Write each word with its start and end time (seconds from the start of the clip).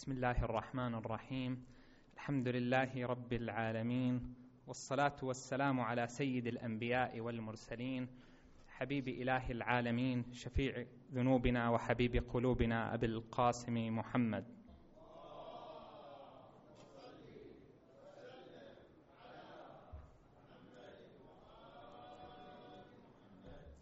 بسم 0.00 0.12
الله 0.12 0.44
الرحمن 0.44 0.94
الرحيم. 0.94 1.64
الحمد 2.14 2.48
لله 2.48 3.06
رب 3.06 3.32
العالمين 3.32 4.34
والصلاة 4.66 5.16
والسلام 5.22 5.80
على 5.80 6.06
سيد 6.06 6.46
الأنبياء 6.46 7.20
والمرسلين 7.20 8.08
حبيب 8.68 9.08
إله 9.08 9.50
العالمين 9.50 10.32
شفيع 10.32 10.86
ذنوبنا 11.12 11.70
وحبيب 11.70 12.24
قلوبنا 12.32 12.94
أبي 12.94 13.06
القاسم 13.06 13.96
محمد. 13.96 14.44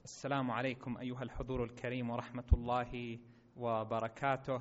السلام 0.04 0.50
عليكم 0.50 0.96
أيها 0.98 1.22
الحضور 1.22 1.64
الكريم 1.64 2.10
ورحمة 2.10 2.50
الله 2.52 3.18
وبركاته. 3.56 4.60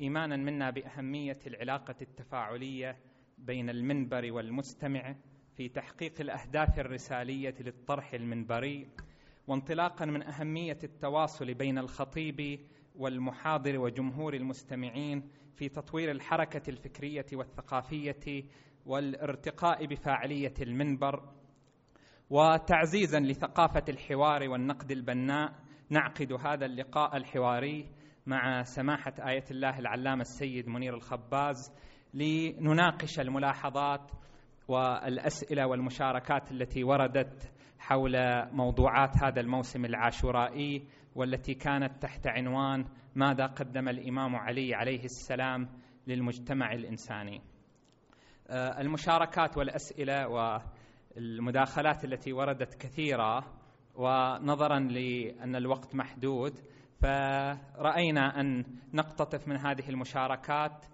إيمانا 0.00 0.36
منا 0.36 0.70
بأهمية 0.70 1.38
العلاقة 1.46 1.94
التفاعلية 2.02 2.96
بين 3.38 3.70
المنبر 3.70 4.32
والمستمع 4.32 5.14
في 5.56 5.68
تحقيق 5.68 6.20
الأهداف 6.20 6.78
الرسالية 6.78 7.54
للطرح 7.60 8.14
المنبري 8.14 8.88
وانطلاقا 9.46 10.04
من 10.04 10.22
أهمية 10.22 10.78
التواصل 10.84 11.54
بين 11.54 11.78
الخطيب 11.78 12.60
والمحاضر 12.96 13.78
وجمهور 13.78 14.34
المستمعين 14.34 15.28
في 15.54 15.68
تطوير 15.68 16.10
الحركة 16.10 16.70
الفكرية 16.70 17.26
والثقافية 17.32 18.44
والارتقاء 18.86 19.86
بفاعلية 19.86 20.54
المنبر 20.60 21.32
وتعزيزا 22.30 23.20
لثقافة 23.20 23.84
الحوار 23.88 24.48
والنقد 24.48 24.90
البناء 24.90 25.52
نعقد 25.90 26.32
هذا 26.32 26.66
اللقاء 26.66 27.16
الحواري 27.16 27.86
مع 28.26 28.62
سماحة 28.62 29.12
آية 29.18 29.44
الله 29.50 29.78
العلامة 29.78 30.20
السيد 30.20 30.68
منير 30.68 30.94
الخباز 30.94 31.72
لنناقش 32.14 33.20
الملاحظات 33.20 34.10
والأسئلة 34.68 35.66
والمشاركات 35.66 36.52
التي 36.52 36.84
وردت 36.84 37.52
حول 37.78 38.12
موضوعات 38.52 39.24
هذا 39.24 39.40
الموسم 39.40 39.84
العاشورائي 39.84 40.86
والتي 41.14 41.54
كانت 41.54 42.02
تحت 42.02 42.26
عنوان 42.26 42.84
ماذا 43.14 43.46
قدم 43.46 43.88
الإمام 43.88 44.36
علي 44.36 44.74
عليه 44.74 45.04
السلام 45.04 45.68
للمجتمع 46.06 46.72
الإنساني. 46.72 47.40
آه، 48.48 48.80
المشاركات 48.80 49.56
والأسئلة 49.56 50.28
والمداخلات 50.28 52.04
التي 52.04 52.32
وردت 52.32 52.74
كثيرة 52.74 53.44
ونظرا 53.94 54.78
لأن 54.78 55.56
الوقت 55.56 55.94
محدود 55.94 56.60
فرأينا 57.02 58.40
أن 58.40 58.64
نقتطف 58.94 59.48
من 59.48 59.56
هذه 59.56 59.88
المشاركات 59.88 60.86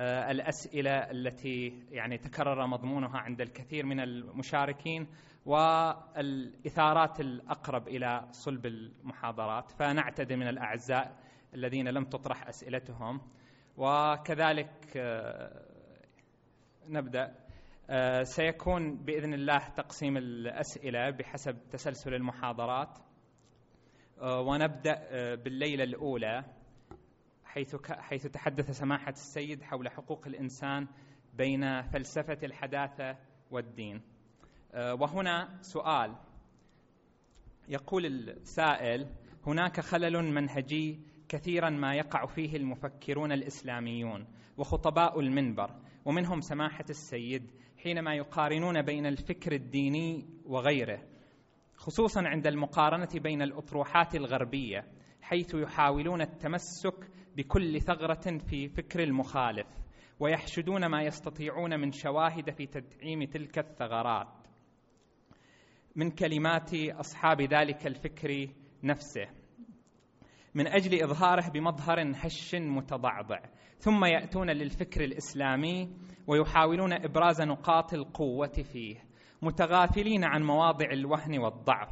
آه، 0.00 0.30
الأسئلة 0.30 1.10
التي 1.10 1.82
يعني 1.90 2.18
تكرر 2.18 2.66
مضمونها 2.66 3.18
عند 3.18 3.40
الكثير 3.40 3.86
من 3.86 4.00
المشاركين 4.00 5.08
والإثارات 5.46 7.20
الأقرب 7.20 7.88
إلى 7.88 8.28
صلب 8.30 8.66
المحاضرات. 8.66 9.70
فنعتذر 9.70 10.36
من 10.36 10.48
الأعزاء 10.48 11.16
الذين 11.54 11.88
لم 11.88 12.04
تطرح 12.04 12.48
أسئلتهم. 12.48 13.20
وكذلك 13.76 14.96
آه، 14.96 15.64
نبدأ. 16.88 17.34
آه، 17.90 18.22
سيكون 18.22 18.96
بإذن 18.96 19.34
الله 19.34 19.58
تقسيم 19.58 20.16
الأسئلة 20.16 21.10
بحسب 21.10 21.58
تسلسل 21.70 22.14
المحاضرات. 22.14 22.98
ونبدأ 24.22 24.98
آه، 25.10 25.34
بالليلة 25.34 25.84
الأولى 25.84 26.44
حيث 27.44 27.76
حيث 27.90 28.26
تحدث 28.26 28.70
سماحة 28.70 29.10
السيد 29.10 29.62
حول 29.62 29.88
حقوق 29.88 30.26
الإنسان 30.26 30.86
بين 31.34 31.82
فلسفة 31.82 32.38
الحداثة 32.42 33.16
والدين. 33.50 34.02
آه، 34.74 34.94
وهنا 34.94 35.58
سؤال 35.60 36.14
يقول 37.68 38.06
السائل 38.06 39.06
هناك 39.46 39.80
خلل 39.80 40.24
منهجي 40.24 41.00
كثيرا 41.28 41.70
ما 41.70 41.94
يقع 41.94 42.26
فيه 42.26 42.56
المفكرون 42.56 43.32
الإسلاميون 43.32 44.26
وخطباء 44.56 45.20
المنبر 45.20 45.70
ومنهم 46.04 46.40
سماحة 46.40 46.84
السيد 46.90 47.50
حينما 47.82 48.14
يقارنون 48.14 48.82
بين 48.82 49.06
الفكر 49.06 49.52
الديني 49.52 50.26
وغيره 50.46 51.02
خصوصا 51.88 52.22
عند 52.22 52.46
المقارنة 52.46 53.08
بين 53.14 53.42
الأطروحات 53.42 54.14
الغربية 54.14 54.84
حيث 55.22 55.54
يحاولون 55.54 56.20
التمسك 56.20 57.10
بكل 57.36 57.80
ثغرة 57.80 58.38
في 58.38 58.68
فكر 58.68 59.02
المخالف 59.02 59.66
ويحشدون 60.20 60.86
ما 60.86 61.02
يستطيعون 61.02 61.80
من 61.80 61.92
شواهد 61.92 62.50
في 62.50 62.66
تدعيم 62.66 63.24
تلك 63.24 63.58
الثغرات. 63.58 64.28
من 65.96 66.10
كلمات 66.10 66.74
أصحاب 66.74 67.42
ذلك 67.42 67.86
الفكر 67.86 68.48
نفسه 68.82 69.26
من 70.54 70.66
أجل 70.66 71.02
إظهاره 71.02 71.50
بمظهر 71.50 72.12
هش 72.14 72.54
متضعضع. 72.54 73.38
ثم 73.78 74.04
يأتون 74.04 74.50
للفكر 74.50 75.04
الإسلامي 75.04 75.96
ويحاولون 76.26 76.92
إبراز 76.92 77.42
نقاط 77.42 77.94
القوة 77.94 78.62
فيه. 78.72 79.07
متغافلين 79.42 80.24
عن 80.24 80.42
مواضع 80.42 80.86
الوهن 80.92 81.38
والضعف 81.38 81.88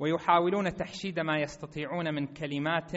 ويحاولون 0.00 0.74
تحشيد 0.74 1.20
ما 1.20 1.38
يستطيعون 1.38 2.14
من 2.14 2.26
كلمات 2.26 2.90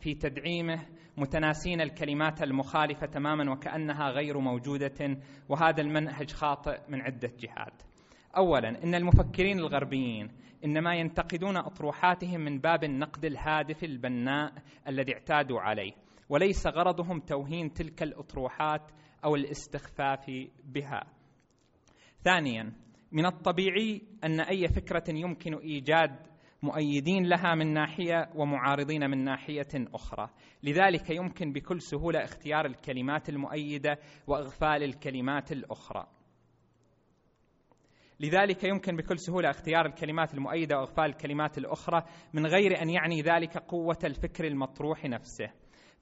في 0.00 0.14
تدعيمه 0.14 0.86
متناسين 1.16 1.80
الكلمات 1.80 2.42
المخالفة 2.42 3.06
تماما 3.06 3.52
وكأنها 3.52 4.10
غير 4.10 4.38
موجودة 4.38 5.18
وهذا 5.48 5.82
المنهج 5.82 6.30
خاطئ 6.30 6.80
من 6.88 7.00
عدة 7.00 7.32
جهات. 7.38 7.82
اولا 8.36 8.84
إن 8.84 8.94
المفكرين 8.94 9.58
الغربيين 9.58 10.28
إنما 10.64 10.94
ينتقدون 10.94 11.56
أطروحاتهم 11.56 12.40
من 12.40 12.58
باب 12.58 12.84
النقد 12.84 13.24
الهادف 13.24 13.84
البناء 13.84 14.52
الذي 14.88 15.14
اعتادوا 15.14 15.60
عليه 15.60 15.92
وليس 16.28 16.66
غرضهم 16.66 17.20
توهين 17.20 17.72
تلك 17.72 18.02
الأطروحات 18.02 18.90
أو 19.24 19.36
الاستخفاف 19.36 20.30
بها. 20.64 21.04
ثانيا 22.24 22.72
من 23.12 23.26
الطبيعي 23.26 24.02
أن 24.24 24.40
أي 24.40 24.68
فكرة 24.68 25.04
يمكن 25.08 25.54
إيجاد 25.54 26.16
مؤيدين 26.62 27.26
لها 27.26 27.54
من 27.54 27.72
ناحية 27.72 28.30
ومعارضين 28.34 29.10
من 29.10 29.24
ناحية 29.24 29.68
أخرى. 29.94 30.30
لذلك 30.62 31.10
يمكن 31.10 31.52
بكل 31.52 31.82
سهولة 31.82 32.24
اختيار 32.24 32.66
الكلمات 32.66 33.28
المؤيدة 33.28 33.98
وإغفال 34.26 34.82
الكلمات 34.82 35.52
الأخرى. 35.52 36.06
لذلك 38.20 38.64
يمكن 38.64 38.96
بكل 38.96 39.18
سهولة 39.18 39.50
اختيار 39.50 39.86
الكلمات 39.86 40.34
المؤيدة 40.34 40.78
وإغفال 40.78 41.04
الكلمات 41.04 41.58
الأخرى 41.58 42.02
من 42.32 42.46
غير 42.46 42.82
أن 42.82 42.90
يعني 42.90 43.22
ذلك 43.22 43.58
قوة 43.58 43.98
الفكر 44.04 44.46
المطروح 44.46 45.04
نفسه. 45.04 45.50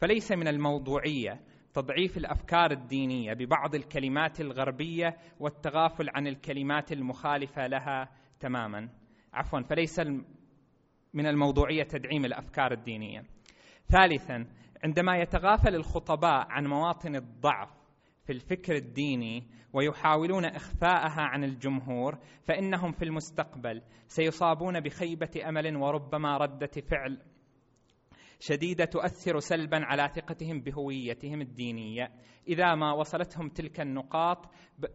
فليس 0.01 0.33
من 0.33 0.49
الموضوعية 0.49 1.41
تضعيف 1.77 2.17
الأفكار 2.17 2.71
الدينية 2.71 3.33
ببعض 3.33 3.75
الكلمات 3.75 4.41
الغربية 4.41 5.17
والتغافل 5.41 6.09
عن 6.15 6.27
الكلمات 6.27 6.93
المخالفة 6.93 7.67
لها 7.67 8.09
تماما. 8.41 8.89
عفوا 9.33 9.61
فليس 9.61 10.01
من 11.15 11.27
الموضوعية 11.27 11.83
تدعيم 11.83 12.25
الأفكار 12.25 12.73
الدينية. 12.73 13.25
ثالثا 13.89 14.47
عندما 14.85 15.17
يتغافل 15.17 15.75
الخطباء 15.75 16.47
عن 16.51 16.67
مواطن 16.67 17.17
الضعف 17.17 17.71
في 18.25 18.33
الفكر 18.33 18.77
الديني 18.77 19.47
ويحاولون 19.73 20.45
إخفاءها 20.45 21.23
عن 21.23 21.45
الجمهور 21.45 22.19
فإنهم 22.43 22.93
في 22.93 23.05
المستقبل 23.05 23.83
سيصابون 24.07 24.81
بخيبة 24.81 25.49
أمل 25.49 25.77
وربما 25.77 26.37
ردة 26.37 26.71
فعل 26.91 27.19
شديدة 28.39 28.85
تؤثر 28.85 29.39
سلبا 29.39 29.79
على 29.85 30.09
ثقتهم 30.15 30.61
بهويتهم 30.61 31.41
الدينية. 31.41 32.13
إذا 32.49 32.75
ما 32.75 32.93
وصلتهم 32.93 33.49
تلك 33.49 33.81
النقاط 33.81 34.47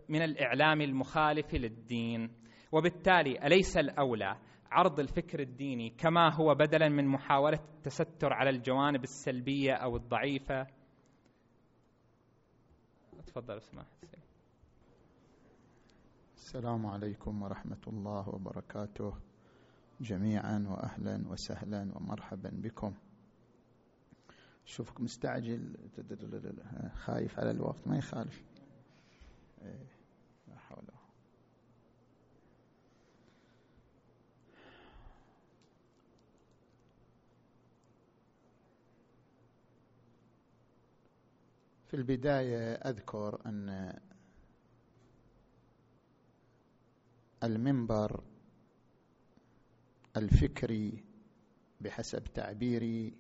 من 0.10 0.22
الإعلام 0.22 0.82
المخالف 0.82 1.54
للدين. 1.54 2.30
وبالتالي 2.72 3.48
أليس 3.48 3.78
الأولى 3.78 4.38
عرض 4.72 5.00
الفكر 5.00 5.40
الديني 5.40 5.90
كما 5.90 6.34
هو 6.34 6.56
بدلا 6.56 6.90
من 6.90 7.08
محاولة 7.08 7.60
التستر 7.78 8.34
على 8.34 8.50
الجوانب 8.50 9.04
السلبية 9.04 9.74
أو 9.74 9.96
الضعيفة؟ 9.96 10.68
تفضل 13.26 13.58
اسمح 13.58 13.86
السلام 16.36 16.86
عليكم 16.86 17.42
ورحمة 17.42 17.82
الله 17.88 18.30
وبركاته. 18.30 19.14
جميعا 20.02 20.66
واهلا 20.70 21.28
وسهلا 21.28 21.92
ومرحبا 21.96 22.50
بكم. 22.54 22.94
شوفك 24.66 25.02
مستعجل 25.02 25.76
خايف 26.96 27.40
على 27.40 27.52
الوقت 27.52 27.88
ما 27.88 27.98
يخالف. 27.98 28.44
إيه، 29.62 29.88
لا 30.48 30.58
حول 30.58 30.84
في 41.92 41.98
البداية 41.98 42.74
أذكر 42.74 43.42
أن 43.46 43.94
المنبر 47.44 48.24
الفكري 50.18 51.04
بحسب 51.82 52.24
تعبيري 52.24 53.14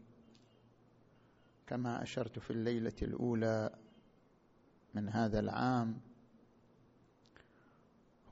كما 1.71 2.03
أشرت 2.03 2.39
في 2.39 2.51
الليلة 2.51 2.95
الأولى 3.01 3.69
من 4.94 5.09
هذا 5.09 5.39
العام 5.39 6.01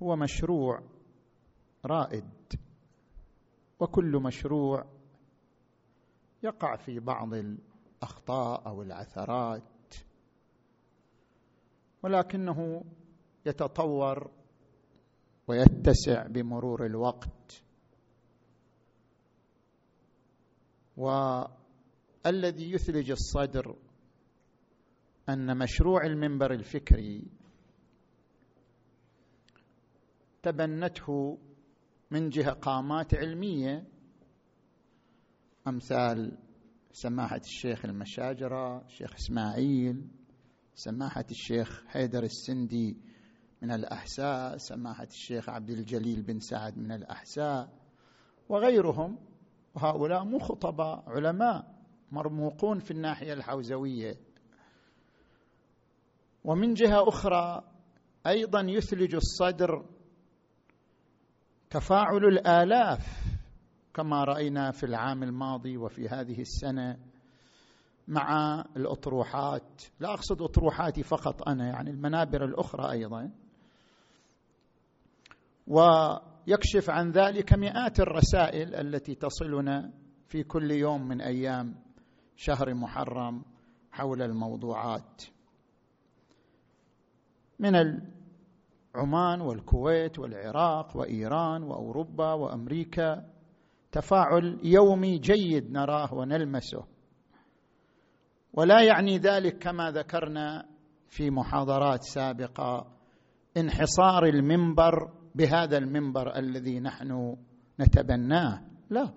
هو 0.02 0.16
مشروع 0.16 0.84
رائد 1.86 2.54
وكل 3.80 4.20
مشروع 4.24 4.86
يقع 6.44 6.76
في 6.76 7.00
بعض 7.00 7.34
الأخطاء 7.34 8.68
أو 8.68 8.82
العثرات 8.82 9.96
ولكنه 12.04 12.84
يتطور 13.46 14.32
ويتسع 15.48 16.28
بمرور 16.28 16.86
الوقت 16.86 17.64
والذي 22.26 22.72
يثلج 22.72 23.12
الصدر 23.12 23.76
أن 25.30 25.58
مشروع 25.58 26.06
المنبر 26.06 26.54
الفكري 26.54 27.28
تبنته 30.44 31.38
من 32.12 32.30
جهة 32.30 32.52
قامات 32.52 33.16
علمية 33.16 33.88
أمثال 35.68 36.38
سماحة 36.92 37.42
الشيخ 37.46 37.86
المشاجرة 37.86 38.86
الشيخ 38.86 39.16
إسماعيل 39.16 40.08
سماحة 40.76 41.26
الشيخ 41.32 41.84
حيدر 41.88 42.24
السندي 42.24 42.98
من 43.62 43.72
الأحساء 43.72 44.58
سماحة 44.58 45.08
الشيخ 45.08 45.50
عبد 45.50 45.70
الجليل 45.70 46.22
بن 46.22 46.40
سعد 46.40 46.78
من 46.78 46.92
الأحساء 46.92 47.70
وغيرهم. 48.50 49.18
وهؤلاء 49.76 50.24
مو 50.24 50.40
خطباء 50.40 51.04
علماء. 51.08 51.79
مرموقون 52.12 52.80
في 52.80 52.92
الناحية 52.92 53.34
الحوزوية. 53.34 54.14
ومن 56.44 56.74
جهة 56.74 57.08
أخرى 57.08 57.64
أيضا 58.28 58.62
يثلج 58.62 59.16
الصدر 59.16 59.86
تفاعل 61.70 62.26
الآلاف 62.26 63.30
كما 63.94 64.24
رأينا 64.24 64.72
في 64.72 64.86
العام 64.86 65.24
الماضي 65.24 65.78
وفي 65.78 66.08
هذه 66.08 66.42
السنة 66.42 66.98
مع 68.08 68.60
الأطروحات. 68.78 69.82
لا 70.00 70.14
أقصد 70.14 70.42
اطروحاتي 70.42 71.04
فقط 71.04 71.48
أنا 71.48 71.68
يعني 71.68 71.90
المنابر 71.90 72.46
الأخرى 72.46 72.92
أيضا. 72.92 73.32
ويكشف 75.68 76.90
عن 76.90 77.12
ذلك 77.12 77.54
مئات 77.54 78.00
الرسائل 78.00 78.76
التي 78.76 79.16
تصلنا 79.16 79.94
في 80.28 80.44
كل 80.44 80.72
يوم 80.72 81.08
من 81.08 81.22
أيام. 81.22 81.76
شهر 82.40 82.74
محرم 82.74 83.44
حول 83.92 84.22
الموضوعات. 84.22 85.24
من 87.60 87.76
عمان 88.96 89.42
والكويت 89.42 90.20
والعراق 90.20 90.98
وإيران 90.98 91.64
وأوروبا 91.64 92.34
وأمريكا 92.34 93.30
تفاعل 93.92 94.60
يومي 94.64 95.18
جيد 95.18 95.72
نراه 95.72 96.14
ونلمسه. 96.14 96.86
ولا 98.54 98.84
يعني 98.84 99.18
ذلك 99.18 99.58
كما 99.58 99.92
ذكرنا 99.92 100.66
في 101.08 101.30
محاضرات 101.30 102.04
سابقة 102.04 102.88
انحصار 103.58 104.26
المنبر 104.26 105.14
بهذا 105.36 105.78
المنبر 105.78 106.36
الذي 106.36 106.80
نحن 106.80 107.38
نتبناه. 107.80 108.62
لا. 108.90 109.14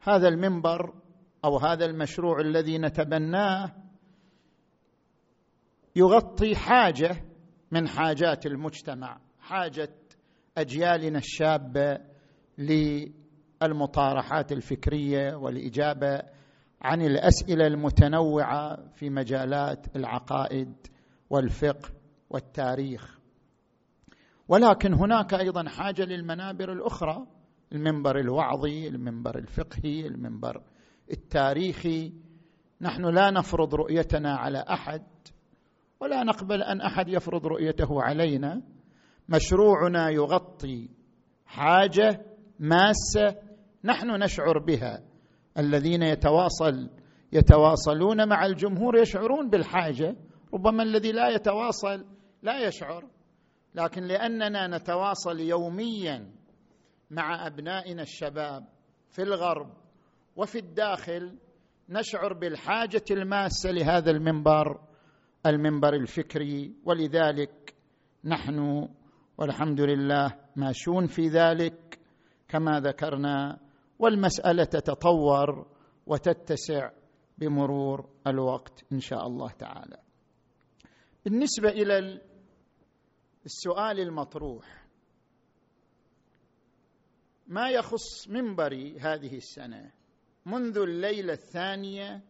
هذا 0.00 0.28
المنبر 0.28 1.01
أو 1.44 1.58
هذا 1.58 1.84
المشروع 1.84 2.40
الذي 2.40 2.78
نتبناه 2.78 3.72
يغطي 5.96 6.56
حاجة 6.56 7.24
من 7.70 7.88
حاجات 7.88 8.46
المجتمع 8.46 9.20
حاجة 9.40 9.94
أجيالنا 10.58 11.18
الشابة 11.18 11.98
للمطارحات 13.62 14.52
الفكرية 14.52 15.34
والإجابة 15.34 16.22
عن 16.82 17.02
الأسئلة 17.02 17.66
المتنوعة 17.66 18.88
في 18.94 19.10
مجالات 19.10 19.96
العقائد 19.96 20.74
والفقه 21.30 21.90
والتاريخ. 22.30 23.18
ولكن 24.48 24.94
هناك 24.94 25.34
أيضا 25.34 25.68
حاجة 25.68 26.04
للمنابر 26.04 26.72
الأخرى 26.72 27.26
المنبر 27.72 28.18
الوعظي 28.18 28.88
المنبر 28.88 29.38
الفقهي 29.38 30.06
المنبر 30.06 30.62
التاريخي 31.12 32.12
نحن 32.80 33.04
لا 33.04 33.30
نفرض 33.30 33.74
رؤيتنا 33.74 34.36
على 34.36 34.58
أحد 34.58 35.02
ولا 36.00 36.22
نقبل 36.24 36.62
أن 36.62 36.80
أحد 36.80 37.08
يفرض 37.08 37.46
رؤيته 37.46 38.02
علينا. 38.02 38.62
مشروعنا 39.28 40.10
يغطي 40.10 40.88
حاجة 41.46 42.26
ماسة 42.58 43.36
نحن 43.84 44.22
نشعر 44.22 44.58
بها. 44.58 45.02
الذين 45.58 46.02
يتواصل 46.02 46.90
يتواصلون 47.32 48.28
مع 48.28 48.46
الجمهور 48.46 48.96
يشعرون 48.96 49.50
بالحاجة 49.50 50.16
ربما 50.54 50.82
الذي 50.82 51.12
لا 51.12 51.28
يتواصل 51.28 52.04
لا 52.42 52.66
يشعر. 52.66 53.04
لكن 53.74 54.02
لأننا 54.02 54.76
نتواصل 54.76 55.40
يوميا 55.40 56.32
مع 57.10 57.46
أبنائنا 57.46 58.02
الشباب 58.02 58.64
في 59.10 59.22
الغرب 59.22 59.81
وفي 60.36 60.58
الداخل 60.58 61.38
نشعر 61.88 62.32
بالحاجة 62.32 63.04
الماسة 63.10 63.70
لهذا 63.70 64.10
المنبر 64.10 64.80
المنبر 65.46 65.94
الفكري. 65.94 66.74
ولذلك 66.84 67.74
نحن 68.24 68.88
والحمد 69.38 69.80
لله 69.80 70.38
ماشون 70.56 71.06
في 71.06 71.28
ذلك 71.28 71.98
كما 72.48 72.80
ذكرنا. 72.80 73.60
والمسألة 73.98 74.64
تتطور 74.64 75.66
وتتسع 76.06 76.90
بمرور 77.38 78.08
الوقت 78.26 78.84
إن 78.92 79.00
شاء 79.00 79.26
الله 79.26 79.50
تعالى. 79.50 79.96
بالنسبة 81.24 81.68
إلى 81.68 82.20
السؤال 83.46 84.00
المطروح 84.00 84.86
ما 87.46 87.70
يخص 87.70 88.28
منبري 88.28 88.98
هذه 88.98 89.36
السنة؟ 89.36 90.01
منذ 90.46 90.78
الليلة 90.78 91.32
الثانية 91.32 92.20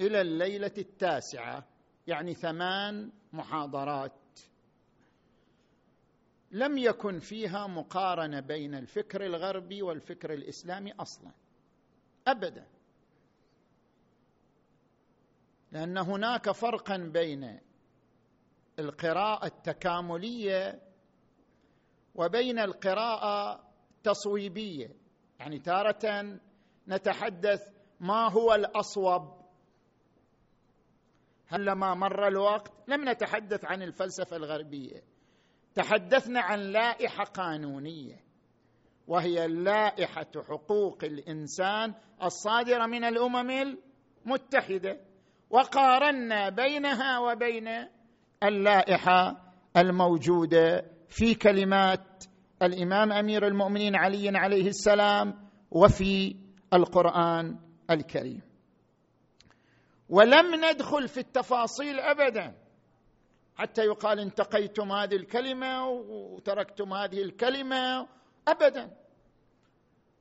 إلى 0.00 0.20
الليلة 0.20 0.72
التاسعة 0.78 1.66
يعني 2.06 2.34
ثمان 2.34 3.12
محاضرات. 3.32 4.12
لم 6.50 6.78
يكن 6.78 7.18
فيها 7.18 7.66
مقارنة 7.66 8.40
بين 8.40 8.74
الفكر 8.74 9.26
الغربي 9.26 9.82
والفكر 9.82 10.32
الإسلامي 10.32 10.92
أصلا 10.92 11.32
ابدا. 12.26 12.66
لأن 15.72 15.98
هناك 15.98 16.50
فرقا 16.50 16.96
بين 16.96 17.60
القراءة 18.78 19.46
التكاملية 19.46 20.82
وبين 22.14 22.58
القراءة 22.58 23.64
التصويبية 23.96 24.96
يعني 25.38 25.58
تارة 25.58 26.40
نتحدث 26.88 27.60
ما 28.00 28.32
هو 28.32 28.54
الأصوب. 28.54 29.40
هل 31.46 31.72
ما 31.72 31.94
مر 31.94 32.28
الوقت 32.28 32.72
لم 32.88 33.08
نتحدث 33.08 33.64
عن 33.64 33.82
الفلسفة 33.82 34.36
الغربية. 34.36 35.02
تحدثنا 35.74 36.40
عن 36.40 36.58
لائحة 36.58 37.24
قانونية 37.24 38.30
وهي 39.06 39.48
لائحة 39.48 40.30
حقوق 40.48 41.04
الإنسان 41.04 41.94
الصادرة 42.22 42.86
من 42.86 43.04
الأمم 43.04 43.76
المتحدة 44.26 45.00
وقارنا 45.50 46.48
بينها 46.48 47.18
وبين 47.18 47.68
اللائحة 48.42 49.36
الموجودة 49.76 50.84
في 51.08 51.34
كلمات 51.34 52.24
الإمام 52.62 53.12
أمير 53.12 53.46
المؤمنين 53.46 53.96
علي 53.96 54.38
عليه 54.38 54.68
السلام 54.68 55.48
وفي 55.70 56.36
القرآن 56.74 57.58
الكريم. 57.90 58.42
ولم 60.08 60.54
ندخل 60.54 61.08
في 61.08 61.20
التفاصيل 61.20 62.00
ابدا. 62.00 62.54
حتى 63.56 63.82
يقال 63.82 64.20
انتقيتم 64.20 64.92
هذه 64.92 65.16
الكلمة 65.16 65.88
وتركتم 66.08 66.92
هذه 66.92 67.22
الكلمة 67.22 68.08
ابدا. 68.48 68.90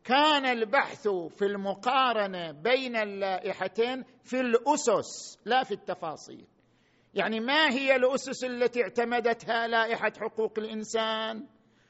كان 0.04 0.46
البحث 0.46 1.08
في 1.08 1.46
المقارنة 1.46 2.52
بين 2.52 2.96
اللائحتين 2.96 4.04
في 4.24 4.40
الأسس 4.40 5.40
لا 5.46 5.64
في 5.64 5.74
التفاصيل. 5.74 6.48
يعني 7.14 7.40
ما 7.40 7.70
هي 7.70 7.96
الأسس 7.96 8.44
التي 8.44 8.84
اعتمدتها 8.84 9.68
لائحة 9.68 10.12
حقوق 10.20 10.60
الإنسان؟ 10.60 11.48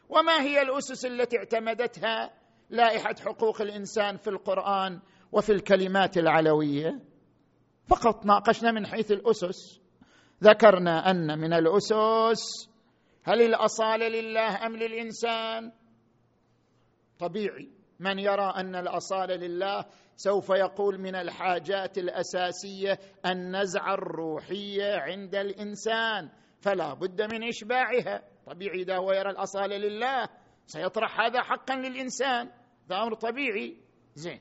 وما 0.10 0.42
هي 0.42 0.62
الأسس 0.62 1.06
التي 1.06 1.38
اعتمدتها 1.38 2.38
لائحة 2.70 3.16
حقوق 3.26 3.62
الإنسان 3.62 4.18
في 4.18 4.30
القرآن 4.30 5.00
وفي 5.32 5.52
الكلمات 5.52 6.18
العلوية. 6.18 7.00
فقط 7.88 8.26
ناقشنا 8.26 8.72
من 8.72 8.88
حيث 8.88 9.12
الأسس. 9.12 9.82
ذكرنا 10.44 11.12
أن 11.12 11.40
من 11.40 11.54
الأسس 11.54 12.70
هل 13.24 13.42
الاصاله 13.42 14.08
لله 14.08 14.66
أم 14.66 14.76
للإنسان؟ 14.76 15.72
طبيعي. 17.20 17.70
من 18.00 18.20
يرى 18.20 18.54
أن 18.56 18.76
الاصاله 18.76 19.36
لله 19.36 19.86
سوف 20.16 20.50
يقول 20.50 20.98
من 20.98 21.16
الحاجات 21.16 21.98
الأساسية 21.98 23.00
النزعة 23.26 23.94
الروحية 23.94 24.98
عند 24.98 25.36
الإنسان 25.36 26.30
فلا 26.62 26.94
بد 26.94 27.22
من 27.22 27.48
إشباعها. 27.48 28.24
طبيعي 28.46 28.82
إذا 28.82 28.98
هو 28.98 29.12
يرى 29.12 29.30
الاصاله 29.30 29.78
لله 29.78 30.30
سيطرح 30.66 31.22
هذا 31.22 31.42
حقا 31.42 31.76
للإنسان. 31.76 32.50
هذا 32.91 33.01
أمر 33.01 33.13
طبيعي. 33.13 33.77
زين. 34.15 34.39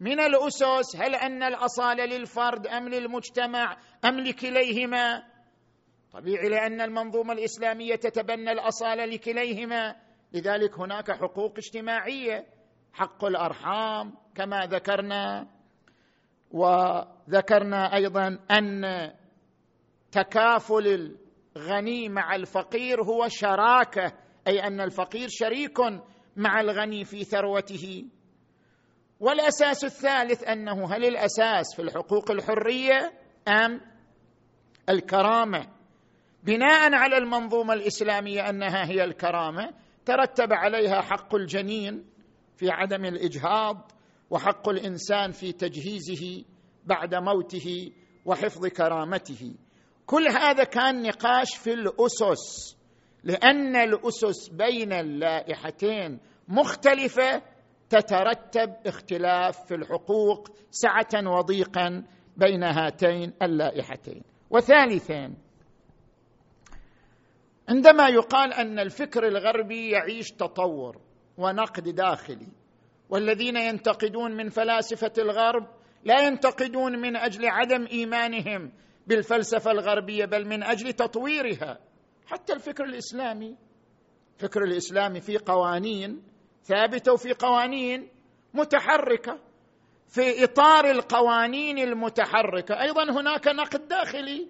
من 0.00 0.20
الأسس 0.20 0.96
هل 0.96 1.14
أن 1.14 1.42
الاصاله 1.42 2.04
للفرد 2.04 2.66
أم 2.66 2.88
للمجتمع 2.88 3.76
أم 4.04 4.20
لكليهما؟ 4.20 5.22
طبيعي 6.12 6.48
لأن 6.48 6.80
المنظومة 6.80 7.32
الإسلامية 7.32 7.94
تتبنى 7.94 8.52
الاصاله 8.52 9.04
لكليهما. 9.04 9.96
لذلك 10.32 10.78
هناك 10.78 11.12
حقوق 11.12 11.54
اجتماعية 11.58 12.46
حق 12.92 13.24
الأرحام 13.24 14.14
كما 14.34 14.66
ذكرنا. 14.66 15.46
وذكرنا 16.50 17.94
أيضا 17.94 18.38
أن 18.50 18.84
تكافل 20.12 21.16
الغني 21.56 22.08
مع 22.08 22.34
الفقير 22.34 23.02
هو 23.02 23.28
شراكة 23.28 24.12
أي 24.46 24.66
أن 24.66 24.80
الفقير 24.80 25.28
شريك 25.30 25.78
مع 26.36 26.60
الغني 26.60 27.04
في 27.04 27.24
ثروته. 27.24 28.04
والأساس 29.20 29.84
الثالث 29.84 30.44
أنه 30.44 30.94
هل 30.94 31.04
الأساس 31.04 31.74
في 31.76 31.82
الحقوق 31.82 32.30
الحرية 32.30 33.12
أم 33.48 33.80
الكرامة؟ 34.88 35.66
بناء 36.42 36.94
على 36.94 37.18
المنظومة 37.18 37.74
الإسلامية 37.74 38.48
أنها 38.48 38.90
هي 38.90 39.04
الكرامة 39.04 39.70
ترتب 40.06 40.52
عليها 40.52 41.00
حق 41.00 41.34
الجنين 41.34 42.04
في 42.56 42.70
عدم 42.70 43.04
الإجهاض 43.04 43.92
وحق 44.30 44.68
الإنسان 44.68 45.32
في 45.32 45.52
تجهيزه 45.52 46.44
بعد 46.84 47.14
موته 47.14 47.92
وحفظ 48.24 48.66
كرامته. 48.66 49.54
كل 50.06 50.28
هذا 50.28 50.64
كان 50.64 51.02
نقاش 51.02 51.56
في 51.56 51.72
الأسس. 51.72 52.76
لأن 53.24 53.76
الأسس 53.76 54.48
بين 54.48 54.92
اللائحتين 54.92 56.20
مختلفة 56.48 57.42
تترتب 57.90 58.74
اختلاف 58.86 59.66
في 59.66 59.74
الحقوق 59.74 60.48
سعة 60.70 61.36
وضيقا 61.38 62.04
بين 62.36 62.62
هاتين 62.62 63.32
اللائحتين. 63.42 64.22
وثالثا 64.50 65.34
عندما 67.68 68.08
يقال 68.08 68.52
أن 68.52 68.78
الفكر 68.78 69.26
الغربي 69.26 69.90
يعيش 69.90 70.30
تطور 70.30 71.00
ونقد 71.38 71.88
داخلي 71.88 72.48
والذين 73.08 73.56
ينتقدون 73.56 74.36
من 74.36 74.48
فلاسفة 74.48 75.12
الغرب 75.18 75.66
لا 76.04 76.26
ينتقدون 76.26 76.98
من 76.98 77.16
أجل 77.16 77.46
عدم 77.46 77.86
إيمانهم 77.86 78.72
بالفلسفة 79.06 79.70
الغربية 79.70 80.24
بل 80.24 80.48
من 80.48 80.62
أجل 80.62 80.92
تطويرها. 80.92 81.78
حتى 82.26 82.52
الفكر 82.52 82.84
الإسلامي 82.84 83.56
الفكر 84.34 84.64
الإسلامي 84.64 85.20
في 85.20 85.38
قوانين 85.38 86.22
ثابتة 86.64 87.12
وفي 87.12 87.32
قوانين 87.32 88.08
متحركة. 88.54 89.38
في 90.08 90.44
إطار 90.44 90.90
القوانين 90.90 91.78
المتحركة 91.78 92.80
أيضا 92.82 93.20
هناك 93.20 93.48
نقد 93.48 93.88
داخلي 93.88 94.48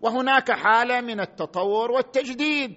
وهناك 0.00 0.52
حالة 0.52 1.00
من 1.00 1.20
التطور 1.20 1.90
والتجديد. 1.90 2.76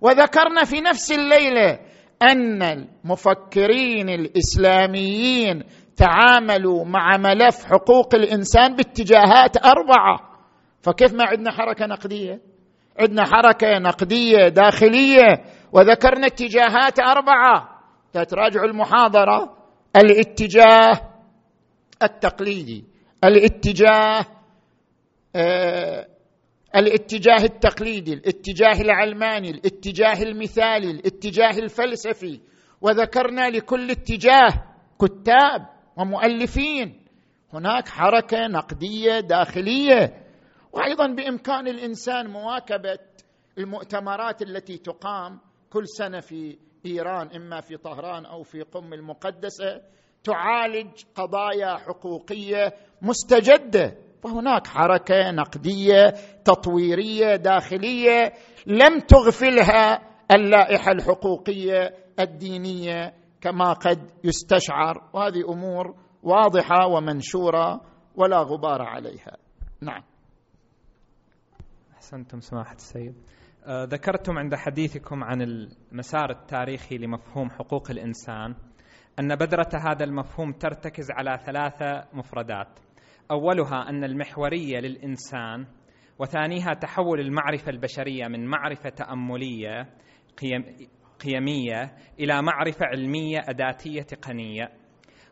وذكرنا 0.00 0.64
في 0.64 0.80
نفس 0.80 1.12
الليلة 1.12 1.80
أن 2.22 2.62
المفكرين 2.62 4.08
الإسلاميين 4.08 5.64
تعاملوا 5.96 6.84
مع 6.84 7.16
ملف 7.16 7.64
حقوق 7.64 8.14
الإنسان 8.14 8.76
باتجاهات 8.76 9.56
أربعة. 9.56 10.34
فكيف 10.82 11.14
ما 11.14 11.24
عندنا 11.24 11.50
حركة 11.50 11.86
نقدية؟ 11.86 12.53
عندنا 13.00 13.24
حركة 13.24 13.78
نقدية 13.78 14.48
داخلية 14.48 15.44
وذكرنا 15.72 16.26
اتجاهات 16.26 17.00
أربعة. 17.00 17.68
تراجع 18.28 18.64
المحاضرة 18.64 19.56
الاتجاه 19.96 21.00
التقليدي 22.02 22.84
الاتجاه 23.24 24.26
آه 25.36 26.06
الاتجاه 26.76 27.44
التقليدي 27.44 28.12
الاتجاه 28.12 28.80
العلماني 28.80 29.50
الاتجاه 29.50 30.22
المثالي 30.22 30.90
الاتجاه 30.90 31.58
الفلسفي. 31.58 32.40
وذكرنا 32.80 33.50
لكل 33.50 33.90
اتجاه 33.90 34.48
كتاب 35.00 35.66
ومؤلفين. 35.96 37.00
هناك 37.52 37.88
حركة 37.88 38.46
نقدية 38.46 39.20
داخلية. 39.20 40.23
وأيضا 40.74 41.06
بإمكان 41.06 41.68
الإنسان 41.68 42.26
مواكبة 42.26 42.98
المؤتمرات 43.58 44.42
التي 44.42 44.78
تقام 44.78 45.40
كل 45.70 45.88
سنة 45.88 46.20
في 46.20 46.58
إيران 46.86 47.30
إما 47.36 47.60
في 47.60 47.76
طهران 47.76 48.26
أو 48.26 48.42
في 48.42 48.62
قم 48.62 48.92
المقدسة 48.92 49.80
تعالج 50.24 51.02
قضايا 51.14 51.76
حقوقية 51.76 52.72
مستجدة. 53.02 53.96
فهناك 54.22 54.66
حركة 54.66 55.30
نقدية 55.30 56.14
تطويرية 56.44 57.36
داخلية 57.36 58.32
لم 58.66 59.00
تغفلها 59.00 60.00
اللائحة 60.34 60.92
الحقوقية 60.92 61.94
الدينية 62.20 63.14
كما 63.40 63.72
قد 63.72 64.10
يستشعر. 64.24 65.10
وهذه 65.12 65.40
أمور 65.48 65.94
واضحة 66.22 66.86
ومنشورة 66.86 67.80
ولا 68.16 68.38
غبار 68.38 68.82
عليها. 68.82 69.36
نعم. 69.80 70.02
أحسنتم 72.04 72.40
سماحة 72.40 72.74
السيد. 72.74 73.14
آه 73.66 73.84
ذكرتم 73.84 74.38
عند 74.38 74.54
حديثكم 74.54 75.24
عن 75.24 75.42
المسار 75.42 76.30
التاريخي 76.30 76.98
لمفهوم 76.98 77.50
حقوق 77.50 77.90
الإنسان 77.90 78.54
أن 79.20 79.36
بذره 79.36 79.68
هذا 79.74 80.04
المفهوم 80.04 80.52
ترتكز 80.52 81.10
على 81.10 81.38
ثلاثة 81.46 82.08
مفردات. 82.12 82.68
أولها 83.30 83.88
أن 83.88 84.04
المحورية 84.04 84.80
للإنسان 84.80 85.66
وثانيها 86.18 86.74
تحول 86.74 87.20
المعرفة 87.20 87.70
البشرية 87.70 88.28
من 88.28 88.46
معرفة 88.46 88.88
تأملية 88.88 89.82
قيم 90.42 90.64
قيمية 91.24 91.94
إلى 92.20 92.42
معرفة 92.42 92.86
علمية 92.86 93.40
أداتية 93.48 94.02
تقنيه 94.02 94.68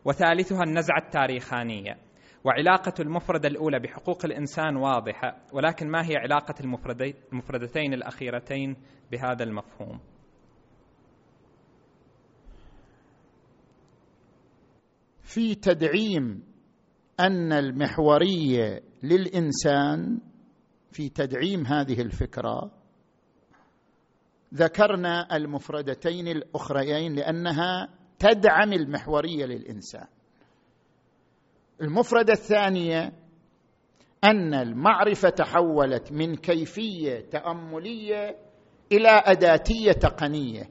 وثالثها 0.05 0.62
النزعة 0.62 0.99
التاريخانية. 0.99 2.12
وعلاقة 2.45 2.95
المفردة 3.01 3.49
الأولى 3.49 3.79
بحقوق 3.79 4.25
الإنسان 4.25 4.77
واضحة 4.77 5.47
ولكن 5.53 5.89
ما 5.89 6.07
هي 6.09 6.17
علاقة 6.17 6.55
المفردتين 7.33 7.95
الأخيرتين 7.95 8.77
بهذا 9.13 9.45
المفهوم؟ 9.45 10.01
في 15.23 15.55
تدعيم 15.55 16.45
أن 17.21 17.53
المحورية 17.53 18.83
للإنسان 19.03 20.21
في 20.93 21.09
تدعيم 21.09 21.67
هذه 21.67 22.01
الفكرة 22.01 22.71
ذكرنا 24.55 25.37
المفردتين 25.37 26.29
الأخريين 26.29 27.15
لأنها 27.15 27.89
تدعم 28.19 28.73
المحورية 28.73 29.45
للإنسان. 29.47 30.07
المفردة 31.81 32.33
الثانية 32.33 33.12
أن 34.25 34.55
المعرفة 34.55 35.29
تحولت 35.29 36.12
من 36.12 36.37
كيفية 36.37 37.21
تأملية 37.31 38.37
إلى 38.93 39.09
أداتية 39.09 39.93
تقنية. 39.93 40.69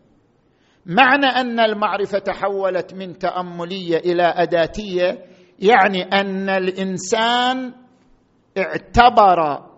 معنى 0.86 1.26
أن 1.26 1.60
المعرفة 1.60 2.20
تحولت 2.20 2.94
من 2.94 3.18
تأملية 3.18 3.98
إلى 3.98 4.24
أداتية 4.24 5.26
يعني 5.60 6.04
أن 6.04 6.50
الإنسان 6.50 7.74
اعتبر 8.58 9.70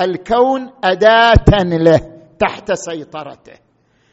الكون 0.00 0.70
أداة 0.84 1.62
له 1.62 2.00
تحت 2.38 2.72
سيطرته. 2.72 3.58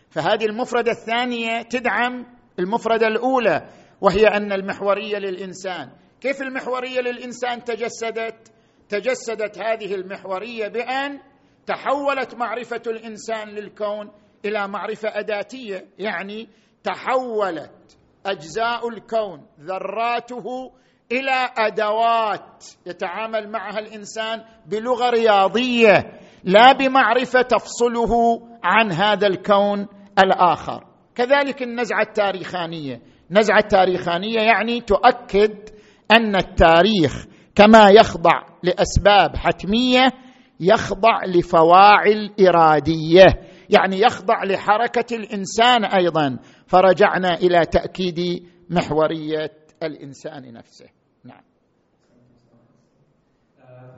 فهذه 0.09 0.45
المفردة 0.45 0.91
الثانية 0.91 1.61
تدعم 1.61 2.25
المفردة 2.59 3.07
الأولى 3.07 3.69
وهي 4.01 4.27
أن 4.27 4.51
المحورية 4.51 5.17
للإنسان 5.17 5.89
كيف 6.21 6.41
المحورية 6.41 6.99
للإنسان 6.99 7.63
تجسدت؟ 7.63 8.51
تجسدت 8.89 9.59
هذه 9.59 9.95
المحورية 9.95 10.67
بأن 10.67 11.19
تحولت 11.65 12.35
معرفة 12.35 12.81
الإنسان 12.87 13.49
للكون 13.49 14.11
إلى 14.45 14.67
معرفة 14.67 15.09
أداتية 15.19 15.85
يعني 15.99 16.49
تحولت 16.83 17.97
أجزاء 18.25 18.89
الكون 18.89 19.45
ذراته 19.59 20.71
إلى 21.11 21.49
أدوات 21.57 22.65
يتعامل 22.85 23.51
معها 23.51 23.79
الإنسان 23.79 24.43
بلغة 24.65 25.09
رياضية 25.09 26.19
لا 26.43 26.71
بمعرفة 26.71 27.41
تفصله 27.41 28.41
عن 28.63 28.91
هذا 28.91 29.27
الكون 29.27 29.87
الآخر 30.19 30.85
كذلك 31.15 31.63
النزعة 31.63 32.01
التاريخانية 32.01 33.01
النزعه 33.31 33.57
التاريخانيه 33.59 34.39
يعني 34.41 34.81
تؤكد 34.81 35.69
أن 36.11 36.35
التاريخ 36.35 37.25
كما 37.55 37.89
يخضع 37.89 38.41
لأسباب 38.63 39.35
حتمية 39.35 40.11
يخضع 40.59 41.25
لفواعل 41.25 42.33
إرادية. 42.47 43.25
يعني 43.69 44.01
يخضع 44.01 44.43
لحركة 44.43 45.15
الإنسان 45.15 45.85
أيضا. 45.85 46.37
فرجعنا 46.67 47.33
إلى 47.33 47.65
تأكيد 47.65 48.47
محورية 48.69 49.51
الإنسان 49.83 50.53
نفسه. 50.53 50.85
نعم. 51.23 51.41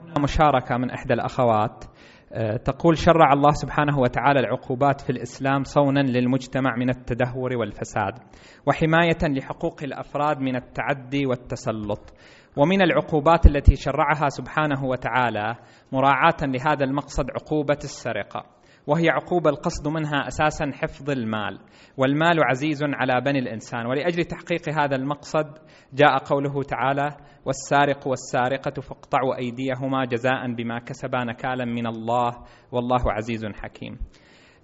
هنا 0.04 0.22
مشاركة 0.22 0.76
من 0.76 0.90
إحدى 0.90 1.14
الأخوات. 1.14 1.84
تقول 2.64 2.98
شرع 2.98 3.32
الله 3.32 3.50
سبحانه 3.50 3.98
وتعالى 3.98 4.40
العقوبات 4.40 5.00
في 5.00 5.10
الإسلام 5.10 5.64
صونا 5.64 6.00
للمجتمع 6.00 6.76
من 6.76 6.90
التدهور 6.90 7.56
والفساد 7.56 8.12
وحماية 8.66 9.18
لحقوق 9.22 9.82
الأفراد 9.82 10.38
من 10.38 10.56
التعدي 10.56 11.26
والتسلط. 11.26 12.14
ومن 12.56 12.82
العقوبات 12.82 13.46
التي 13.46 13.76
شرعها 13.76 14.28
سبحانه 14.28 14.84
وتعالى 14.84 15.56
مراعاة 15.92 16.36
لهذا 16.42 16.84
المقصد 16.84 17.24
عقوبة 17.30 17.78
السرقة. 17.84 18.44
وهي 18.86 19.10
عقوبة 19.10 19.50
القصد 19.50 19.88
منها 19.88 20.28
أساسا 20.28 20.70
حفظ 20.72 21.10
المال. 21.10 21.58
والمال 21.96 22.44
عزيز 22.44 22.82
على 22.82 23.20
بني 23.20 23.38
الإنسان. 23.38 23.86
ولأجل 23.86 24.24
تحقيق 24.24 24.68
هذا 24.68 24.96
المقصد 24.96 25.58
جاء 25.92 26.18
قوله 26.18 26.62
تعالى 26.62 27.16
والسارق 27.44 28.08
والسارقة 28.08 28.80
فاقطعوا 28.80 29.36
أيديهما 29.36 30.04
جزاء 30.04 30.54
بما 30.54 30.78
كسبا 30.78 31.24
نكالا 31.24 31.64
من 31.64 31.86
الله 31.86 32.30
والله 32.72 33.12
عزيز 33.12 33.46
حكيم. 33.46 33.98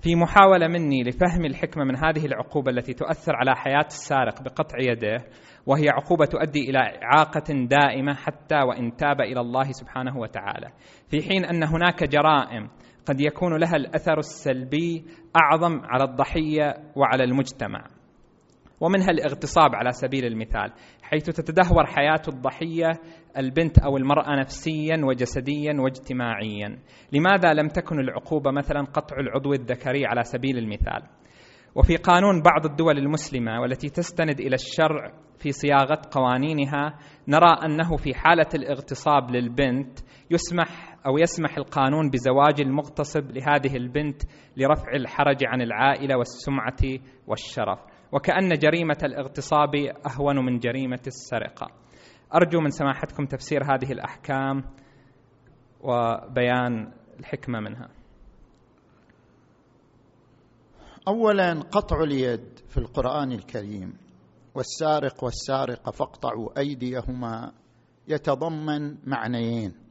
في 0.02 0.14
محاولة 0.14 0.68
مني 0.68 1.02
لفهم 1.02 1.44
الحكمة 1.44 1.84
من 1.84 1.96
هذه 1.96 2.26
العقوبة 2.26 2.70
التي 2.70 2.92
تؤثر 2.94 3.37
على 3.37 3.56
حياة 3.56 3.87
السارق 3.87 4.42
بقطع 4.42 4.78
يده 4.80 5.25
وهي 5.66 5.88
عقوبة 5.88 6.25
تؤدي 6.25 6.70
إلى 6.70 6.78
إعاقة 6.78 7.54
دائمة 7.70 8.14
حتى 8.14 8.56
وإن 8.56 8.96
تاب 8.96 9.20
إلى 9.20 9.40
الله 9.40 9.72
سبحانه 9.72 10.18
وتعالى. 10.18 10.68
في 11.08 11.22
حين 11.22 11.44
أن 11.44 11.62
هناك 11.64 12.04
جرائم 12.04 12.68
قد 13.09 13.21
يكون 13.21 13.57
لها 13.57 13.77
الأثر 13.77 14.19
السلبي 14.19 15.05
أعظم 15.43 15.81
على 15.85 16.05
الضحية 16.05 16.75
وعلى 16.97 17.25
المجتمع. 17.25 17.85
ومنها 18.81 19.11
الاغتصاب 19.11 19.75
على 19.75 19.93
سبيل 19.93 20.25
المثال 20.25 20.73
حيث 21.03 21.25
تتدهور 21.25 21.87
حياة 21.87 22.23
الضحية 22.29 23.00
البنت 23.38 23.79
أو 23.79 23.97
المرأة 23.97 24.41
نفسيا 24.41 25.00
وجسديا 25.05 25.75
واجتماعيا. 25.81 26.79
لماذا 27.12 27.55
لم 27.55 27.69
تكن 27.69 28.00
العقوبة 28.00 28.50
مثلا 28.50 28.81
قطع 28.81 29.17
العضو 29.21 29.53
الذكري 29.53 30.07
على 30.07 30.23
سبيل 30.23 30.59
المثال؟ 30.59 31.03
وفي 31.75 31.97
قانون 31.97 32.43
بعض 32.43 32.67
الدول 32.67 32.99
المسلمة 32.99 33.61
والتي 33.61 33.88
تستند 33.88 34.41
إلى 34.41 34.55
الشرع 34.55 35.12
في 35.38 35.53
صياغة 35.53 36.03
قوانينها 36.11 36.99
نرى 37.29 37.57
أنه 37.65 37.97
في 37.97 38.15
حالة 38.15 38.49
الاغتصاب 38.55 39.31
للبنت 39.31 39.99
يسمح 40.30 40.99
أو 41.06 41.18
يسمح 41.18 41.56
القانون 41.56 42.11
بزواج 42.11 42.61
المغتصب 42.61 43.30
لهذه 43.30 43.76
البنت 43.76 44.23
لرفع 44.56 44.92
الحرج 44.94 45.44
عن 45.46 45.61
العائلة 45.61 46.18
والسمعة 46.18 47.00
والشرف. 47.26 47.79
وكأن 48.12 48.48
جريمة 48.59 48.98
الاغتصاب 49.03 49.74
أهون 50.11 50.44
من 50.44 50.59
جريمة 50.59 51.03
السرقة. 51.07 51.66
أرجو 52.35 52.61
من 52.61 52.70
سماحتكم 52.70 53.26
تفسير 53.26 53.64
هذه 53.64 53.92
الأحكام 53.92 54.64
وبيان 55.81 56.92
الحكمة 57.20 57.61
منها. 57.61 57.88
اولا 61.09 61.61
قطع 61.61 62.00
اليد 62.03 62.59
في 62.68 62.79
القرآن 62.79 63.33
الكريم 63.33 63.94
والسارق 64.55 65.24
والسارقة 65.24 65.90
فاقطعوا 65.90 66.59
أيديهما 66.59 67.53
يتضمن 68.09 68.96
معنيين. 69.07 69.88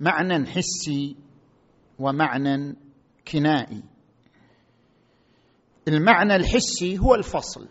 معنى 0.00 0.46
حسي 0.46 1.16
ومعنى 1.98 2.76
كنائي. 3.32 3.82
المعنى 5.88 6.36
الحسي 6.36 6.98
هو 6.98 7.14
الفصل. 7.14 7.68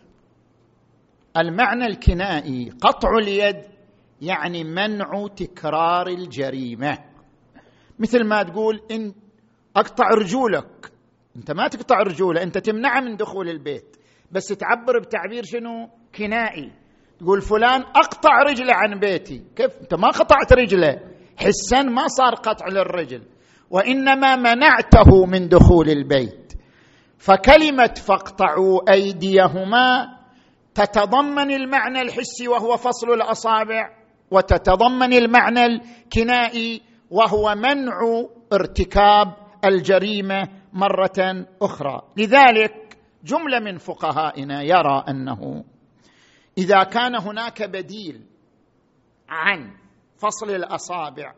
المعنى 1.37 1.85
الكنائي 1.85 2.69
قطع 2.69 3.09
اليد 3.21 3.61
يعني 4.21 4.63
منع 4.63 5.27
تكرار 5.35 6.07
الجريمة. 6.07 6.97
مثل 7.99 8.23
ما 8.23 8.43
تقول 8.43 8.81
إن 8.91 9.13
أقطع 9.75 10.05
رجولك. 10.09 10.91
أنت 11.35 11.51
ما 11.51 11.67
تقطع 11.67 11.97
رجولة 11.97 12.43
أنت 12.43 12.57
تمنعه 12.57 13.01
من 13.01 13.15
دخول 13.15 13.49
البيت. 13.49 13.97
بس 14.31 14.47
تعبر 14.47 14.99
بتعبير 14.99 15.43
شنو؟ 15.43 15.89
كنائي. 16.15 16.71
تقول 17.19 17.41
فلان 17.41 17.81
أقطع 17.81 18.41
رجله 18.49 18.73
عن 18.73 18.99
بيتي. 18.99 19.45
كيف؟ 19.55 19.81
أنت 19.81 19.93
ما 19.93 20.07
قطعت 20.07 20.53
رجله. 20.53 21.14
حسا 21.37 21.81
ما 21.81 22.07
صار 22.07 22.35
قطع 22.35 22.67
للرجل 22.67 23.23
وإنما 23.69 24.35
منعته 24.35 25.25
من 25.25 25.47
دخول 25.49 25.89
البيت. 25.89 26.53
فكلمة 27.17 27.93
فاقطعوا 28.05 28.93
أيديهما 28.93 30.17
تتضمن 30.75 31.51
المعنى 31.51 32.01
الحسي 32.01 32.47
وهو 32.47 32.77
فصل 32.77 33.13
الأصابع 33.13 33.89
وتتضمن 34.31 35.13
المعنى 35.13 35.65
الكنائي 35.65 36.81
وهو 37.09 37.55
منع 37.55 37.99
ارتكاب 38.53 39.33
الجريمة 39.65 40.47
مرة 40.73 41.45
أخرى. 41.61 42.01
لذلك 42.17 42.97
جملة 43.23 43.59
من 43.59 43.77
فقهائنا 43.77 44.61
يرى 44.61 45.03
أنه 45.09 45.63
إذا 46.57 46.83
كان 46.83 47.15
هناك 47.15 47.63
بديل 47.63 48.21
عن 49.29 49.71
فصل 50.17 50.49
الأصابع 50.49 51.33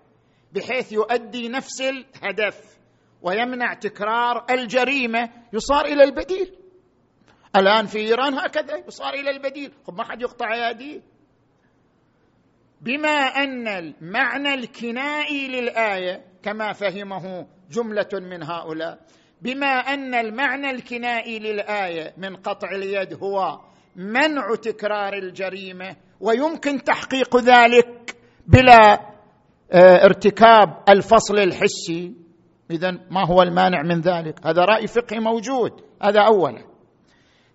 بحيث 0.54 0.92
يؤدي 0.92 1.50
نفس 1.50 1.82
الهدف 1.82 2.78
ويمنع 3.22 3.74
تكرار 3.74 4.46
الجريمة. 4.50 5.30
يصار 5.54 5.86
إلى 5.86 6.04
البديل. 6.04 6.56
الآن 7.56 7.86
في 7.86 7.98
إيران 7.98 8.34
هكذا 8.34 8.78
يصار 8.88 9.14
إلى 9.14 9.30
البديل. 9.30 9.72
خب 9.88 9.94
ما 9.94 10.04
حد 10.04 10.22
يقطع 10.22 10.70
يديه 10.70 11.02
بما 12.82 13.10
أن 13.20 13.68
المعنى 13.68 14.54
الكنائي 14.54 15.48
للآية 15.48 16.26
كما 16.44 16.74
فهمه 16.74 17.48
جملة 17.72 18.10
من 18.14 18.44
هؤلاء 18.44 19.00
بما 19.42 19.68
أن 19.68 20.16
المعنى 20.16 20.70
الكنائي 20.72 21.40
للآية 21.40 22.14
من 22.18 22.36
قطع 22.36 22.72
اليد 22.72 23.14
هو 23.24 23.60
منع 23.96 24.56
تكرار 24.56 25.14
الجريمة 25.14 25.96
ويمكن 26.20 26.84
تحقيق 26.84 27.38
ذلك. 27.38 28.17
بلا 28.48 29.08
آه، 29.72 30.06
ارتكاب 30.06 30.84
الفصل 30.90 31.40
الحسي. 31.40 32.16
اذا 32.72 32.92
ما 33.12 33.28
هو 33.28 33.42
المانع 33.42 33.82
من 33.82 34.02
ذلك؟ 34.02 34.48
هذا 34.48 34.66
رأي 34.66 34.88
فقهي 34.88 35.20
موجود. 35.20 35.72
هذا 36.04 36.22
اولا. 36.22 36.64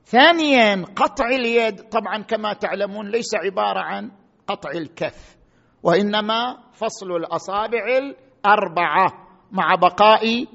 ثانيا 0.04 0.84
قطع 0.96 1.26
اليد. 1.26 1.80
طبعا 1.80 2.22
كما 2.22 2.52
تعلمون 2.52 3.10
ليس 3.10 3.34
عبارة 3.34 3.80
عن 3.80 4.10
قطع 4.46 4.70
الكف 4.70 5.36
وإنما 5.82 6.56
فصل 6.72 7.16
الأصابع 7.16 7.84
الأربعة 7.98 9.12
مع 9.52 9.74
بقاء 9.74 10.46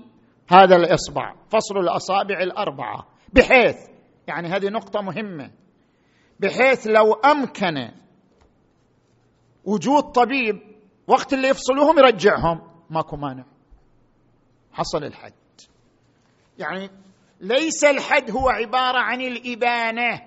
هذا 0.49 0.75
الإصبع. 0.75 1.33
فصل 1.49 1.77
الأصابع 1.77 2.39
الأربعة. 2.39 3.07
بحيث 3.33 3.75
يعني 4.27 4.47
هذه 4.47 4.69
نقطة 4.69 5.01
مهمة. 5.01 5.51
بحيث 6.39 6.87
لو 6.87 7.13
أمكن 7.13 7.89
وجود 9.67 10.03
طبيب 10.03 10.61
وقت 11.07 11.33
اللي 11.33 11.47
يفصلوهم 11.47 11.99
يرجعهم. 11.99 12.61
ماكو 12.89 13.15
مانع. 13.15 13.45
حصل 14.73 15.03
الحد. 15.03 15.33
يعني 16.57 16.89
ليس 17.41 17.85
الحد 17.85 18.31
هو 18.31 18.49
عبارة 18.49 18.99
عن 18.99 19.21
الإبانة 19.21 20.21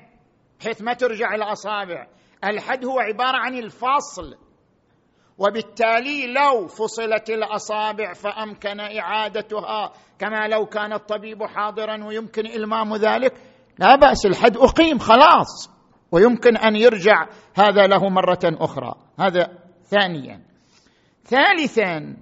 بحيث 0.60 0.82
ما 0.82 0.92
ترجع 0.92 1.34
الاصابع 1.34 2.06
الحد 2.44 2.84
هو 2.84 2.98
عبارة 2.98 3.36
عن 3.36 3.54
الفصل. 3.54 4.36
وبالتالي 5.38 6.26
لو 6.26 6.66
فصلت 6.66 7.30
الأصابع 7.30 8.12
فأمكن 8.12 8.80
إعادتها 8.80 9.92
كما 10.18 10.48
لو 10.48 10.66
كان 10.66 10.92
الطبيب 10.92 11.44
حاضرا 11.44 12.04
ويمكن 12.04 12.46
إلمام 12.46 12.96
ذلك. 12.96 13.34
لا 13.78 13.96
بأس 13.96 14.26
الحد 14.26 14.56
أقيم 14.56 14.98
خلاص 14.98 15.70
ويمكن 16.12 16.56
أن 16.56 16.76
يرجع. 16.76 17.26
هذا 17.54 17.86
له 17.86 18.08
مرة 18.08 18.40
أخرى. 18.44 18.94
هذا 19.20 19.58
ثانيا. 19.90 20.40
ثالثا 21.24 22.16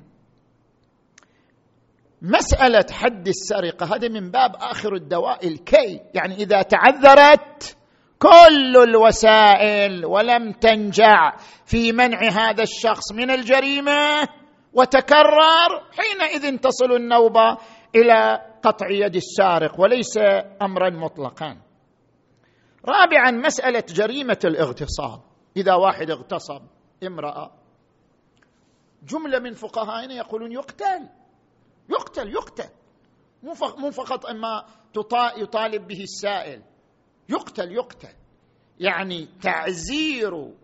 مسألة 2.22 2.84
حد 2.92 3.28
السرقة 3.28 3.96
هذا 3.96 4.08
من 4.08 4.30
باب 4.30 4.56
آخر 4.56 4.94
الدواء 4.94 5.48
الكي 5.48 6.00
يعني 6.14 6.34
إذا 6.34 6.62
تعذرت 6.62 7.76
كل 8.18 8.76
الوسائل 8.76 10.06
ولم 10.06 10.52
تنجع 10.52 11.36
في 11.66 11.92
منع 11.92 12.18
هذا 12.28 12.62
الشخص 12.62 13.12
من 13.12 13.30
الجريمة 13.30 14.28
وتكرر 14.72 15.82
حينئذ 15.92 16.56
تصل 16.56 16.92
النوبة 16.92 17.56
إلى 17.94 18.40
قطع 18.62 18.86
يد 18.90 19.16
السارق 19.16 19.80
وليس 19.80 20.18
امرا 20.62 20.90
مطلقا. 20.90 21.56
رابعا 22.88 23.30
مسألة 23.30 23.84
جريمة 23.88 24.38
الاغتصاب 24.44 25.20
إذا 25.56 25.74
واحد 25.74 26.10
اغتصب. 26.10 26.62
امرأة. 27.06 27.50
جملة 29.02 29.38
من 29.38 29.54
فقهائنا 29.54 30.14
يقولون 30.14 30.52
يقتل. 30.52 31.08
يقتل 31.88 32.28
يقتل. 32.28 32.70
مو 33.78 33.90
فقط 33.90 34.26
إما 34.26 34.64
يطالب 35.36 35.86
به 35.86 36.02
السائل. 36.02 36.62
يقتل 37.28 37.72
يقتل. 37.72 38.14
يعني 38.80 39.28
تعزير 39.42 40.54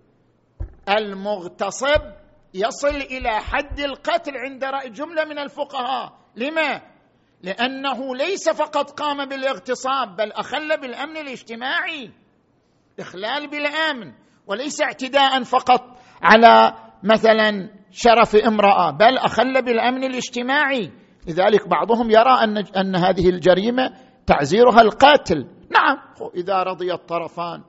المغتصب 0.88 2.12
يصل 2.54 2.96
إلى 2.96 3.40
حد 3.40 3.80
القتل 3.80 4.36
عند 4.36 4.64
رأي 4.64 4.90
جملة 4.90 5.24
من 5.24 5.38
الفقهاء. 5.38 6.18
لما؟ 6.36 6.82
لأنه 7.42 8.16
ليس 8.16 8.48
فقط 8.48 8.90
قام 8.90 9.28
بالاغتصاب 9.28 10.16
بل 10.16 10.32
أخل 10.32 10.80
بالأمن 10.80 11.16
الاجتماعي. 11.16 12.12
إخلال 13.00 13.50
بالأمن. 13.50 14.12
وليس 14.46 14.82
اعتداء 14.82 15.42
فقط. 15.42 16.03
على 16.22 16.74
مثلا 17.02 17.70
شرف 17.90 18.36
امرأة 18.36 18.90
بل 18.90 19.18
أخل 19.18 19.64
بالأمن 19.64 20.04
الاجتماعي. 20.04 20.92
لذلك 21.28 21.68
بعضهم 21.68 22.10
يرى 22.10 22.44
أن 22.44 22.56
أن 22.58 22.96
هذه 22.96 23.28
الجريمة 23.28 23.90
تعزيرها 24.26 24.80
القاتل. 24.80 25.48
نعم 25.70 25.96
إذا 26.34 26.62
رضي 26.62 26.92
الطرفان 26.92 27.62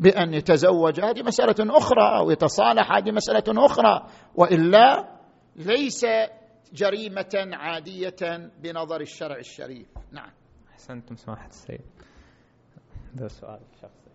بأن 0.00 0.34
يتزوج 0.34 1.00
هذه 1.00 1.22
مسألة 1.22 1.76
أخرى 1.76 2.18
أو 2.18 2.30
يتصالح 2.30 2.92
هذه 2.92 3.10
مسألة 3.10 3.66
أخرى. 3.66 4.06
وإلا 4.34 5.18
ليس 5.56 6.06
جريمة 6.72 7.50
عادية 7.52 8.50
بنظر 8.62 9.00
الشرع 9.00 9.36
الشريف. 9.36 9.88
نعم. 10.12 10.30
أحسنتم 10.72 11.16
سماحة 11.16 11.46
السيد. 11.46 11.80
هذا 13.14 13.28
سؤال 13.28 13.60
شخصي. 13.82 14.10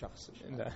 شخصي. 0.00 0.32
لا. 0.50 0.70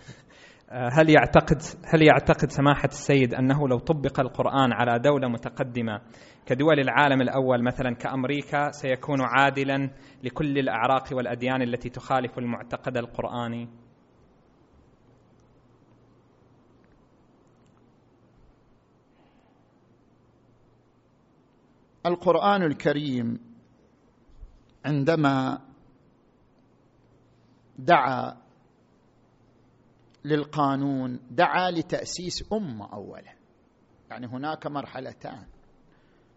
آه، 0.70 0.88
هل 0.92 1.10
يعتقد 1.10 1.62
هل 1.84 2.02
يعتقد 2.02 2.50
سماحة 2.50 2.88
السيد 2.88 3.34
أنه 3.34 3.68
لو 3.68 3.78
طبق 3.78 4.20
القرآن 4.20 4.72
على 4.72 4.98
دولة 4.98 5.28
متقدمة 5.28 6.00
كدول 6.46 6.80
العالم 6.80 7.20
الأول 7.20 7.64
مثلا 7.64 7.94
كأمريكا 7.94 8.70
سيكون 8.70 9.18
عادلا 9.20 9.90
لكل 10.22 10.58
الأعراق 10.58 11.08
والأديان 11.12 11.62
التي 11.62 11.88
تخالف 11.88 12.38
المعتقد 12.38 12.96
القرآني؟ 12.96 13.68
القرآن 22.06 22.62
الكريم 22.62 23.40
عندما 24.84 25.58
دعا 27.78 28.47
للقانون 30.28 31.20
دعا 31.30 31.70
لتأسيس 31.70 32.44
أمة 32.52 32.92
اولا. 32.92 33.34
يعني 34.10 34.26
هناك 34.26 34.66
مرحلتان. 34.66 35.46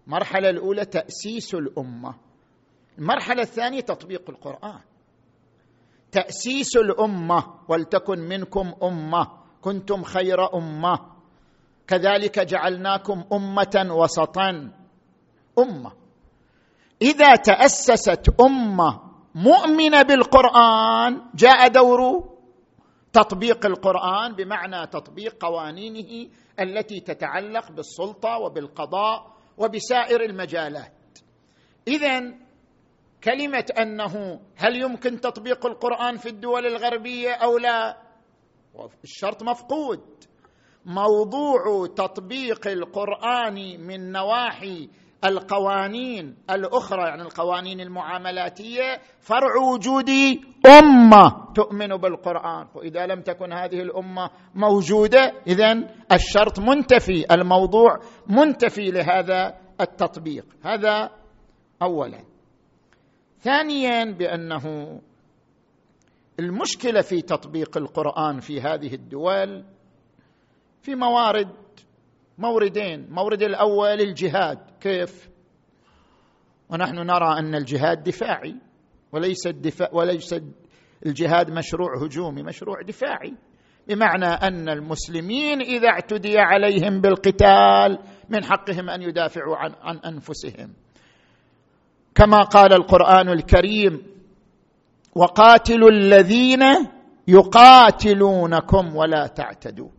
المرحلة 0.07 0.49
الأولى 0.49 0.85
تأسيس 0.85 1.55
الأمة. 1.55 2.15
المرحلة 2.97 3.41
الثانية 3.41 3.79
تطبيق 3.79 4.29
القرآن. 4.29 4.79
تأسيس 6.11 6.77
الأمة 6.77 7.43
ولتكن 7.67 8.19
منكم 8.19 8.73
أمة. 8.83 9.27
كنتم 9.61 10.03
خير 10.03 10.55
أمة. 10.55 10.99
كذلك 11.87 12.39
جعلناكم 12.39 13.23
أمة 13.33 13.87
وسطا. 13.91 14.71
أمة. 15.59 15.91
إذا 17.01 17.35
تأسست 17.35 18.41
أمة 18.41 18.99
مؤمنة 19.35 20.01
بالقرآن 20.01 21.21
جاء 21.35 21.67
دور 21.67 22.30
تطبيق 23.13 23.65
القرآن 23.65 24.35
بمعنى 24.35 24.87
تطبيق 24.87 25.45
قوانينه 25.45 26.29
التي 26.59 26.99
تتعلق 26.99 27.71
بالسلطة 27.71 28.37
وبالقضاء 28.37 29.31
وبسائر 29.57 30.21
المجالات. 30.21 31.19
اذا 31.87 32.19
كلمة 33.23 33.65
أنه 33.79 34.41
هل 34.55 34.81
يمكن 34.81 35.21
تطبيق 35.21 35.65
القرآن 35.65 36.17
في 36.17 36.29
الدول 36.29 36.65
الغربية 36.65 37.31
أو 37.31 37.57
لا؟ 37.57 37.97
الشرط 39.03 39.43
مفقود. 39.43 40.01
موضوع 40.85 41.87
تطبيق 41.95 42.67
القرآن 42.67 43.87
من 43.87 44.11
نواحي 44.11 44.89
القوانين 45.25 46.35
الأخرى 46.49 47.01
يعني 47.01 47.21
القوانين 47.21 47.81
المعاملاتية 47.81 49.01
فرع 49.19 49.55
وجود 49.73 50.09
أمة 50.65 51.53
تؤمن 51.55 51.87
بالقرآن. 51.87 52.67
وإذا 52.75 53.05
لم 53.05 53.21
تكن 53.21 53.53
هذه 53.53 53.81
الأمة 53.81 54.29
موجودة 54.55 55.33
اذا 55.47 55.73
الشرط 56.11 56.59
منتفي 56.59 57.25
الموضوع 57.31 57.99
منتفي 58.27 58.91
لهذا 58.91 59.57
التطبيق. 59.81 60.45
هذا 60.65 61.09
اولا. 61.81 62.23
ثانيا 63.39 64.03
بأنه 64.03 64.99
المشكلة 66.39 67.01
في 67.01 67.21
تطبيق 67.21 67.77
القرآن 67.77 68.39
في 68.39 68.61
هذه 68.61 68.93
الدول 68.93 69.63
في 70.81 70.95
موارد 70.95 71.47
موردين 72.41 73.07
مورد 73.09 73.43
الأول 73.43 74.01
الجهاد. 74.01 74.57
كيف؟ 74.79 75.29
ونحن 76.69 76.95
نرى 76.95 77.39
أن 77.39 77.55
الجهاد 77.55 78.03
دفاعي 78.03 78.55
وليس 79.11 79.47
الدفاع 79.47 79.89
وليس 79.93 80.35
الجهاد 81.05 81.51
مشروع 81.51 82.03
هجومي 82.03 82.43
مشروع 82.43 82.81
دفاعي. 82.81 83.33
بمعنى 83.87 84.25
أن 84.25 84.69
المسلمين 84.69 85.61
إذا 85.61 85.87
اعتدي 85.87 86.39
عليهم 86.39 87.01
بالقتال 87.01 87.99
من 88.29 88.43
حقهم 88.43 88.89
أن 88.89 89.01
يدافعوا 89.01 89.55
عن, 89.57 89.71
عن 89.81 89.97
أنفسهم. 89.97 90.73
كما 92.15 92.41
قال 92.41 92.73
القرآن 92.73 93.29
الكريم 93.29 94.03
وقاتلوا 95.15 95.89
الذين 95.89 96.63
يقاتلونكم 97.27 98.95
ولا 98.95 99.27
تعتدوا. 99.27 99.89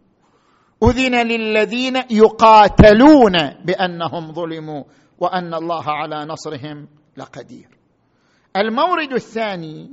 أذن 0.83 1.27
للذين 1.27 1.97
يقاتلون 1.97 3.33
بأنهم 3.65 4.33
ظلموا 4.33 4.85
وأن 5.19 5.55
الله 5.55 5.85
على 5.87 6.25
نصرهم 6.25 6.89
لقدير. 7.17 7.69
المورد 8.57 9.13
الثاني 9.13 9.93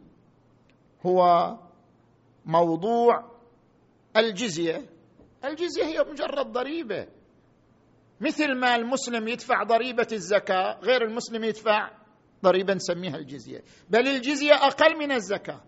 هو 1.06 1.56
موضوع 2.46 3.32
الجزية. 4.18 4.86
الجزية 5.46 5.84
هي 5.86 6.06
مجرد 6.12 6.52
ضريبة. 6.52 7.08
مثل 8.22 8.56
ما 8.56 8.76
المسلم 8.76 9.28
يدفع 9.28 9.64
ضريبة 9.64 10.08
الزكاة 10.12 10.80
غير 10.80 11.02
المسلم 11.02 11.44
يدفع 11.44 11.90
ضريبة 12.44 12.74
نسميها 12.74 13.16
الجزية. 13.16 13.64
بل 13.90 14.08
الجزية 14.08 14.54
أقل 14.54 14.98
من 14.98 15.12
الزكاة. 15.12 15.62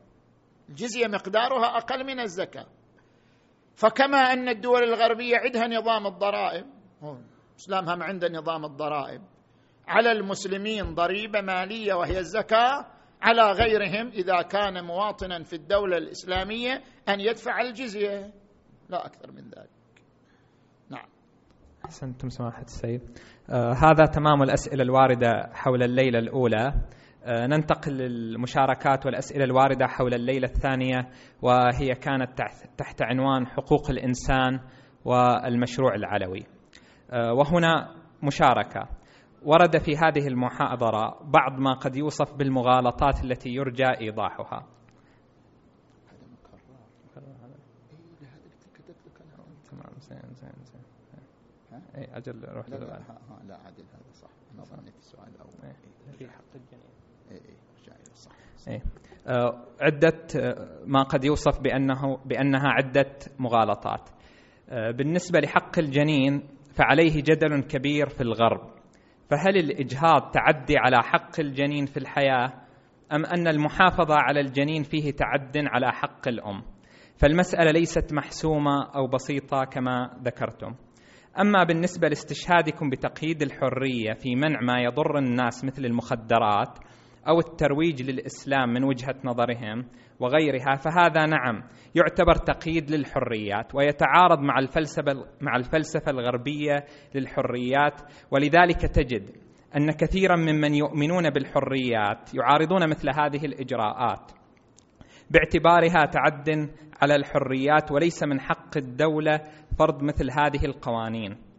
الجزية 0.70 1.08
مقدارها 1.08 1.78
أقل 1.78 2.06
من 2.06 2.20
الزكاة. 2.20 2.66
فكما 3.76 4.18
أن 4.18 4.50
الدول 4.50 4.84
الغربية 4.84 5.38
عندها 5.38 5.68
نظام 5.68 6.08
الضرائب 6.08 6.66
الاسلام 7.62 7.90
هم 7.90 8.04
عنده 8.04 8.28
نظام 8.28 8.66
الضرائب. 8.66 9.22
على 9.88 10.12
المسلمين 10.12 10.96
ضريبة 10.96 11.42
مالية 11.42 11.94
وهي 11.94 12.20
الزكاة 12.20 12.86
على 13.22 13.52
غيرهم 13.52 14.08
إذا 14.08 14.42
كان 14.42 14.86
مواطنا 14.86 15.44
في 15.44 15.54
الدولة 15.54 15.98
الإسلامية 15.98 16.82
أن 17.10 17.20
يدفع 17.20 17.62
الجزية. 17.62 18.34
لا 18.90 19.06
أكثر 19.06 19.32
من 19.32 19.44
ذلك. 19.44 19.70
نعم. 20.90 21.08
أحسنتم 21.86 22.30
سماحة 22.30 22.62
السيد. 22.62 23.02
آه 23.50 23.74
هذا 23.74 24.06
تمام 24.14 24.44
الأسئلة 24.44 24.84
الواردة 24.84 25.50
حول 25.54 25.84
الليلة 25.84 26.20
الأولى. 26.20 26.74
ننتقل 27.28 27.92
للمشاركات 27.92 29.06
والأسئلة 29.06 29.44
الواردة 29.44 29.88
حول 29.88 30.14
الليلة 30.14 30.48
الثانية 30.48 31.10
وهي 31.42 31.96
كانت 31.96 32.42
تحت 32.78 33.02
عنوان 33.02 33.48
حقوق 33.48 33.90
الإنسان 33.90 34.60
والمشروع 35.06 35.96
العلوي. 35.96 36.46
آه، 37.12 37.34
وهنا 37.34 37.96
مشاركة. 38.24 38.88
ورد 39.44 39.78
في 39.78 39.92
هذه 39.98 40.28
المحاضرة 40.28 41.20
بعض 41.24 41.60
ما 41.60 41.74
قد 41.74 41.96
يوصف 41.96 42.34
بالمغالطات 42.34 43.24
التي 43.24 43.50
يرجى 43.50 43.88
إيضاحها. 44.02 44.68
تمام 49.72 49.94
زين 50.00 50.34
زين 50.34 50.52
زين. 50.64 50.82
اي 51.96 52.18
أجل 52.18 52.46
روح 52.46 52.70
لا 52.70 52.76
لا, 52.76 52.86
لا 53.48 53.58
عدل 53.58 53.84
هذا 53.84 54.12
صح 54.14 54.30
أنا 54.54 54.64
ظنيت 54.64 54.98
السؤال 54.98 55.28
الأول 55.28 55.52
إيه. 55.64 56.12
في 56.18 56.30
حق 56.30 56.56
الجنين 56.56 56.92
اي 57.32 57.36
اي 57.36 57.56
رجع 57.82 57.96
إلى 57.96 58.12
الصح 58.12 58.36
إيه. 58.68 58.82
آه، 59.28 59.66
عدة 59.82 60.28
آه، 60.40 60.84
ما 60.86 61.04
قد 61.04 61.26
يوصف 61.26 61.60
بأنه 61.60 62.18
بأنها 62.26 62.68
عدة 62.68 63.16
مغالطات. 63.40 64.10
آه، 64.70 64.92
بالنسبة 64.92 65.40
لحق 65.40 65.80
الجنين 65.80 66.44
فعليه 66.76 67.22
جدل 67.22 67.62
كبير 67.62 68.10
في 68.10 68.22
الغرب. 68.22 68.62
فهل 69.30 69.58
الإجهاض 69.58 70.32
تعدي 70.32 70.78
على 70.78 70.98
حق 71.04 71.40
الجنين 71.40 71.86
في 71.86 71.98
الحياة 71.98 72.54
أم 73.14 73.26
أن 73.26 73.48
المحافظة 73.48 74.16
على 74.16 74.40
الجنين 74.40 74.84
فيه 74.84 75.12
تعد 75.12 75.58
على 75.58 75.92
حق 75.92 76.28
الأم؟ 76.28 76.64
فالمسألة 77.18 77.72
ليست 77.72 78.14
محسومة 78.14 78.84
أو 78.96 79.08
بسيطة 79.08 79.64
كما 79.64 80.10
ذكرتم. 80.24 80.76
أما 81.40 81.64
بالنسبة 81.64 82.08
لاستشهادكم 82.08 82.90
بتقييد 82.90 83.42
الحرية 83.42 84.14
في 84.14 84.36
منع 84.36 84.62
ما 84.62 84.82
يضر 84.82 85.18
الناس 85.18 85.66
مثل 85.66 85.86
المخدرات 85.86 86.78
أو 87.28 87.40
الترويج 87.40 88.02
للإسلام 88.12 88.74
من 88.74 88.84
وجهة 88.84 89.16
نظرهم 89.24 89.86
وغيرها 90.20 90.76
فهذا 90.76 91.26
نعم 91.26 91.64
يعتبر 91.96 92.36
تقييد 92.36 92.92
للحريات 92.92 93.76
ويتعارض 93.76 94.40
مع 94.40 94.60
الفلسفة 94.60 95.04
مع 95.42 95.56
الفلسفة 95.56 96.12
الغربية 96.12 96.86
للحريات. 97.16 98.02
ولذلك 98.32 98.82
تجد 98.82 99.30
أن 99.78 99.92
كثيرا 99.92 100.36
ممن 100.36 100.76
يؤمنون 100.76 101.30
بالحريات 101.30 102.34
يعارضون 102.34 102.90
مثل 102.90 103.10
هذه 103.10 103.46
الإجراءات. 103.46 104.32
باعتبارها 105.30 106.06
تعد 106.06 106.70
على 107.02 107.16
الحريات 107.16 107.92
وليس 107.92 108.24
من 108.24 108.40
حق 108.40 108.78
الدولة 108.78 109.40
فرض 109.80 110.04
مثل 110.04 110.32
هذه 110.32 110.66
القوانين. 110.66 111.51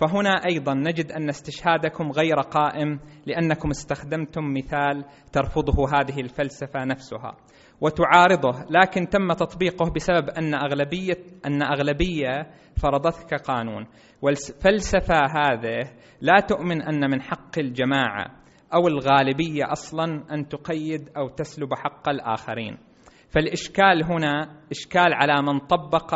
فهنا 0.00 0.30
أيضا 0.48 0.74
نجد 0.74 1.12
أن 1.12 1.28
استشهادكم 1.28 2.10
غير 2.10 2.36
قائم 2.36 3.00
لأنكم 3.26 3.70
استخدمتم 3.70 4.54
مثال 4.54 5.04
ترفضه 5.32 5.88
هذه 5.88 6.20
الفلسفة 6.20 6.84
نفسها 6.84 7.36
وتعارضه 7.80 8.64
لكن 8.70 9.08
تم 9.08 9.32
تطبيقه 9.32 9.90
بسبب 9.90 10.28
أن 10.28 10.54
أغلبية 10.54 11.16
أن 11.46 11.62
أغلبية 11.62 12.50
فرضته 12.82 13.26
كقانون 13.26 13.86
والفلسفة 14.22 15.14
هذه 15.14 15.90
لا 16.20 16.40
تؤمن 16.40 16.82
أن 16.82 17.10
من 17.10 17.22
حق 17.22 17.58
الجماعة 17.58 18.26
أو 18.74 18.88
الغالبية 18.88 19.72
أصلا 19.72 20.24
أن 20.30 20.48
تقيد 20.48 21.08
أو 21.16 21.28
تسلب 21.28 21.74
حق 21.74 22.08
الآخرين. 22.08 22.78
فالإشكال 23.30 24.04
هنا 24.04 24.60
إشكال 24.70 25.14
على 25.14 25.42
من 25.42 25.58
طبق 25.58 26.14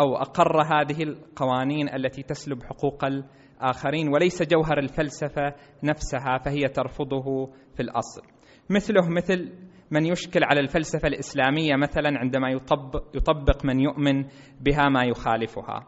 أو 0.00 0.16
أقر 0.16 0.62
هذه 0.62 1.02
القوانين 1.02 1.94
التي 1.94 2.22
تسلب 2.22 2.62
حقوق 2.62 3.04
الآخرين 3.04 4.08
وليس 4.08 4.42
جوهر 4.42 4.78
الفلسفة 4.78 5.54
نفسها 5.84 6.38
فهي 6.44 6.68
ترفضه 6.68 7.46
في 7.76 7.82
الأصل. 7.82 8.22
مثله 8.70 9.08
مثل 9.08 9.52
من 9.90 10.06
يشكل 10.06 10.40
على 10.44 10.60
الفلسفة 10.60 11.08
الإسلامية 11.08 11.76
مثلا 11.76 12.18
عندما 12.18 12.50
يطبق, 12.50 13.02
يطبق 13.14 13.64
من 13.64 13.80
يؤمن 13.80 14.24
بها 14.60 14.88
ما 14.88 15.04
يخالفها. 15.04 15.86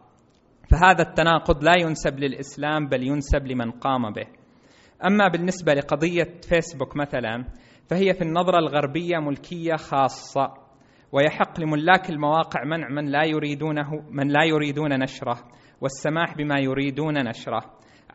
فهذا 0.70 1.02
التناقض 1.02 1.64
لا 1.64 1.72
ينسب 1.80 2.18
للإسلام 2.18 2.88
بل 2.88 3.06
ينسب 3.06 3.46
لمن 3.46 3.70
قام 3.70 4.12
به. 4.12 4.26
أما 5.06 5.28
بالنسبة 5.28 5.74
لقضية 5.74 6.40
فيسبوك 6.48 6.96
مثلا 6.96 7.44
فهي 7.88 8.14
في 8.14 8.22
النظرة 8.22 8.58
الغربية 8.58 9.18
ملكية 9.18 9.76
خاصة. 9.76 10.61
ويحق 11.12 11.60
لملاك 11.60 12.10
المواقع 12.10 12.64
منع 12.64 12.88
من 12.88 13.10
لا 13.10 13.24
يريدونه 13.24 13.90
من 14.10 14.28
لا 14.28 14.44
يريدون 14.44 15.02
نشره 15.02 15.38
والسماح 15.80 16.36
بما 16.36 16.58
يريدون 16.60 17.28
نشره 17.28 17.62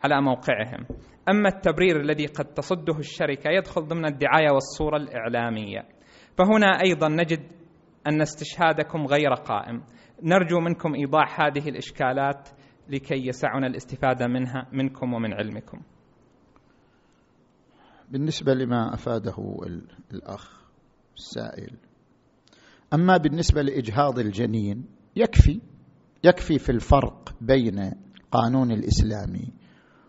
على 0.04 0.20
موقعهم. 0.22 0.86
أما 1.28 1.48
التبرير 1.48 2.00
الذي 2.00 2.26
قد 2.26 2.44
تصده 2.44 2.98
الشركة 2.98 3.50
يدخل 3.50 3.82
ضمن 3.82 4.06
الدعاية 4.06 4.50
والصورة 4.52 4.96
الإعلامية. 4.96 5.88
فهنا 6.38 6.66
أيضا 6.66 7.08
نجد 7.08 7.40
أن 8.06 8.20
استشهادكم 8.20 9.06
غير 9.06 9.34
قائم. 9.34 9.82
نرجو 10.22 10.60
منكم 10.60 10.94
إيضاح 10.94 11.40
هذه 11.40 11.68
الإشكالات 11.68 12.48
لكي 12.88 13.28
يسعنا 13.28 13.66
الاستفادة 13.66 14.26
منها 14.26 14.68
منكم 14.72 15.14
ومن 15.14 15.34
علمكم. 15.34 15.82
بالنسبة 18.10 18.54
لما 18.54 18.94
أفاده 18.94 19.36
الأخ 20.12 20.68
السائل 21.16 21.87
أما 22.94 23.16
بالنسبة 23.16 23.62
لإجهاض 23.62 24.18
الجنين 24.18 24.84
يكفي 25.16 25.60
يكفي 26.24 26.58
في 26.58 26.72
الفرق 26.72 27.34
بين 27.40 27.92
القانون 28.16 28.72
الاسلامي 28.72 29.52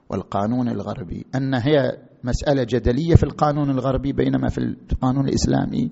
والقانون 0.10 0.70
الغربي. 0.70 1.26
أن 1.36 1.54
هي 1.54 1.98
مسألة 2.24 2.64
جدلية 2.64 3.16
في 3.16 3.24
القانون 3.24 3.70
الغربي 3.70 4.14
بينما 4.14 4.50
في 4.50 4.58
القانون 4.92 5.28
الإسلامي 5.28 5.92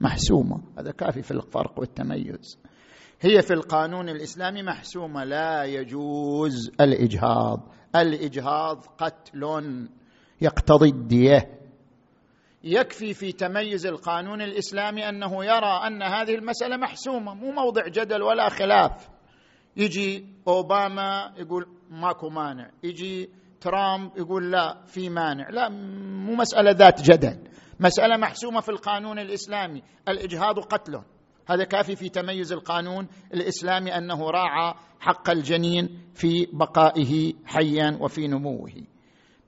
محسومة. 0.00 0.60
هذا 0.78 0.90
كافي 0.90 1.22
في 1.22 1.30
الفرق 1.30 1.78
والتميز. 1.78 2.58
هي 3.20 3.42
في 3.42 3.52
القانون 3.52 4.08
الإسلامي 4.08 4.62
محسومة. 4.62 5.24
لا 5.24 5.64
يجوز 5.64 6.70
الإجهاض. 6.80 7.60
الإجهاض 7.96 8.84
قتل 8.98 9.88
يقتضي 10.40 10.88
الدية. 10.88 11.57
يكفي 12.64 13.14
في 13.14 13.32
تميز 13.32 13.86
القانون 13.86 14.42
الإسلامي 14.42 15.08
أنه 15.08 15.44
يرى 15.44 15.86
أن 15.86 16.02
هذه 16.02 16.34
المسألة 16.34 16.76
محسومة 16.76 17.34
مو 17.34 17.52
موضع 17.52 17.88
جدل 17.88 18.22
ولا 18.22 18.48
خلاف. 18.48 19.08
يجي 19.76 20.26
أوباما 20.48 21.34
يقول 21.36 21.66
ماكو 21.90 22.28
مانع 22.28 22.70
يجي 22.82 23.30
ترامب 23.60 24.16
يقول 24.16 24.52
لا 24.52 24.82
في 24.86 25.08
مانع. 25.08 25.48
لا 25.50 25.68
مو 26.26 26.34
مسألة 26.34 26.70
ذات 26.70 27.02
جدل 27.02 27.38
مسألة 27.80 28.16
محسومة 28.16 28.60
في 28.60 28.68
القانون 28.68 29.18
الإسلامي 29.18 29.82
الإجهاض 30.08 30.58
قتل. 30.58 31.02
هذا 31.46 31.64
كافي 31.64 31.96
في 31.96 32.08
تميز 32.08 32.52
القانون 32.52 33.08
الإسلامي 33.34 33.96
أنه 33.96 34.30
راعى 34.30 34.74
حق 35.00 35.30
الجنين 35.30 35.98
في 36.14 36.46
بقائه 36.52 37.32
حيا 37.46 37.98
وفي 38.00 38.28
نموه. 38.28 38.72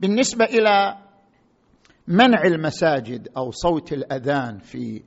بالنسبة 0.01 0.44
إلى 0.44 0.99
منع 2.09 2.43
المساجد 2.45 3.29
أو 3.37 3.51
صوت 3.51 3.93
الأذان 3.93 4.59
في 4.59 5.03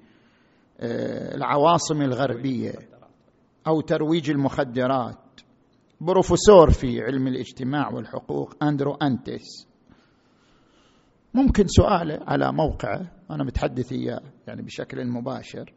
آه، 0.79 1.36
العواصم 1.36 2.01
الغربية 2.01 2.73
أو 3.67 3.82
ترويج 3.82 4.29
المخدرات. 4.29 5.17
بروفيسور 6.01 6.71
في 6.71 7.01
علم 7.01 7.27
الاجتماع 7.27 7.89
والحقوق 7.89 8.63
أندرو 8.63 8.93
أنتس. 8.93 9.67
ممكن 11.34 11.67
سؤاله 11.67 12.19
على 12.27 12.51
موقعه 12.51 13.12
أنا 13.32 13.43
متحدث 13.43 13.91
إياه 13.91 14.21
يعني 14.47 14.62
بشكل 14.62 15.08
مباشر. 15.08 15.73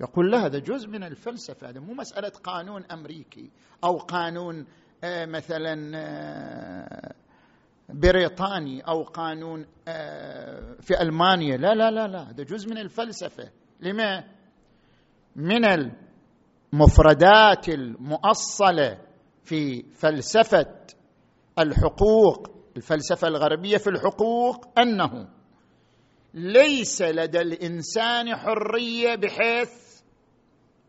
يقول 0.00 0.30
لا 0.30 0.46
هذا 0.46 0.58
جزء 0.58 0.88
من 0.88 1.04
الفلسفة 1.04 1.68
هذا 1.68 1.80
مو 1.80 1.94
مسألة 1.94 2.32
قانون 2.44 2.84
أمريكي 2.84 3.50
أو 3.84 3.96
قانون 3.96 4.66
آه، 5.04 5.26
مثلا 5.26 5.92
آه، 5.94 7.14
بريطاني 7.88 8.80
أو 8.80 9.02
قانون 9.02 9.66
آه، 9.88 10.76
في 10.80 11.02
ألمانيا. 11.02 11.56
لا 11.56 11.74
لا 11.74 11.90
لا 11.90 12.08
لا 12.08 12.30
هذا 12.30 12.42
جزء 12.44 12.70
من 12.70 12.78
الفلسفة. 12.78 13.50
لما 13.80 14.24
من 15.36 15.64
المفردات 16.72 17.68
المؤصلة 17.68 18.98
في 19.44 19.82
فلسفة 19.82 20.74
الحقوق 21.58 22.58
الفلسفة 22.76 23.28
الغربية 23.28 23.76
في 23.76 23.90
الحقوق 23.90 24.78
أنه 24.78 25.28
ليس 26.34 27.02
لدى 27.02 27.40
الإنسان 27.40 28.36
حرية 28.36 29.14
بحيث 29.14 30.02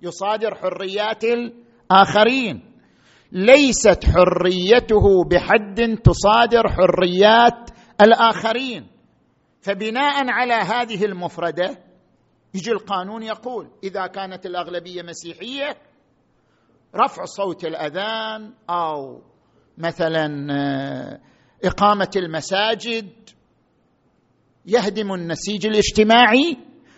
يصادر 0.01 0.55
حريات 0.55 1.23
الآخرين. 1.23 2.68
ليست 3.31 4.05
حريته 4.05 5.23
بحد 5.23 5.97
تصادر 6.03 6.69
حريات 6.69 7.69
الآخرين. 8.01 8.87
فبناء 9.61 10.29
على 10.29 10.53
هذه 10.53 11.05
المفردة 11.05 11.77
يجي 12.53 12.71
القانون 12.71 13.23
يقول 13.23 13.69
إذا 13.83 14.07
كانت 14.07 14.45
الأغلبية 14.45 15.01
مسيحية 15.01 15.77
رفع 16.95 17.25
صوت 17.25 17.65
الأذان 17.65 18.53
أو 18.69 19.21
مثلا 19.77 20.47
آه، 20.51 21.19
إقامة 21.63 22.09
المساجد 22.15 23.09
يهدم 24.65 25.13
النسيج 25.13 25.65
الاجتماعي 25.67 26.57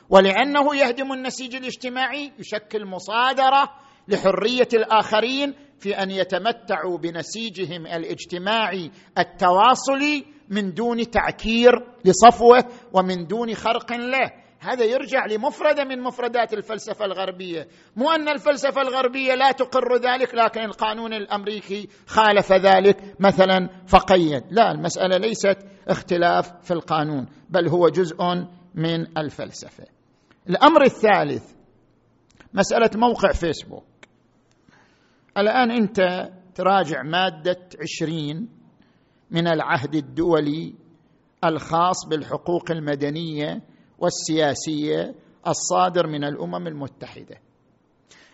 ولأنه 0.09 0.75
يهدم 0.75 1.13
النسيج 1.13 1.55
الاجتماعي 1.55 2.31
يشكل 2.39 2.85
مصادرة 2.85 3.69
لحرية 4.07 4.67
الآخرين 4.73 5.53
في 5.81 6.03
أن 6.03 6.11
يتمتعوا 6.11 6.97
بنسيجهم 6.97 7.87
الاجتماعي 7.87 8.91
التواصلي 9.17 10.25
من 10.49 10.73
دون 10.73 11.09
تعكير 11.09 11.71
لصفوه 12.05 12.65
ومن 12.93 13.27
دون 13.27 13.55
خرق 13.55 13.93
له. 13.93 14.31
هذا 14.59 14.85
يرجع 14.85 15.25
لمفردة 15.25 15.83
من 15.83 16.01
مفردات 16.03 16.53
الفلسفة 16.53 17.05
الغربية. 17.05 17.67
مو 17.95 18.11
أن 18.11 18.29
الفلسفة 18.29 18.81
الغربية 18.81 19.35
لا 19.35 19.51
تقر 19.51 19.97
ذلك 19.97 20.35
لكن 20.35 20.61
القانون 20.61 21.13
الأمريكي 21.13 21.87
خالف 22.07 22.53
ذلك 22.53 23.15
مثلا 23.19 23.69
فقيد 23.87 24.43
لا 24.51 24.71
المسألة 24.71 25.17
ليست 25.17 25.57
اختلاف 25.87 26.51
في 26.63 26.71
القانون 26.71 27.27
بل 27.49 27.67
هو 27.67 27.89
جزء 27.89 28.17
من 28.75 29.17
الفلسفة. 29.17 29.83
الأمر 30.49 30.83
الثالث 30.83 31.51
مسألة 32.53 32.89
موقع 32.95 33.31
فيسبوك. 33.31 33.90
الآن 35.37 35.71
أنت 35.71 36.29
تراجع 36.55 37.03
مادة 37.03 37.59
عشرين 37.81 38.49
من 39.31 39.47
العهد 39.47 39.95
الدولي 39.95 40.75
الخاص 41.43 42.05
بالحقوق 42.09 42.71
المدنية 42.71 43.61
والسياسية 43.99 45.15
الصادر 45.47 46.07
من 46.07 46.23
الأمم 46.23 46.67
المتحدة. 46.67 47.35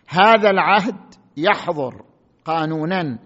هذا 0.07 0.49
العهد 0.49 0.95
يحظر 1.38 2.05
قانونا 2.45 3.19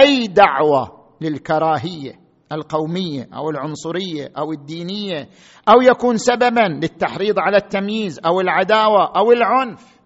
أي 0.00 0.26
دعوة 0.26 1.04
للكراهية 1.20 2.12
القومية 2.52 3.28
أو 3.34 3.50
العنصرية 3.50 4.32
أو 4.38 4.52
الدينية 4.52 5.28
أو 5.68 5.80
يكون 5.82 6.16
سببا 6.16 6.68
للتحريض 6.68 7.38
على 7.38 7.56
التمييز 7.56 8.20
أو 8.26 8.40
العداوة 8.40 9.12
أو 9.16 9.32
العنف. 9.32 9.97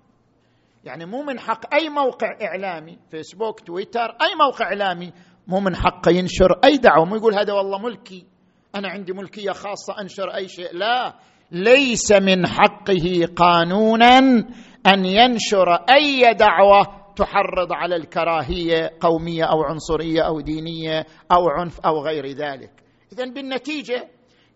يعني 0.84 1.06
مو 1.06 1.22
من 1.22 1.40
حق 1.40 1.74
أي 1.74 1.88
موقع 1.88 2.28
إعلامي 2.42 2.98
فيسبوك 3.10 3.60
تويتر 3.60 4.10
أي 4.22 4.34
موقع 4.38 4.64
إعلامي 4.64 5.12
مو 5.46 5.60
من 5.60 5.76
حقه 5.76 6.10
ينشر 6.10 6.60
أي 6.64 6.76
دعوة 6.76 7.04
مو 7.04 7.16
يقول 7.16 7.34
هذا 7.34 7.52
والله 7.52 7.78
ملكي 7.78 8.26
أنا 8.74 8.88
عندي 8.88 9.12
ملكية 9.12 9.50
خاصة 9.50 10.00
أنشر 10.00 10.34
أي 10.34 10.48
شيء 10.48 10.74
لا. 10.74 11.14
ليس 11.52 12.12
من 12.12 12.46
حقه 12.46 13.28
قانونا 13.36 14.18
أن 14.86 15.04
ينشر 15.04 15.74
أي 15.74 16.34
دعوة 16.34 17.02
تحرض 17.16 17.72
على 17.72 17.96
الكراهية 17.96 18.90
قومية 19.00 19.44
أو 19.44 19.62
عنصرية 19.62 20.22
أو 20.22 20.40
دينية 20.40 21.06
أو 21.32 21.48
عنف 21.48 21.80
أو 21.80 22.04
غير 22.04 22.26
ذلك. 22.26 22.70
اذا 23.12 23.24
بالنتيجة 23.24 24.08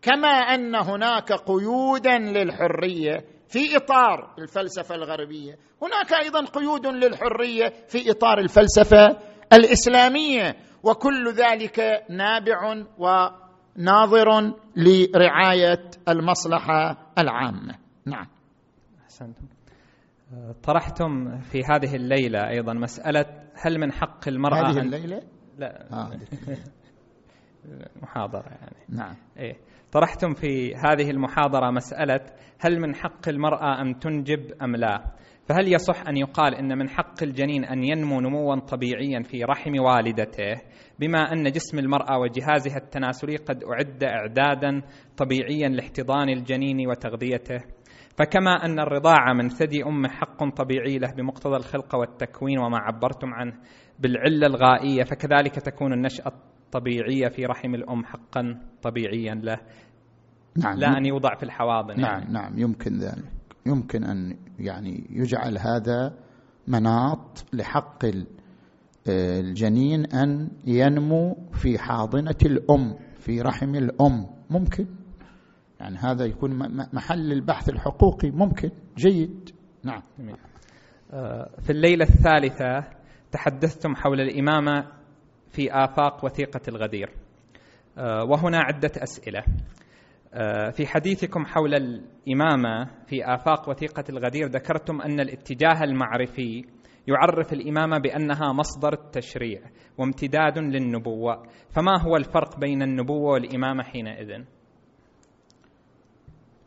كما 0.02 0.28
أن 0.28 0.74
هناك 0.74 1.32
قيودا 1.32 2.18
للحرية 2.18 3.24
في 3.48 3.76
إطار 3.76 4.34
الفلسفة 4.38 4.94
الغربية. 4.94 5.58
هناك 5.82 6.12
أيضا 6.24 6.44
قيود 6.44 6.86
للحرية 6.86 7.72
في 7.88 8.10
إطار 8.10 8.38
الفلسفة 8.38 9.18
الإسلامية 9.52 10.56
وكل 10.82 11.32
ذلك 11.32 12.04
نابع 12.10 12.84
و 12.98 13.28
ناظر 13.76 14.54
لرعاية 14.76 15.90
المصلحة 16.08 17.12
العامة. 17.18 17.74
نعم. 18.06 18.26
أحسنتم. 19.04 19.46
طرحتم 20.62 21.38
في 21.38 21.62
هذه 21.70 21.96
الليلة 21.96 22.48
أيضا 22.48 22.72
مسألة 22.72 23.24
هل 23.54 23.78
من 23.78 23.92
حق 23.92 24.28
المرأة 24.28 24.70
هذه 24.70 24.78
الليلة؟ 24.78 25.22
لا. 25.58 25.92
آه. 25.92 26.10
محاضرة 28.02 28.48
يعني. 28.48 28.76
نعم. 28.88 29.16
إيه. 29.38 29.56
طرحتم 29.96 30.34
في 30.34 30.74
هذه 30.74 31.10
المحاضرة 31.10 31.70
مسألة 31.70 32.20
هل 32.60 32.80
من 32.80 32.94
حق 32.94 33.28
المرأة 33.28 33.82
أن 33.82 33.98
تنجب 33.98 34.40
أم 34.62 34.76
لا؟ 34.76 35.04
فهل 35.48 35.72
يصح 35.72 36.08
أن 36.08 36.16
يقال 36.16 36.54
إن 36.54 36.78
من 36.78 36.88
حق 36.88 37.22
الجنين 37.22 37.64
أن 37.64 37.84
ينمو 37.84 38.20
نموا 38.20 38.56
طبيعيا 38.56 39.22
في 39.22 39.44
رحم 39.44 39.80
والدته 39.80 40.62
بما 40.98 41.32
أن 41.32 41.42
جسم 41.42 41.78
المرأة 41.78 42.18
وجهازها 42.18 42.76
التناسلي 42.76 43.36
قد 43.36 43.64
أعد 43.64 44.04
اعدادا 44.04 44.82
طبيعيا 45.16 45.68
لاحتضان 45.68 46.28
الجنين 46.28 46.88
وتغذيته؟ 46.88 47.58
فكما 48.18 48.50
أن 48.50 48.80
الرضاعه 48.80 49.32
من 49.32 49.48
ثدي 49.48 49.84
امه 49.84 50.08
حق 50.08 50.44
طبيعي 50.56 50.98
له 50.98 51.12
بمقتضى 51.16 51.56
الخلقه 51.56 51.98
والتكوين 51.98 52.58
وما 52.58 52.78
عبرتم 52.78 53.34
عنه 53.34 53.52
بالعلة 53.98 54.46
الغائية 54.46 55.02
فكذلك 55.02 55.54
تكون 55.54 55.92
النشأة 55.92 56.32
الطبيعية 56.66 57.28
في 57.28 57.46
رحم 57.46 57.74
الأم 57.74 58.04
حقا 58.04 58.60
طبيعيا 58.82 59.34
له. 59.34 59.60
نعم 60.58 60.78
لا 60.78 60.98
أن 60.98 61.06
يوضع 61.06 61.34
في 61.34 61.42
الحواضن 61.42 62.00
نعم. 62.00 62.20
يعني. 62.20 62.32
نعم 62.32 62.58
يمكن 62.58 62.98
ذلك. 62.98 63.24
يمكن 63.66 64.04
أن 64.04 64.36
يعني 64.58 65.06
يجعل 65.10 65.58
هذا 65.58 66.14
مناط 66.68 67.44
لحق 67.52 68.04
الجنين 69.08 70.06
أن 70.06 70.50
ينمو 70.64 71.36
في 71.52 71.78
حاضنة 71.78 72.36
الأم 72.44 72.96
في 73.18 73.40
رحم 73.40 73.74
الأم. 73.74 74.26
ممكن. 74.50 74.86
يعني 75.80 75.96
هذا 75.96 76.24
يكون 76.24 76.76
محل 76.92 77.32
البحث 77.32 77.68
الحقوقي. 77.68 78.30
ممكن. 78.30 78.70
جيد. 78.96 79.50
نعم. 79.84 80.02
آه، 81.12 81.50
في 81.62 81.70
الليلة 81.70 82.04
الثالثة 82.04 82.84
تحدثتم 83.32 83.94
حول 83.94 84.20
الإمامة 84.20 84.86
في 85.50 85.72
آفاق 85.72 86.24
وثيقة 86.24 86.60
الغدير. 86.68 87.10
آه، 87.98 88.24
وهنا 88.24 88.58
عدة 88.58 88.92
أسئلة. 88.96 89.38
آه، 89.38 89.44
في 90.72 90.86
حديثكم 90.86 91.46
حول 91.46 91.74
الإمامة 91.74 92.84
في 93.06 93.34
آفاق 93.34 93.68
وثيقة 93.68 94.04
الغدير 94.08 94.46
ذكرتم 94.46 95.00
أن 95.00 95.20
الاتجاه 95.20 95.84
المعرفي 95.84 96.64
يعرف 97.08 97.52
الإمامة 97.52 97.98
بأنها 97.98 98.52
مصدر 98.52 98.92
التشريع 98.92 99.60
وامتداد 99.98 100.58
للنبوة. 100.58 101.42
فما 101.70 102.00
هو 102.02 102.16
الفرق 102.16 102.58
بين 102.58 102.82
النبوة 102.82 103.32
والإمامة 103.32 103.82
حينئذ؟ 103.82 104.44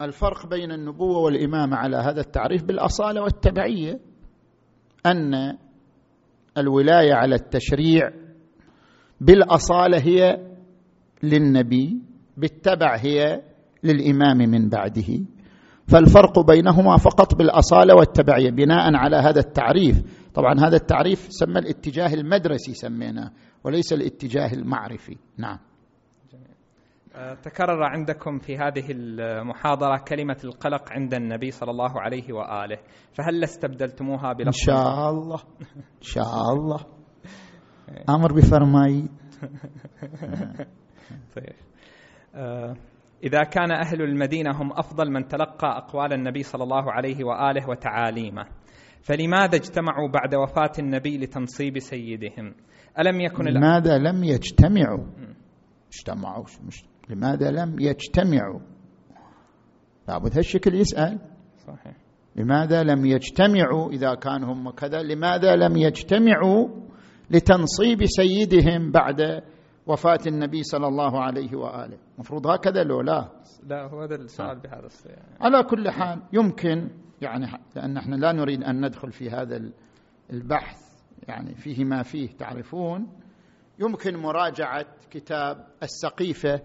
الفرق 0.01 0.47
بين 0.47 0.71
النبوة 0.71 1.17
والإمامة 1.17 1.77
على 1.77 1.97
هذا 1.97 2.19
التعريف 2.19 2.63
بالأصالة 2.63 3.21
والتبعية 3.21 3.99
أن 5.05 5.57
الولاية 6.57 7.13
على 7.13 7.35
التشريع 7.35 8.11
بالأصالة 9.21 9.97
هي 9.97 10.49
للنبي 11.23 12.01
بالتبع 12.37 12.95
هي 12.97 13.41
للإمام 13.83 14.37
من 14.37 14.69
بعده. 14.69 15.19
فالفرق 15.87 16.39
بينهما 16.39 16.97
فقط 16.97 17.35
بالأصالة 17.35 17.95
والتبعية 17.95 18.49
بناء 18.51 18.95
على 18.95 19.15
هذا 19.15 19.39
التعريف. 19.39 20.03
طبعا 20.33 20.59
هذا 20.59 20.75
التعريف 20.75 21.27
سمى 21.29 21.59
الاتجاه 21.59 22.13
المدرسي 22.13 22.73
سميناه 22.73 23.31
وليس 23.63 23.93
الاتجاه 23.93 24.53
المعرفي. 24.53 25.17
نعم. 25.37 25.57
أه، 27.15 27.33
تكرر 27.33 27.83
عندكم 27.83 28.39
في 28.39 28.57
هذه 28.57 28.85
المحاضرة 28.89 29.97
كلمة 30.07 30.37
القلق 30.43 30.91
عند 30.91 31.13
النبي 31.13 31.51
صلى 31.51 31.71
الله 31.71 32.01
عليه 32.01 32.33
وآله. 32.33 32.77
فهل 33.13 33.43
استبدلتموها 33.43 34.33
بلفظ؟ 34.33 34.47
إن 34.47 34.51
شاء 34.51 35.09
الله. 35.09 35.39
إن 35.75 36.01
شاء 36.01 36.53
الله. 36.53 36.79
أمر 38.09 38.33
بفرماي 38.33 39.09
طيب. 41.35 41.55
أه، 42.35 42.75
إذا 43.23 43.43
كان 43.43 43.71
أهل 43.71 44.01
المدينة 44.01 44.51
هم 44.51 44.71
أفضل 44.71 45.11
من 45.11 45.27
تلقى 45.27 45.77
أقوال 45.77 46.13
النبي 46.13 46.43
صلى 46.43 46.63
الله 46.63 46.91
عليه 46.91 47.23
وآله 47.23 47.69
وتعاليمه. 47.69 48.45
فلماذا 49.01 49.55
اجتمعوا 49.55 50.09
بعد 50.09 50.35
وفاة 50.35 50.71
النبي 50.79 51.17
لتنصيب 51.17 51.79
سيدهم؟ 51.79 52.53
ألم 52.99 53.21
يكن 53.21 53.45
لماذا 53.45 53.97
لم 53.97 54.23
يجتمعوا؟ 54.23 55.05
اجتمعوا 55.93 56.45
مش 56.67 56.83
لماذا 57.09 57.51
لم 57.51 57.75
يجتمعوا؟ 57.79 58.59
لابد 60.07 60.37
هالشكل 60.37 60.75
يسأل. 60.75 61.19
صحيح. 61.67 61.95
لماذا 62.35 62.83
لم 62.83 63.05
يجتمعوا 63.05 63.91
إذا 63.91 64.15
كان 64.15 64.43
هم 64.43 64.69
كذا؟ 64.69 65.01
لماذا 65.01 65.55
لم 65.55 65.77
يجتمعوا 65.77 66.67
لتنصيب 67.31 68.05
سيدهم 68.05 68.91
بعد 68.91 69.41
وفاة 69.89 70.19
النبي 70.27 70.63
صلى 70.63 70.87
الله 70.87 71.23
عليه 71.23 71.55
وآله. 71.55 71.97
مفروض 72.17 72.47
هكذا 72.47 72.83
لو 72.83 73.01
لا. 73.01 73.29
لا 73.67 73.83
هو 73.83 74.01
هذا 74.01 74.15
السؤال 74.15 74.59
بهذا 74.59 74.85
الصيغة. 74.85 75.23
على 75.41 75.63
كل 75.63 75.89
حال 75.89 76.21
يمكن 76.33 76.89
يعني 77.21 77.47
لأن 77.75 77.97
إحنا 77.97 78.15
لا 78.15 78.31
نريد 78.31 78.63
أن 78.63 78.85
ندخل 78.85 79.11
في 79.11 79.29
هذا 79.29 79.61
البحث 80.33 80.77
يعني 81.27 81.55
فيه 81.55 81.85
ما 81.85 82.03
فيه 82.03 82.37
تعرفون؟ 82.37 83.07
يمكن 83.79 84.17
مراجعة 84.17 84.85
كتاب 85.11 85.67
السقيفة 85.83 86.61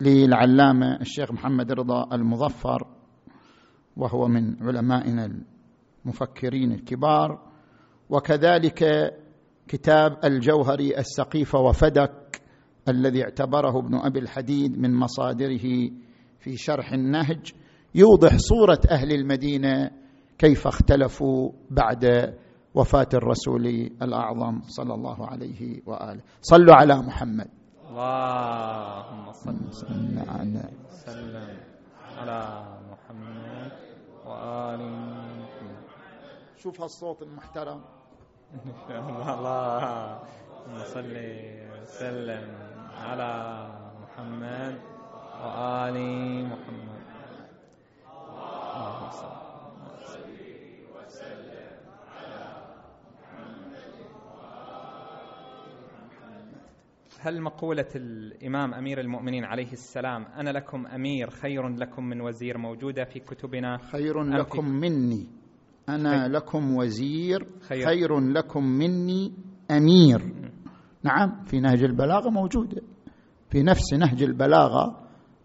للعلامة 0.00 1.00
الشيخ 1.00 1.32
محمد 1.32 1.72
رضا 1.72 2.14
المظفر 2.14 2.86
وهو 3.96 4.28
من 4.28 4.62
علمائنا 4.62 5.42
المفكرين 6.04 6.72
الكبار 6.72 7.42
وكذلك 8.08 8.84
كتاب 9.68 10.18
الجوهري 10.24 10.98
السقيفة 10.98 11.58
وفدك 11.58 12.42
الذي 12.88 13.22
اعتبره 13.24 13.78
ابن 13.78 13.94
أبي 13.94 14.18
الحديد 14.18 14.78
من 14.78 14.94
مصادره 14.94 15.90
في 16.38 16.56
شرح 16.56 16.92
النهج 16.92 17.52
يوضح 17.94 18.36
صورة 18.36 18.80
أهل 18.90 19.12
المدينة 19.12 19.90
كيف 20.38 20.66
اختلفوا 20.66 21.50
بعد 21.70 22.34
وفاة 22.74 23.08
الرسول 23.14 23.66
الأعظم 24.02 24.60
صلى 24.62 24.94
الله 24.94 25.26
عليه 25.26 25.80
وآله. 25.86 26.20
صلوا 26.40 26.74
على 26.74 26.96
محمد. 26.96 27.48
اللهم 27.88 29.32
صل 29.32 30.18
على 30.28 30.68
سلم 30.88 31.58
على 32.18 32.64
محمد 32.90 33.72
وآل 34.26 34.80
محمد. 35.38 35.84
شوف 36.56 36.80
هالصوت 36.80 37.22
المحترم. 37.22 37.80
الله 39.34 40.18
صل 40.84 41.16
وسلم 41.72 42.44
على 42.94 43.32
محمد 44.02 44.74
وآل 45.42 45.98
محمد. 46.46 47.04
اللهم 48.06 49.10
صل 49.10 49.34
هل 57.20 57.40
مقولة 57.40 57.88
الإمام 57.96 58.74
أمير 58.74 59.00
المؤمنين 59.00 59.44
عليه 59.44 59.72
السلام 59.72 60.24
أنا 60.24 60.50
لكم 60.50 60.86
أمير 60.86 61.30
خير 61.30 61.68
لكم 61.68 62.04
من 62.04 62.20
وزير 62.20 62.58
موجودة 62.58 63.04
في 63.04 63.20
كتبنا؟ 63.20 63.78
خير 63.78 64.22
لكم 64.22 64.64
مني. 64.64 65.43
أنا. 65.88 66.28
لكم 66.28 66.76
وزير 66.76 67.46
خير. 67.68 67.86
خير 67.86 68.20
لكم 68.20 68.64
مني 68.64 69.32
أمير 69.70 70.34
نعم 71.02 71.44
في 71.46 71.60
نهج 71.60 71.82
البلاغة 71.84 72.30
موجودة 72.30 72.82
في 73.50 73.62
نفس 73.62 73.94
نهج 73.94 74.22
البلاغة 74.22 75.00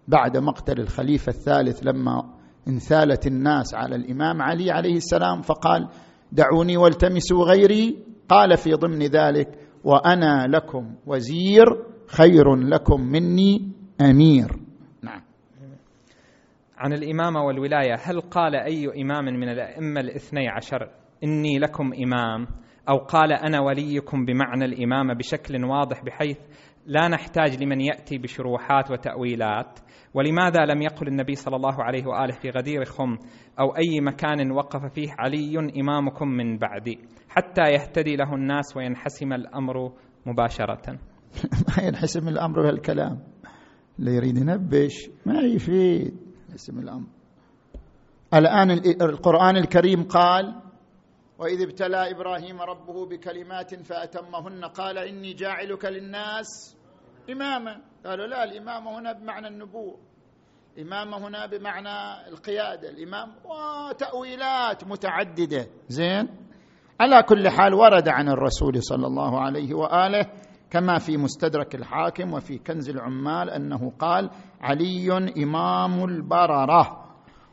بعد 0.08 0.38
مقتل 0.38 0.80
الخليفة 0.80 1.30
الثالث 1.30 1.80
لما 1.84 2.24
انثالت 2.68 3.28
الناس 3.28 3.76
على 3.76 3.96
الإمام 3.96 4.42
علي 4.42 4.72
عليه 4.72 4.96
السلام 4.96 5.42
فقال 5.42 5.88
دعوني 6.32 6.78
والتمسوا 6.78 7.46
غيري 7.46 8.04
قال 8.30 8.58
في 8.58 8.74
ضمن 8.74 9.04
ذلك 9.04 9.60
وأنا 9.84 10.48
لكم 10.48 10.96
وزير 11.08 11.66
خير 12.08 12.56
لكم 12.56 13.02
مني 13.02 13.72
أمير 14.02 14.69
عن 16.80 16.94
الإمامة 16.94 17.44
والولاية. 17.44 17.96
هل 18.04 18.22
قال 18.22 18.56
أي 18.56 19.02
إمام 19.02 19.26
من 19.26 19.50
الأئمة 19.50 20.00
الاثني 20.00 20.50
عشر 20.50 20.90
إني 21.24 21.60
لكم 21.60 21.92
إمام 21.94 22.48
أو 22.90 22.98
قال 22.98 23.34
أنا 23.34 23.60
وليكم 23.60 24.26
بمعنى 24.26 24.66
الإمامة 24.66 25.14
بشكل 25.14 25.66
واضح 25.66 26.04
بحيث 26.04 26.38
لا 26.86 27.08
نحتاج 27.08 27.64
لمن 27.64 27.82
يأتي 27.82 28.18
بشروحات 28.18 28.92
وتأويلات؟ 28.92 29.80
ولماذا 30.14 30.66
لم 30.66 30.82
يقل 30.82 31.08
النبي 31.08 31.36
صلى 31.36 31.56
الله 31.56 31.84
عليه 31.84 32.06
وآله 32.06 32.34
في 32.34 32.50
غدير 32.50 32.86
خم 32.86 33.18
أو 33.60 33.78
أي 33.78 34.02
مكان 34.02 34.52
وقف 34.52 34.94
فيه 34.94 35.10
علي 35.20 35.72
إمامكم 35.82 36.28
من 36.28 36.58
بعدي 36.58 37.00
حتى 37.30 37.62
يهتدي 37.62 38.16
له 38.16 38.34
الناس 38.36 38.78
وينحسم 38.78 39.34
الأمر 39.34 39.92
مباشرة؟ 40.26 41.00
ما 41.68 41.84
ينحسم 41.84 42.28
الأمر 42.28 42.62
بهالكلام 42.62 43.20
اللي 44.00 44.16
يريد 44.16 44.38
ينبش. 44.38 45.10
ما 45.26 45.40
يفيد 45.40 46.29
ينحسم 46.50 46.80
الأمر. 46.80 47.08
الآن 48.34 48.72
ال- 48.72 49.02
القرآن 49.04 49.58
الكريم 49.58 50.04
قال 50.04 50.56
وإذ 51.40 51.62
ابتلى 51.62 52.12
إبراهيم 52.12 52.62
ربه 52.62 53.06
بكلمات 53.06 53.76
فأتمهن 53.86 54.66
قال 54.66 54.98
إني 54.98 55.34
جاعلك 55.34 55.86
للناس 55.86 56.76
إماما. 57.30 57.82
قالوا 58.06 58.28
لا 58.28 58.44
الامامه 58.44 59.00
هنا 59.00 59.14
بمعنى 59.14 59.48
النبوة 59.48 59.98
امامه 60.80 61.28
هنا 61.28 61.46
بمعنى 61.46 62.28
القيادة 62.30 62.90
الإمام 62.90 63.36
وتأويلات 63.46 64.84
متعددة. 64.84 65.68
زين؟ 65.88 66.28
على 67.00 67.24
كل 67.24 67.50
حال 67.50 67.74
ورد 67.74 68.08
عن 68.10 68.30
الرسول 68.30 68.84
صلى 68.84 69.08
الله 69.08 69.40
عليه 69.42 69.74
وآله 69.74 70.26
كما 70.72 70.98
في 70.98 71.18
مستدرك 71.18 71.76
الحاكم 71.76 72.34
وفي 72.34 72.58
كنز 72.58 72.90
العمال 72.90 73.50
أنه 73.50 73.92
قال 74.00 74.30
علي 74.62 75.32
إمام 75.44 76.04
البررة. 76.04 77.06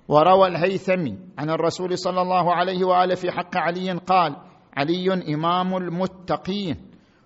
وروى 0.08 0.48
الهيثمي 0.48 1.18
عن 1.38 1.50
الرسول 1.50 1.98
صلى 1.98 2.22
الله 2.22 2.54
عليه 2.54 2.84
وآله 2.84 3.14
في 3.14 3.30
حق 3.30 3.56
علي 3.56 3.92
قال 3.92 4.36
علي 4.76 5.34
إمام 5.34 5.76
المتقين. 5.76 6.76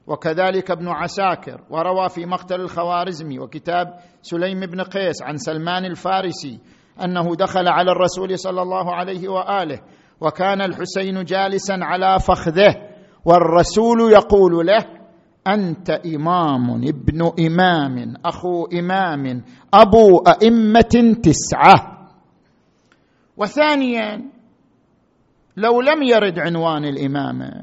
وكذلك 0.06 0.70
ابن 0.70 0.88
عساكر. 0.88 1.60
وروى 1.70 2.08
في 2.08 2.26
مقتل 2.26 2.60
الخوارزمي 2.60 3.38
وكتاب 3.38 3.86
سليم 4.22 4.60
بن 4.60 4.80
قيس 4.80 5.22
عن 5.22 5.36
سلمان 5.36 5.84
الفارسي 5.84 6.60
أنه 7.04 7.36
دخل 7.36 7.68
على 7.68 7.92
الرسول 7.92 8.38
صلى 8.38 8.62
الله 8.62 8.94
عليه 8.94 9.28
وآله 9.28 9.80
وكان 10.20 10.60
الحسين 10.60 11.24
جالسا 11.24 11.78
على 11.82 12.18
فخذه 12.20 12.74
والرسول 13.24 14.12
يقول 14.12 14.66
له 14.66 14.99
أنت 15.46 15.90
إمام 15.90 16.70
ابن 16.70 17.32
إمام 17.46 18.14
أخو 18.24 18.64
إمام 18.66 19.44
أبو 19.74 20.18
أئمة 20.18 21.16
تسعة. 21.22 22.08
وثانيا 23.36 24.22
لو 25.56 25.80
لم 25.80 26.02
يرد 26.02 26.38
عنوان 26.38 26.84
الامامه 26.84 27.62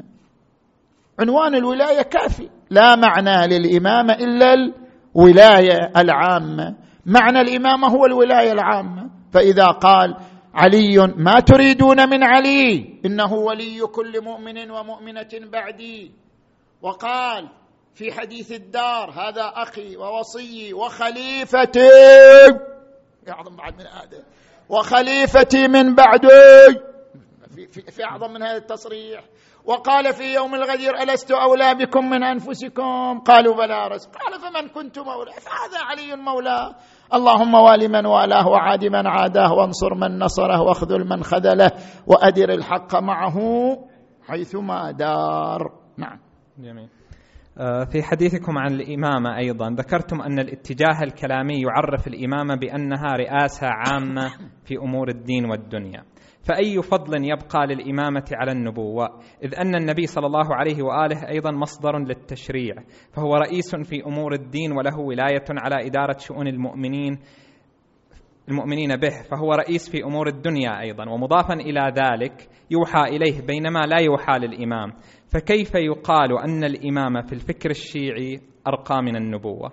عنوان 1.20 1.56
الولاية 1.56 2.02
كافي. 2.02 2.50
لا 2.70 2.96
معنى 2.96 3.48
للامامه 3.48 4.14
إلا 4.14 4.54
الولاية 4.54 5.92
العامة. 5.98 6.76
معنى 7.06 7.42
الامامه 7.42 7.88
هو 7.88 8.06
الولاية 8.06 8.52
العامة. 8.52 9.10
فإذا 9.32 9.68
قال 9.68 10.16
علي 10.54 11.14
ما 11.18 11.40
تريدون 11.40 12.10
من 12.10 12.24
علي؟ 12.24 13.00
إنه 13.06 13.34
ولي 13.34 13.80
كل 13.80 14.24
مؤمن 14.24 14.72
ومؤمنة 14.72 15.50
بعدي. 15.52 16.12
وقال 16.82 17.50
في 17.98 18.12
حديث 18.12 18.52
الدار 18.52 19.12
هذا 19.12 19.44
أخي 19.44 19.98
ووصيي 19.98 20.74
وخليفتي. 20.74 21.90
يعظم 23.28 23.56
بعد 23.56 23.74
من 23.74 23.88
هذا. 23.88 24.24
وخليفتي 24.70 25.68
من 25.68 25.96
بعدي. 25.96 26.28
في, 27.56 27.68
في, 27.68 27.92
في 27.92 28.04
أعظم 28.04 28.34
من 28.34 28.44
هذا 28.44 28.58
التصريح. 28.58 29.24
وقال 29.66 30.14
في 30.14 30.34
يوم 30.34 30.56
الغدير 30.56 30.96
ألست 31.04 31.32
أولى 31.32 31.76
بكم 31.76 32.10
من 32.10 32.24
أنفسكم؟ 32.24 33.20
قالوا 33.20 33.56
بلى 33.56 33.88
رزق. 33.88 34.10
قال 34.10 34.40
فمن 34.40 34.68
كنت 34.68 35.00
مولاه 35.00 35.34
فهذا 35.34 35.84
علي 35.84 36.16
مولاه 36.16 36.76
اللهم 37.14 37.54
وال 37.54 37.92
من 37.92 38.06
والاه 38.06 38.48
وعاد 38.48 38.86
من 38.86 39.08
عاداه 39.08 39.54
وانصر 39.54 39.94
من 39.94 40.20
نصره 40.20 40.62
واخذل 40.62 41.08
من 41.08 41.24
خذله 41.24 41.72
وأدر 42.08 42.50
الحق 42.50 42.96
معه 42.96 43.38
حيثما 44.28 44.92
دار. 44.92 45.72
نعم. 45.98 46.20
جميل. 46.58 46.97
في 47.92 48.04
حديثكم 48.04 48.58
عن 48.58 48.74
الإمامة 48.74 49.38
أيضا. 49.38 49.70
ذكرتم 49.70 50.22
أن 50.22 50.40
الاتجاه 50.40 51.04
الكلامي 51.04 51.62
يعرف 51.62 52.08
الإمامة 52.08 52.56
بأنها 52.56 53.16
رئاسة 53.18 53.68
عامة 53.68 54.30
في 54.66 54.78
أمور 54.78 55.10
الدين 55.10 55.46
والدنيا. 55.46 56.04
فأي 56.48 56.82
فضل 56.82 57.26
يبقى 57.26 57.68
للإمامة 57.68 58.26
على 58.34 58.52
النبوة؟ 58.52 59.08
إذ 59.44 59.56
أن 59.56 59.76
النبي 59.76 60.06
صلى 60.06 60.26
الله 60.26 60.56
عليه 60.56 60.84
وآله 60.84 61.30
أيضا 61.30 61.52
مصدر 61.52 61.98
للتشريع 61.98 62.76
فهو 63.14 63.36
رئيس 63.36 63.76
في 63.76 64.06
أمور 64.06 64.34
الدين 64.34 64.72
وله 64.72 65.00
ولاية 65.00 65.46
على 65.50 65.88
إدارة 65.88 66.18
شؤون 66.18 66.48
المؤمنين 66.48 67.20
المؤمنين 68.50 68.96
به 68.96 69.22
فهو 69.32 69.54
رئيس 69.54 69.92
في 69.92 70.04
أمور 70.04 70.28
الدنيا 70.28 70.82
أيضا. 70.82 71.10
ومضافا 71.10 71.54
إلى 71.54 71.82
ذلك 71.82 72.50
يوحى 72.72 73.02
إليه 73.16 73.46
بينما 73.46 73.80
لا 73.80 74.00
يوحى 74.02 74.40
للإمام. 74.40 74.94
فكيف 75.38 75.76
يقال 75.76 76.40
أن 76.40 76.64
الامامه 76.64 77.22
في 77.22 77.34
الفكر 77.34 77.70
الشيعي 77.70 78.42
أرقى 78.68 79.02
من 79.02 79.16
النبوة؟ 79.16 79.72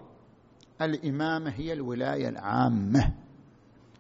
الإمامة 0.83 1.51
هي 1.51 1.73
الولاية 1.73 2.29
العامة 2.29 3.15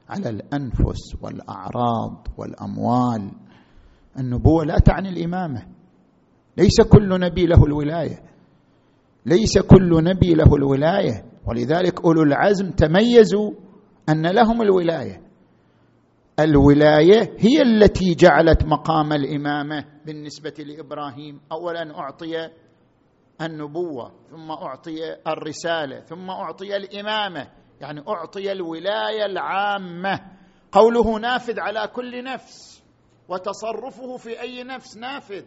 على 0.08 0.28
الأنفس 0.28 1.16
والأعراض 1.22 2.26
والأموال. 2.38 3.30
النبوة 4.18 4.64
لا 4.64 4.78
تعني 4.78 5.08
الإمامة. 5.08 5.66
ليس 6.56 6.80
كل 6.80 7.20
نبي 7.20 7.46
له 7.46 7.64
الولاية. 7.64 8.22
ليس 9.26 9.58
كل 9.58 10.04
نبي 10.04 10.34
له 10.34 10.54
الولاية. 10.54 11.24
ولذلك 11.46 12.04
أولو 12.04 12.22
العزم 12.22 12.70
تميزوا 12.70 13.50
أن 14.08 14.26
لهم 14.26 14.62
الولاية. 14.62 15.20
الولاية 16.40 17.36
هي 17.38 17.62
التي 17.62 18.14
جعلت 18.14 18.64
مقام 18.64 19.12
الإمامة 19.12 19.84
بالنسبة 20.06 20.54
لإبراهيم. 20.58 21.40
اولا 21.52 21.98
أعطي 21.98 22.50
النبوة 23.40 24.12
ثم 24.30 24.50
أعطي 24.50 25.14
الرسالة 25.26 26.00
ثم 26.00 26.30
أعطي 26.30 26.76
الإمامة. 26.76 27.50
يعني 27.80 28.04
أعطي 28.08 28.52
الولاية 28.52 29.26
العامة. 29.26 30.20
قوله 30.72 31.18
نافذ 31.18 31.60
على 31.60 31.88
كل 31.88 32.24
نفس 32.24 32.84
وتصرفه 33.28 34.16
في 34.16 34.40
أي 34.40 34.62
نفس 34.62 34.96
نافذ. 34.96 35.44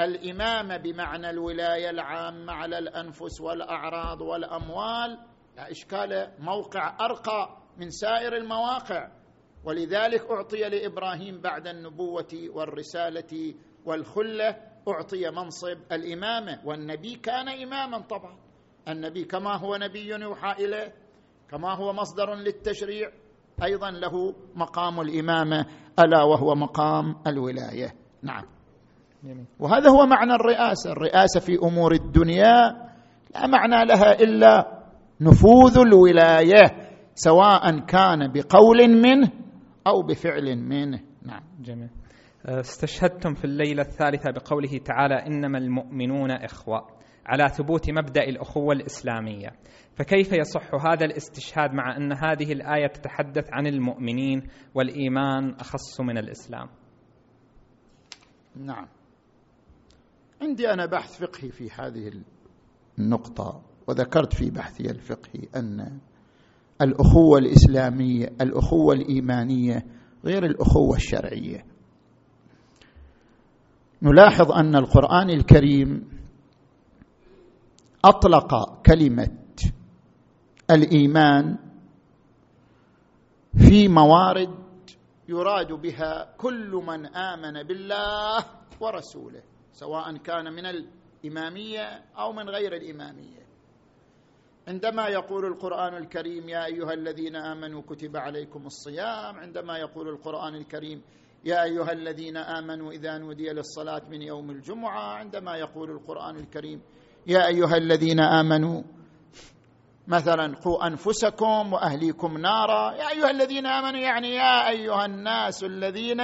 الإمامة 0.00 0.76
بمعنى 0.76 1.30
الولاية 1.30 1.90
العامة 1.90 2.52
على 2.52 2.78
الأنفس 2.78 3.40
والأعراض 3.40 4.20
والأموال. 4.20 5.18
لا 5.56 5.70
إشكال 5.70 6.34
موقع 6.38 6.96
أرقى 7.00 7.56
من 7.78 7.90
سائر 7.90 8.36
المواقع. 8.36 9.17
ولذلك 9.68 10.30
أعطي 10.30 10.68
لإبراهيم 10.68 11.40
بعد 11.40 11.66
النبوة 11.66 12.32
والرسالة 12.54 13.54
والخلة 13.86 14.56
أعطي 14.88 15.30
منصب 15.30 15.78
الإمامة. 15.92 16.58
والنبي 16.64 17.14
كان 17.14 17.48
إماما 17.48 17.98
طبعا. 17.98 18.36
النبي 18.88 19.24
كما 19.24 19.56
هو 19.56 19.76
نبي 19.76 20.08
يوحى 20.08 20.64
إليه 20.64 20.92
كما 21.50 21.74
هو 21.74 21.92
مصدر 21.92 22.34
للتشريع 22.34 23.10
أيضا 23.62 23.90
له 23.90 24.34
مقام 24.54 25.00
الإمامة 25.00 25.66
ألا 25.98 26.22
وهو 26.22 26.54
مقام 26.54 27.16
الولاية. 27.26 27.94
نعم. 28.22 28.44
وهذا 29.58 29.90
هو 29.90 30.06
معنى 30.06 30.34
الرئاسة. 30.34 30.92
الرئاسة 30.92 31.40
في 31.40 31.58
أمور 31.62 31.92
الدنيا 31.92 32.88
لا 33.34 33.46
معنى 33.46 33.84
لها 33.84 34.20
إلا 34.20 34.82
نفوذ 35.20 35.78
الولاية 35.78 36.88
سواء 37.14 37.78
كان 37.78 38.32
بقول 38.32 38.88
منه 38.88 39.37
أو 39.88 40.02
بفعل 40.02 40.56
منه. 40.56 41.00
نعم 41.22 41.42
جميل. 41.60 41.90
استشهدتم 42.44 43.34
في 43.34 43.44
الليلة 43.44 43.82
الثالثة 43.82 44.30
بقوله 44.30 44.78
تعالى 44.84 45.14
إنما 45.14 45.58
المؤمنون 45.58 46.30
إخوة 46.30 46.86
على 47.26 47.48
ثبوت 47.48 47.90
مبدأ 47.90 48.24
الأخوة 48.24 48.74
الإسلامية. 48.74 49.48
فكيف 49.94 50.32
يصح 50.32 50.74
هذا 50.74 51.04
الاستشهاد 51.04 51.72
مع 51.72 51.96
أن 51.96 52.12
هذه 52.12 52.52
الآية 52.52 52.86
تتحدث 52.86 53.48
عن 53.52 53.66
المؤمنين 53.66 54.48
والإيمان 54.74 55.50
أخص 55.50 56.00
من 56.00 56.18
الإسلام؟ 56.18 56.68
نعم. 58.56 58.88
عندي 60.42 60.70
أنا 60.70 60.86
بحث 60.86 61.24
فقهي 61.24 61.50
في 61.50 61.70
هذه 61.70 62.22
النقطة 62.98 63.62
وذكرت 63.88 64.34
في 64.34 64.50
بحثي 64.50 64.90
الفقهي 64.90 65.48
أن 65.56 65.98
الأخوة 66.82 67.38
الإسلامية 67.38 68.26
الأخوة 68.40 68.94
الإيمانية 68.94 69.86
غير 70.24 70.44
الأخوة 70.44 70.96
الشرعية. 70.96 71.64
نلاحظ 74.02 74.52
أن 74.52 74.76
القرآن 74.76 75.30
الكريم 75.30 76.08
أطلق 78.04 78.82
كلمة 78.86 79.28
الإيمان 80.70 81.56
في 83.56 83.88
موارد 83.88 84.54
يراد 85.28 85.72
بها 85.72 86.34
كل 86.38 86.70
من 86.86 87.06
آمن 87.06 87.62
بالله 87.62 88.44
ورسوله 88.80 89.42
سواء 89.72 90.16
كان 90.16 90.52
من 90.52 90.66
الإمامية 90.66 92.04
أو 92.18 92.32
من 92.32 92.48
غير 92.48 92.76
الإمامية. 92.76 93.47
عندما 94.68 95.08
يقول 95.08 95.46
القرآن 95.46 95.96
الكريم 95.96 96.48
يا 96.48 96.64
أيها 96.64 96.92
الذين 96.92 97.36
آمنوا 97.36 97.82
كتب 97.82 98.16
عليكم 98.16 98.66
الصيام. 98.66 99.36
عندما 99.36 99.78
يقول 99.78 100.08
القرآن 100.08 100.54
الكريم 100.54 101.02
يا 101.44 101.62
أيها 101.62 101.92
الذين 101.92 102.36
آمنوا 102.36 102.92
إذا 102.92 103.18
نودي 103.18 103.48
للصلاة 103.50 104.02
من 104.10 104.22
يوم 104.22 104.50
الجمعة. 104.50 105.14
عندما 105.14 105.56
يقول 105.56 105.90
القرآن 105.90 106.36
الكريم 106.36 106.82
يا 107.26 107.46
أيها 107.46 107.76
الذين 107.76 108.20
آمنوا 108.20 108.82
مثلا 110.08 110.54
قوا 110.64 110.86
أنفسكم 110.86 111.72
وأهليكم 111.72 112.38
نارا. 112.38 112.92
يا 112.92 113.10
أيها 113.10 113.30
الذين 113.30 113.66
آمنوا 113.66 114.00
يعني 114.00 114.34
يا 114.34 114.68
أيها 114.68 115.04
الناس 115.06 115.64
الذين 115.64 116.20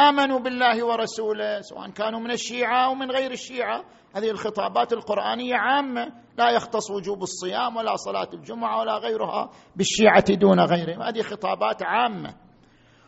آمنوا 0.00 0.38
بالله 0.38 0.86
ورسوله 0.86 1.60
سواء 1.60 1.90
كانوا 1.90 2.20
من 2.20 2.30
الشيعة 2.30 2.86
أو 2.86 2.94
من 2.94 3.10
غير 3.10 3.30
الشيعة. 3.30 3.84
هذه 4.14 4.30
الخطابات 4.30 4.92
القرآنية 4.92 5.54
عامة 5.54 6.12
لا 6.38 6.50
يختص 6.50 6.90
وجوب 6.90 7.22
الصيام 7.22 7.76
ولا 7.76 7.96
صلاة 7.96 8.28
الجمعة 8.34 8.80
ولا 8.80 8.98
غيرها 8.98 9.50
بالشيعة 9.76 10.34
دون 10.34 10.60
غيرهم. 10.60 11.02
هذه 11.02 11.22
خطابات 11.22 11.82
عامة. 11.82 12.34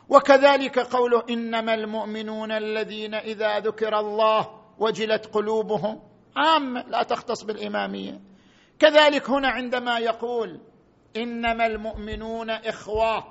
وكذلك 0.08 0.78
قوله 0.78 1.22
إنما 1.30 1.74
المؤمنون 1.74 2.52
الذين 2.52 3.14
إذا 3.14 3.58
ذكر 3.58 3.98
الله 3.98 4.48
وجلت 4.78 5.26
قلوبهم. 5.26 6.00
عامه 6.36 6.84
لا 6.88 7.02
تختص 7.02 7.44
بالإمامية. 7.44 8.20
كذلك 8.78 9.30
هنا 9.30 9.48
عندما 9.48 9.98
يقول 9.98 10.60
إنما 11.16 11.66
المؤمنون 11.66 12.50
إخوة 12.50 13.24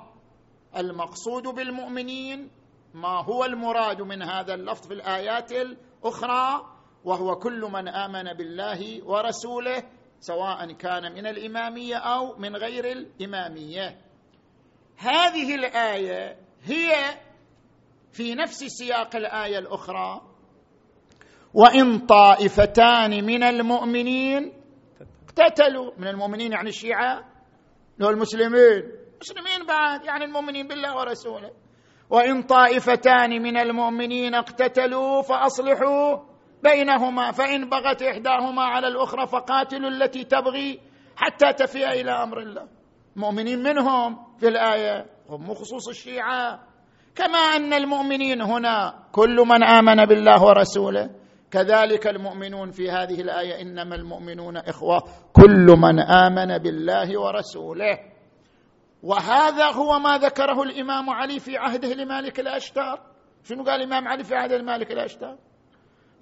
المقصود 0.76 1.42
بالمؤمنين 1.42 2.50
ما 2.96 3.24
هو 3.24 3.44
المراد 3.44 4.02
من 4.02 4.22
هذا 4.22 4.54
اللفظ 4.54 4.86
في 4.86 4.94
الآيات 4.94 5.52
الأخرى؟ 5.52 6.72
وهو 7.04 7.36
كل 7.36 7.60
من 7.60 7.88
آمن 7.88 8.32
بالله 8.32 9.04
ورسوله 9.04 9.82
سواء 10.20 10.72
كان 10.72 11.12
من 11.12 11.26
الإمامية 11.26 11.96
أو 11.96 12.36
من 12.36 12.56
غير 12.56 12.92
الإمامية. 12.92 14.00
هذه 14.96 15.54
الآية 15.54 16.36
هي 16.64 16.94
في 18.12 18.34
نفس 18.34 18.64
سياق 18.64 19.16
الآية 19.16 19.58
الأخرى. 19.58 20.22
وإن 21.54 21.98
طائفتان 21.98 23.24
من 23.24 23.42
المؤمنين 23.42 24.52
اقتتلوا. 25.28 25.92
من 25.98 26.08
المؤمنين 26.08 26.52
يعني 26.52 26.68
الشيعة 26.68 27.24
لو 27.98 28.10
المسلمين 28.10 28.82
مسلمين 29.20 29.66
بعد 29.68 30.04
يعني 30.04 30.24
المؤمنين 30.24 30.68
بالله 30.68 30.96
ورسوله. 30.96 31.65
وإن 32.10 32.42
طائفتان 32.42 33.42
من 33.42 33.56
المؤمنين 33.56 34.34
اقتتلوا 34.34 35.22
فأصلحوا 35.22 36.18
بينهما 36.62 37.32
فإن 37.32 37.68
بغت 37.68 38.02
إحداهما 38.02 38.62
على 38.62 38.88
الأخرى 38.88 39.26
فقاتلوا 39.26 39.90
التي 39.90 40.24
تبغي 40.24 40.80
حتى 41.16 41.52
تفيء 41.52 41.90
إلى 41.90 42.10
أمر 42.10 42.38
الله. 42.40 42.68
مؤمنين 43.16 43.62
منهم 43.62 44.18
في 44.38 44.48
الآية 44.48 45.06
هم 45.28 45.54
خصوص 45.54 45.88
الشيعة. 45.88 46.60
كما 47.14 47.38
أن 47.38 47.72
المؤمنين 47.72 48.42
هنا 48.42 48.94
كل 49.12 49.36
من 49.36 49.64
آمن 49.64 50.04
بالله 50.04 50.42
ورسوله 50.42 51.10
كذلك 51.50 52.06
المؤمنون 52.06 52.70
في 52.70 52.90
هذه 52.90 53.20
الآية 53.20 53.62
إنما 53.62 53.94
المؤمنون 53.94 54.56
إخوة 54.56 54.98
كل 55.32 55.66
من 55.78 56.00
آمن 56.00 56.58
بالله 56.58 57.20
ورسوله. 57.20 57.98
وهذا 59.02 59.70
هو 59.70 59.98
ما 59.98 60.18
ذكره 60.18 60.62
الإمام 60.62 61.10
علي 61.10 61.40
في 61.40 61.56
عهده 61.56 61.94
لمالك 61.94 62.40
الأشتار. 62.40 63.00
شنو 63.44 63.64
قال 63.64 63.82
الإمام 63.82 64.08
علي 64.08 64.24
في 64.24 64.34
عهده 64.34 64.58
لمالك 64.58 64.92
الأشتار؟ 64.92 65.36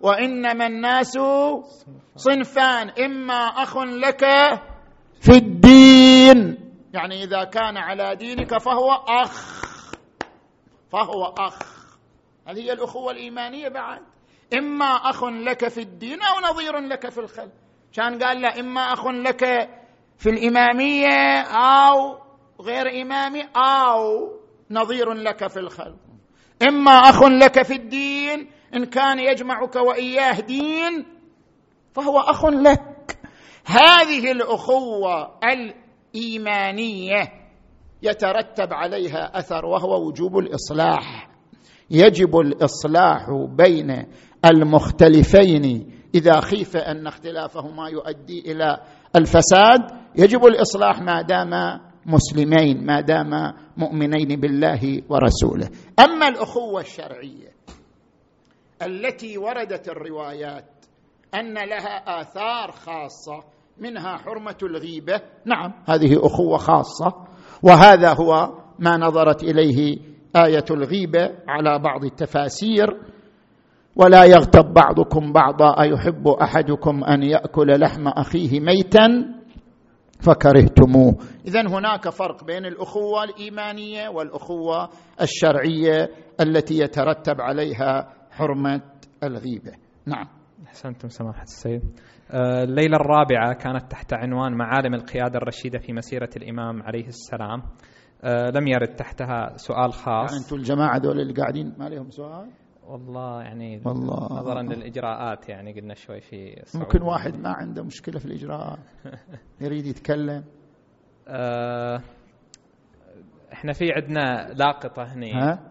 وإنما 0.01 0.67
الناس 0.67 1.19
صنفان 2.17 2.91
إما 2.91 3.35
أخ 3.35 3.77
لك 3.79 4.25
في 5.21 5.33
الدين. 5.33 6.59
يعني 6.95 7.25
إذا 7.25 7.45
كان 7.45 7.77
على 7.77 8.17
دينك 8.17 8.59
فهو 8.59 8.93
أخ. 8.93 9.65
فهو 10.93 11.25
أخ. 11.39 11.59
هذه 12.49 12.61
هي 12.61 12.73
الأخوة 12.73 13.13
الإيمانية 13.13 13.69
بعد. 13.69 14.03
إما 14.59 14.85
أخ 14.85 15.25
لك 15.25 15.69
في 15.69 15.81
الدين 15.81 16.19
أو 16.23 16.53
نظير 16.53 16.79
لك 16.79 17.11
في 17.11 17.19
الخلق. 17.19 17.53
كان 17.93 18.23
قال 18.23 18.43
له 18.43 18.61
إما 18.61 18.81
أخ 18.81 19.07
لك 19.07 19.71
في 20.19 20.31
الإمامية 20.31 21.41
أو 21.41 22.24
غير 22.61 23.03
إمامي 23.03 23.43
آو 23.57 24.33
نظير 24.71 25.13
لك 25.13 25.47
في 25.47 25.61
الخلق. 25.61 25.97
إما 26.69 26.91
أخ 26.91 27.23
لك 27.23 27.63
في 27.63 27.75
الدين 27.75 28.51
إن 28.75 28.85
كان 28.85 29.19
يجمعك 29.19 29.77
وإياه 29.77 30.41
دين 30.41 31.07
فهو 31.95 32.19
أخ 32.19 32.47
لك. 32.47 33.19
هذه 33.67 34.33
الأخوة 34.33 35.39
الإيمانية 35.45 37.33
يترتب 38.03 38.73
عليها 38.73 39.39
أثر 39.39 39.67
وهو 39.67 40.07
وجوب 40.07 40.39
الإصلاح. 40.39 41.31
يجب 41.91 42.37
الإصلاح 42.37 43.31
بين 43.57 44.07
المختلفين. 44.45 45.91
إذا 46.15 46.41
خيف 46.41 46.77
أن 46.77 47.07
اختلافهما 47.07 47.89
يؤدي 47.89 48.53
إلى 48.53 48.79
الفساد 49.17 49.81
يجب 50.17 50.47
الإصلاح 50.47 51.01
ما 51.01 51.23
دام 51.23 51.81
مسلمين 52.07 52.87
ما 52.87 53.01
دام 53.01 53.53
مؤمنين 53.77 54.41
بالله 54.41 55.03
ورسوله. 55.09 55.69
أما 56.01 56.29
الأخوة 56.29 56.81
الشرعية 56.81 57.55
التي 58.83 59.39
وردت 59.39 59.89
الروايات 59.89 60.65
أن 61.35 61.55
لها 61.55 62.21
آثار 62.21 62.71
خاصة 62.73 63.45
منها 63.79 64.17
حرمة 64.17 64.57
الغيبة 64.63 65.21
نعم 65.45 65.73
هذه 65.89 66.27
أخوة 66.27 66.59
خاصة 66.59 67.15
وهذا 67.63 68.13
هو 68.15 68.51
ما 68.79 68.97
نظرت 68.97 69.43
إليه 69.43 69.99
آية 70.37 70.65
الغيبة 70.71 71.31
على 71.49 71.79
بعض 71.79 72.05
التفاسير. 72.05 73.01
ولا 73.97 74.25
يغتب 74.25 74.75
بعضكم 74.75 75.33
بعضا 75.33 75.83
أيحب 75.83 76.29
أحدكم 76.29 77.05
أن 77.05 77.23
يأكل 77.23 77.81
لحم 77.81 78.09
أخيه 78.09 78.61
ميتا؟ 78.61 79.35
فكرهتموه. 80.25 81.15
اذا 81.47 81.61
هناك 81.61 82.09
فرق 82.09 82.45
بين 82.45 82.67
الأخوة 82.67 83.25
الإيمانية 83.25 84.09
والأخوة 84.09 84.89
الشرعية 85.21 86.09
التي 86.41 86.79
يترتب 86.79 87.41
عليها 87.41 88.13
حرمة 88.31 88.83
الغيبة. 89.23 89.73
نعم. 90.07 90.27
أحسنتم 90.67 91.09
سماحة 91.09 91.43
السيد. 91.43 91.83
آه، 92.31 92.65
الليلة 92.65 92.97
الرابعة 92.97 93.55
كانت 93.55 93.91
تحت 93.91 94.13
عنوان 94.13 94.53
معالم 94.53 94.95
القيادة 94.95 95.39
الرشيدة 95.39 95.79
في 95.79 95.93
مسيرة 95.93 96.31
الإمام 96.37 96.83
عليه 96.83 97.07
السلام. 97.07 97.63
آه، 98.25 98.51
لم 98.51 98.69
يرد 98.69 98.97
تحتها 98.97 99.57
سؤال 99.57 99.93
خاص. 99.93 100.33
يعني 100.33 100.45
أنتم 100.45 100.57
الجماعة 100.57 100.99
دول 100.99 101.21
اللي 101.21 101.33
قاعدين 101.33 101.75
ما 101.79 101.89
لهم 101.89 102.11
سؤال؟ 102.11 102.51
والله 102.87 103.43
يعني 103.43 103.83
والله. 103.85 104.41
نظرا 104.41 104.63
للإجراءات 104.63 105.49
يعني 105.49 105.81
قلنا 105.81 105.95
شوي 105.95 106.21
في 106.21 106.63
ممكن 106.75 107.03
واحد 107.03 107.37
ما 107.37 107.49
عنده 107.49 107.83
مشكلة 107.83 108.19
في 108.19 108.25
الإجراءات. 108.25 108.79
يريد 109.61 109.87
يتكلم. 109.87 110.45
أه 111.29 112.01
إحنا 113.53 113.73
في 113.73 113.93
عندنا 113.93 114.53
لاقطة 114.53 115.03
هنا 115.03 115.27
ها؟ 115.27 115.71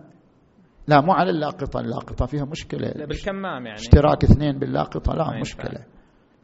لا 0.88 1.02
مو 1.02 1.14
على 1.14 1.30
اللاقطة. 1.30 1.80
اللاقطة 1.80 2.26
فيها 2.26 2.46
مشكلة. 2.46 3.06
بالكمام 3.06 3.66
يعني. 3.66 3.80
اشتراك 3.80 4.24
اثنين 4.24 4.60
باللاقطة 4.60 5.14
لا 5.14 5.40
مشكلة. 5.42 5.86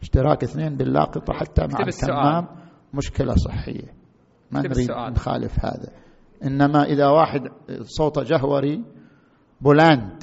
اشتراك 0.01 0.43
اثنين 0.43 0.78
باللاقطة 0.78 1.34
حتى 1.34 1.61
مع 1.61 1.80
الكمام 1.88 2.47
مشكلة 2.93 3.36
صحية. 3.36 3.93
ما 4.51 4.61
نريد 4.61 4.91
نخالف 4.91 5.65
هذا. 5.65 5.91
إنما 6.43 6.84
إذا 6.84 7.07
واحد 7.07 7.41
صوته 7.82 8.24
جهوري 8.24 8.84
بولاند 9.61 10.18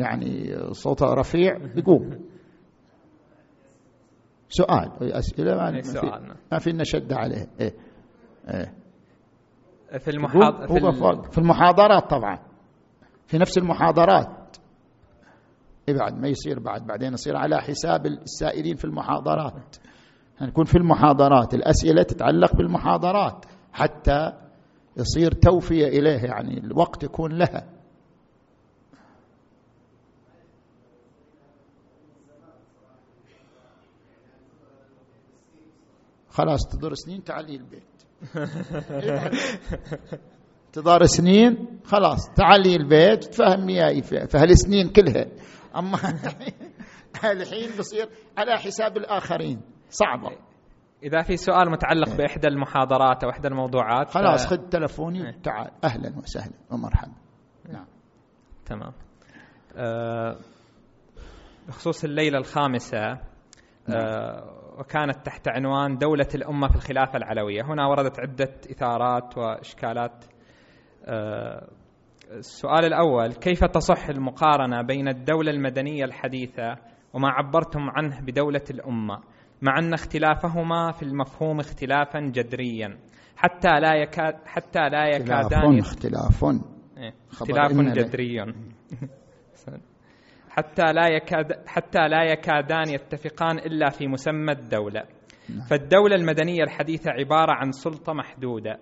يعني 0.00 0.56
صوته 0.72 1.14
رفيع 1.14 1.56
يقوم. 1.76 2.18
سؤال 4.48 5.12
أسئلة 5.12 5.56
ما, 5.56 5.76
إيه، 5.76 5.82
في 5.82 6.34
ما 6.52 6.58
في 6.58 6.72
نشد 6.72 7.12
عليه. 7.12 7.46
إيه. 7.60 7.74
إيه. 8.48 8.74
في 9.98 10.10
المحاضرات 10.10 10.72
في, 10.72 11.30
في 11.30 11.38
المحاضرات 11.38 12.10
طبعا. 12.10 12.38
في 13.26 13.38
نفس 13.38 13.58
المحاضرات. 13.58 14.56
إيه 15.88 15.94
بعد 15.94 16.18
ما 16.18 16.28
يصير 16.28 16.58
بعد 16.58 16.86
بعدين 16.86 17.12
يصير 17.12 17.36
على 17.36 17.62
حساب 17.62 18.06
السائلين 18.06 18.76
في 18.76 18.84
المحاضرات. 18.84 19.76
نكون 20.42 20.64
في 20.64 20.78
المحاضرات. 20.78 21.54
الأسئلة 21.54 22.02
تتعلق 22.02 22.56
بالمحاضرات. 22.56 23.46
حتى 23.72 24.32
يصير 24.96 25.32
توفية 25.32 25.86
إليه 25.86 26.24
يعني 26.24 26.58
الوقت 26.58 27.02
يكون 27.02 27.32
لها. 27.32 27.79
خلاص 36.40 36.66
تضر 36.66 36.94
سنين 36.94 37.24
تعالي 37.24 37.56
البيت 37.56 37.82
تضار 40.72 41.04
سنين 41.04 41.80
خلاص 41.84 42.30
تعالي 42.34 42.76
البيت 42.76 43.24
تفهم 43.24 43.66
وياي 43.66 44.02
فهالسنين 44.02 44.88
كلها 44.88 45.26
أما 45.76 45.98
الحين 47.32 47.78
بصير 47.78 48.08
على 48.38 48.56
حساب 48.56 48.96
الآخرين 48.96 49.60
صعبة 49.90 50.30
إذا 51.02 51.22
في 51.22 51.36
سؤال 51.36 51.70
متعلق 51.70 52.08
إيه. 52.08 52.16
بإحدى 52.16 52.48
المحاضرات 52.48 53.24
أو 53.24 53.30
إحدى 53.30 53.48
الموضوعات 53.48 54.10
خلاص. 54.10 54.46
خذ 54.46 54.56
تلفوني 54.56 55.28
وتعال 55.28 55.66
إيه. 55.66 55.90
أهلا 55.90 56.18
وسهلا 56.18 56.54
ومرحبا 56.70 57.12
نعم 57.68 57.86
تمام 58.66 58.92
أه 59.76 60.36
بخصوص 61.68 62.04
الليلة 62.04 62.38
الخامسة 62.38 62.98
نعم. 63.88 63.98
أه 63.98 64.59
وكانت 64.80 65.26
تحت 65.26 65.48
عنوان 65.48 65.98
دولة 65.98 66.28
الأمة 66.34 66.68
في 66.68 66.76
الخلافة 66.76 67.16
العلوية. 67.16 67.62
هنا 67.62 67.86
وردت 67.86 68.20
عدة 68.20 68.54
إثارات 68.70 69.38
وإشكالات. 69.38 70.24
أه 71.04 71.68
السؤال 72.30 72.84
الأول 72.84 73.32
كيف 73.32 73.64
تصح 73.64 74.08
المقارنة 74.08 74.82
بين 74.82 75.08
الدولة 75.08 75.50
المدنية 75.50 76.04
الحديثة 76.04 76.76
وما 77.14 77.28
عبرتم 77.28 77.80
عنه 77.80 78.20
بدولة 78.20 78.64
الأمة؟ 78.70 79.20
مع 79.62 79.78
أن 79.78 79.94
اختلافهما 79.94 80.92
في 80.92 81.02
المفهوم 81.02 81.60
اختلافا 81.60 82.20
جذريا. 82.20 82.98
حتى 83.36 83.80
لا 83.80 83.94
يكاد 83.94 84.34
حتى 84.46 84.88
لا 84.88 85.06
يكادان 85.06 85.78
اختلاف 85.78 86.44
إيه، 86.98 87.14
اختلاف 87.30 87.72
جذري 87.72 88.36
حتى 90.60 90.92
لا 90.92 91.08
يكاد 91.08 91.52
حتى 91.66 92.08
لا 92.08 92.22
يكادان 92.22 92.88
يتفقان 92.88 93.58
إلا 93.58 93.90
في 93.90 94.06
مسمى 94.06 94.52
الدولة 94.52 95.02
نعم. 95.48 95.60
فالدولة 95.60 96.16
المدنية 96.16 96.62
الحديثة 96.62 97.10
عبارة 97.10 97.52
عن 97.52 97.72
سلطة 97.72 98.12
محدودة 98.12 98.78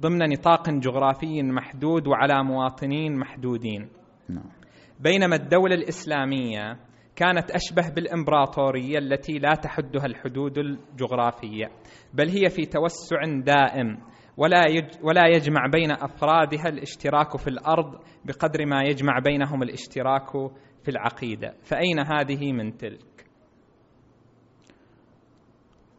ضمن 0.00 0.18
نطاق 0.32 0.70
جغرافي 0.70 1.42
محدود 1.42 2.06
وعلى 2.08 2.44
مواطنين 2.44 3.18
محدودين 3.18 3.88
نعم. 4.28 4.50
بينما 5.00 5.36
الدولة 5.36 5.74
الإسلامية 5.74 6.76
كانت 7.16 7.50
أشبه 7.50 7.94
بالإمبراطورية 7.94 8.98
التي 8.98 9.32
لا 9.32 9.54
تحدها 9.54 10.06
الحدود 10.06 10.58
الجغرافية 10.58 11.66
بل 12.14 12.28
هي 12.28 12.48
في 12.48 12.66
توسع 12.66 13.16
دائم 13.44 13.98
ولا 14.36 14.62
ولا 15.02 15.26
يجمع 15.26 15.66
بين 15.72 15.90
أفرادها 15.90 16.68
الاشتراك 16.68 17.36
في 17.36 17.48
الأرض 17.48 18.00
بقدر 18.24 18.66
ما 18.66 18.82
يجمع 18.82 19.18
بينهم 19.18 19.62
الاشتراك 19.62 20.34
في 20.86 20.92
العقيدة 20.92 21.54
فأين 21.62 21.98
هذه 21.98 22.52
من 22.52 22.76
تلك؟ 22.76 23.26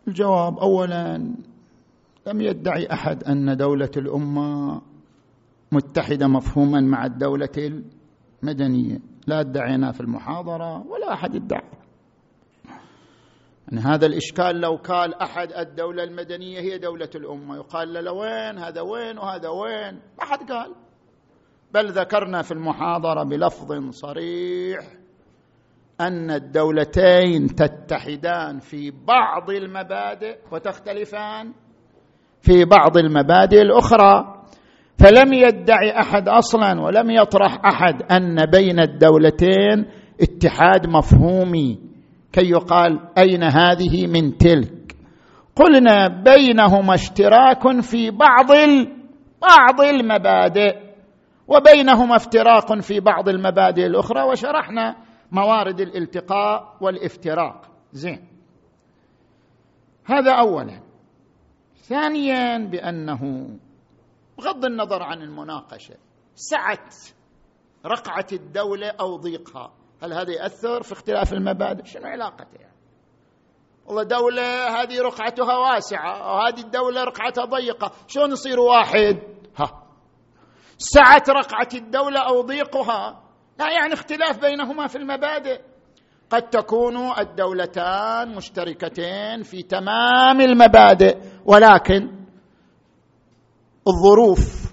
الجواب 0.08 0.60
اولا 0.60 1.18
لم 2.28 2.42
يدعي 2.42 2.88
أحد 2.92 3.24
أن 3.24 3.58
دولة 3.58 3.92
الأمة 3.98 4.82
متحدة 5.72 6.28
مفهوما 6.28 6.82
مع 6.82 7.06
الدولة 7.06 7.84
المدنية. 8.44 9.00
لا 9.28 9.40
ادعينا 9.40 9.92
في 9.92 10.02
المحاضرة 10.02 10.88
ولا 10.88 11.14
أحد 11.14 11.36
ادعى 11.36 11.70
يعني 13.68 13.82
هذا 13.82 14.06
الإشكال 14.06 14.56
لو 14.62 14.76
قال 14.76 15.14
أحد 15.14 15.52
الدولة 15.52 16.04
المدنية 16.04 16.60
هي 16.60 16.78
دولة 16.78 17.10
الأمة 17.16 17.56
يقال 17.56 17.94
له 17.94 18.12
وين؟ 18.12 18.58
هذا 18.58 18.82
وين؟ 18.82 19.18
وهذا 19.18 19.50
وين؟ 19.50 19.94
ما 19.94 20.26
حد 20.26 20.52
قال. 20.52 20.87
بل 21.74 21.92
ذكرنا 21.92 22.42
في 22.42 22.52
المحاضرة 22.52 23.24
بلفظ 23.24 23.90
صريح 23.90 24.80
أن 26.02 26.32
الدولتين 26.32 27.56
تتحدان 27.56 28.60
في 28.60 28.92
بعض 28.92 29.50
المبادئ 29.50 30.38
وتختلفان 30.52 31.54
في 32.42 32.66
بعض 32.66 32.98
المبادئ 32.98 33.62
الأخرى 33.62 34.44
فلم 35.00 35.34
يدعي 35.34 36.00
أحد 36.00 36.30
أصلا 36.30 36.82
ولم 36.82 37.12
يطرح 37.12 37.66
أحد 37.66 38.04
أن 38.12 38.46
بين 38.46 38.80
الدولتين 38.80 39.86
اتحاد 40.22 40.88
مفهومي 40.88 41.80
كي 42.34 42.50
يقال 42.50 43.00
أين 43.18 43.44
هذه 43.44 44.08
من 44.08 44.38
تلك. 44.38 44.96
قلنا 45.56 46.08
بينهما 46.08 46.94
اشتراك 46.94 47.82
في 47.82 48.12
بعض 48.12 48.48
بعض 49.42 49.82
المبادئ. 49.82 50.87
وبينهما 51.48 52.16
افتراق 52.16 52.80
في 52.80 53.00
بعض 53.00 53.30
المبادئ 53.30 53.86
الأخرى 53.86 54.24
وشرحنا 54.24 54.96
موارد 55.32 55.82
الالتقاء 55.82 56.78
والافتراق. 56.82 57.62
زين. 57.92 58.28
هذا 60.06 60.32
اولا. 60.32 60.82
ثانيا 61.76 62.58
بأنه 62.58 63.50
بغض 64.38 64.66
النظر 64.66 65.04
عن 65.04 65.22
المناقشة 65.22 65.96
سعه 66.36 66.90
رقعة 67.86 68.28
الدولة 68.34 68.88
أو 68.88 69.18
ضيقها. 69.18 69.74
هل 70.04 70.14
هذا 70.14 70.32
يأثر 70.32 70.84
في 70.84 70.92
اختلاف 70.92 71.34
المبادئ؟ 71.34 71.86
شنو 71.86 72.06
علاقته؟ 72.06 72.58
يعني 72.60 72.78
والله 73.86 74.04
دولة 74.04 74.82
هذه 74.82 75.02
رقعتها 75.02 75.58
واسعة 75.58 76.36
وهذه 76.36 76.60
الدولة 76.60 77.04
رقعتها 77.04 77.46
ضيقة. 77.46 77.92
شلون 78.08 78.32
يصير 78.32 78.60
واحد؟ 78.60 79.37
ها 80.78 80.80
سعة 80.80 81.24
رقعة 81.30 81.70
الدولة 81.74 82.20
أو 82.20 82.42
ضيقها 82.42 83.24
لا 83.60 83.72
يعني 83.72 83.94
اختلاف 83.94 84.42
بينهما 84.42 84.88
في 84.88 84.98
المبادئ 84.98 85.62
قد 86.30 86.50
تكون 86.50 87.20
الدولتان 87.20 88.36
مشتركتين 88.36 89.44
في 89.44 89.64
تمام 89.64 90.42
المبادئ 90.42 91.18
ولكن 91.46 92.18
الظروف 93.88 94.68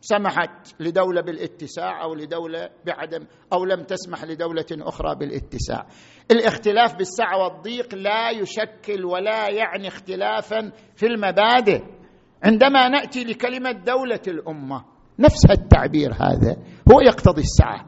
سمحت 0.00 0.80
لدولة 0.80 1.20
بالاتساع 1.20 2.02
أو 2.02 2.14
لدولة 2.14 2.70
بعدم 2.86 3.26
أو 3.52 3.64
لم 3.64 3.82
تسمح 3.82 4.24
لدولة 4.24 4.66
أخرى 4.72 5.14
بالاتساع. 5.14 5.86
الاختلاف 6.30 6.94
بالسعة 6.94 7.38
والضيق 7.38 7.94
لا 7.94 8.30
يشكل 8.30 9.04
ولا 9.04 9.50
يعني 9.50 9.88
اختلافا 9.88 10.72
في 10.96 11.06
المبادئ. 11.06 11.97
عندما 12.44 12.88
نأتي 12.88 13.24
لكلمة 13.24 13.72
دولة 13.72 14.22
الأمة 14.28 14.84
نفس 15.18 15.50
التعبير 15.50 16.12
هذا 16.12 16.56
هو 16.92 17.00
يقتضي 17.00 17.42
السعه. 17.42 17.86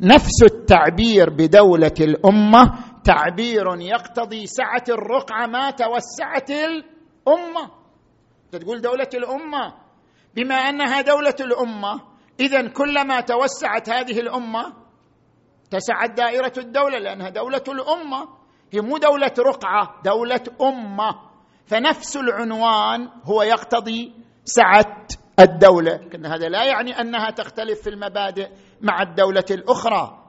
نفس 0.00 0.42
التعبير 0.42 1.30
بدولة 1.30 1.94
الأمة 2.00 2.72
تعبير 3.04 3.80
يقتضي 3.80 4.46
سعة 4.46 4.84
الرقعة 4.88 5.46
ما 5.46 5.70
توسعت 5.70 6.50
الأمة. 6.50 7.70
تقول 8.52 8.80
دولة 8.80 9.08
الأمة؟ 9.14 9.74
بما 10.34 10.54
أنها 10.54 11.00
دولة 11.00 11.34
الأمة 11.40 12.00
إذا 12.40 12.68
كلما 12.68 13.20
توسعت 13.20 13.90
هذه 13.90 14.20
الأمة 14.20 14.72
تسعت 15.70 16.10
دائرة 16.16 16.52
الدولة 16.58 16.98
لأنها 16.98 17.28
دولة 17.28 17.64
الأمة. 17.68 18.28
هي 18.72 18.80
مو 18.80 18.98
دولة 18.98 19.34
رقعة 19.38 20.00
دولة 20.04 20.44
أمة. 20.60 21.29
فنفس 21.70 22.16
العنوان 22.16 23.08
هو 23.24 23.42
يقتضي 23.42 24.12
سعة 24.44 25.06
الدولة. 25.40 25.96
لكن 25.96 26.26
هذا 26.26 26.48
لا 26.48 26.64
يعني 26.64 27.00
أنها 27.00 27.30
تختلف 27.30 27.82
في 27.82 27.90
المبادئ 27.90 28.48
مع 28.80 29.02
الدولة 29.02 29.44
الأخرى 29.50 30.26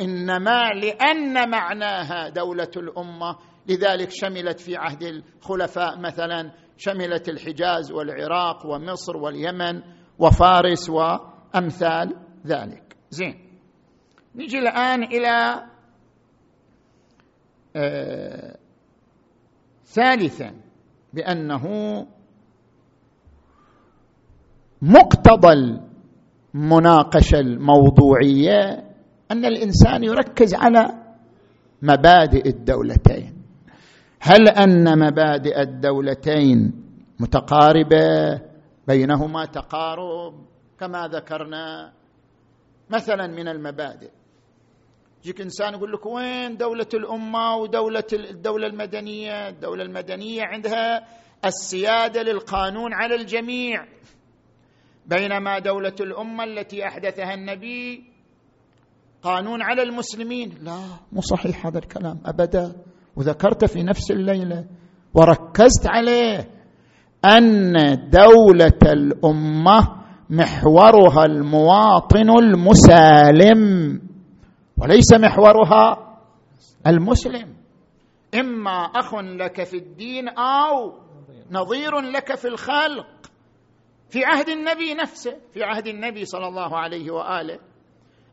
إنما 0.00 0.68
لأن 0.68 1.50
معناها 1.50 2.28
دولة 2.28 2.70
الأمة. 2.76 3.36
لذلك 3.66 4.10
شملت 4.10 4.60
في 4.60 4.76
عهد 4.76 5.02
الخلفاء 5.02 5.98
مثلا 5.98 6.52
شملت 6.76 7.28
الحجاز 7.28 7.92
والعراق 7.92 8.66
ومصر 8.66 9.16
واليمن 9.16 9.82
وفارس 10.18 10.90
وأمثال 10.90 12.16
ذلك. 12.46 12.96
زين 13.10 13.58
نجي 14.34 14.58
الآن 14.58 15.02
إلى 15.02 15.66
آه 17.76 18.56
ثالثا. 19.84 20.65
بأنه 21.16 21.66
مقتضى 24.82 25.52
المناقشة 26.54 27.40
الموضوعية 27.40 28.84
أن 29.30 29.44
الإنسان 29.44 30.04
يركز 30.04 30.54
على 30.54 30.86
مبادئ 31.82 32.48
الدولتين. 32.48 33.42
هل 34.20 34.48
أن 34.48 34.98
مبادئ 34.98 35.60
الدولتين 35.60 36.72
متقاربة؟ 37.20 38.40
بينهما 38.88 39.44
تقارب؟ 39.44 40.34
كما 40.80 41.08
ذكرنا 41.08 41.92
مثلا 42.90 43.26
من 43.26 43.48
المبادئ. 43.48 44.10
يجيك 45.26 45.40
إنسان 45.40 45.74
يقول 45.74 45.92
لك 45.92 46.06
وين 46.06 46.56
دولة 46.56 46.86
الأمة 46.94 47.56
ودولة 47.56 48.04
الدولة 48.12 48.66
المدنية؟ 48.66 49.48
الدولة 49.48 49.82
المدنية 49.82 50.42
عندها 50.42 51.06
السيادة 51.44 52.22
للقانون 52.22 52.94
على 52.94 53.14
الجميع. 53.14 53.84
بينما 55.06 55.58
دولة 55.58 55.94
الأمة 56.00 56.44
التي 56.44 56.86
أحدثها 56.86 57.34
النبي 57.34 58.04
قانون 59.22 59.62
على 59.62 59.82
المسلمين. 59.82 60.54
لا 60.62 60.78
مو 61.12 61.20
صحيح 61.20 61.66
هذا 61.66 61.78
الكلام 61.78 62.20
أبدا. 62.26 62.72
وذكرت 63.16 63.64
في 63.64 63.82
نفس 63.82 64.10
الليلة 64.10 64.64
وركزت 65.14 65.86
عليه 65.86 66.50
أن 67.24 67.72
دولة 68.10 68.92
الأمة 68.92 69.88
محورها 70.30 71.24
المواطن 71.24 72.30
المسالم. 72.30 74.05
وليس 74.78 75.12
محورها 75.12 76.18
المسلم. 76.86 77.56
إما 78.34 78.70
أخ 78.70 79.14
لك 79.14 79.64
في 79.64 79.76
الدين 79.76 80.28
أو 80.28 80.92
نظير 81.50 82.00
لك 82.00 82.34
في 82.34 82.48
الخلق. 82.48 83.30
في 84.10 84.24
عهد 84.24 84.48
النبي 84.48 84.94
نفسه 84.94 85.40
في 85.54 85.62
عهد 85.62 85.86
النبي 85.86 86.24
صلى 86.24 86.48
الله 86.48 86.78
عليه 86.78 87.10
وآله. 87.10 87.58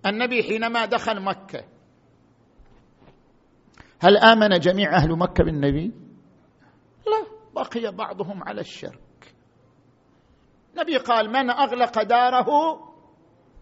النبي 0.06 0.44
حينما 0.44 0.86
دخل 0.86 1.22
مكة 1.22 1.64
هل 4.00 4.18
آمن 4.18 4.60
جميع 4.60 4.96
أهل 4.96 5.18
مكة 5.18 5.44
بالنبي؟ 5.44 5.91
لا 7.08 7.28
بقي 7.56 7.91
بعضهم 7.91 8.44
على 8.44 8.62
الشرك. 8.62 9.36
النبي 10.74 10.98
قال 10.98 11.30
من 11.30 11.50
أغلق 11.50 12.04
داره 12.04 12.46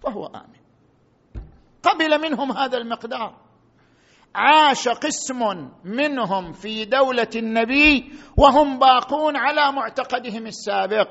فهو 0.04 0.26
آمن. 0.26 0.61
قبل 1.84 2.22
منهم 2.22 2.52
هذا 2.52 2.78
المقدار. 2.78 3.38
عاش 4.36 4.88
قسم 4.88 5.70
منهم 5.86 6.52
في 6.52 6.86
دولة 6.86 7.30
النبي 7.36 8.12
وهم 8.38 8.80
باقون 8.80 9.38
على 9.38 9.72
معتقدهم 9.72 10.48
السابق. 10.48 11.08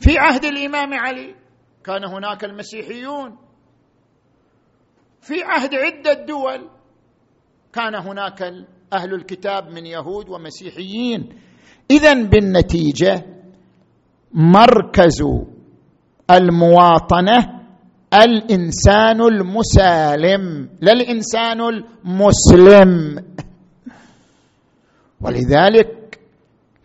في 0.00 0.18
عهد 0.18 0.44
الإمام 0.44 0.94
علي 0.94 1.34
كان 1.84 2.04
هناك 2.04 2.44
المسيحيون. 2.44 3.38
في 5.20 5.42
عهد 5.42 5.74
عدة 5.74 6.24
دول 6.24 6.70
كان 7.72 7.94
هناك 7.94 8.42
أهل 8.92 9.14
الكتاب 9.14 9.68
من 9.68 9.86
يهود 9.86 10.28
ومسيحيين. 10.28 11.38
اذا 11.90 12.14
بالنتيجة 12.14 13.26
مركز 14.32 15.22
المواطنة 16.30 17.57
الإنسان 18.14 19.20
المسالم 19.20 20.68
لا 20.80 20.92
الإنسان 20.92 21.60
المسلم. 21.60 23.24
ولذلك 25.20 26.20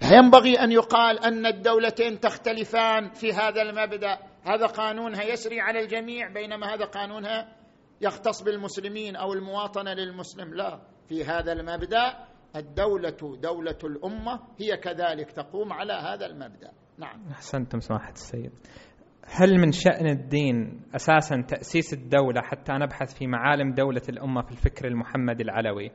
لا 0.01 0.17
ينبغي 0.17 0.55
أن 0.59 0.71
يقال 0.71 1.19
أن 1.19 1.45
الدولتين 1.45 2.19
تختلفان 2.19 3.09
في 3.09 3.34
هذا 3.34 3.61
المبدأ. 3.61 4.17
هذا 4.43 4.65
قانونها 4.65 5.24
يسري 5.24 5.61
على 5.61 5.80
الجميع 5.80 6.34
بينما 6.34 6.74
هذا 6.74 6.86
قانونها 6.86 7.55
يختص 8.01 8.43
بالمسلمين 8.43 9.15
أو 9.15 9.34
المواطنة 9.34 9.93
للمسلم. 9.93 10.53
لا 10.53 10.80
في 11.09 11.24
هذا 11.26 11.51
المبدأ 11.51 12.13
الدولة 12.55 13.38
دولة 13.41 13.78
الأمة 13.84 14.39
هي 14.59 14.78
كذلك 14.78 15.32
تقوم 15.32 15.74
على 15.74 15.93
هذا 15.93 16.26
المبدأ. 16.26 16.71
نعم. 16.97 17.28
أحسنتم 17.32 17.80
سماحة 17.80 18.11
السيد. 18.11 18.51
هل 19.28 19.59
من 19.59 19.71
شأن 19.71 20.07
الدين 20.07 20.82
أساسا 20.95 21.41
تأسيس 21.41 21.93
الدولة 21.93 22.41
حتى 22.41 22.74
نبحث 22.74 23.13
في 23.17 23.28
معالم 23.28 23.74
دولة 23.74 24.01
الأمة 24.09 24.41
في 24.41 24.51
الفكر 24.51 24.88
المحمدي 24.88 25.43
العلوي؟ 25.43 25.91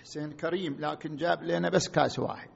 حسين 0.00 0.32
كريم 0.32 0.76
لكن 0.78 1.16
جاب 1.16 1.42
لنا 1.42 1.68
بس 1.70 1.88
كاس 1.88 2.18
واحد. 2.18 2.48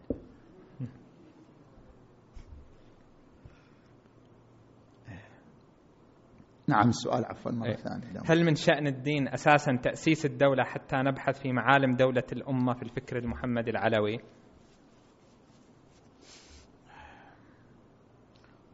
نعم 6.69 6.89
السؤال 6.89 7.25
عفوا 7.25 7.53
مرة 7.53 7.67
إيه. 7.67 7.77
ثانية 7.77 8.21
هل 8.27 8.45
من 8.45 8.55
شأن 8.55 8.87
الدين 8.87 9.29
أساسا 9.29 9.77
تأسيس 9.83 10.27
الدولة 10.27 10.65
حتى 10.65 10.97
نبحث 10.97 11.41
في 11.41 11.53
معالم 11.53 11.97
دولة 11.97 12.25
الأمة 12.33 12.75
في 12.75 12.83
الفكر 12.83 13.19
المحمدي 13.19 13.71
العلوي؟ 13.71 14.19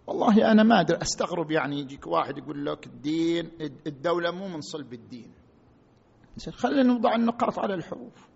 والله 0.09 0.53
أنا 0.53 0.63
ما 0.63 0.81
أدري 0.81 0.99
أستغرب 1.03 1.51
يعني 1.51 1.81
يجيك 1.81 2.07
واحد 2.07 2.39
يقول 2.39 2.67
لك 2.67 2.87
الدين 2.87 3.51
الدولة 3.87 4.31
مو 4.31 4.49
من 4.49 4.61
صلب 4.61 4.93
الدين. 4.93 5.33
خلينا 6.51 6.83
نوضع 6.83 7.15
النقاط 7.15 7.59
على 7.59 7.75
الحروف. 7.75 8.29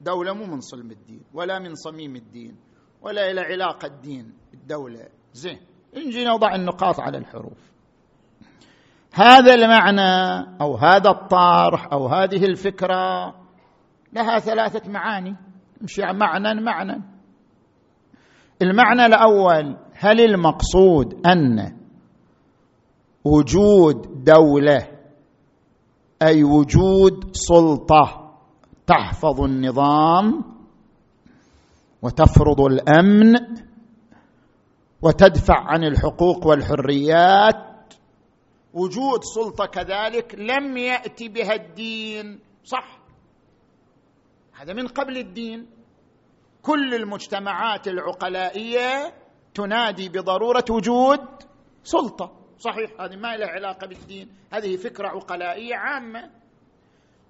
دولة 0.00 0.32
مو 0.32 0.46
من 0.46 0.60
صلب 0.60 0.92
الدين 0.92 1.22
ولا 1.34 1.58
من 1.58 1.74
صميم 1.74 2.16
الدين 2.16 2.56
ولا 3.02 3.30
إلى 3.30 3.40
علاقة 3.40 3.86
الدين 3.86 4.32
الدولة. 4.54 5.08
زين 5.32 5.60
نجي 5.96 6.24
نوضع 6.24 6.54
النقاط 6.54 7.00
على 7.00 7.18
الحروف. 7.18 7.72
هذا 9.14 9.54
المعنى 9.54 10.40
أو 10.60 10.76
هذا 10.76 11.10
الطرح 11.10 11.92
أو 11.92 12.06
هذه 12.06 12.44
الفكرة 12.44 13.34
لها 14.12 14.38
ثلاثة 14.38 14.90
معاني. 14.90 15.36
مش 15.80 15.98
معنى 15.98 16.60
معنى. 16.60 17.02
المعنى 18.62 19.06
الأول 19.06 19.76
هل 19.94 20.20
المقصود 20.20 21.26
أن 21.26 21.76
وجود 23.24 24.24
دولة 24.24 24.88
أي 26.22 26.44
وجود 26.44 27.36
سلطة 27.36 28.34
تحفظ 28.86 29.40
النظام 29.40 30.44
وتفرض 32.02 32.60
الأمن 32.60 33.34
وتدفع 35.02 35.54
عن 35.54 35.84
الحقوق 35.84 36.46
والحريات؟ 36.46 37.94
وجود 38.74 39.24
سلطة 39.24 39.66
كذلك 39.66 40.34
لم 40.34 40.76
ياتي 40.76 41.28
بها 41.28 41.54
الدين 41.54 42.40
صح؟ 42.64 42.98
هذا 44.52 44.72
من 44.72 44.86
قبل 44.86 45.16
الدين. 45.16 45.66
كل 46.62 46.94
المجتمعات 46.94 47.88
العقلائية 47.88 49.14
تنادي 49.54 50.08
بضرورة 50.08 50.64
وجود 50.70 51.20
سلطة. 51.82 52.32
صحيح 52.58 53.00
هذه 53.00 53.16
ما 53.16 53.36
لها 53.36 53.48
علاقة 53.48 53.86
بالدين. 53.86 54.36
هذه 54.52 54.76
فكرة 54.76 55.08
عقلائية 55.08 55.76
عامة. 55.76 56.30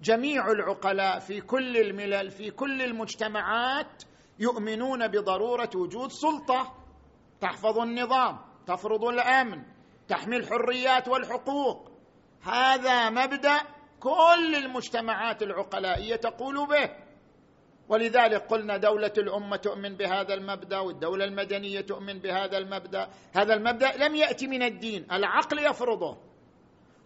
جميع 0.02 0.50
العقلاء 0.50 1.18
في 1.18 1.40
كل 1.40 1.76
الملل 1.76 2.30
في 2.30 2.50
كل 2.50 2.82
المجتمعات 2.82 4.02
يؤمنون 4.38 5.08
بضرورة 5.08 5.70
وجود 5.74 6.10
سلطة. 6.10 6.74
تحفظ 7.40 7.78
النظام 7.78 8.38
تفرض 8.66 9.04
الأمن 9.04 9.62
تحمي 10.08 10.36
الحريات 10.36 11.08
والحقوق. 11.08 11.90
هذا 12.42 13.10
مبدأ 13.10 13.58
كل 14.00 14.54
المجتمعات 14.54 15.42
العقلائية 15.42 16.16
تقول 16.16 16.66
به. 16.66 17.03
ولذلك 17.88 18.46
قلنا 18.48 18.76
دولة 18.76 19.12
الأمة 19.18 19.56
تؤمن 19.56 19.96
بهذا 19.96 20.34
المبدأ 20.34 20.78
والدولة 20.78 21.24
المدنية 21.24 21.80
تؤمن 21.80 22.18
بهذا 22.18 22.58
المبدأ. 22.58 23.08
هذا 23.36 23.54
المبدأ 23.54 23.96
لم 23.96 24.14
يأتي 24.14 24.46
من 24.46 24.62
الدين 24.62 25.06
العقل 25.12 25.58
يفرضه. 25.58 26.16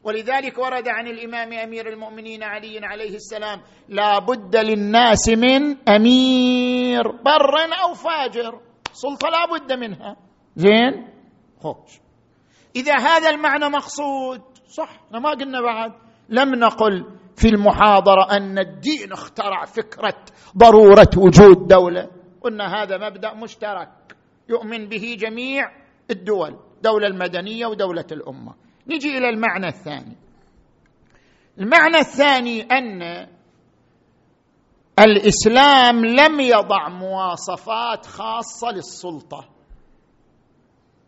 ولذلك 0.04 0.58
ورد 0.58 0.88
عن 0.88 1.06
الإمام 1.06 1.52
أمير 1.52 1.88
المؤمنين 1.88 2.42
علي 2.42 2.78
عليه 2.82 3.14
السلام 3.14 3.62
لا 3.88 4.18
بد 4.18 4.56
للناس 4.56 5.28
من 5.28 5.88
أمير 5.88 7.08
بر 7.08 7.54
أو 7.82 7.94
فاجر. 7.94 8.60
سلطة 8.92 9.28
لا 9.28 9.58
بد 9.58 9.72
منها. 9.72 10.16
زين؟ 10.56 11.08
خوش. 11.60 12.00
إذا 12.76 12.94
هذا 12.94 13.30
المعنى 13.30 13.68
مقصود 13.68 14.40
صح 14.68 15.00
ما 15.12 15.30
قلنا 15.30 15.60
بعد. 15.60 15.92
لم 16.28 16.54
نقل 16.54 17.04
في 17.38 17.48
المحاضرة 17.48 18.36
أن 18.36 18.58
الدين 18.58 19.12
اخترع 19.12 19.64
فكرة 19.64 20.24
ضرورة 20.56 21.10
وجود 21.16 21.68
دولة 21.68 22.10
قلنا 22.40 22.82
هذا 22.82 23.08
مبدأ 23.08 23.34
مشترك 23.34 24.16
يؤمن 24.48 24.88
به 24.88 25.16
جميع 25.20 25.70
الدول 26.10 26.58
دولة 26.82 27.06
المدنية 27.06 27.66
ودولة 27.66 28.06
الأمة. 28.12 28.54
نجي 28.86 29.18
إلى 29.18 29.28
المعنى 29.28 29.66
الثاني. 29.68 30.16
المعنى 31.58 31.98
الثاني 31.98 32.62
أن 32.62 33.02
الإسلام 34.98 36.04
لم 36.04 36.40
يضع 36.40 36.88
مواصفات 36.88 38.06
خاصة 38.06 38.70
للسلطة. 38.70 39.48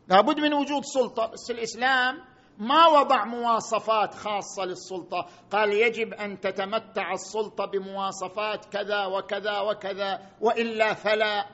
لابد 0.08 0.40
من 0.40 0.54
وجود 0.54 0.82
سلطة 0.84 1.26
بس 1.26 1.50
الإسلام 1.50 2.29
ما 2.60 2.86
وضع 2.86 3.24
مواصفات 3.24 4.14
خاصة 4.14 4.64
للسلطة. 4.64 5.26
قال 5.52 5.72
يجب 5.72 6.14
أن 6.14 6.40
تتمتع 6.40 7.12
السلطة 7.12 7.64
بمواصفات 7.64 8.64
كذا 8.64 9.06
وكذا 9.06 9.60
وكذا 9.60 10.20
وإلا 10.40 10.94
فلا. 10.94 11.46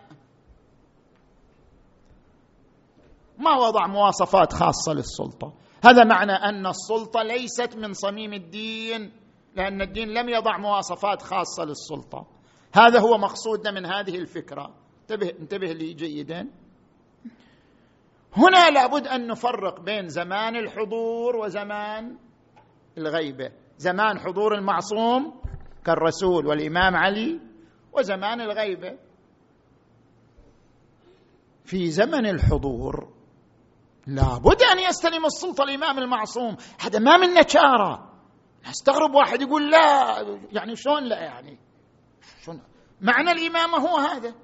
ما 3.39 3.57
وضع 3.57 3.87
مواصفات 3.87 4.53
خاصة 4.53 4.93
للسلطة. 4.93 5.53
هذا 5.85 6.05
معنى 6.05 6.33
أن 6.33 6.67
السلطة 6.67 7.23
ليست 7.23 7.77
من 7.77 7.93
صميم 7.93 8.33
الدين 8.33 9.13
لأن 9.57 9.83
الدين 9.83 10.09
لم 10.09 10.29
يضع 10.29 10.59
مواصفات 10.59 11.23
خاصة 11.23 11.65
للسلطة. 11.65 12.27
هذا 12.75 13.01
هو 13.01 13.19
مقصودنا 13.19 13.71
من 13.71 13.87
هذه 13.87 14.19
الفكرة. 14.19 14.75
انتبه 15.01 15.31
انتبه 15.41 15.73
لي 15.73 15.93
جيدا. 15.93 16.51
هنا 18.37 18.71
لابد 18.71 19.07
أن 19.07 19.27
نفرق 19.27 19.81
بين 19.81 20.09
زمان 20.09 20.57
الحضور 20.57 21.37
وزمان 21.37 22.19
الغيبة. 22.99 23.51
زمان 23.79 24.19
حضور 24.19 24.55
المعصوم 24.55 25.41
كالرسول 25.85 26.47
والإمام 26.47 26.97
علي 26.97 27.41
وزمان 27.93 28.41
الغيبة. 28.41 28.99
في 31.65 31.91
زمن 31.91 32.27
الحضور 32.27 33.13
لابد 34.07 34.63
أن 34.73 34.79
يستلم 34.79 35.25
السلطة 35.27 35.65
الإمام 35.65 35.99
المعصوم. 35.99 36.57
هذا 36.81 36.99
ما 36.99 37.17
من 37.17 37.35
نشارة. 37.35 38.13
استغرب 38.71 39.15
واحد 39.15 39.43
يقول 39.43 39.71
لا 39.71 40.17
يعني 40.53 40.77
شلون 40.77 41.05
لا 41.05 41.21
يعني؟ 41.21 41.59
شلون؟ 42.45 42.63
معنى 43.01 43.31
الإمامة 43.31 43.79
هو 43.79 43.97
هذا. 43.97 44.35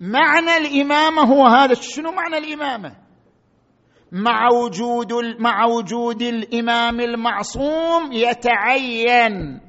معنى 0.00 0.56
الإمامة 0.56 1.22
هو 1.22 1.46
هذا. 1.46 1.74
شنو 1.74 2.12
معنى 2.12 2.38
الإمامة؟ 2.38 2.96
مع 4.12 4.48
وجود 4.52 5.12
مع 5.38 5.64
وجود 5.66 6.22
الإمام 6.22 7.00
المعصوم 7.00 8.12
يتعين. 8.12 9.60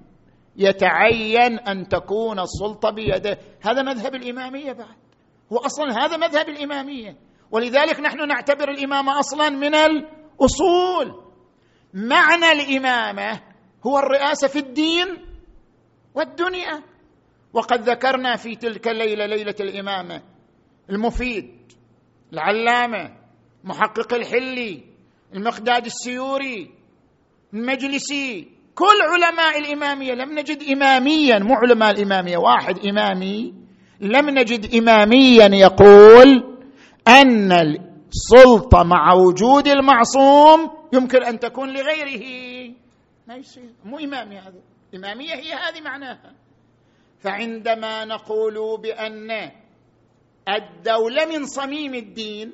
يتعين 0.55 1.59
أن 1.59 1.87
تكون 1.87 2.39
السلطة 2.39 2.89
بيده. 2.89 3.37
هذا 3.61 3.81
مذهب 3.81 4.15
الإمامية 4.15 4.71
بعد. 4.71 4.95
هو 5.53 5.57
أصلا 5.57 6.05
هذا 6.05 6.17
مذهب 6.17 6.49
الإمامية. 6.49 7.15
ولذلك 7.51 7.99
نحن 7.99 8.27
نعتبر 8.27 8.69
الإمامة 8.69 9.19
أصلا 9.19 9.49
من 9.49 9.75
الأصول. 9.75 11.21
معنى 11.93 12.51
الإمامة 12.51 13.41
هو 13.87 13.99
الرئاسة 13.99 14.47
في 14.47 14.59
الدين 14.59 15.07
والدنيا. 16.15 16.90
وقد 17.53 17.89
ذكرنا 17.89 18.35
في 18.35 18.55
تلك 18.55 18.87
الليلة 18.87 19.25
ليلة 19.25 19.55
الإمامة 19.59 20.21
المفيد 20.89 21.51
العلامة 22.33 23.17
محقق 23.63 24.13
الحلي 24.13 24.83
المقداد 25.35 25.85
السيوري 25.85 26.71
المجلسي 27.53 28.47
كل 28.75 28.97
علماء 29.13 29.59
الإمامية 29.59 30.11
لم 30.13 30.39
نجد 30.39 30.63
اماميا 30.63 31.39
مو 31.39 31.53
علماء 31.55 31.91
الإمامية 31.91 32.37
واحد 32.37 32.85
إمامي 32.85 33.53
لم 34.01 34.29
نجد 34.29 34.75
اماميا 34.75 35.49
يقول 35.55 36.57
أن 37.07 37.51
السلطة 37.51 38.83
مع 38.83 39.13
وجود 39.13 39.67
المعصوم 39.67 40.71
يمكن 40.93 41.23
أن 41.23 41.39
تكون 41.39 41.69
لغيره. 41.73 42.23
ما 43.27 43.35
يصير. 43.35 43.69
مو 43.85 43.99
إمامي 43.99 44.37
هذا. 44.37 44.59
إمامية 44.95 45.33
هي 45.33 45.53
هذه 45.53 45.81
معناها. 45.83 46.33
فعندما 47.21 48.05
نقول 48.05 48.81
بأن 48.81 49.51
الدولة 50.49 51.25
من 51.25 51.45
صميم 51.45 51.93
الدين 51.95 52.53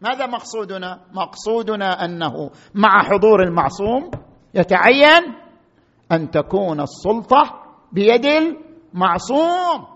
ماذا 0.00 0.26
مقصودنا؟ 0.26 1.00
مقصودنا 1.12 2.04
أنه 2.04 2.50
مع 2.74 3.02
حضور 3.02 3.42
المعصوم 3.42 4.10
يتعين 4.54 5.34
أن 6.12 6.30
تكون 6.30 6.80
السلطة 6.80 7.62
بيد 7.92 8.26
المعصوم. 8.26 9.86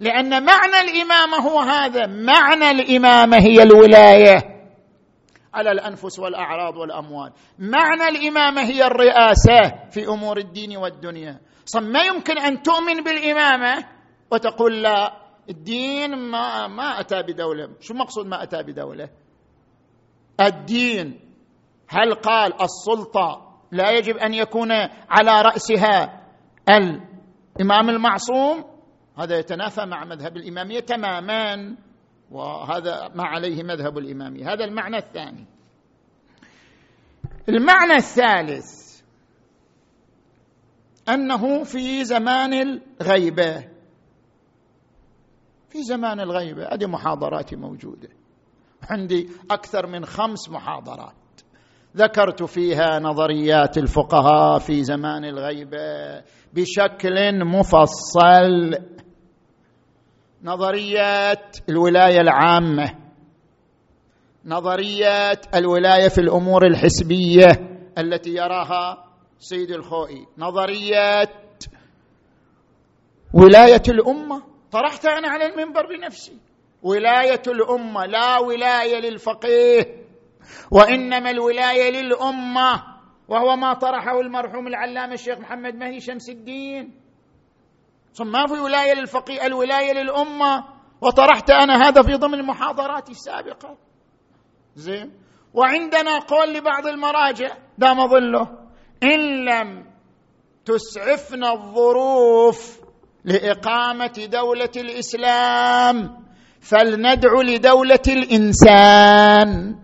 لأن 0.00 0.30
معنى 0.30 0.80
الإمامة 0.80 1.36
هو 1.36 1.60
هذا 1.60 2.06
معنى 2.06 2.70
الإمامة 2.70 3.36
هي 3.36 3.62
الولاية. 3.62 4.53
على 5.54 5.70
الأنفس 5.70 6.18
والأعراض 6.18 6.76
والأموال. 6.76 7.32
معنى 7.58 8.08
الإمامة 8.08 8.62
هي 8.62 8.86
الرئاسة 8.86 9.88
في 9.90 10.06
أمور 10.08 10.38
الدين 10.38 10.76
والدنيا. 10.76 11.40
ما 11.82 12.02
يمكن 12.02 12.38
أن 12.38 12.62
تؤمن 12.62 13.04
بالإمامة 13.04 13.86
وتقول 14.32 14.82
لا 14.82 15.12
الدين 15.50 16.14
ما 16.14 16.66
ما 16.66 17.00
أتى 17.00 17.22
بدولة. 17.22 17.68
شو 17.80 17.94
مقصود 17.94 18.26
ما 18.26 18.42
أتى 18.42 18.62
بدولة؟ 18.62 19.08
الدين. 20.40 21.20
هل 21.88 22.14
قال 22.14 22.52
السلطة 22.62 23.54
لا 23.72 23.90
يجب 23.90 24.16
أن 24.16 24.34
يكون 24.34 24.72
على 25.10 25.42
رأسها 25.42 26.20
الإمام 26.68 27.90
المعصوم؟ 27.90 28.64
هذا 29.18 29.38
يتنافى 29.38 29.86
مع 29.86 30.04
مذهب 30.04 30.36
الإمامية 30.36 30.80
تماما. 30.80 31.76
وهذا 32.30 33.08
ما 33.14 33.24
عليه 33.24 33.62
مذهب 33.62 33.98
الاماميه 33.98 34.52
هذا 34.52 34.64
المعنى 34.64 34.96
الثاني. 34.96 35.46
المعنى 37.48 37.94
الثالث 37.96 38.84
أنه 41.08 41.64
في 41.64 42.04
زمان 42.04 42.80
الغيبة. 43.00 43.68
في 45.68 45.82
زمان 45.82 46.20
الغيبة. 46.20 46.64
هذه 46.64 46.86
محاضراتي 46.86 47.56
موجودة. 47.56 48.08
عندي 48.90 49.28
أكثر 49.50 49.86
من 49.86 50.04
خمس 50.04 50.50
محاضرات. 50.50 51.14
ذكرت 51.96 52.42
فيها 52.42 52.98
نظريات 52.98 53.78
الفقهاء 53.78 54.58
في 54.58 54.84
زمان 54.84 55.24
الغيبة 55.24 56.22
بشكل 56.54 57.44
مفصل. 57.44 58.74
نظريات 60.44 61.56
الولاية 61.68 62.20
العامة 62.20 62.94
نظريات 64.44 65.56
الولاية 65.56 66.08
في 66.08 66.18
الأمور 66.18 66.66
الحسبية 66.66 67.46
التي 67.98 68.30
يراها 68.30 69.04
سيد 69.38 69.70
الخوئي 69.70 70.26
نظريات 70.38 71.64
ولاية 73.34 73.82
الأمة. 73.88 74.42
طرحتها 74.72 75.18
أنا 75.18 75.28
على 75.28 75.46
المنبر 75.46 75.86
بنفسي. 75.86 76.38
ولاية 76.82 77.42
الأمة 77.46 78.06
لا 78.06 78.38
ولاية 78.38 79.00
للفقيه 79.00 80.04
وإنما 80.70 81.30
الولاية 81.30 81.90
للأمة 81.90 82.82
وهو 83.28 83.56
ما 83.56 83.74
طرحه 83.74 84.20
المرحوم 84.20 84.66
العلامة 84.66 85.12
الشيخ 85.12 85.38
محمد 85.38 85.74
مهدي 85.74 86.00
شمس 86.00 86.30
الدين. 86.30 87.03
ما 88.20 88.46
في 88.46 88.52
ولاية 88.52 88.94
للفقيه 88.94 89.46
الولاية 89.46 89.92
للأمة. 89.92 90.64
وطرحت 91.00 91.50
أنا 91.50 91.88
هذا 91.88 92.02
في 92.02 92.14
ضمن 92.14 92.42
محاضراتي 92.42 93.12
السابقة. 93.12 93.76
زين؟ 94.74 95.12
وعندنا 95.54 96.18
قول 96.18 96.54
لبعض 96.54 96.86
المراجع 96.86 97.56
دام 97.78 98.08
ظله 98.08 98.58
إن 99.02 99.44
لم 99.44 99.94
تسعفنا 100.64 101.52
الظروف 101.52 102.80
لإقامة 103.24 104.28
دولة 104.32 104.70
الإسلام 104.76 106.24
فلندعو 106.60 107.42
لدولة 107.42 108.02
الإنسان. 108.08 109.78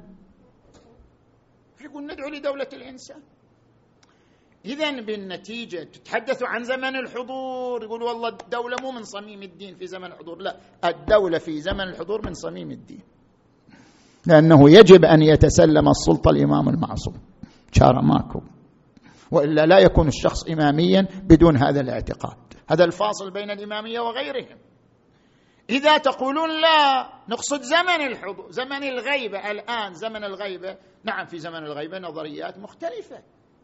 يقول 1.81 2.07
ندعو 2.07 2.29
لدولة 2.29 2.69
الإنسان. 2.73 3.23
اذا 4.65 5.01
بالنتيجة 5.01 5.83
تتحدث 5.83 6.43
عن 6.43 6.65
زمن 6.65 6.97
الحضور. 6.97 7.85
يقول 7.85 8.03
والله 8.03 8.29
الدولة 8.29 8.77
مو 8.83 8.91
من 8.91 9.03
صميم 9.03 9.43
الدين 9.43 9.75
في 9.75 9.87
زمن 9.87 10.05
الحضور. 10.05 10.39
لا 10.39 10.57
الدولة 10.85 11.39
في 11.39 11.61
زمن 11.61 11.81
الحضور 11.81 12.27
من 12.27 12.35
صميم 12.35 12.71
الدين. 12.71 13.03
لأنه 14.27 14.71
يجب 14.71 15.05
أن 15.05 15.23
يتسلم 15.23 15.89
السلطة 15.89 16.31
الإمام 16.31 16.69
المعصوم. 16.69 17.15
شار 17.73 18.03
ماكو. 18.03 18.41
وإلا 19.31 19.67
لا 19.67 19.79
يكون 19.79 20.09
الشخص 20.09 20.49
اماميا 20.49 21.09
بدون 21.25 21.57
هذا 21.57 21.81
الاعتقاد. 21.81 22.37
هذا 22.71 22.85
الفاصل 22.85 23.31
بين 23.31 23.51
الإمامية 23.51 24.01
وغيرهم. 24.01 24.59
إذا 25.71 25.99
تقولون 25.99 26.61
لا 26.61 27.11
نقصد 27.29 27.63
زمن 27.63 28.07
الحضور 28.07 28.51
زمن 28.51 28.85
الغيبة. 28.85 29.51
الآن 29.51 29.95
زمن 29.95 30.25
الغيبة. 30.25 30.77
نعم 31.05 31.27
في 31.27 31.39
زمن 31.39 31.65
الغيبة 31.65 31.99
نظريات 31.99 32.59
مختلفة. 32.59 33.23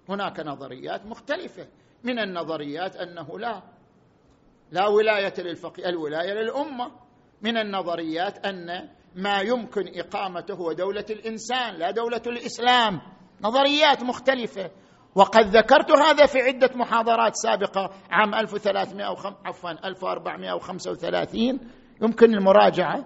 هناك 0.08 0.40
نظريات 0.40 1.06
مختلفة 1.06 1.66
من 2.04 2.18
النظريات 2.18 2.96
أنه 2.96 3.38
لا 3.38 3.62
لا 4.72 4.86
ولاية 4.86 5.34
للفقيه 5.38 5.88
الولاية 5.88 6.32
للأمة. 6.32 6.90
من 7.42 7.56
النظريات 7.56 8.46
أن 8.46 8.88
ما 9.14 9.40
يمكن 9.40 9.84
إقامته 9.94 10.54
هو 10.54 10.72
دولة 10.72 11.04
الإنسان 11.10 11.74
لا 11.74 11.90
دولة 11.90 12.22
الإسلام. 12.26 13.00
نظريات 13.42 14.02
مختلفة. 14.02 14.70
وقد 15.14 15.56
ذكرت 15.56 15.90
هذا 15.90 16.26
في 16.26 16.38
عدة 16.38 16.70
محاضرات 16.74 17.34
سابقة 17.34 17.90
عام 18.10 18.34
1300 18.34 19.06
عفوا 19.44 19.70
1435 19.70 21.60
يمكن 22.02 22.34
المراجعة. 22.34 23.04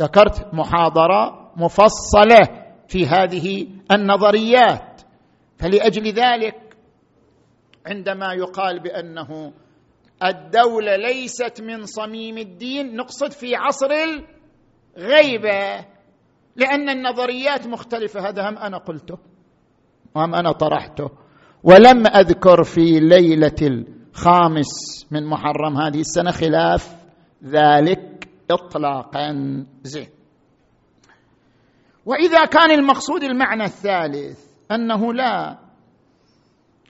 ذكرت 0.00 0.54
محاضرة 0.54 1.52
مفصلة 1.56 2.64
في 2.88 3.06
هذه 3.06 3.68
النظريات. 3.92 4.93
فلأجل 5.58 6.12
ذلك 6.12 6.76
عندما 7.86 8.32
يقال 8.32 8.80
بأنه 8.80 9.52
الدولة 10.24 10.96
ليست 10.96 11.60
من 11.60 11.86
صميم 11.86 12.38
الدين 12.38 12.96
نقصد 12.96 13.32
في 13.32 13.56
عصر 13.56 13.90
الغيبة 14.96 15.84
لأن 16.56 16.88
النظريات 16.88 17.66
مختلفة. 17.66 18.28
هذا 18.28 18.48
هم 18.50 18.58
أنا 18.58 18.78
قلته 18.78 19.18
وهم 20.14 20.34
أنا 20.34 20.52
طرحته. 20.52 21.10
ولم 21.62 22.06
أذكر 22.06 22.62
في 22.62 23.00
ليلة 23.00 23.56
الخامس 23.62 25.06
من 25.10 25.26
محرم 25.26 25.76
هذه 25.76 26.00
السنة 26.00 26.30
خلاف 26.30 26.96
ذلك 27.44 28.28
اطلاقا. 28.50 29.32
زين. 29.82 30.08
وإذا 32.06 32.44
كان 32.44 32.70
المقصود 32.70 33.22
المعنى 33.22 33.64
الثالث 33.64 34.43
أنه 34.72 35.12
لا. 35.12 35.58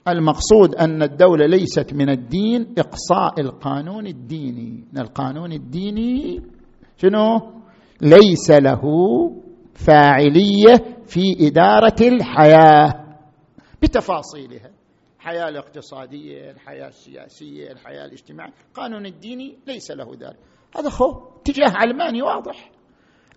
المقصود 0.07 0.75
أن 0.75 1.03
الدولة 1.03 1.45
ليست 1.45 1.93
من 1.93 2.09
الدين 2.09 2.73
إقصاء 2.77 3.41
القانون 3.41 4.07
الديني. 4.07 4.83
القانون 4.97 5.51
الديني 5.53 6.41
شنو؟ 6.97 7.53
ليس 8.01 8.51
له 8.51 8.81
فاعلية 9.73 11.03
في 11.05 11.47
إدارة 11.47 11.95
الحياة. 12.01 13.05
بتفاصيلها. 13.81 14.69
الحياة 15.19 15.49
الاقتصادية 15.49 16.51
الحياة 16.51 16.87
السياسية 16.87 17.71
الحياة 17.71 18.05
الاجتماعية. 18.05 18.53
القانون 18.69 19.05
الديني 19.05 19.57
ليس 19.67 19.91
له 19.91 20.11
ذلك. 20.11 20.37
هذا 20.77 20.89
خو 20.89 21.05
اتجاه 21.41 21.71
علماني 21.75 22.21
واضح. 22.21 22.71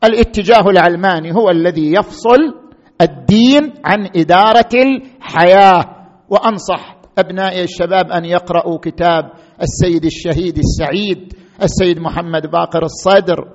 الاتجاه 0.05 0.69
العلماني 0.71 1.35
هو 1.35 1.51
الذي 1.51 1.93
يفصل 1.93 2.68
الدين 3.01 3.73
عن 3.85 4.09
إدارة 4.17 4.75
الحياة. 4.75 5.85
وأنصح 6.29 6.97
أبنائي 7.19 7.63
الشباب 7.63 8.13
أن 8.13 8.25
يقرأوا 8.25 8.79
كتاب 8.79 9.31
السيد 9.63 10.05
الشهيد 10.05 10.59
السعيد 10.59 11.35
السيد 11.63 11.99
محمد 11.99 12.47
باقر 12.47 12.83
الصدر. 12.83 13.49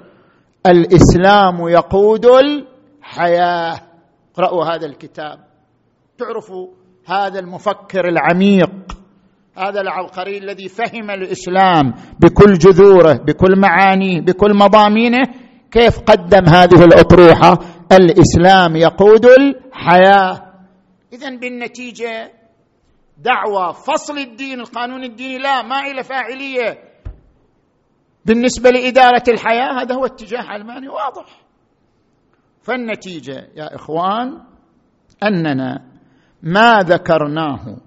الإسلام 0.67 1.67
يقود 1.67 2.25
الحياة. 2.25 3.79
اقرأوا 4.33 4.65
هذا 4.65 4.85
الكتاب. 4.85 5.39
تعرفوا 6.17 6.67
هذا 7.07 7.39
المفكر 7.39 8.07
العميق 8.09 8.71
هذا 9.57 9.81
العبقري 9.81 10.37
الذي 10.37 10.67
فهم 10.67 11.11
الإسلام 11.11 11.93
بكل 12.19 12.53
جذوره 12.53 13.13
بكل 13.13 13.59
معانيه 13.59 14.21
بكل 14.21 14.57
مضامينه 14.57 15.21
كيف 15.71 15.99
قدم 15.99 16.49
هذه 16.49 16.83
الأطروحة 16.83 17.59
الإسلام 17.97 18.75
يقود 18.75 19.25
الحياة. 19.25 20.53
اذا 21.13 21.29
بالنتيجة 21.29 22.31
دعوى 23.17 23.73
فصل 23.73 24.17
الدين 24.17 24.59
القانون 24.59 25.03
الديني 25.03 25.37
لا 25.37 25.61
ما 25.61 25.79
إلى 25.79 26.03
فاعلية 26.03 26.93
بالنسبة 28.25 28.69
لإدارة 28.69 29.23
الحياة 29.27 29.81
هذا 29.81 29.95
هو 29.95 30.05
اتجاه 30.05 30.41
علماني 30.41 30.87
واضح. 30.89 31.41
فالنتيجة 32.61 33.49
يا 33.55 33.75
إخوان 33.75 34.41
أننا 35.23 35.85
ما 36.43 36.79
ذكرناه 36.79 37.77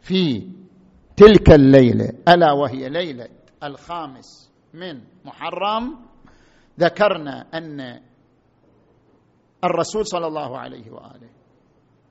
في 0.00 0.48
تلك 1.16 1.50
الليلة 1.50 2.12
ألا 2.28 2.52
وهي 2.52 2.88
ليلة 2.88 3.28
الخامس 3.64 4.50
من 4.74 5.00
محرم 5.24 5.96
ذكرنا 6.80 7.46
أن 7.54 8.00
الرسول 9.64 10.06
صلى 10.06 10.26
الله 10.26 10.58
عليه 10.58 10.90
وآله 10.90 11.28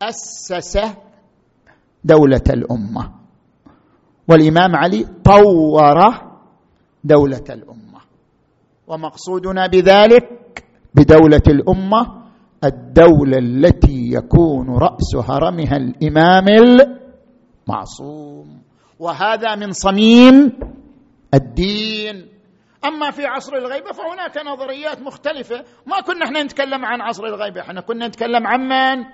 أسس 0.02 0.78
دولة 2.04 2.44
الأمة. 2.50 3.12
والإمام 4.30 4.76
علي 4.76 5.06
طور 5.24 6.00
دولة 7.04 7.44
الأمة. 7.50 8.02
ومقصودنا 8.88 9.68
بذلك 9.68 10.66
بدولة 10.96 11.42
الأمة 11.48 12.24
الدولة 12.64 13.38
التي 13.38 14.14
يكون 14.14 14.70
رأس 14.70 15.16
هرمها 15.16 15.78
الإمام 15.78 16.46
المعصوم. 17.68 18.62
وهذا 19.00 19.56
من 19.56 19.72
صميم 19.72 20.52
الدين. 21.34 22.37
أما 22.86 23.12
في 23.12 23.26
عصر 23.26 23.56
الغيبة 23.56 23.92
فهناك 23.92 24.38
نظريات 24.38 25.02
مختلفة. 25.02 25.64
ما 25.86 26.02
كنا 26.02 26.26
إحنا 26.26 26.44
نتكلم 26.44 26.86
عن 26.86 27.02
عصر 27.02 27.26
الغيبة. 27.26 27.62
إحنا 27.62 27.82
كنا 27.82 28.08
نتكلم 28.08 28.48
عن 28.48 28.60
من؟ 28.60 29.06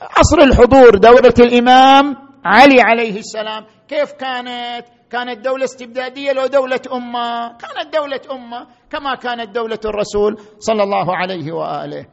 عصر 0.00 0.38
الحضور. 0.42 0.90
دولة 0.90 1.34
الإمام 1.40 2.16
علي 2.44 2.80
عليه 2.80 3.18
السلام. 3.18 3.66
كيف 3.88 4.12
كانت؟ 4.12 4.86
كانت 5.10 5.44
دولة 5.44 5.64
استبدادية 5.64 6.32
لو 6.32 6.46
دولة 6.46 6.80
أمة؟ 6.92 7.48
كانت 7.48 7.96
دولة 7.96 8.20
أمة 8.30 8.66
كما 8.90 9.14
كانت 9.14 9.54
دولة 9.54 9.80
الرسول 9.84 10.38
صلى 10.58 10.82
الله 10.82 11.16
عليه 11.16 11.52
وآله. 11.52 12.06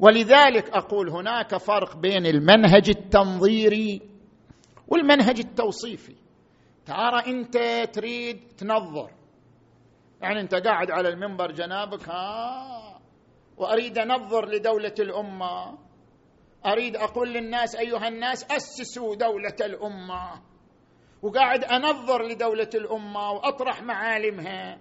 ولذلك 0.00 0.70
أقول 0.70 1.10
هناك 1.10 1.56
فرق 1.56 1.96
بين 1.96 2.26
المنهج 2.26 2.88
التنظيري 2.88 4.00
والمنهج 4.88 5.38
التوصيفي. 5.38 6.16
ترى 6.86 7.22
أنت 7.26 7.56
تريد 7.92 8.52
تنظر. 8.58 9.10
يعني 10.22 10.40
أنت 10.40 10.54
قاعد 10.54 10.90
على 10.90 11.08
المنبر 11.08 11.52
جنابك 11.52 12.08
ها؟ 12.08 13.00
وأريد 13.56 13.98
أنظر 13.98 14.48
لدولة 14.48 14.94
الأمة. 14.98 15.78
أريد 16.66 16.96
أقول 16.96 17.32
للناس 17.32 17.76
أيها 17.76 18.08
الناس 18.08 18.44
أسسوا 18.50 19.14
دولة 19.14 19.56
الأمة. 19.60 20.42
وقاعد 21.22 21.64
أنظر 21.64 22.22
لدولة 22.22 22.68
الأمة 22.74 23.30
وأطرح 23.30 23.82
معالمها. 23.82 24.78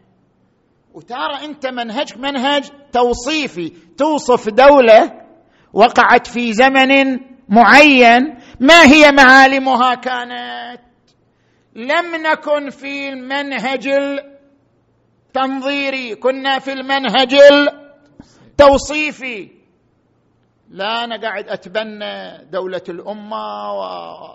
وترى 0.94 1.46
أنت 1.46 1.68
منهجك 1.68 2.18
منهج 2.18 2.70
توصيفي. 2.92 3.70
توصف 3.98 4.50
دولة 4.50 5.22
وقعت 5.74 6.28
في 6.28 6.54
زمن 6.54 7.20
معين. 7.50 8.38
ما 8.60 8.84
هي 8.86 9.12
معالمها 9.12 9.96
كانت؟ 9.96 10.82
لم 11.76 12.16
نكن 12.16 12.70
في 12.70 13.10
المنهج 13.10 13.88
التنظيري 15.36 16.16
كنا 16.16 16.60
في 16.60 16.74
المنهج 16.74 17.36
التوصيفي. 18.44 19.52
لا 20.70 21.04
أنا 21.04 21.22
قاعد 21.22 21.50
أتبنى 21.50 22.46
دولة 22.52 22.82
الأمة 22.90 23.72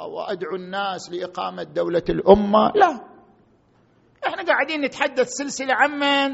وأدعو 0.06 0.56
الناس 0.56 1.12
لإقامة 1.12 1.62
دولة 1.62 2.02
الأمة. 2.08 2.72
لا. 2.74 3.00
إحنا 4.26 4.42
قاعدين 4.42 4.80
نتحدث 4.80 5.28
سلسلة 5.28 5.74
عن 5.74 5.90
من؟ 5.90 6.32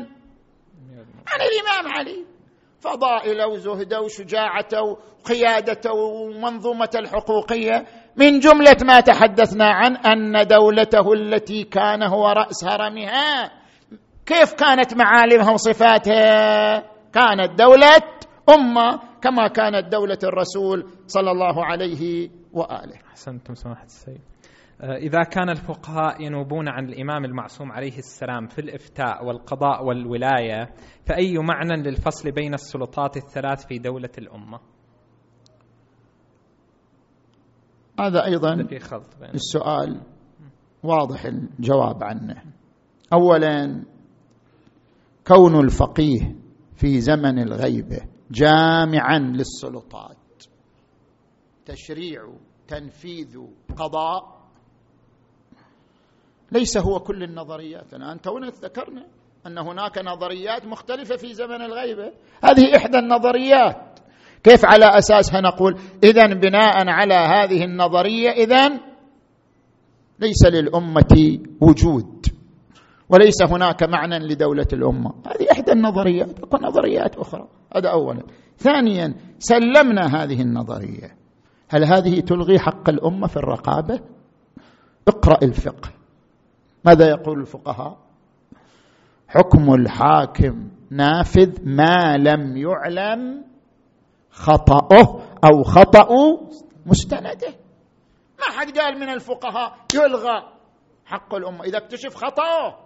عن 1.27 1.41
الإمام 1.41 1.93
علي 1.99 2.25
فضائله 2.81 3.47
وزهده 3.47 4.01
وشجاعته 4.01 4.83
وقيادته 4.83 5.93
ومنظومة 5.93 6.91
الحقوقية. 6.95 7.87
من 8.17 8.39
جملة 8.39 8.77
ما 8.83 9.01
تحدثنا 9.01 9.71
عن 9.71 9.97
أن 9.97 10.47
دولته 10.47 11.13
التي 11.13 11.65
كان 11.65 12.03
هو 12.03 12.29
رأس 12.29 12.65
هرمها 12.65 13.62
كيف 14.27 14.53
كانت 14.53 14.95
معالمها 14.95 15.53
وصفاتها 15.53 16.79
كانت 17.13 17.59
دولة 17.59 18.03
أمة 18.49 19.01
كما 19.23 19.49
كانت 19.49 19.93
دولة 19.93 20.19
الرسول 20.25 20.87
صلى 21.07 21.31
الله 21.31 21.65
عليه 21.65 22.31
وآله. 22.53 22.97
أحسنتم 23.11 23.55
سماحة 23.55 23.85
السيد. 23.85 24.21
آه، 24.81 24.97
إذا 24.97 25.23
كان 25.23 25.51
الفقهاء 25.51 26.23
ينوبون 26.23 26.69
عن 26.69 26.85
الإمام 26.85 27.25
المعصوم 27.25 27.73
عليه 27.73 27.99
السلام 27.99 28.47
في 28.47 28.61
الإفتاء 28.61 29.25
والقضاء 29.25 29.85
والولاية 29.85 30.75
فأي 31.07 31.39
معنى 31.39 31.83
للفصل 31.83 32.31
بين 32.31 32.55
السلطات 32.55 33.17
الثلاث 33.17 33.67
في 33.67 33.79
دولة 33.79 34.11
الأمة؟ 34.19 34.59
هذا 38.01 38.25
أيضا 38.25 38.65
في 38.69 38.79
خلط 38.79 39.07
السؤال 39.35 40.01
واضح 40.83 41.25
الجواب 41.25 42.05
عنه. 42.05 42.43
أولا 43.13 43.85
كون 45.27 45.65
الفقيه 45.65 46.37
في 46.77 47.01
زمن 47.01 47.39
الغيبه 47.39 48.01
جامعا 48.31 49.19
للسلطات. 49.19 50.17
تشريع 51.67 52.29
تنفيذ 52.69 53.39
قضاء. 53.77 54.43
ليس 56.53 56.77
هو 56.77 57.01
كل 57.01 57.23
النظريات. 57.23 57.95
الان 57.95 58.21
تونا 58.21 58.49
ذكرنا 58.49 59.07
أن 59.47 59.59
هناك 59.59 59.99
نظريات 59.99 60.67
مختلفة 60.67 61.17
في 61.17 61.35
زمن 61.35 61.63
الغيبه 61.63 62.13
هذه 62.45 62.77
إحدى 62.77 62.99
النظريات. 62.99 63.99
كيف 64.43 64.65
على 64.65 64.99
اساسها 64.99 65.41
نقول 65.41 65.79
اذا 66.05 66.27
بناء 66.27 66.89
على 66.89 67.15
هذه 67.15 67.65
النظرية 67.65 68.31
اذا 68.31 68.69
ليس 70.19 70.47
للأمة 70.47 71.39
وجود. 71.61 72.27
وليس 73.13 73.43
هناك 73.43 73.83
معنى 73.83 74.19
لدولة 74.19 74.67
الأمة. 74.73 75.13
هذه 75.27 75.53
إحدى 75.53 75.73
النظريات 75.73 76.55
ونظريات 76.55 77.17
أخرى. 77.17 77.49
هذا 77.77 77.89
اولا 77.89 78.23
ثانيا 78.59 79.15
سلمنا 79.39 80.23
هذه 80.23 80.43
النظرية. 80.43 81.17
هل 81.69 81.85
هذه 81.85 82.21
تلغي 82.21 82.59
حق 82.59 82.89
الأمة 82.89 83.27
في 83.27 83.37
الرقابة؟ 83.37 84.01
اقرأ 85.09 85.39
الفقه. 85.43 85.91
ماذا 86.85 87.09
يقول 87.09 87.41
الفقهاء؟ 87.41 87.99
حكم 89.29 89.75
الحاكم 89.75 90.71
نافذ 90.91 91.59
ما 91.65 92.17
لم 92.17 92.57
يعلم 92.57 93.45
خطأه 94.31 95.23
أو 95.45 95.63
خطأ 95.63 96.09
مستنده. 96.87 97.49
ما 98.39 98.57
حد 98.59 98.79
قال 98.79 99.01
من 99.01 99.09
الفقهاء 99.09 99.77
يلغى 99.95 100.43
حق 101.05 101.35
الأمة. 101.35 101.65
إذا 101.65 101.79
اكتشف 101.79 102.15
خطأه 102.15 102.82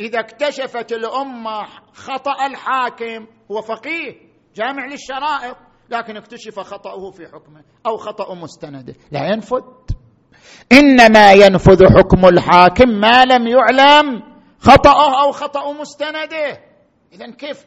إذا 0.00 0.20
اكتشفت 0.20 0.92
الأمة 0.92 1.66
خطأ 1.92 2.46
الحاكم 2.46 3.26
هو 3.50 3.62
فقيه 3.62 4.14
جامع 4.54 4.86
للشرائط 4.86 5.56
لكن 5.90 6.16
اكتشف 6.16 6.60
خطأه 6.60 7.10
في 7.10 7.26
حكمه 7.26 7.64
أو 7.86 7.96
خطأ 7.96 8.34
مستنده. 8.34 8.94
لا 9.12 9.26
ينفذ 9.26 9.62
إنما 10.72 11.32
ينفذ 11.32 11.86
حكم 11.98 12.26
الحاكم 12.26 12.88
ما 12.88 13.24
لم 13.24 13.46
يعلم 13.46 14.22
خطأه 14.60 15.22
أو 15.24 15.32
خطأ 15.32 15.72
مستنده. 15.72 16.60
إذا 17.12 17.30
كيف 17.30 17.66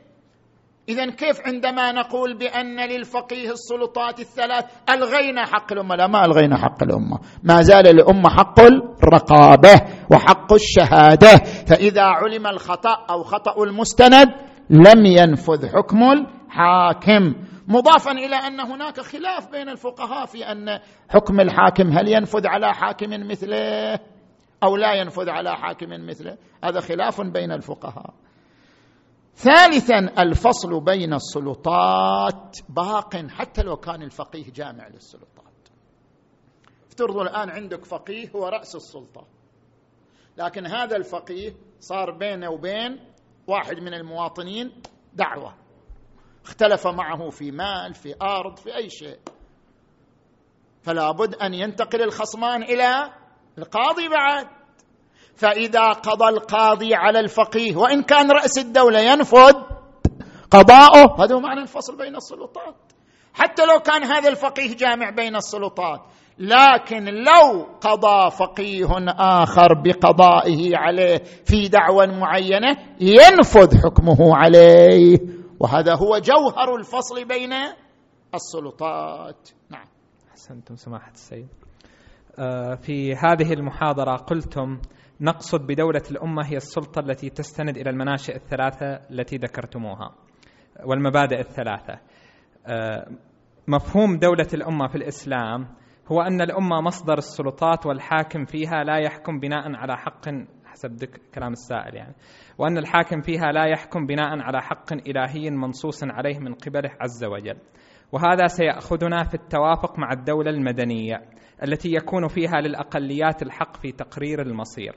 إذا 0.90 1.06
كيف 1.12 1.42
عندما 1.46 1.92
نقول 1.92 2.38
بأن 2.38 2.90
للفقيه 2.90 3.52
السلطات 3.52 4.20
الثلاث 4.20 4.66
ألغينا 4.90 5.46
حق 5.46 5.74
الأمة؟ 5.74 5.96
لا 5.96 6.08
ما 6.08 6.26
ألغينا 6.26 6.58
حق 6.58 6.84
الأمة. 6.84 7.20
ما 7.44 7.62
زال 7.62 7.96
للأمة 7.96 8.30
حق 8.30 8.60
الرقابة 8.60 9.82
وحق 10.12 10.54
الشهادة. 10.54 11.38
فإذا 11.68 12.02
علم 12.02 12.48
الخطأ 12.48 13.06
أو 13.10 13.24
خطأ 13.24 13.64
المستند 13.64 14.28
لم 14.70 15.06
ينفذ 15.06 15.68
حكم 15.68 16.04
الحاكم. 16.04 17.36
مضافا 17.68 18.12
إلى 18.12 18.36
أن 18.36 18.60
هناك 18.60 19.00
خلاف 19.00 19.52
بين 19.52 19.70
الفقهاء 19.70 20.26
في 20.26 20.52
أن 20.52 20.80
حكم 21.10 21.40
الحاكم 21.40 21.90
هل 21.90 22.08
ينفذ 22.08 22.48
على 22.48 22.74
حاكم 22.74 23.10
مثله 23.10 24.00
أو 24.64 24.78
لا 24.78 24.94
ينفذ 24.94 25.30
على 25.30 25.56
حاكم 25.56 25.90
مثله. 26.10 26.38
هذا 26.64 26.80
خلاف 26.80 27.22
بين 27.22 27.52
الفقهاء. 27.52 28.14
ثالثا 29.38 30.22
الفصل 30.22 30.84
بين 30.84 31.14
السلطات. 31.14 32.58
باق 32.70 33.16
حتى 33.16 33.62
لو 33.62 33.78
كان 33.78 34.02
الفقيه 34.02 34.52
جامع 34.52 34.88
للسلطات. 34.88 35.68
افترضوا 36.88 37.22
الآن 37.22 37.50
عندك 37.50 37.86
فقيه 37.86 38.30
هو 38.36 38.48
رأس 38.48 38.76
السلطة. 38.76 39.28
لكن 40.38 40.66
هذا 40.66 40.96
الفقيه 40.98 41.56
صار 41.80 42.18
بينه 42.18 42.50
وبين 42.50 43.14
واحد 43.48 43.80
من 43.80 43.94
المواطنين 43.94 44.82
دعوة. 45.14 45.56
اختلف 46.46 46.88
معه 46.88 47.30
في 47.30 47.52
مال 47.52 47.94
في 47.94 48.16
أرض 48.22 48.58
في 48.58 48.76
أي 48.76 48.90
شيء. 48.90 49.20
فلا 50.82 51.12
بد 51.12 51.36
أن 51.36 51.54
ينتقل 51.54 52.02
الخصمان 52.02 52.64
إلى 52.64 53.14
القاضي 53.58 54.10
بعد. 54.10 54.57
فإذا 55.38 55.88
قضى 55.88 56.30
القاضي 56.30 56.96
على 56.96 57.20
الفقيه 57.20 57.76
وإن 57.76 58.02
كان 58.02 58.32
رأس 58.32 58.58
الدولة 58.58 59.00
ينفذ 59.00 59.54
قضاؤه 60.52 61.24
هذا 61.24 61.36
هو 61.36 61.40
معنى 61.40 61.62
الفصل 61.62 61.98
بين 61.98 62.16
السلطات. 62.16 62.76
حتى 63.34 63.66
لو 63.66 63.80
كان 63.80 64.04
هذا 64.04 64.30
الفقيه 64.30 64.76
جامع 64.76 65.10
بين 65.10 65.36
السلطات 65.36 66.02
لكن 66.40 67.06
لو 67.06 67.68
قضى 67.82 68.32
فقيه 68.32 68.88
آخر 69.20 69.74
بقضائه 69.74 70.78
عليه 70.78 71.18
في 71.46 71.68
دعوى 71.68 72.08
معينة 72.08 72.78
ينفذ 73.02 73.78
حكمه 73.78 74.36
عليه. 74.36 75.18
وهذا 75.60 75.96
هو 75.96 76.18
جوهر 76.18 76.76
الفصل 76.76 77.26
بين 77.26 77.54
السلطات. 78.36 79.50
نعم. 79.70 79.88
أحسنتم 80.32 80.76
سماحة 80.76 81.12
السيد. 81.12 81.48
آه، 82.40 82.76
في 82.76 83.16
هذه 83.16 83.54
المحاضرة 83.54 84.16
قلتم 84.16 84.80
نقصد 85.22 85.68
بدولة 85.68 86.04
الأمة 86.12 86.46
هي 86.46 86.56
السلطة 86.58 87.00
التي 87.00 87.30
تستند 87.30 87.78
إلى 87.78 87.90
المناشئ 87.90 88.36
الثلاثة 88.36 88.86
التي 89.12 89.38
ذكرتموها 89.38 90.16
والمبادئ 90.86 91.40
الثلاثة. 91.40 92.00
آه، 92.68 93.08
مفهوم 93.68 94.18
دولة 94.18 94.48
الأمة 94.54 94.88
في 94.88 94.96
الإسلام 94.96 95.68
هو 96.12 96.22
أن 96.22 96.42
الأمة 96.42 96.82
مصدر 96.82 97.18
السلطات 97.18 97.86
والحاكم 97.86 98.46
فيها 98.46 98.84
لا 98.84 98.98
يحكم 98.98 99.40
بناء 99.40 99.76
على 99.76 99.98
حق 99.98 100.26
حسب 100.66 101.06
كلام 101.36 101.52
السائل 101.52 101.96
يعني 101.96 102.16
وأن 102.58 102.78
الحاكم 102.78 103.22
فيها 103.22 103.52
لا 103.52 103.66
يحكم 103.66 104.06
بناء 104.06 104.40
على 104.42 104.62
حق 104.62 104.94
إلهي 104.94 105.50
منصوص 105.50 106.04
عليه 106.04 106.40
من 106.40 106.54
قبله 106.54 106.90
عز 107.02 107.24
وجل. 107.24 107.58
وهذا 108.12 108.48
سيأخذنا 108.48 109.24
في 109.24 109.34
التوافق 109.34 110.00
مع 110.00 110.12
الدولة 110.12 110.52
المدنية 110.52 111.22
التي 111.64 111.94
يكون 111.94 112.28
فيها 112.28 112.62
للأقليات 112.62 113.42
الحق 113.42 113.78
في 113.78 113.92
تقرير 113.92 114.42
المصير. 114.42 114.96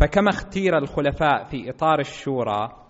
فكما 0.00 0.30
اختير 0.30 0.78
الخلفاء 0.78 1.44
في 1.44 1.70
إطار 1.70 2.00
الشورى 2.00 2.84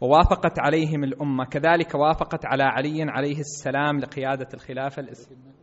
ووافقت 0.00 0.58
عليهم 0.58 1.04
الأمة 1.04 1.44
كذلك 1.44 1.94
وافقت 1.94 2.46
على 2.46 2.62
علي 2.62 3.02
عليه 3.02 3.38
السلام 3.38 3.98
لقيادة 3.98 4.48
الخلافة 4.54 5.02
الإسلامية 5.02 5.58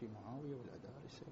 في 0.00 0.06
معاوية 0.08 0.56
والأدارس 0.56 1.22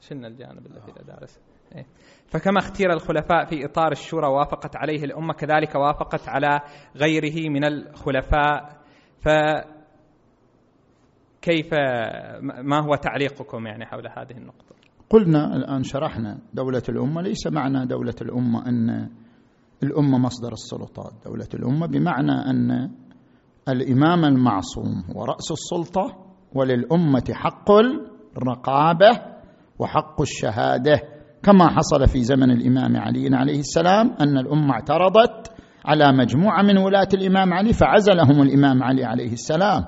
شلنا 0.00 0.28
الجانب 0.28 0.66
اللي 0.66 0.80
في 0.80 0.88
الأدارس؟ 0.88 1.40
إيه. 1.76 1.86
فكما 2.26 2.58
اختير 2.58 2.92
الخلفاء 2.92 3.44
في 3.44 3.64
إطار 3.64 3.92
الشورى 3.92 4.26
وافقت 4.26 4.76
عليه 4.76 5.04
الأمة 5.04 5.34
كذلك 5.34 5.74
وافقت 5.74 6.28
على 6.28 6.60
غيره 6.96 7.50
من 7.50 7.64
الخلفاء. 7.64 8.78
ف 9.20 9.28
كيف 11.42 11.74
ما 12.40 12.84
هو 12.84 12.94
تعليقكم 12.94 13.66
يعني 13.66 13.86
حول 13.86 14.08
هذه 14.08 14.30
النقطة؟ 14.30 14.77
قلنا 15.10 15.56
الآن 15.56 15.82
شرحنا 15.82 16.38
دولة 16.54 16.82
الأمة 16.88 17.22
ليس 17.22 17.46
معنى 17.46 17.86
دولة 17.86 18.14
الأمة 18.22 18.68
أن 18.68 19.08
الأمة 19.82 20.18
مصدر 20.18 20.52
السلطات، 20.52 21.12
دولة 21.26 21.48
الأمة 21.54 21.86
بمعنى 21.86 22.32
أن 22.32 22.90
الإمام 23.68 24.24
المعصوم 24.24 25.04
هو 25.16 25.24
راس 25.24 25.52
السلطة 25.52 26.16
وللأمة 26.54 27.24
حق 27.32 27.70
الرقابة 28.36 29.10
وحق 29.78 30.20
الشهادة. 30.20 31.00
كما 31.42 31.68
حصل 31.68 32.06
في 32.08 32.22
زمن 32.22 32.50
الإمام 32.50 32.96
علي 32.96 33.36
عليه 33.36 33.58
السلام 33.58 34.14
أن 34.20 34.38
الأمة 34.38 34.72
اعترضت 34.72 35.52
على 35.84 36.12
مجموعة 36.12 36.62
من 36.62 36.78
ولاة 36.78 37.08
الإمام 37.14 37.52
علي 37.52 37.72
فعزلهم 37.72 38.42
الإمام 38.42 38.82
علي 38.82 39.04
عليه 39.04 39.32
السلام. 39.32 39.84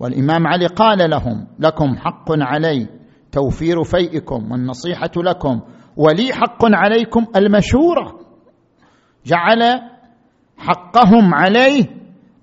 والإمام 0.00 0.46
علي 0.46 0.66
قال 0.66 1.10
لهم 1.10 1.46
لكم 1.58 1.96
حق 1.96 2.30
علي 2.30 2.88
توفير 3.32 3.84
فيئكم 3.84 4.52
والنصيحة 4.52 5.10
لكم 5.16 5.60
ولي 5.96 6.32
حق 6.32 6.64
عليكم 6.64 7.26
المشورة. 7.36 8.20
جعل 9.26 9.62
حقهم 10.56 11.34
عليه 11.34 11.84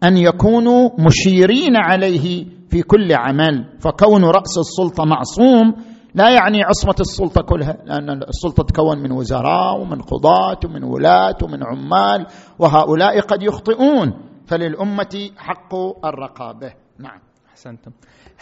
أن 0.04 0.18
يكونوا 0.18 0.90
مشيرين 1.00 1.76
عليه 1.76 2.46
في 2.70 2.82
كل 2.82 3.14
عمل. 3.16 3.78
فكون 3.80 4.24
رأس 4.24 4.58
السلطة 4.58 5.06
معصوم 5.06 5.74
لا 6.16 6.30
يعني 6.30 6.64
عصمة 6.64 6.96
السلطة 7.00 7.42
كلها 7.42 7.78
لأن 7.86 8.10
السلطة 8.10 8.64
تكون 8.64 9.00
من 9.00 9.12
وزراء 9.12 9.82
ومن 9.82 10.02
قضاة 10.02 10.60
ومن 10.66 10.84
ولاة 10.84 11.38
ومن 11.44 11.64
عمال 11.64 12.28
وهؤلاء 12.60 13.20
قد 13.20 13.44
يخطئون. 13.44 14.14
فللأمة 14.46 15.30
حق 15.38 15.76
الرقابة. 16.06 16.74
نعم. 17.00 17.20
أحسنتم. 17.50 17.92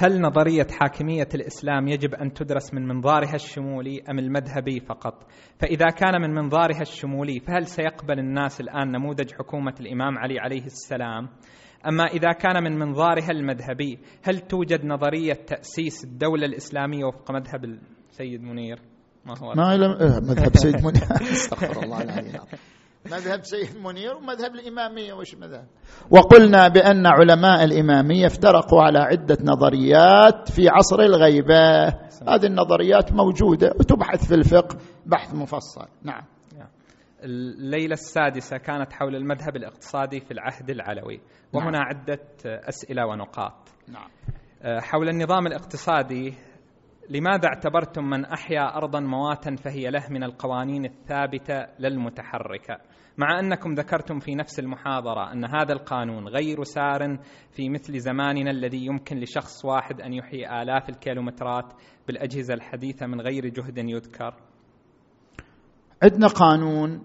هل 0.02 0.22
نظرية 0.22 0.68
حاكمية 0.80 1.28
الإسلام 1.36 1.88
يجب 1.88 2.14
أن 2.14 2.34
تدرس 2.34 2.74
من 2.74 2.88
منظارها 2.88 3.36
الشمولي 3.36 4.02
أم 4.10 4.20
المذهبي 4.20 4.80
فقط؟ 4.80 5.24
فإذا 5.60 5.86
كان 5.86 6.22
من 6.22 6.30
منظارها 6.30 6.82
الشمولي 6.82 7.40
فهل 7.40 7.66
سيقبل 7.66 8.20
الناس 8.20 8.62
الآن 8.62 8.92
نموذج 8.92 9.32
حكومة 9.34 9.74
الإمام 9.80 10.18
علي 10.18 10.40
عليه 10.40 10.66
السلام؟ 10.66 11.30
أما 11.88 12.04
إذا 12.04 12.32
كان 12.32 12.64
من 12.64 12.80
منظارها 12.80 13.32
المذهبي 13.32 14.00
هل 14.24 14.40
توجد 14.40 14.86
نظرية 14.86 15.34
تأسيس 15.34 16.04
الدولة 16.04 16.46
الإسلامية 16.46 17.06
وفق 17.06 17.32
مذهب 17.32 17.66
السيد 18.10 18.42
منير؟ 18.42 18.80
ما 19.26 19.34
هو؟ 19.44 19.54
ما 19.54 19.78
لم... 19.78 19.92
إيه، 19.92 20.20
مذهب 20.20 20.58
سيد 20.58 20.76
منير. 20.76 21.04
أستغفر 21.32 21.84
الله 21.84 22.02
العلي 22.02 22.40
مذهب 23.06 23.44
سيد 23.44 23.78
منير 23.78 24.16
ومذهب 24.16 24.56
الإمامية. 24.56 25.14
وش 25.14 25.36
مذهب؟ 25.36 25.68
وقلنا 26.12 26.68
بأن 26.68 27.08
علماء 27.08 27.64
الإمامية 27.64 28.28
افترقوا 28.28 28.82
على 28.82 29.00
عدة 29.00 29.38
نظريات 29.44 30.52
في 30.52 30.70
عصر 30.70 31.00
الغيبة. 31.00 31.88
هذه 32.28 32.46
النظريات 32.46 33.14
موجودة 33.14 33.74
وتبحث 33.80 34.28
في 34.28 34.36
الفقه 34.36 34.78
بحث 35.06 35.34
مفصل. 35.34 35.88
نعم. 36.04 36.24
الليلة 37.24 37.94
السادسة 37.94 38.58
كانت 38.58 38.94
حول 38.94 39.16
المذهب 39.16 39.56
الاقتصادي 39.56 40.20
في 40.20 40.32
العهد 40.32 40.70
العلوي 40.70 41.22
وهنا 41.54 41.72
نعم. 41.72 41.84
عدة 41.84 42.20
أسئلة 42.46 43.06
ونقاط. 43.06 43.70
نعم. 43.88 44.10
أه، 44.64 44.80
حول 44.80 45.10
النظام 45.10 45.48
الاقتصادي 45.48 46.34
لماذا 47.10 47.48
اعتبرتم 47.48 48.04
من 48.04 48.26
أحيا 48.26 48.78
أرضا 48.78 49.00
مواتا 49.00 49.56
فهي 49.56 49.90
له 49.90 50.10
من 50.10 50.24
القوانين 50.24 50.86
الثابتة 50.86 51.68
لا 51.80 51.88
المتحركة 51.88 52.78
مع 53.22 53.40
أنكم 53.40 53.74
ذكرتم 53.74 54.20
في 54.20 54.36
نفس 54.36 54.60
المحاضرة 54.60 55.32
أن 55.32 55.46
هذا 55.46 55.74
القانون 55.74 56.28
غير 56.28 56.64
سار 56.64 57.20
في 57.52 57.70
مثل 57.70 58.00
زماننا 58.00 58.52
الذي 58.52 58.86
يمكن 58.86 59.20
لشخص 59.20 59.66
واحد 59.66 60.02
أن 60.02 60.14
يحيي 60.14 60.62
آلاف 60.62 60.90
الكيلومترات 60.90 61.74
بالأجهزة 62.08 62.54
الحديثة 62.54 63.06
من 63.06 63.22
غير 63.22 63.48
جهد 63.48 63.78
يذكر. 63.78 64.36
عندنا 66.04 66.28
قانون 66.28 67.04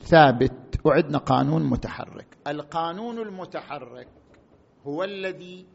ثابت 0.00 0.80
وعندنا 0.84 1.18
قانون 1.18 1.70
متحرك. 1.70 2.38
القانون 2.46 3.18
المتحرك 3.18 4.08
هو 4.86 5.04
الذي 5.04 5.66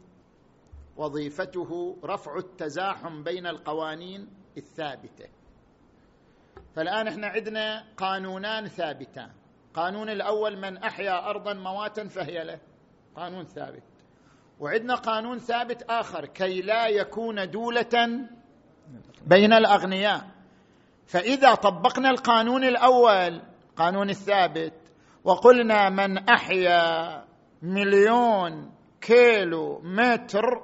وظيفته 0.96 1.96
رفع 2.04 2.36
التزاحم 2.36 3.22
بين 3.22 3.46
القوانين 3.46 4.28
الثابتة. 4.56 5.35
فالآن 6.76 7.08
إحنا 7.08 7.26
عندنا 7.26 7.84
قانونان 7.96 8.66
ثابتان. 8.66 9.30
قانون 9.74 10.08
الأول 10.08 10.56
من 10.58 10.76
أحيا 10.76 11.30
أرضا 11.30 11.54
مواتا 11.54 12.08
فهي 12.08 12.44
له. 12.44 12.58
قانون 13.16 13.44
ثابت. 13.44 13.82
وعندنا 14.60 14.94
قانون 14.94 15.38
ثابت 15.38 15.82
آخر 15.82 16.26
كي 16.26 16.62
لا 16.62 16.86
يكون 16.86 17.50
دولة 17.50 18.28
بين 19.26 19.52
الأغنياء. 19.52 20.30
فإذا 21.06 21.54
طبقنا 21.54 22.10
القانون 22.10 22.64
الأول 22.64 23.42
قانون 23.76 24.10
الثابت 24.10 24.74
وقلنا 25.24 25.90
من 25.90 26.18
أحيا 26.18 27.24
مليون 27.62 28.72
كيلو 29.00 29.80
متر 29.84 30.62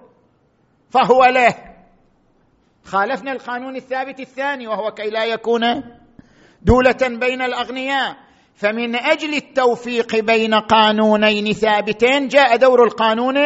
فهو 0.91 1.25
له. 1.25 1.72
خالفنا 2.85 3.33
القانون 3.33 3.77
الثابت 3.77 4.21
الثاني 4.21 4.67
وهو 4.67 4.91
كي 4.91 5.11
لا 5.11 5.25
يكون 5.25 5.83
دولة 6.63 7.19
بين 7.21 7.43
الأغنياء. 7.43 8.17
فمن 8.55 8.97
أجل 8.97 9.35
التوفيق 9.35 10.17
بين 10.17 10.55
قانونين 10.55 11.53
ثابتين 11.53 12.29
جاء 12.29 12.57
دور 12.57 12.85
القانون 12.85 13.37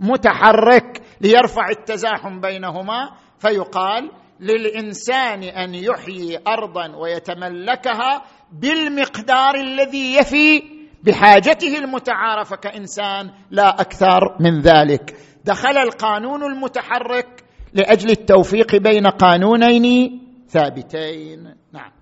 المتحرك 0.00 1.02
ليرفع 1.20 1.68
التزاحم 1.70 2.40
بينهما 2.40 3.10
فيقال 3.38 4.10
للإنسان 4.40 5.42
أن 5.42 5.74
يحيي 5.74 6.38
ارضا 6.46 6.96
ويتملكها 6.96 8.22
بالمقدار 8.52 9.54
الذي 9.54 10.14
يفي 10.14 10.62
بحاجته 11.02 11.78
المتعارفة 11.78 12.56
كإنسان 12.56 13.30
لا 13.50 13.80
أكثر 13.80 14.36
من 14.40 14.60
ذلك. 14.60 15.16
دخل 15.44 15.78
القانون 15.78 16.44
المتحرك 16.44 17.44
لأجل 17.74 18.10
التوفيق 18.10 18.76
بين 18.76 19.06
قانونين 19.06 20.20
ثابتين. 20.48 21.54
نعم. 21.72 21.92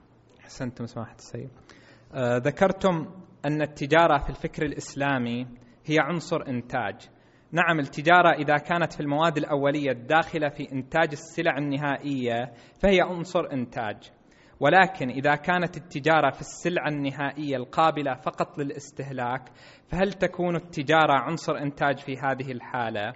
أحسنتم 0.40 0.86
سماحه 0.86 1.14
السيد 1.14 1.50
آه 2.14 2.36
ذكرتم 2.36 3.06
أن 3.46 3.62
التجارة 3.62 4.18
في 4.18 4.30
الفكر 4.30 4.62
الإسلامي 4.62 5.46
هي 5.86 5.98
عنصر 5.98 6.46
إنتاج. 6.48 6.94
نعم 7.52 7.80
التجارة 7.80 8.32
إذا 8.32 8.56
كانت 8.56 8.92
في 8.92 9.00
المواد 9.00 9.36
الأولية 9.36 9.90
الداخلة 9.90 10.48
في 10.48 10.72
إنتاج 10.72 11.08
السلع 11.12 11.58
النهائية 11.58 12.52
فهي 12.82 13.00
عنصر 13.00 13.52
إنتاج. 13.52 13.96
ولكن 14.60 15.10
إذا 15.10 15.34
كانت 15.34 15.76
التجارة 15.76 16.30
في 16.30 16.40
السلعه 16.40 16.88
النهائية 16.88 17.56
القابلة 17.56 18.14
فقط 18.14 18.58
للاستهلاك 18.58 19.42
فهل 19.88 20.12
تكون 20.12 20.56
التجارة 20.56 21.12
عنصر 21.12 21.56
إنتاج 21.56 21.98
في 21.98 22.12
هذه 22.12 22.52
الحالة؟ 22.52 23.12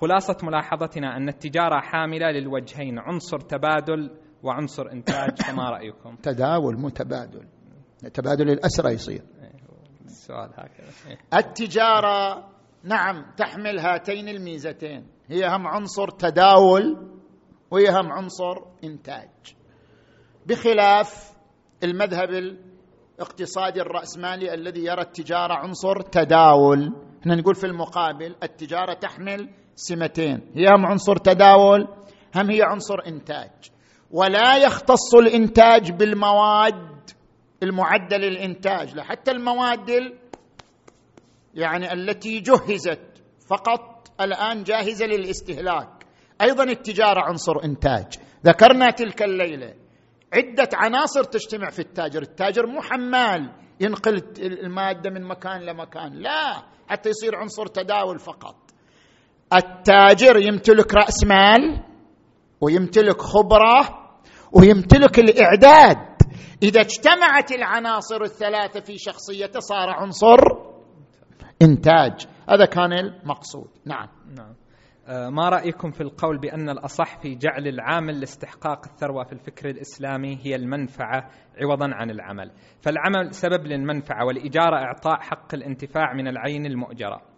خلاصة 0.00 0.36
ملاحظتنا 0.42 1.16
أن 1.16 1.28
التجارة 1.28 1.80
حاملة 1.80 2.30
للوجهين 2.30 2.98
عنصر 2.98 3.38
تبادل 3.38 4.10
وعنصر 4.42 4.92
إنتاج 4.92 5.36
فما 5.46 5.70
رأيكم؟ 5.70 6.16
تداول 6.16 6.76
مو 6.76 6.88
تبادل. 6.88 7.46
تبادل 8.14 8.50
الاسرى 8.50 8.92
يصير. 8.92 9.22
السؤال 10.04 10.50
هكذا. 10.54 11.16
التجارة 11.34 12.48
نعم 12.84 13.24
تحمل 13.36 13.78
هاتين 13.78 14.28
الميزتين. 14.28 15.06
هي 15.26 15.46
هم 15.46 15.66
عنصر 15.66 16.08
تداول 16.08 17.10
وهي 17.70 17.90
هم 17.90 18.12
عنصر 18.12 18.56
إنتاج. 18.84 19.30
بخلاف 20.46 21.36
المذهب 21.84 22.28
الاقتصادي 22.30 23.80
الرأسمالي 23.80 24.54
الذي 24.54 24.84
يرى 24.84 25.02
التجارة 25.02 25.54
عنصر 25.54 26.00
تداول. 26.00 26.92
إحنا 27.20 27.34
نقول 27.34 27.54
في 27.54 27.66
المقابل 27.66 28.36
التجارة 28.42 28.94
تحمل 28.94 29.48
سمتين. 29.76 30.40
هي 30.54 30.66
هم 30.68 30.86
عنصر 30.86 31.16
تداول 31.16 31.88
هم 32.34 32.50
هي 32.50 32.62
عنصر 32.62 33.06
إنتاج. 33.06 33.50
ولا 34.10 34.56
يختص 34.56 35.14
الإنتاج 35.14 35.92
بالمواد 35.92 37.10
المعده 37.62 38.16
للإنتاج 38.16 39.00
حتى 39.00 39.30
المواد 39.30 39.90
يعني 41.54 41.92
التي 41.92 42.40
جهزت 42.40 43.22
فقط 43.50 44.08
الآن 44.20 44.62
جاهزة 44.62 45.06
للاستهلاك. 45.06 46.06
أيضا 46.40 46.64
التجارة 46.64 47.20
عنصر 47.20 47.64
إنتاج. 47.64 48.06
ذكرنا 48.46 48.90
تلك 48.90 49.22
الليلة 49.22 49.74
عدة 50.32 50.68
عناصر 50.74 51.24
تجتمع 51.24 51.70
في 51.70 51.78
التاجر. 51.78 52.22
التاجر 52.22 52.66
مو 52.66 52.80
حمال 52.80 53.52
ينقل 53.80 54.22
المادة 54.38 55.10
من 55.10 55.22
مكان 55.22 55.60
لمكان 55.60 56.12
لا 56.12 56.62
حتى 56.88 57.08
يصير 57.08 57.36
عنصر 57.36 57.66
تداول 57.66 58.18
فقط. 58.18 58.65
التاجر 59.54 60.36
يمتلك 60.36 60.94
رأس 60.94 61.24
مال 61.24 61.82
ويمتلك 62.60 63.20
خبرة 63.20 64.06
ويمتلك 64.52 65.18
الإعداد. 65.18 65.96
إذا 66.62 66.80
اجتمعت 66.80 67.52
العناصر 67.52 68.22
الثلاثة 68.22 68.80
في 68.80 68.98
شخصيته 68.98 69.60
صار 69.60 69.90
عنصر 69.90 70.38
إنتاج. 71.62 72.26
هذا 72.50 72.64
كان 72.64 72.92
المقصود. 72.92 73.68
نعم. 73.86 74.08
نعم. 74.36 74.54
آه، 75.08 75.28
ما 75.28 75.48
رأيكم 75.48 75.90
في 75.90 76.00
القول 76.00 76.38
بأن 76.38 76.68
الأصح 76.68 77.18
في 77.18 77.34
جعل 77.34 77.68
العامل 77.68 78.20
لاستحقاق 78.20 78.86
الثروة 78.86 79.24
في 79.24 79.32
الفكر 79.32 79.68
الإسلامي 79.68 80.38
هي 80.42 80.54
المنفعة 80.54 81.30
عوضا 81.62 81.88
عن 81.94 82.10
العمل؟ 82.10 82.50
فالعمل 82.80 83.34
سبب 83.34 83.66
للمنفعة 83.66 84.26
والإجارة 84.26 84.76
إعطاء 84.76 85.20
حق 85.20 85.54
الانتفاع 85.54 86.14
من 86.14 86.28
العين 86.28 86.66
المؤجرة. 86.66 87.35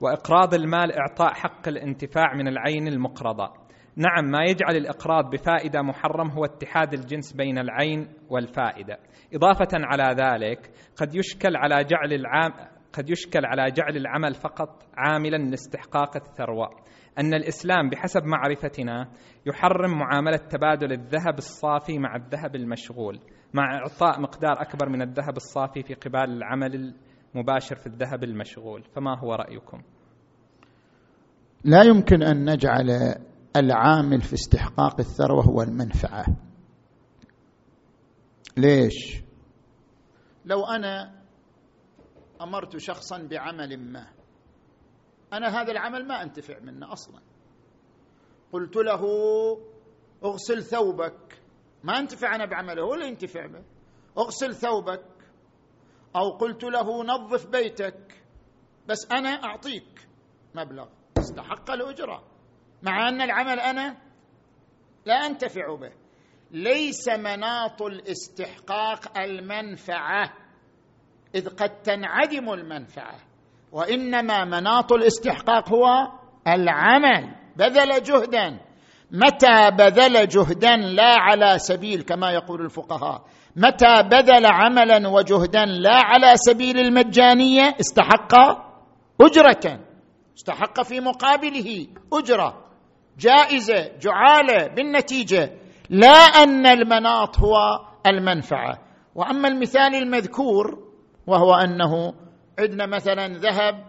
وإقراض 0.00 0.54
المال 0.54 0.92
إعطاء 0.92 1.34
حق 1.34 1.68
الانتفاع 1.68 2.34
من 2.34 2.48
العين 2.48 2.88
المقرضة. 2.88 3.52
نعم 3.96 4.30
ما 4.30 4.44
يجعل 4.44 4.76
الإقراض 4.76 5.30
بفائدة 5.30 5.82
محرم 5.82 6.30
هو 6.30 6.44
اتحاد 6.44 6.94
الجنس 6.94 7.32
بين 7.32 7.58
العين 7.58 8.08
والفائدة. 8.30 8.98
إضافة 9.34 9.68
على 9.74 10.14
ذلك 10.22 10.70
قد 10.96 11.14
يشكل 11.14 11.56
على 11.56 11.84
جعل 11.84 12.12
العام 12.12 12.52
قد 12.92 13.10
يشكل 13.10 13.44
على 13.44 13.70
جعل 13.70 13.96
العمل 13.96 14.34
فقط 14.34 14.82
عاملا 14.96 15.36
لاستحقاق 15.36 16.16
الثروة. 16.16 16.68
أن 17.18 17.34
الإسلام 17.34 17.88
بحسب 17.90 18.24
معرفتنا 18.24 19.08
يحرم 19.46 19.98
معاملة 19.98 20.36
تبادل 20.36 20.92
الذهب 20.92 21.38
الصافي 21.38 21.98
مع 21.98 22.16
الذهب 22.16 22.56
المشغول 22.56 23.20
مع 23.54 23.74
إعطاء 23.74 24.20
مقدار 24.20 24.62
أكبر 24.62 24.88
من 24.88 25.02
الذهب 25.02 25.36
الصافي 25.36 25.82
في 25.82 25.94
قبال 25.94 26.36
العمل 26.36 26.94
المباشر 27.34 27.76
في 27.76 27.86
الذهب 27.86 28.24
المشغول 28.24 28.82
فما 28.82 29.18
هو 29.18 29.34
رأيكم؟ 29.34 29.82
لا 31.64 31.82
يمكن 31.82 32.22
أن 32.22 32.50
نجعل 32.50 33.14
العامل 33.56 34.20
في 34.20 34.34
استحقاق 34.34 35.00
الثروة 35.00 35.44
هو 35.44 35.62
المنفعة. 35.62 36.26
ليش؟ 38.56 39.22
لو 40.44 40.64
أنا 40.64 41.22
أمرت 42.40 42.76
شخصا 42.76 43.22
بعمل 43.22 43.76
ما 43.92 44.06
أنا 45.32 45.48
هذا 45.48 45.72
العمل 45.72 46.06
ما 46.06 46.22
أنتفع 46.22 46.58
منه 46.58 46.92
أصلا. 46.92 47.20
قلت 48.52 48.76
له 48.76 49.02
أغسل 50.24 50.62
ثوبك. 50.62 51.42
ما 51.84 51.98
أنتفع 51.98 52.34
أنا 52.34 52.46
بعمله 52.46 52.84
ولا 52.84 53.06
ينتفع 53.06 53.46
به. 53.46 53.62
أغسل 54.18 54.54
ثوبك. 54.54 55.17
أو 56.16 56.30
قلت 56.30 56.64
له 56.64 57.04
نظف 57.04 57.46
بيتك 57.46 58.24
بس 58.86 59.12
أنا 59.12 59.28
أعطيك 59.28 60.08
مبلغ. 60.54 60.86
استحق 61.18 61.70
الأجرة. 61.70 62.22
مع 62.82 63.08
أن 63.08 63.22
العمل 63.22 63.60
أنا 63.60 63.96
لا 65.06 65.14
أنتفع 65.14 65.74
به. 65.74 65.92
ليس 66.50 67.08
مناط 67.08 67.82
الاستحقاق 67.82 69.18
المنفعة 69.18 70.32
إذ 71.34 71.48
قد 71.48 71.82
تنعدم 71.82 72.52
المنفعة. 72.52 73.18
وإنما 73.72 74.44
مناط 74.44 74.92
الاستحقاق 74.92 75.68
هو 75.68 75.86
العمل. 76.46 77.34
بذل 77.56 78.02
جهدا. 78.02 78.60
متى 79.10 79.70
بذل 79.70 80.28
جهدا 80.28 80.76
لا 80.76 81.14
على 81.18 81.58
سبيل 81.58 82.02
كما 82.02 82.30
يقول 82.30 82.60
الفقهاء. 82.60 83.24
متى 83.58 84.02
بذل 84.02 84.46
عملا 84.46 85.08
وجهدا 85.08 85.64
لا 85.64 85.94
على 85.94 86.32
سبيل 86.36 86.78
المجانية؟ 86.78 87.76
استحق 87.80 88.34
أجرة. 89.20 89.80
استحق 90.36 90.82
في 90.82 91.00
مقابله 91.00 91.86
أجرة. 92.12 92.64
جائزة 93.18 93.98
جعالة 94.00 94.66
بالنتيجة. 94.66 95.50
لا 95.90 96.08
أن 96.08 96.66
المناط 96.66 97.38
هو 97.38 97.54
المنفعة. 98.06 98.78
وأما 99.14 99.48
المثال 99.48 99.94
المذكور 99.94 100.78
وهو 101.26 101.54
أنه 101.54 102.14
عندنا 102.58 102.86
مثلا 102.86 103.26
ذهب 103.28 103.84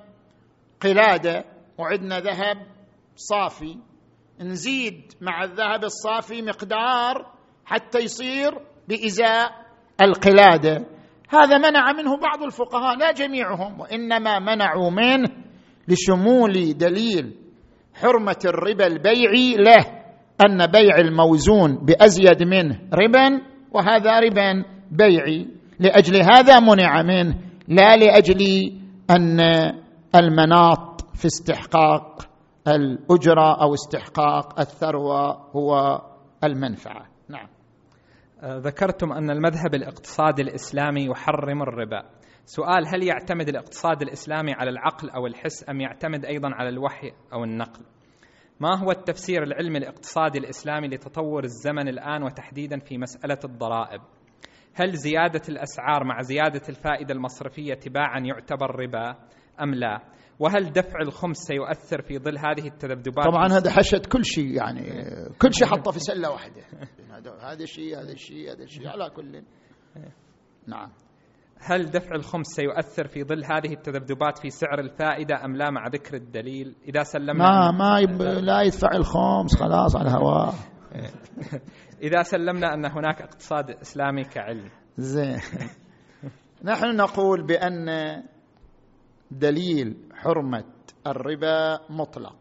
قلادة 0.82 1.46
وعندنا 1.78 2.20
ذهب 2.20 2.58
صافي. 3.16 3.78
نزيد 4.42 5.14
مع 5.22 5.44
الذهب 5.44 5.84
الصافي 5.84 6.42
مقدار 6.42 7.34
حتى 7.66 8.00
يصير 8.00 8.69
بإزاء 8.90 9.52
القلادة. 10.02 10.86
هذا 11.30 11.58
منع 11.58 11.92
منه 11.94 12.18
بعض 12.18 12.44
الفقهاء 12.44 12.98
لا 12.98 13.12
جميعهم 13.12 13.80
وإنما 13.80 14.40
منعوا 14.40 14.90
منه 14.90 15.30
لشمول 15.88 16.78
دليل 16.78 17.36
حرمة 17.94 18.40
الربا 18.46 18.88
البيعي 18.88 19.56
له 19.56 19.86
أن 20.46 20.66
بيع 20.66 20.98
الموزون 20.98 21.86
بأزيد 21.86 22.44
منه 22.44 22.80
ربا 22.94 23.42
وهذا 23.72 24.20
ربا 24.20 24.64
بيعي 24.92 25.48
لأجل 25.80 26.16
هذا 26.16 26.60
منع 26.60 27.02
منه 27.02 27.36
لا 27.68 27.98
لأجل 27.98 28.72
أن 29.10 29.40
المناط 30.16 31.02
في 31.14 31.26
استحقاق 31.26 32.30
الأجرة 32.68 33.62
أو 33.62 33.74
استحقاق 33.74 34.60
الثروة 34.60 35.50
هو 35.56 36.02
المنفعة. 36.44 37.19
ذكرتم 38.44 39.12
أن 39.12 39.30
المذهب 39.30 39.76
الاقتصادي 39.76 40.42
الإسلامي 40.42 41.06
يحرم 41.06 41.62
الربا. 41.62 42.04
سؤال 42.46 42.88
هل 42.88 43.04
يعتمد 43.04 43.50
الاقتصاد 43.50 44.02
الإسلامي 44.02 44.54
على 44.54 44.70
العقل 44.70 45.10
أو 45.10 45.28
الحس 45.28 45.70
أم 45.70 45.82
يعتمد 45.82 46.26
أيضا 46.26 46.50
على 46.54 46.70
الوحي 46.70 47.12
أو 47.34 47.44
النقل؟ 47.44 47.86
ما 48.60 48.78
هو 48.78 48.92
التفسير 48.92 49.44
العلمي 49.44 49.78
الاقتصادي 49.78 50.40
الإسلامي 50.40 50.88
لتطور 50.88 51.44
الزمن 51.44 51.88
الآن 51.88 52.24
وتحديدا 52.24 52.80
في 52.80 52.98
مسألة 52.98 53.40
الضرائب؟ 53.46 54.02
هل 54.74 54.94
زيادة 54.94 55.42
الأسعار 55.50 56.04
مع 56.04 56.22
زيادة 56.22 56.62
الفائدة 56.70 57.14
المصرفية 57.14 57.74
تباعا 57.74 58.20
يعتبر 58.20 58.80
ربا 58.80 59.16
أم 59.62 59.74
لا؟ 59.74 60.02
وهل 60.40 60.72
دفع 60.72 61.02
الخمس 61.02 61.38
سيؤثر 61.38 62.02
في 62.02 62.18
ظل 62.20 62.38
هذه 62.38 62.68
التذبذبات؟ 62.68 63.26
طبعا 63.26 63.48
هذا 63.48 63.72
حشد 63.72 64.06
كل 64.06 64.26
شيء 64.26 64.56
يعني 64.56 64.82
كل 65.42 65.54
شيء 65.54 65.68
حطه 65.68 65.92
في 65.92 66.00
سلة 66.00 66.32
واحدة. 66.32 66.62
هذا 67.52 67.66
شيء 67.66 68.00
هذا 68.00 68.16
شيء 68.16 68.52
هذا 68.52 68.66
شيء 68.66 68.88
على 68.88 69.10
كل. 69.10 69.44
نعم. 70.68 70.92
هل 71.62 71.86
دفع 71.92 72.16
الخمس 72.16 72.48
سيؤثر 72.48 73.08
في 73.08 73.24
ظل 73.24 73.44
هذه 73.46 73.74
التذبذبات 73.74 74.38
في 74.38 74.50
سعر 74.50 74.80
الفائدة 74.80 75.46
أم 75.46 75.56
لا 75.56 75.70
مع 75.70 75.88
ذكر 75.88 76.16
الدليل؟ 76.16 76.76
إذا 76.88 77.04
سلمنا 77.04 77.32
ما 77.34 77.72
ما 77.72 78.00
يب... 78.00 78.22
لا 78.22 78.62
يدفع 78.62 78.96
الخمس 78.96 79.56
خلاص 79.56 79.96
على 79.96 80.10
هواه 80.10 80.54
إذا 82.04 82.22
سلمنا 82.22 82.74
أن 82.74 82.86
هناك 82.86 83.22
اقتصاد 83.22 83.70
إسلامي 83.72 84.24
كعلم. 84.24 84.70
زين. 84.98 85.40
نحن 86.64 86.96
نقول 86.96 87.46
بأن 87.46 87.90
دليل 89.32 89.98
حرمة 90.20 90.64
الربا 91.08 91.80
مطلق. 91.90 92.36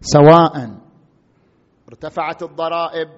سواء 0.00 0.70
ارتفعت 1.88 2.42
الضرائب 2.42 3.08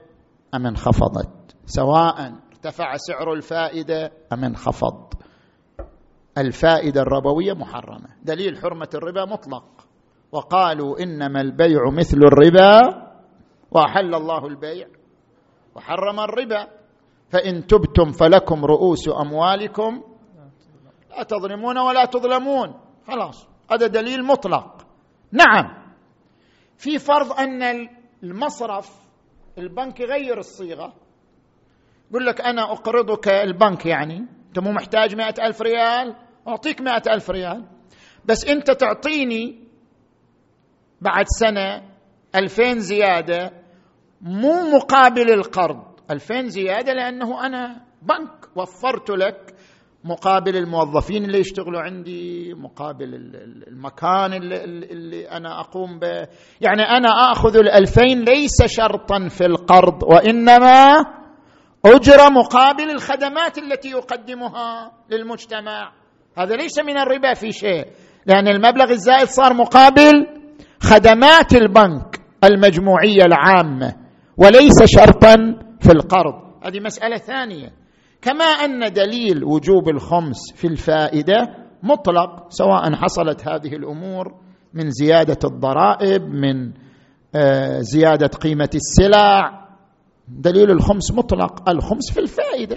أم 0.54 0.66
انخفضت. 0.66 1.56
سواء 1.66 2.32
ارتفع 2.52 2.96
سعر 2.96 3.32
الفائدة 3.32 4.12
أم 4.32 4.44
انخفض. 4.44 5.14
الفائدة 6.38 7.02
الربوية 7.02 7.52
محرمة. 7.52 8.08
دليل 8.22 8.58
حرمة 8.58 8.88
الربا 8.94 9.24
مطلق. 9.24 9.86
وقالوا 10.32 11.02
إنما 11.02 11.40
البيع 11.40 11.90
مثل 11.90 12.16
الربا 12.16 12.80
وأحل 13.70 14.14
الله 14.14 14.46
البيع 14.46 14.86
وحرم 15.74 16.20
الربا. 16.20 16.66
فإن 17.30 17.66
تبتم 17.66 18.10
فلكم 18.10 18.64
رؤوس 18.64 19.08
أموالكم 19.08 20.15
لا 21.10 21.22
تظلمون 21.22 21.78
ولا 21.78 22.04
تظلمون. 22.04 22.74
خلاص. 23.06 23.48
هذا 23.72 23.86
دليل 23.86 24.24
مطلق. 24.24 24.86
نعم. 25.32 25.86
في 26.78 26.98
فرض 26.98 27.32
أن 27.32 27.88
المصرف 28.22 29.06
البنك 29.58 30.00
يغير 30.00 30.38
الصيغة. 30.38 30.94
يقول 32.10 32.26
لك 32.26 32.40
أنا 32.40 32.72
أقرضك 32.72 33.28
البنك 33.28 33.86
يعني. 33.86 34.16
أنت 34.48 34.58
مو 34.58 34.72
محتاج 34.72 35.14
مئة 35.14 35.46
ألف 35.46 35.62
ريال. 35.62 36.16
أعطيك 36.48 36.80
مئة 36.80 37.14
ألف 37.14 37.30
ريال. 37.30 37.64
بس 38.24 38.44
أنت 38.44 38.70
تعطيني 38.70 39.68
بعد 41.00 41.24
سنة 41.28 41.82
ألفين 42.34 42.80
زيادة 42.80 43.50
مو 44.20 44.76
مقابل 44.76 45.32
القرض. 45.32 46.00
ألفين 46.10 46.48
زيادة 46.48 46.92
لأنه 46.92 47.46
أنا 47.46 47.84
بنك 48.02 48.56
وفرت 48.56 49.10
لك 49.10 49.55
مقابل 50.06 50.56
الموظفين 50.56 51.24
اللي 51.24 51.38
يشتغلوا 51.38 51.80
عندي 51.80 52.54
مقابل 52.54 53.14
المكان 53.68 54.32
اللي, 54.32 54.64
اللي 54.64 55.30
أنا 55.30 55.60
أقوم 55.60 55.98
به. 55.98 56.26
يعني 56.60 56.82
أنا 56.82 57.08
أخذ 57.32 57.56
الألفين 57.56 58.24
ليس 58.24 58.62
شرطا 58.66 59.28
في 59.28 59.46
القرض 59.46 60.02
وإنما 60.02 61.04
أجرة 61.84 62.28
مقابل 62.28 62.90
الخدمات 62.90 63.58
التي 63.58 63.90
يقدمها 63.90 64.92
للمجتمع. 65.10 65.92
هذا 66.38 66.56
ليس 66.56 66.78
من 66.78 66.98
الربا 66.98 67.34
في 67.34 67.52
شيء 67.52 67.86
لأن 68.26 68.48
المبلغ 68.48 68.90
الزائد 68.90 69.26
صار 69.28 69.54
مقابل 69.54 70.26
خدمات 70.80 71.54
البنك 71.54 72.20
المجموعية 72.44 73.24
العامة 73.24 73.94
وليس 74.36 74.82
شرطا 74.84 75.36
في 75.80 75.92
القرض. 75.92 76.34
هذه 76.64 76.80
مسألة 76.80 77.16
ثانية. 77.16 77.85
كما 78.22 78.44
أن 78.44 78.92
دليل 78.92 79.44
وجوب 79.44 79.88
الخمس 79.88 80.52
في 80.54 80.66
الفائدة 80.66 81.36
مطلق 81.82 82.46
سواء 82.48 82.94
حصلت 82.94 83.48
هذه 83.48 83.76
الأمور 83.76 84.34
من 84.74 84.90
زيادة 84.90 85.38
الضرائب 85.44 86.22
من 86.22 86.72
آه، 87.34 87.80
زيادة 87.80 88.26
قيمة 88.26 88.70
السلع. 88.74 89.66
دليل 90.28 90.70
الخمس 90.70 91.12
مطلق 91.12 91.68
الخمس 91.68 92.12
في 92.12 92.20
الفائدة. 92.20 92.76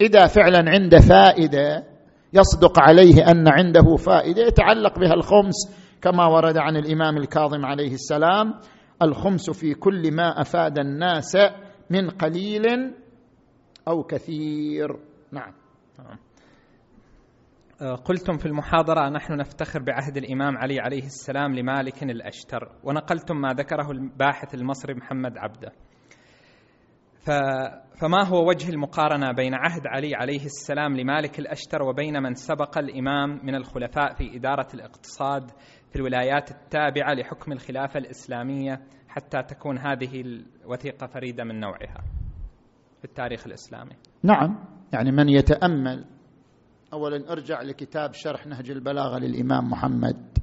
إذا 0.00 0.26
فعلا 0.26 0.70
عنده 0.70 0.98
فائدة 0.98 1.84
يصدق 2.32 2.80
عليه 2.80 3.30
أن 3.30 3.48
عنده 3.48 3.96
فائدة 3.96 4.42
يتعلق 4.42 4.98
بها 4.98 5.14
الخمس 5.14 5.54
كما 6.02 6.26
ورد 6.26 6.56
عن 6.56 6.76
الإمام 6.76 7.16
الكاظم 7.16 7.66
عليه 7.66 7.92
السلام 7.94 8.54
الخمس 9.02 9.50
في 9.50 9.74
كل 9.74 10.12
ما 10.14 10.40
أفاد 10.40 10.78
الناس 10.78 11.36
من 11.90 12.10
قليل 12.10 12.94
أو 13.90 14.02
كثير. 14.02 14.96
نعم. 15.32 15.52
آه، 17.82 17.94
قلتم 17.94 18.38
في 18.38 18.46
المحاضرة 18.46 19.08
نحن 19.08 19.32
نفتخر 19.32 19.82
بعهد 19.82 20.16
الإمام 20.16 20.58
علي 20.58 20.80
عليه 20.80 21.04
السلام 21.04 21.54
لمالك 21.54 22.02
الأشتر 22.02 22.72
ونقلتم 22.84 23.36
ما 23.36 23.48
ذكره 23.48 23.90
الباحث 23.90 24.54
المصري 24.54 24.94
محمد 24.94 25.38
عبده. 25.38 25.72
فما 28.00 28.26
هو 28.26 28.48
وجه 28.48 28.70
المقارنة 28.70 29.32
بين 29.32 29.54
عهد 29.54 29.86
علي 29.86 30.14
عليه 30.14 30.44
السلام 30.44 30.96
لمالك 30.96 31.38
الأشتر 31.38 31.82
وبين 31.82 32.22
من 32.22 32.34
سبق 32.34 32.78
الإمام 32.78 33.40
من 33.42 33.54
الخلفاء 33.54 34.14
في 34.14 34.36
إدارة 34.36 34.66
الاقتصاد 34.74 35.50
في 35.90 35.96
الولايات 35.96 36.50
التابعة 36.50 37.14
لحكم 37.14 37.52
الخلافة 37.52 37.98
الإسلامية 37.98 38.80
حتى 39.08 39.42
تكون 39.42 39.78
هذه 39.78 40.20
الوثيقة 40.20 41.06
فريدة 41.06 41.44
من 41.44 41.60
نوعها؟ 41.60 42.19
في 43.00 43.04
التاريخ 43.04 43.46
الإسلامي. 43.46 43.92
نعم، 44.22 44.64
يعني 44.92 45.12
من 45.12 45.28
يتأمل 45.28 46.04
اولا 46.92 47.32
أرجع 47.32 47.62
لكتاب 47.62 48.12
شرح 48.12 48.46
نهج 48.46 48.70
البلاغة 48.70 49.18
للإمام 49.18 49.70
محمد. 49.70 50.38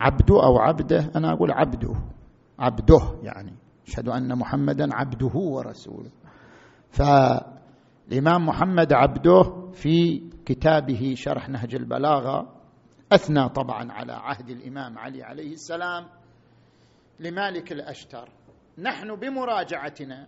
عبده 0.00 0.44
أو 0.44 0.58
عبده 0.58 1.10
أنا 1.16 1.32
أقول 1.32 1.50
عبده. 1.50 1.94
عبده 2.58 3.20
يعني. 3.22 3.54
أشهد 3.86 4.08
أن 4.08 4.38
محمدا 4.38 4.88
عبده 4.92 5.32
ورسوله. 5.34 6.10
فالإمام 6.90 8.46
محمد 8.46 8.92
عبده 8.92 9.42
في 9.72 10.18
كتابه 10.46 11.14
شرح 11.16 11.48
نهج 11.48 11.74
البلاغة 11.74 12.56
أثنى 13.12 13.48
طبعا 13.48 13.92
على 13.92 14.12
عهد 14.12 14.50
الإمام 14.50 14.98
علي 14.98 15.22
عليه 15.22 15.52
السلام 15.52 16.06
لمالك 17.20 17.72
الأشتر. 17.72 18.28
نحن 18.78 19.14
بمراجعتنا 19.14 20.26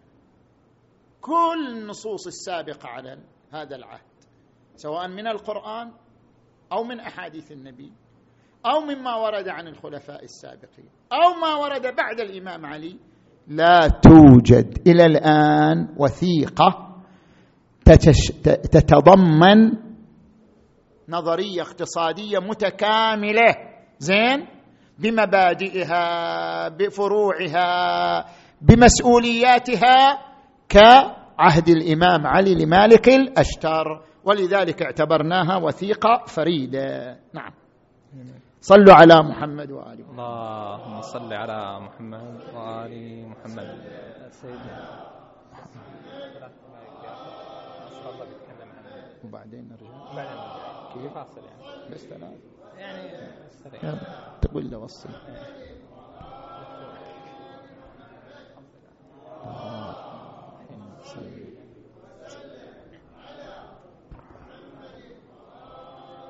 كل 1.20 1.76
النصوص 1.76 2.26
السابقة 2.26 2.88
على 2.88 3.18
هذا 3.52 3.76
العهد 3.76 4.00
سواء 4.76 5.08
من 5.08 5.26
القرآن 5.26 5.92
أو 6.72 6.84
من 6.84 7.00
أحاديث 7.00 7.52
النبي 7.52 7.92
أو 8.66 8.80
مما 8.80 9.14
ورد 9.14 9.48
عن 9.48 9.66
الخلفاء 9.66 10.24
السابقين 10.24 10.88
أو 11.12 11.40
ما 11.40 11.54
ورد 11.54 11.82
بعد 11.96 12.20
الإمام 12.20 12.66
علي 12.66 12.98
لا 13.48 13.88
توجد 13.88 14.88
إلى 14.88 15.06
الآن 15.06 15.94
وثيقة 15.96 16.88
تتضمن 18.72 19.72
نظرية 21.08 21.62
اقتصادية 21.62 22.38
متكاملة 22.38 23.54
زين؟ 23.98 24.46
بمبادئها 24.98 26.68
بفروعها 26.68 28.24
بمسؤولياتها 28.60 30.27
كعهد 30.68 31.68
الإمام 31.68 32.26
علي 32.26 32.54
لمالك 32.54 33.08
الاشتر 33.08 34.02
ولذلك 34.24 34.82
اعتبرناها 34.82 35.56
وثيقة 35.56 36.24
فريدة. 36.26 37.18
نعم. 37.32 37.52
صلوا 38.60 38.94
على 38.94 39.14
محمد 39.22 39.70
وآل 39.70 40.00
محمد. 40.00 40.10
اللهم 40.10 41.00
صل 41.00 41.32
على 41.32 41.80
محمد 41.80 42.40
وآل 42.54 43.28
محمد. 43.28 43.68
سيدنا 44.30 45.08
وبعدين 49.24 49.68
نرجع. 49.68 50.24
كيف؟ 50.94 51.14
فاصل 51.14 51.40
يعني. 51.40 51.94
بس 51.94 52.06
ثلاث 52.06 52.32
يعني 52.82 54.00
تقول 54.42 54.70
له 54.70 54.78
وصل. 54.78 55.08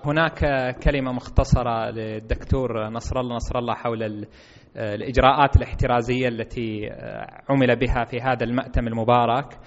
هناك 0.04 0.38
كلمة 0.84 1.12
مختصرة 1.12 1.90
للدكتور 1.90 2.88
نصر 2.88 3.20
الله 3.20 3.34
نصر 3.34 3.58
الله 3.58 3.74
حول 3.74 4.26
الإجراءات 4.76 5.56
الاحترازية 5.56 6.28
التي 6.28 6.90
عمل 7.48 7.76
بها 7.76 8.04
في 8.04 8.20
هذا 8.20 8.44
المأتم 8.44 8.86
المبارك 8.86 9.58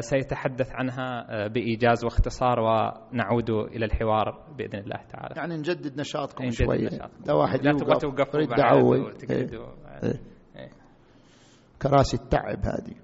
سيتحدث 0.00 0.72
عنها 0.72 1.26
بإيجاز 1.48 2.04
واختصار 2.04 2.60
ونعود 2.60 3.50
إلى 3.50 3.84
الحوار 3.84 4.44
بإذن 4.58 4.78
الله 4.78 5.00
تعالى 5.08 5.34
يعني 5.36 5.56
نجدد 5.56 6.00
نشاطكم 6.00 6.44
نجدد 6.44 6.64
شوية 6.64 6.86
نشاطكم. 6.86 7.24
ده 7.26 7.34
واحد 7.34 7.62
لا 7.62 7.72
تبغى 7.72 7.98
توقفوا 7.98 8.40
وتقعدوا 8.40 9.04
بعد. 9.04 9.30
إيه. 9.30 10.20
إيه. 10.56 10.70
كراسي 11.82 12.16
التعب 12.16 12.58
هذه 12.58 13.01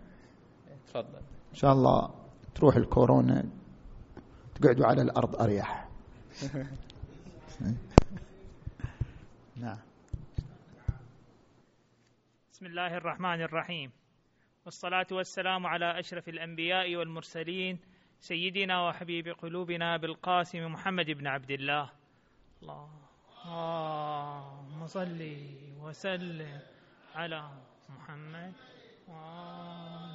شاء 1.59 1.73
الله 1.73 2.15
تروح 2.55 2.77
الكورونا 2.77 3.45
تقعدوا 4.55 4.87
على 4.87 5.03
الأرض 5.03 5.43
أريح. 5.43 5.89
نعم. 9.57 9.79
بسم 12.53 12.67
الله 12.67 12.97
الرحمن 12.97 13.43
الرحيم. 13.43 13.91
والصلاة 14.65 15.07
والسلام 15.13 15.67
على 15.67 15.99
أشرف 15.99 16.29
الأنبياء 16.29 16.97
والمرسلين 16.97 17.79
سيدنا 18.21 18.89
وحبيب 18.89 19.29
قلوبنا 19.29 19.97
بالقاسم 19.97 20.73
محمد 20.73 21.11
بن 21.11 21.27
عبد 21.27 21.51
الله. 21.51 21.91
اللهم 22.63 22.87
صل 24.87 25.37
وسلم 25.83 26.61
على 27.15 27.51
محمد 27.89 28.53
محمد 29.09 30.08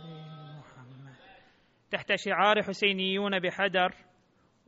تحت 1.94 2.16
شعار 2.16 2.64
حسينيون 2.64 3.40
بحدر 3.40 3.96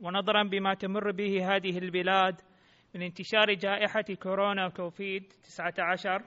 ونظرا 0.00 0.42
بما 0.42 0.74
تمر 0.74 1.10
به 1.10 1.56
هذه 1.56 1.78
البلاد 1.78 2.40
من 2.94 3.02
انتشار 3.02 3.54
جائحة 3.54 4.04
كورونا 4.22 4.68
كوفيد 4.68 5.22
19 5.22 6.22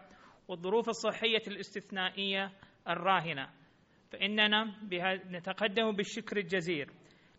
والظروف 0.47 0.89
الصحية 0.89 1.41
الاستثنائية 1.47 2.51
الراهنة. 2.87 3.49
فإننا 4.11 4.75
نتقدم 5.31 5.91
بالشكر 5.91 6.37
الجزيل 6.37 6.91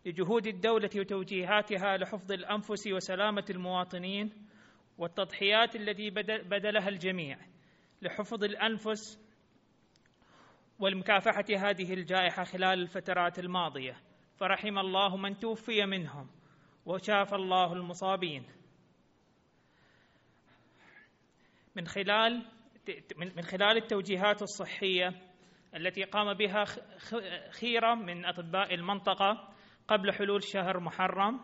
لجهود 0.07 0.47
الدولة 0.47 0.91
وتوجيهاتها 0.97 1.97
لحفظ 1.97 2.32
الأنفس 2.32 2.87
وسلامة 2.87 3.45
المواطنين 3.51 4.32
والتضحيات 4.99 5.77
التي 5.77 6.11
بذلها 6.51 6.89
الجميع 6.89 7.39
لحفظ 8.03 8.45
الأنفس 8.45 9.30
والمكافحة 10.81 11.44
هذه 11.51 11.94
الجائحة 11.94 12.44
خلال 12.44 12.81
الفترات 12.81 13.39
الماضية 13.39 13.97
فرحم 14.36 14.78
الله 14.78 15.16
من 15.16 15.39
توفي 15.39 15.86
منهم 15.86 16.31
وشاف 16.86 17.35
الله 17.35 17.73
المصابين. 17.73 18.44
من 21.77 21.86
خلال 21.86 22.47
من 23.16 23.43
خلال 23.43 23.77
التوجيهات 23.77 24.43
الصحية 24.43 25.12
التي 25.77 26.05
قام 26.05 26.35
بها 26.35 26.65
خيرة 27.61 27.94
من 27.94 28.24
أطباء 28.24 28.74
المنطقة 28.74 29.48
قبل 29.89 30.12
حلول 30.12 30.43
شهر 30.43 30.81
محرم 30.81 31.40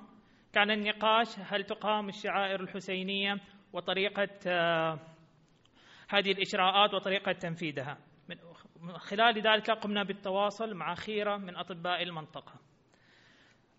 كان 0.53 0.71
النقاش 0.71 1.39
هل 1.39 1.65
تقام 1.65 2.09
الشعائر 2.09 2.61
الحسينية 2.61 3.35
وطريقة 3.73 4.29
آه، 4.47 4.99
هذه 6.09 6.33
الإجراءات 6.33 6.95
وطريقة 6.95 7.33
تنفيذها. 7.33 7.99
خلال 8.93 9.41
ذلك 9.41 9.71
قمنا 9.71 10.03
بالتواصل 10.03 10.75
مع 10.75 10.95
خيرة 10.95 11.37
من 11.37 11.57
أطباء 11.57 12.03
المنطقة 12.03 12.55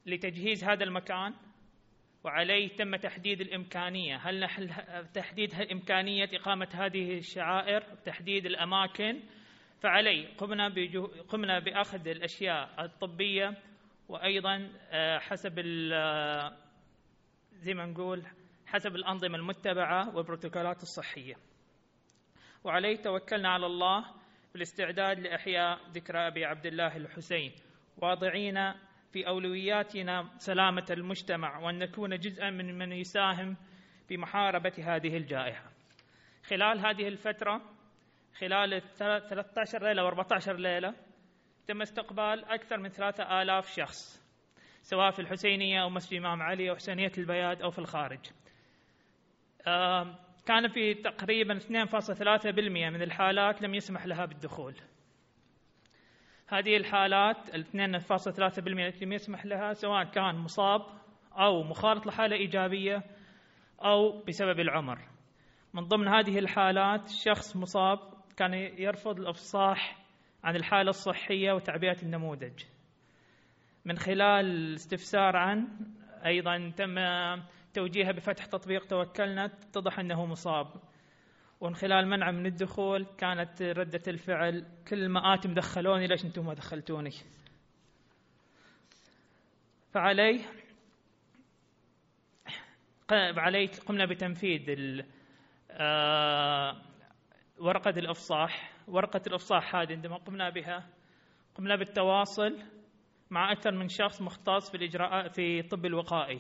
لتجهيز 0.06 0.64
هذا 0.64 0.84
المكان 0.84 1.34
وعليه 2.24 2.76
تم 2.76 2.96
تحديد 2.96 3.42
الإمكانية. 3.42 4.16
هل 4.16 4.40
نحل 4.40 4.70
تحديد 5.14 5.54
إمكانية 5.72 6.30
إقامة 6.34 6.68
هذه 6.74 7.18
الشعائر 7.18 7.82
تحديد 7.82 8.46
الأماكن؟ 8.46 9.20
فعليه 9.82 10.36
قمنا 10.38 10.74
قمنا 11.30 11.60
بأخذ 11.60 12.08
الأشياء 12.08 12.86
الطبية 12.86 13.58
وأيضا 14.10 14.70
آه، 14.92 15.20
حسب 15.20 15.60
آه، 15.94 16.58
زي 17.54 17.74
ما 17.74 17.86
نقول 17.86 18.24
حسب 18.66 18.96
الأنظمة 18.96 19.38
المتبعة 19.38 20.16
والبروتوكولات 20.16 20.82
الصحية. 20.82 21.36
وعليه 22.64 22.96
توكلنا 22.96 23.50
على 23.50 23.66
الله 23.66 24.06
بالاستعداد 24.58 25.20
لإحياء 25.20 25.80
ذكرى 25.92 26.28
أبي 26.28 26.46
عبد 26.46 26.66
الله 26.66 26.98
الحسين. 26.98 27.52
واضعين 27.98 28.74
في 29.14 29.28
أولوياتنا 29.28 30.30
سلامة 30.38 30.86
المجتمع 30.90 31.58
وأن 31.60 31.80
نكون 31.80 32.18
جزءا 32.20 32.50
من 32.50 32.78
من 32.78 32.92
يساهم 32.92 33.58
في 34.08 34.18
محاربة 34.18 34.74
هذه 34.80 35.18
الجائحة. 35.18 35.72
خلال 36.48 36.80
هذه 36.80 37.08
الفترة 37.08 37.62
خلال 38.40 38.74
الثلاث- 38.74 39.30
13 39.30 39.84
ليلة 39.84 40.10
و14 40.12 40.50
ليلة 40.50 40.94
تم 41.68 41.82
استقبال 41.82 42.46
أكثر 42.46 42.78
من 42.78 42.90
3000 42.90 43.68
شخص 43.76 44.24
سواء 44.82 45.12
في 45.12 45.20
الحسينية 45.20 45.84
أو 45.84 45.90
مسجد 45.90 46.14
الإمام 46.14 46.42
علي 46.42 46.70
أو 46.70 46.76
حسينية 46.76 47.12
البياد 47.18 47.62
أو 47.62 47.70
في 47.72 47.80
الخارج. 47.80 48.20
كان 50.48 50.68
في 50.68 50.94
تقريبا 50.94 51.60
2.3% 51.60 51.68
من 52.65 53.02
الحالات 53.02 53.61
لم 53.61 53.76
يسمح 53.76 54.06
لها 54.06 54.26
بالدخول. 54.26 54.76
هذه 56.48 56.78
الحالات 56.78 57.56
ال 57.56 57.65
2.3% 57.65 58.68
التي 58.68 59.06
لم 59.06 59.14
يسمح 59.14 59.45
لها 59.45 59.74
سواء 59.74 60.03
كان 60.03 60.36
مصاب 60.36 60.82
أو 61.32 61.64
مخالط 61.64 62.07
لحالة 62.07 62.36
إيجابية 62.36 63.03
أو 63.84 64.24
بسبب 64.28 64.60
العمر. 64.60 64.99
من 65.74 65.84
ضمن 65.84 66.07
هذه 66.07 66.40
الحالات 66.40 67.10
شخص 67.10 67.56
مصاب 67.56 67.99
كان 68.38 68.53
يرفض 68.53 69.19
الإفصاح 69.19 69.98
عن 70.44 70.56
الحالة 70.56 70.90
الصحية 70.90 71.52
وتعبئة 71.52 72.03
النموذج. 72.03 72.64
من 73.86 73.98
خلال 73.98 74.45
الاستفسار 74.45 75.36
عن 75.36 75.68
أيضا 76.26 76.74
تم 76.78 76.98
توجيهه 77.78 78.12
بفتح 78.12 78.45
تطبيق 78.45 78.86
توكلنا 78.86 79.45
اتضح 79.45 79.99
أنه 79.99 80.26
مصاب. 80.26 80.68
ومن 81.62 81.76
خلال 81.76 82.08
منع 82.08 82.32
من 82.32 82.45
الدخول 82.45 83.06
كانت 83.18 83.62
ردة 83.62 84.02
الفعل 84.08 84.66
كل 84.88 85.04
المآتم 85.04 85.54
دخلوني 85.54 86.08
ليش 86.08 86.26
أنتم 86.26 86.45
ما 86.45 86.54
دخلتوني؟ 86.54 87.12
فعليه 89.94 90.40
ق- 93.08 93.40
عليه 93.40 93.70
قمنا 93.86 94.06
بتنفيذ 94.06 94.62
آه، 95.72 96.82
ورقة 97.60 97.90
الإفصاح. 97.90 98.74
ورقة 98.88 99.22
الإفصاح 99.28 99.76
هذه 99.76 99.91
عندما 99.94 100.18
قمنا 100.18 100.49
بها 100.49 100.90
قمنا 101.56 101.76
بالتواصل 101.76 102.58
مع 103.30 103.52
أكثر 103.52 103.72
من 103.72 103.88
شخص 103.88 104.22
مختص 104.22 104.72
في 104.72 104.78
الإجراء 104.78 105.28
في 105.30 105.60
الطب 105.60 105.86
الوقائي. 105.86 106.40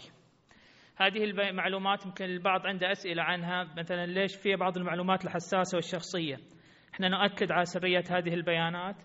هذه 0.97 1.23
المعلومات 1.23 2.05
يمكن 2.05 2.25
البعض 2.25 2.67
عنده 2.67 2.91
أسئلة 2.91 3.23
عنها. 3.23 3.63
مثلا 3.77 4.05
ليش 4.05 4.35
في 4.35 4.55
بعض 4.55 4.77
المعلومات 4.77 5.25
الحساسة 5.25 5.75
والشخصية؟ 5.75 6.37
إحنا 6.93 7.09
نؤكد 7.09 7.51
على 7.51 7.65
سرية 7.65 8.03
هذه 8.09 8.33
البيانات 8.33 8.95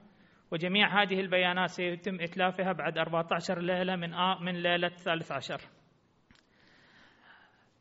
وجميع 0.51 1.03
هذه 1.03 1.21
البيانات 1.21 1.69
سيتم 1.69 2.21
إتلافها 2.21 2.73
بعد 2.73 2.99
14 2.99 3.61
ليلة 3.61 3.97
من 3.97 4.11
من 4.41 4.63
ليلة 4.63 4.89
13 4.89 5.61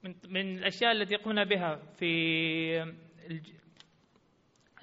من 0.04 0.16
من 0.30 0.58
الأشياء 0.58 0.92
التي 0.92 1.16
قمنا 1.16 1.44
بها 1.44 1.76
في 1.76 2.96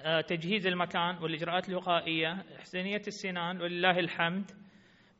آه، 0.01 0.21
تجهيز 0.21 0.67
المكان 0.67 1.17
والإجراءات 1.17 1.69
الوقائية 1.69 2.45
حسينية 2.59 3.01
السنان 3.07 3.61
ولله 3.61 3.99
الحمد 3.99 4.51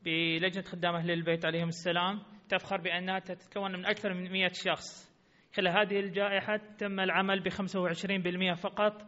بلجنة 0.04 0.64
خدام 0.64 0.94
أهل 0.94 1.10
البيت 1.10 1.44
عليهم 1.44 1.68
السلام 1.68 2.22
تفخر 2.50 2.76
بأنها 2.76 3.18
تتكون 3.18 3.72
من 3.72 3.86
أكثر 3.86 4.14
من 4.14 4.32
100 4.32 4.50
شخص. 4.52 5.10
خلال 5.56 5.78
هذه 5.78 6.00
الجائحة 6.00 6.56
تم 6.78 7.00
العمل 7.00 7.40
ب 7.40 7.48
25% 7.48 8.54
فقط 8.54 9.02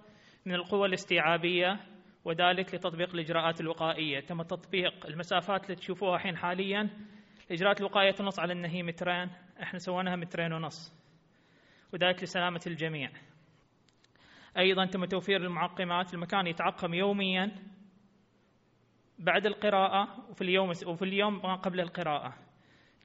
من 0.46 0.54
القوى 0.54 0.88
الاستيعابية 0.88 1.80
وذلك 2.24 2.74
لتطبيق 2.74 3.14
الإجراءات 3.14 3.60
الوقائية. 3.60 4.20
تم 4.20 4.42
تطبيق 4.42 5.06
المسافات 5.06 5.64
اللي 5.64 5.76
تشوفوها 5.76 6.16
الحين 6.16 6.36
حاليا. 6.36 6.90
الإجراءات 7.50 7.80
الوقائية 7.80 8.10
تنص 8.10 8.40
على 8.40 8.52
أن 8.52 8.64
هي 8.64 8.82
مترين. 8.82 9.30
إحنا 9.62 9.78
سويناها 9.78 10.16
مترين 10.16 10.52
ونص. 10.52 10.92
وذلك 11.92 12.22
لسلامة 12.22 12.60
الجميع. 12.66 13.10
أيضا 14.58 14.84
تم 14.86 15.04
توفير 15.04 15.36
المعقمات 15.36 16.14
المكان 16.14 16.46
يتعقم 16.46 16.94
يوميا 16.94 17.50
بعد 19.18 19.46
القراءة 19.46 20.30
وفي 20.30 20.42
اليوم 20.42 20.68
وفي 20.86 21.02
اليوم 21.04 21.40
قبل 21.40 21.80
القراءة. 21.80 22.34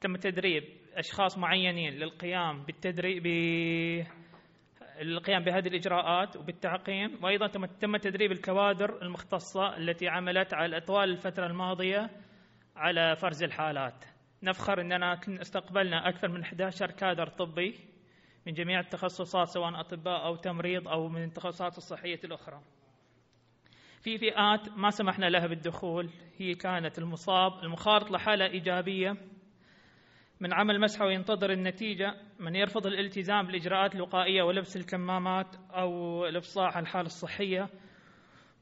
تم 0.02 0.16
تدريب 0.16 0.64
أشخاص 0.94 1.38
معينين 1.38 1.94
للقيام 1.94 2.64
بالتدريب 2.64 3.28
للقيام 5.02 5.44
بهذه 5.44 5.68
الإجراءات 5.68 6.38
وبالتعقيم. 6.38 7.24
وأيضا 7.24 7.48
تم 7.82 7.98
تدريب 7.98 8.32
الكوادر 8.32 9.02
المختصة 9.02 9.78
التي 9.78 10.08
عملت 10.08 10.54
على 10.54 10.80
طوال 10.82 11.10
الفترة 11.10 11.46
الماضية 11.46 12.10
على 12.76 13.16
فرز 13.16 13.44
الحالات. 13.44 14.06
نفخر 14.44 14.82
أننا 14.82 15.20
استقبلنا 15.28 16.10
أكثر 16.10 16.28
من 16.28 16.42
11 16.42 16.92
كادر 16.92 17.28
طبي 17.28 17.76
من 18.48 18.54
جميع 18.54 18.80
التخصصات 18.80 19.48
سواء 19.48 19.80
أطباء 19.80 20.26
أو 20.26 20.36
تمريض 20.36 20.88
أو 20.88 21.10
من 21.10 21.24
التخصصات 21.24 21.78
الصحية 21.78 22.20
الأخرى. 22.24 22.62
في 24.02 24.18
فئات 24.18 24.70
ما 24.78 24.90
سمحنا 24.90 25.26
لها 25.26 25.48
بالدخول 25.48 26.10
هي 26.38 26.56
كانت 26.56 27.00
المصاب 27.00 27.64
المخالط 27.64 28.12
لحالة 28.12 28.46
إيجابية 28.46 29.18
من 30.40 30.54
عمل 30.54 30.80
مسحة 30.80 31.06
وينتظر 31.06 31.52
النتيجة 31.52 32.14
من 32.40 32.56
يرفض 32.56 32.88
الالتزام 32.88 33.48
بالإجراءات 33.48 33.96
الوقائية 33.96 34.44
ولبس 34.44 34.78
الكمامات 34.78 35.56
أو 35.72 36.26
الإفصاح 36.26 36.78
عن 36.78 36.84
الحالة 36.84 37.06
الصحية 37.06 37.70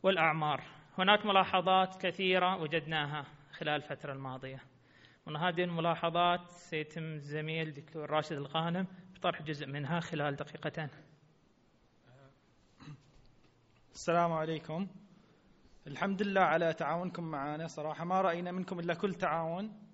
والأعمار. 0.04 0.64
هناك 0.98 1.26
ملاحظات 1.26 2.06
كثيرة 2.06 2.62
وجدناها 2.62 3.26
خلال 3.52 3.76
الفترة 3.76 4.14
الماضية. 4.14 4.60
من 5.28 5.36
هذه 5.36 5.64
الملاحظات 5.64 6.48
سيتم 6.48 7.04
الزميل 7.04 7.74
دكتور 7.74 8.10
راشد 8.10 8.38
الغانم 8.38 8.88
بطرح 9.16 9.42
جزء 9.42 9.68
منها 9.68 10.00
خلال 10.00 10.36
دقيقتين. 10.36 10.90
السلام 13.94 14.34
عليكم. 14.34 14.88
الحمد 15.88 16.22
لله 16.22 16.42
على 16.42 16.74
تعاونكم 16.74 17.24
معنا. 17.24 17.68
صراحة 17.68 18.06
ما 18.06 18.22
رأينا 18.22 18.52
منكم 18.52 18.80
إلا 18.80 18.94
كل 18.94 19.14
تعاون. 19.14 19.85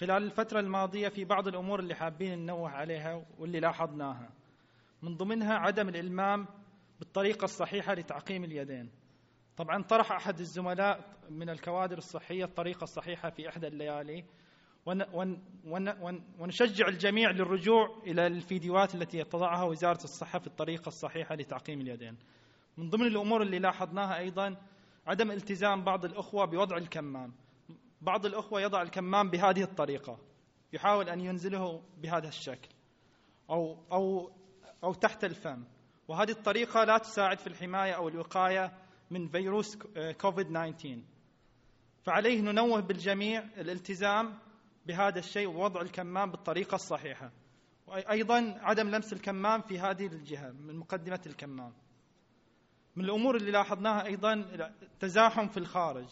خلال 0.00 0.22
الفترة 0.22 0.60
الماضية 0.60 1.08
في 1.08 1.24
بعض 1.24 1.48
الأمور 1.48 1.80
اللي 1.80 1.94
حابين 1.94 2.38
ننوه 2.38 2.70
عليها 2.70 3.24
واللي 3.38 3.60
لاحظناها. 3.60 4.30
من 5.02 5.16
ضمنها 5.16 5.54
عدم 5.54 5.88
الإلمام 5.88 6.46
بالطريقة 6.98 7.44
الصحيحة 7.44 7.94
لتعقيم 7.94 8.44
اليدين. 8.44 8.90
طبعا 9.56 9.82
طرح 9.82 10.12
أحد 10.12 10.38
الزملاء 10.38 11.16
من 11.30 11.50
الكوادر 11.50 11.98
الصحية 11.98 12.44
الطريقة 12.44 12.84
الصحيحة 12.84 13.30
في 13.30 13.48
إحدى 13.48 13.66
الليالي. 13.66 14.24
ون 14.86 15.02
ون 15.12 15.88
ون 16.00 16.22
ونشجع 16.38 16.88
الجميع 16.88 17.30
للرجوع 17.30 18.02
إلى 18.06 18.26
الفيديوهات 18.26 18.94
التي 18.94 19.24
تضعها 19.24 19.64
وزارة 19.64 20.04
الصحة 20.04 20.38
في 20.38 20.46
الطريقة 20.46 20.88
الصحيحة 20.88 21.34
لتعقيم 21.34 21.80
اليدين. 21.80 22.16
من 22.76 22.90
ضمن 22.90 23.06
الأمور 23.06 23.42
اللي 23.42 23.58
لاحظناها 23.58 24.18
أيضا 24.18 24.56
عدم 25.06 25.30
التزام 25.30 25.84
بعض 25.84 26.04
الأخوة 26.04 26.44
بوضع 26.44 26.76
الكمام. 26.76 27.32
بعض 28.00 28.26
الأخوة 28.26 28.60
يضع 28.60 28.82
الكمام 28.82 29.30
بهذه 29.30 29.62
الطريقة 29.62 30.18
يحاول 30.72 31.08
أن 31.08 31.20
ينزله 31.20 31.82
بهذا 31.98 32.28
الشكل 32.28 32.68
أو 33.50 33.78
أو 33.92 34.32
أو 34.84 34.94
تحت 34.94 35.24
الفم. 35.24 35.64
وهذه 36.08 36.30
الطريقة 36.30 36.84
لا 36.84 36.98
تساعد 36.98 37.38
في 37.38 37.46
الحماية 37.46 37.92
أو 37.92 38.08
الوقاية 38.08 38.72
من 39.10 39.28
فيروس 39.28 39.76
كوفيد 40.20 40.46
19 40.46 41.02
فعليه 42.02 42.40
ننوه 42.40 42.80
بالجميع 42.80 43.40
الالتزام 43.56 44.38
بهذا 44.86 45.18
الشيء 45.18 45.48
ووضع 45.48 45.80
الكمام 45.80 46.30
بالطريقة 46.30 46.74
الصحيحة. 46.74 47.32
وأيضا 47.86 48.58
عدم 48.60 48.88
لمس 48.88 49.12
الكمام 49.12 49.60
في 49.60 49.78
هذه 49.78 50.06
الجهة 50.06 50.50
من 50.50 50.76
مقدمة 50.76 51.20
الكمام. 51.26 51.72
من 52.96 53.04
الأمور 53.04 53.36
اللي 53.36 53.50
لاحظناها 53.50 54.06
أيضا 54.06 54.32
التزاحم 54.82 55.48
في 55.48 55.56
الخارج. 55.56 56.06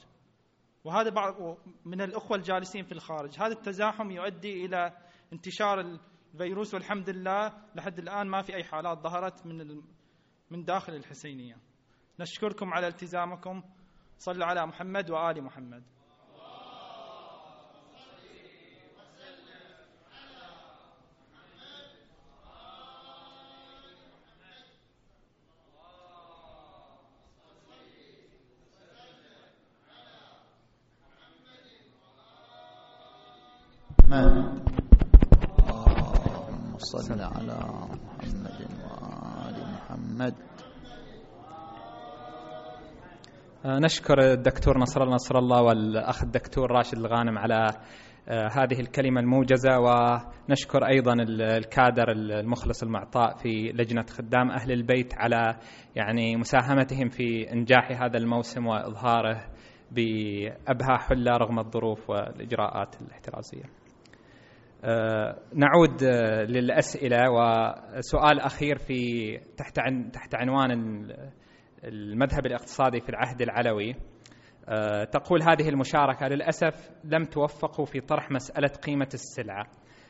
وهذا 0.86 1.10
بعض 1.10 1.58
من 1.84 2.00
الأخوة 2.00 2.36
الجالسين 2.36 2.84
في 2.84 2.92
الخارج. 2.92 3.40
هذا 3.40 3.52
التزاحم 3.52 4.10
يؤدي 4.10 4.66
إلى 4.66 4.96
انتشار 5.32 5.80
الفيروس 5.80 6.74
والحمد 6.74 7.10
لله. 7.10 7.52
لحد 7.74 7.98
الآن 7.98 8.26
ما 8.26 8.42
في 8.42 8.54
أي 8.54 8.64
حالات 8.64 8.98
ظهرت 8.98 9.46
من 9.46 9.82
من 10.50 10.64
داخل 10.64 10.94
الحسينية. 10.94 11.56
نشكركم 12.20 12.74
على 12.74 12.86
التزامكم. 12.86 13.62
صلوا 14.18 14.46
على 14.46 14.66
محمد 14.66 15.10
وآل 15.10 15.42
محمد 15.42 15.82
صل 36.78 37.20
على 37.20 37.58
محمد 37.88 38.68
وآل 38.84 39.56
محمد 39.72 40.34
آه، 43.55 43.55
نشكر 43.66 44.18
الدكتور 44.18 44.78
نصر 44.78 45.02
الله 45.02 45.14
نصر 45.14 45.38
الله 45.38 45.62
والأخ 45.62 46.22
الدكتور 46.22 46.70
راشد 46.70 46.98
الغانم 46.98 47.38
على 47.38 47.66
آه، 48.28 48.48
هذه 48.48 48.80
الكلمة 48.80 49.20
الموجزة 49.20 49.78
ونشكر 49.78 50.86
أيضا 50.86 51.12
الكادر 51.28 52.12
المخلص 52.12 52.82
المعطاء 52.82 53.36
في 53.36 53.72
لجنة 53.74 54.02
خدام 54.02 54.50
أهل 54.50 54.72
البيت 54.72 55.14
على 55.14 55.56
يعني 55.96 56.36
مساهمتهم 56.36 57.08
في 57.08 57.52
إنجاح 57.52 58.02
هذا 58.02 58.18
الموسم 58.18 58.66
وإظهاره 58.66 59.40
بأبهى 59.90 60.98
حلة 60.98 61.36
رغم 61.36 61.58
الظروف 61.58 62.10
والإجراءات 62.10 63.02
الاحترازية. 63.02 63.64
آه، 64.84 65.38
نعود 65.54 66.02
آه، 66.02 66.42
للأسئلة 66.42 67.18
وسؤال 67.30 68.40
أخير 68.40 68.78
في 68.78 69.32
تحت 69.56 69.80
تحت 70.12 70.34
عنوان 70.34 71.06
المذهب 71.86 72.46
الاقتصادي 72.46 73.00
في 73.00 73.08
العهد 73.08 73.42
العلوي. 73.42 73.94
آه، 74.68 75.04
تقول 75.04 75.42
هذه 75.42 75.68
المشاركة 75.68 76.26
للأسف 76.28 76.90
لم 77.04 77.24
توفقوا 77.24 77.84
في 77.84 78.00
طرح 78.00 78.30
مسألة 78.30 78.68
قيمة 78.68 79.08
السلعة. 79.14 79.66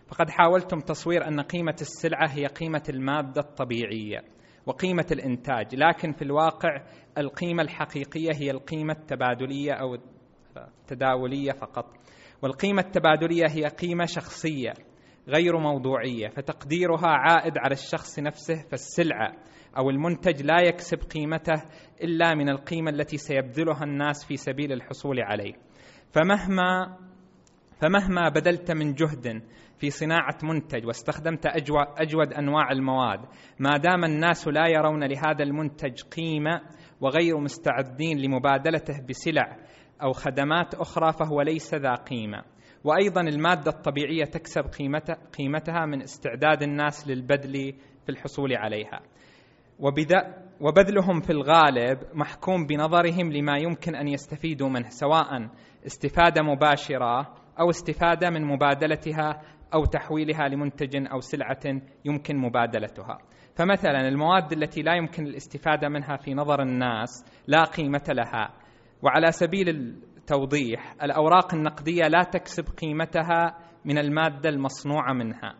فقد 0.09 0.31
حاولتم 0.31 0.78
تصوير 0.78 1.28
أن 1.28 1.40
قيمة 1.40 1.77
السلعة 1.81 2.28
هي 2.31 2.47
قيمة 2.47 2.82
المادة 2.89 3.40
الطبيعية 3.40 4.19
وقيمة 4.66 5.07
الإنتاج 5.12 5.74
لكن 5.74 6.12
في 6.12 6.23
الواقع 6.23 6.82
القيمة 7.19 7.62
الحقيقية 7.62 8.31
هي 8.35 8.51
القيمة 8.51 8.93
التبادلية 8.93 9.73
أو 9.73 9.97
التداولية 10.57 11.53
فقط. 11.53 11.86
والقيمة 12.43 12.82
التبادلية 12.82 13.44
هي 13.48 13.65
قيمة 13.65 14.05
شخصية 14.05 14.73
غير 15.28 15.59
موضوعية 15.59 16.28
فتقديرها 16.28 17.09
عائد 17.09 17.59
على 17.59 17.73
الشخص 17.73 18.19
نفسه 18.19 18.55
فالسلعة 18.70 19.32
أو 19.78 19.90
المنتج 19.90 20.43
لا 20.43 20.62
يكسب 20.62 20.98
قيمته 20.98 21.62
إلا 22.03 22.35
من 22.35 22.48
القيمة 22.48 22.90
التي 22.90 23.16
سيبذلها 23.16 23.85
الناس 23.85 24.24
في 24.24 24.36
سبيل 24.36 24.73
الحصول 24.73 25.20
عليه. 25.20 25.53
فمهما 26.12 26.97
فمهما 27.81 28.28
بذلت 28.28 28.70
من 28.70 28.94
جهد 28.94 29.43
في 29.78 29.90
صناعة 29.90 30.39
منتج 30.43 30.86
واستخدمت 30.86 31.47
أجود 31.98 32.32
أنواع 32.32 32.70
المواد 32.73 33.20
ما 33.59 33.77
دام 33.77 34.05
الناس 34.05 34.48
لا 34.48 34.66
يرون 34.69 35.05
لهذا 35.05 35.44
المنتج 35.44 36.03
قيمة 36.03 36.61
وغير 37.01 37.39
مستعدين 37.39 38.19
لمبادلته 38.19 38.94
بسلع 39.09 39.57
أو 40.03 40.12
خدمات 40.12 40.74
أخرى 40.74 41.12
فهو 41.12 41.43
ليس 41.43 41.74
ذا 41.74 41.94
قيمة. 41.94 42.43
وأيضا 42.85 43.20
المادة 43.20 43.70
الطبيعية 43.70 44.24
تكسب 44.24 44.65
قيمتها 45.39 45.86
من 45.86 46.03
استعداد 46.03 46.62
الناس 46.62 47.09
للبذل 47.09 47.73
في 48.07 48.12
الحصول 48.12 48.57
عليها. 48.57 49.01
وبذلهم 50.61 51.20
في 51.20 51.31
الغالب 51.31 51.98
محكوم 52.15 52.66
بنظرهم 52.66 53.32
لما 53.32 53.59
يمكن 53.59 53.94
أن 53.94 54.09
يستفيدوا 54.09 54.69
منه 54.69 54.89
سواء 54.89 55.48
استفادة 55.86 56.43
مباشرة 56.43 57.35
أو 57.61 57.70
استفادة 57.70 58.31
من 58.31 58.44
مبادلتها 58.44 59.43
أو 59.74 59.85
تحويلها 59.85 60.48
لمنتج 60.48 61.07
أو 61.12 61.20
سلعة 61.20 61.81
يمكن 62.05 62.36
مبادلتها. 62.36 63.19
فمثلا 63.55 64.09
المواد 64.09 64.53
التي 64.53 64.82
لا 64.82 64.94
يمكن 64.94 65.27
الاستفادة 65.27 65.89
منها 65.89 66.16
في 66.16 66.35
نظر 66.35 66.62
الناس 66.62 67.24
لا 67.47 67.65
قيمة 67.65 68.05
لها. 68.09 68.55
وعلى 69.03 69.31
سبيل 69.31 69.69
التوضيح 69.69 70.94
الأوراق 71.03 71.55
النقدية 71.55 72.03
لا 72.03 72.23
تكسب 72.23 72.65
قيمتها 72.69 73.59
من 73.85 73.98
المادة 73.98 74.48
المصنوعة 74.48 75.12
منها 75.12 75.55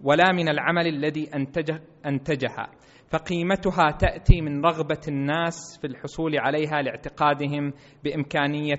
ولا 0.00 0.32
من 0.32 0.48
العمل 0.48 0.86
الذي 0.86 1.34
انتجه 1.34 1.80
أنتجها. 2.06 2.70
فقيمتها 3.10 3.90
تأتي 3.90 4.40
من 4.40 4.64
رغبة 4.64 5.00
الناس 5.08 5.78
في 5.80 5.86
الحصول 5.86 6.38
عليها 6.38 6.82
لاعتقادهم 6.82 7.72
بإمكانية 8.04 8.76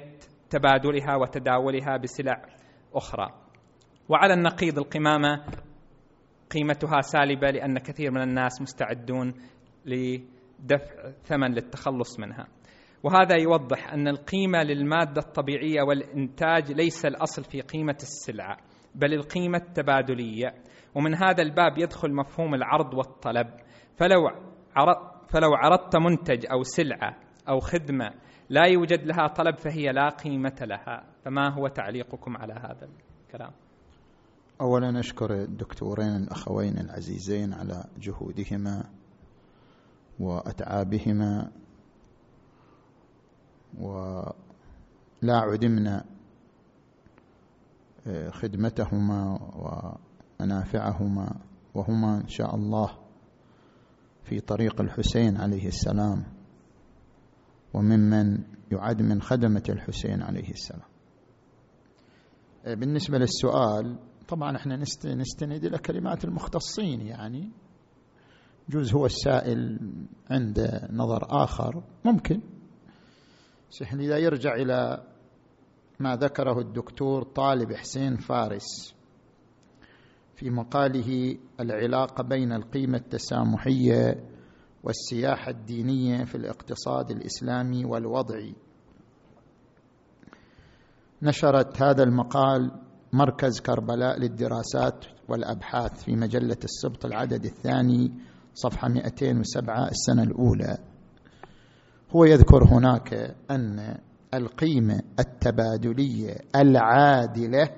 تبادلها 0.50 1.16
وتداولها 1.16 1.98
بسلع 1.98 2.46
أخرى. 2.94 3.28
وعلى 4.10 4.34
النقيض 4.34 4.78
القمامة 4.80 5.44
قيمتها 6.52 7.02
سالبة 7.02 7.48
لأن 7.48 7.78
كثير 7.78 8.12
من 8.12 8.22
الناس 8.22 8.62
مستعدون 8.62 9.34
لدفع 9.86 11.12
ثمن 11.24 11.52
للتخلص 11.52 12.20
منها. 12.20 12.48
وهذا 13.04 13.36
يوضح 13.42 13.94
أن 13.94 14.08
القيمة 14.08 14.64
للمادة 14.64 15.22
الطبيعية 15.22 15.82
والإنتاج 15.82 16.72
ليس 16.72 17.06
الأصل 17.06 17.44
في 17.44 17.62
قيمة 17.62 17.98
السلعه 18.02 18.58
بل 18.96 19.14
القيمة 19.14 19.58
التبادلية. 19.58 20.54
ومن 20.96 21.16
هذا 21.16 21.42
الباب 21.42 21.78
يدخل 21.78 22.14
مفهوم 22.14 22.56
العرض 22.56 22.94
والطلب. 22.94 23.48
فلو 23.98 24.30
فلو 25.28 25.54
عرضت 25.54 25.96
منتج 25.96 26.46
أو 26.52 26.64
سلعة 26.64 27.18
أو 27.50 27.60
خدمة 27.60 28.12
لا 28.50 28.68
يوجد 28.68 29.04
لها 29.04 29.28
طلب 29.28 29.58
فهي 29.58 29.92
لا 29.92 30.10
قيمة 30.10 30.58
لها 30.62 31.04
فما 31.24 31.54
هو 31.54 31.68
تعليقكم 31.68 32.38
على 32.38 32.54
هذا 32.54 32.90
الكلام؟ 33.28 33.52
اولا 34.62 35.00
أشكر 35.00 35.34
الدكتورين 35.34 36.16
الأخوين 36.16 36.78
العزيزين 36.78 37.54
على 37.54 37.84
جهودهما 37.98 38.84
وأتعابهما 40.20 41.52
ولا 43.80 44.34
عدمنا 45.38 46.06
آه، 48.08 48.30
خدمتهما 48.30 49.40
ومنافعهما 50.40 51.36
وهما 51.74 52.18
إن 52.18 52.28
شاء 52.28 52.56
الله 52.56 53.01
في 54.24 54.40
طريق 54.40 54.82
الحسين 54.82 55.38
عليه 55.38 55.68
السلام 55.68 56.24
وممن 57.74 58.44
يعد 58.72 59.02
من 59.02 59.22
خدمة 59.22 59.64
الحسين 59.70 60.22
عليه 60.22 60.50
السلام. 60.50 60.88
آه، 62.66 62.74
بالنسبة 62.74 63.18
للسؤال 63.18 64.00
طبعا 64.28 64.58
إحنا 64.58 64.78
نستند 65.06 65.66
إلى 65.66 65.78
كلمات 65.78 66.26
المختصين 66.26 67.02
يعني. 67.02 67.50
جوز 68.70 68.94
هو 68.94 69.06
السائل 69.06 69.80
عنده 70.30 70.88
نظر 70.92 71.44
آخر 71.44 71.84
ممكن. 72.06 72.42
إذا 73.94 74.18
يرجع 74.18 74.56
إلى 74.56 75.08
ما 76.00 76.16
ذكره 76.16 76.60
الدكتور 76.60 77.24
طالب 77.24 77.74
حسين 77.74 78.18
فارس. 78.18 78.96
في 80.42 80.50
مقاله 80.50 81.38
العلاقة 81.60 82.24
بين 82.24 82.54
القيمة 82.54 82.98
التسامحية 82.98 84.24
والسياحة 84.84 85.52
الدينية 85.52 86.24
في 86.24 86.36
الاقتصاد 86.36 87.12
الإسلامي 87.12 87.86
والوضعي 87.86 88.56
نشرت 91.22 91.82
هذا 91.82 92.04
المقال 92.04 92.72
مركز 93.14 93.60
كربلاء 93.60 94.20
للدراسات 94.20 95.06
والأبحاث 95.30 96.04
في 96.04 96.16
مجلة 96.16 96.58
السبط 96.64 97.06
العدد 97.06 97.46
الثاني 97.46 98.12
صفحة 98.54 98.88
207 98.88 99.88
السنة 99.88 100.24
الأولى. 100.24 100.78
هو 102.16 102.26
يذكر 102.26 102.64
هناك 102.64 103.36
أن 103.52 103.98
القيمة 104.34 105.02
التبادلية 105.20 106.36
العادلة 106.56 107.70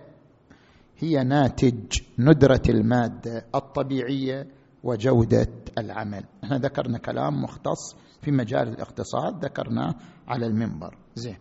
هي 1.04 1.24
ناتج 1.24 2.00
ندرة 2.20 2.62
المادة 2.70 3.46
الطبيعية 3.56 4.48
وجودة 4.84 5.48
العمل. 5.78 6.24
إحنا 6.44 6.58
ذكرنا 6.58 6.98
كلام 6.98 7.44
مختص 7.44 7.96
في 8.22 8.32
مجال 8.32 8.68
الاقتصاد 8.68 9.46
ذكرناه 9.46 9.96
على 10.28 10.46
المنبر. 10.46 10.98
زين. 11.16 11.38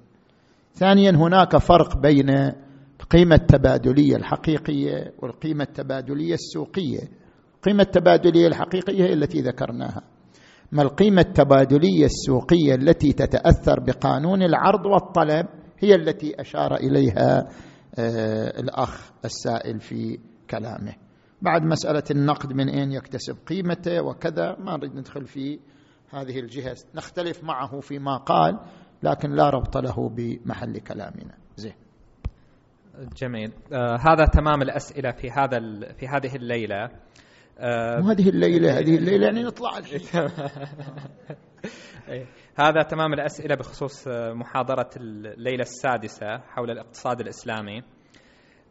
ثانيا 0.74 1.10
هناك 1.10 1.56
فرق 1.56 1.96
بين 1.96 2.30
القيمة 3.00 3.34
التبادلية 3.34 4.16
الحقيقية 4.16 5.12
والقيمة 5.22 5.64
التبادلية 5.64 6.34
السوقية. 6.34 7.00
القيمة 7.56 7.82
التبادلية 7.82 8.46
الحقيقية 8.46 9.04
هي 9.04 9.12
التي 9.12 9.40
ذكرناها. 9.40 10.02
ما 10.72 10.82
القيمة 10.82 11.20
التبادلية 11.20 12.04
السوقية 12.04 12.74
التي 12.74 13.12
تتأثر 13.12 13.80
بقانون 13.80 14.42
العرض 14.42 14.86
والطلب؟ 14.86 15.46
هي 15.78 15.94
التي 15.94 16.40
أشار 16.40 16.74
إليها 16.74 17.48
الأخ 17.98 19.12
السائل 19.24 19.80
في 19.80 20.18
كلامه. 20.50 20.94
بعد 21.42 21.62
مسألة 21.62 22.02
النقد 22.10 22.52
من 22.52 22.68
أين 22.68 22.92
يكتسب 22.92 23.36
قيمته 23.46 24.02
وكذا 24.02 24.56
ما 24.58 24.76
نريد 24.76 24.94
ندخل 24.94 25.26
في 25.26 25.60
هذه 26.10 26.40
الجهة. 26.40 26.76
نختلف 26.94 27.44
معه 27.44 27.80
فيما 27.80 28.16
قال 28.16 28.60
لكن 29.02 29.30
لا 29.30 29.50
ربط 29.50 29.76
له 29.76 30.08
بمحل 30.08 30.78
كلامنا. 30.78 31.34
زين. 31.56 31.74
جميل. 33.16 33.52
آه 33.72 33.96
هذا 34.00 34.24
تمام 34.24 34.62
الأسئلة 34.62 35.10
في 35.10 35.30
هذا 35.30 35.58
في 35.92 36.08
هذه 36.08 36.36
الليلة. 36.36 36.90
وهذه 37.60 38.28
الليلة 38.28 38.78
هذه 38.78 38.96
الليلة 38.96 39.26
يعني 39.26 39.42
نطلع 39.42 39.78
الحين 39.78 40.30
إيه. 42.08 42.26
هذا 42.60 42.82
تمام 42.82 43.12
الأسئلة 43.12 43.54
بخصوص 43.54 44.08
آه، 44.08 44.32
محاضرة 44.32 44.90
الليلة 44.96 45.62
السادسة 45.62 46.38
حول 46.38 46.70
الاقتصاد 46.70 47.20
الإسلامي. 47.20 47.82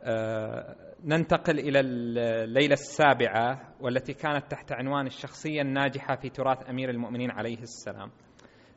آه، 0.03 0.75
ننتقل 1.03 1.59
إلى 1.59 1.79
الليلة 1.79 2.73
السابعة 2.73 3.73
والتي 3.79 4.13
كانت 4.13 4.51
تحت 4.51 4.71
عنوان 4.71 5.05
الشخصية 5.05 5.61
الناجحة 5.61 6.15
في 6.15 6.29
تراث 6.29 6.69
أمير 6.69 6.89
المؤمنين 6.89 7.31
عليه 7.31 7.61
السلام. 7.61 8.11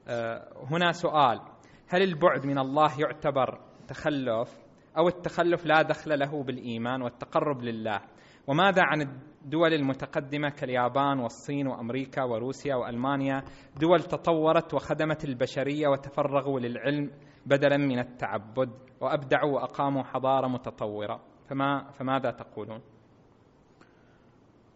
آه، 0.09 0.67
هنا 0.71 0.93
سؤال. 0.93 1.41
هل 1.89 2.03
البعد 2.03 2.47
من 2.47 2.59
الله 2.59 3.01
يعتبر 3.01 3.61
تخلف 3.89 4.65
أو 4.99 5.09
التخلف 5.09 5.67
لا 5.67 5.83
دخل 5.83 6.19
له 6.19 6.43
بالإيمان 6.43 7.03
والتقرب 7.03 7.63
لله؟ 7.63 8.01
وماذا 8.47 8.83
عن 8.83 9.21
الدول 9.45 9.75
المتقدمة 9.75 10.49
كاليابان 10.49 11.19
والصين 11.19 11.67
وأمريكا 11.67 12.23
وروسيا 12.23 12.75
وألمانيا 12.75 13.43
دول 13.81 14.03
تطورت 14.03 14.75
وخدمت 14.75 15.25
البشرية 15.25 15.89
وتفرغوا 15.89 16.61
للعلم 16.61 17.11
بدلا 17.47 17.77
من 17.77 17.99
التعبد 17.99 18.71
وأبدعوا 19.01 19.53
وأقاموا 19.53 20.03
حضارة 20.03 20.47
متطورة 20.49 21.21
فما 21.49 21.91
فماذا 21.93 22.31
تقولون؟ 22.31 22.81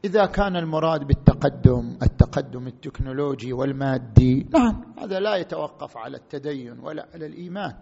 إذا 0.04 0.26
كان 0.26 0.56
المراد 0.56 1.04
بالتقدم 1.06 1.98
التقدم 2.02 2.66
التكنولوجي 2.66 3.52
والمادي 3.52 4.46
نعم 4.54 4.94
هذا 4.98 5.20
لا 5.20 5.36
يتوقف 5.36 5.96
على 5.96 6.16
التدين 6.16 6.78
ولا 6.78 7.08
على 7.14 7.26
الإيمان 7.26 7.74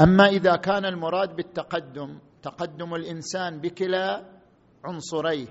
أما 0.00 0.26
إذا 0.28 0.56
كان 0.56 0.84
المراد 0.84 1.36
بالتقدم 1.36 2.18
تقدم 2.42 2.94
الإنسان 2.94 3.60
بكلا 3.60 4.39
عنصريه 4.84 5.46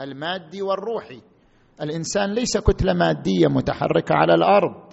المادي 0.00 0.62
والروحي. 0.62 1.20
الإنسان 1.82 2.32
ليس 2.32 2.58
كتلة 2.58 2.92
مادية 2.92 3.46
متحركة 3.46 4.14
على 4.14 4.34
الأرض. 4.34 4.92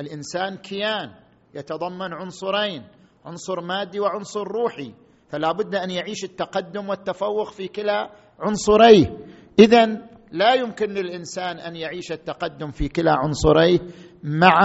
الإنسان 0.00 0.56
كيان 0.56 1.14
يتضمن 1.54 2.12
عنصرين 2.12 2.82
عنصر 3.24 3.60
مادي 3.60 4.00
وعنصر 4.00 4.48
روحي. 4.48 4.94
فلا 5.28 5.52
بد 5.52 5.74
أن 5.74 5.90
يعيش 5.90 6.24
التقدم 6.24 6.88
والتفوق 6.88 7.50
في 7.50 7.68
كلا 7.68 8.10
عنصريه 8.40 9.18
إذا 9.58 9.86
لا 10.32 10.54
يمكن 10.54 10.90
للإنسان 10.90 11.58
أن 11.58 11.76
يعيش 11.76 12.12
التقدم 12.12 12.70
في 12.70 12.88
كلا 12.88 13.12
عنصريه 13.12 13.78
مع 14.24 14.60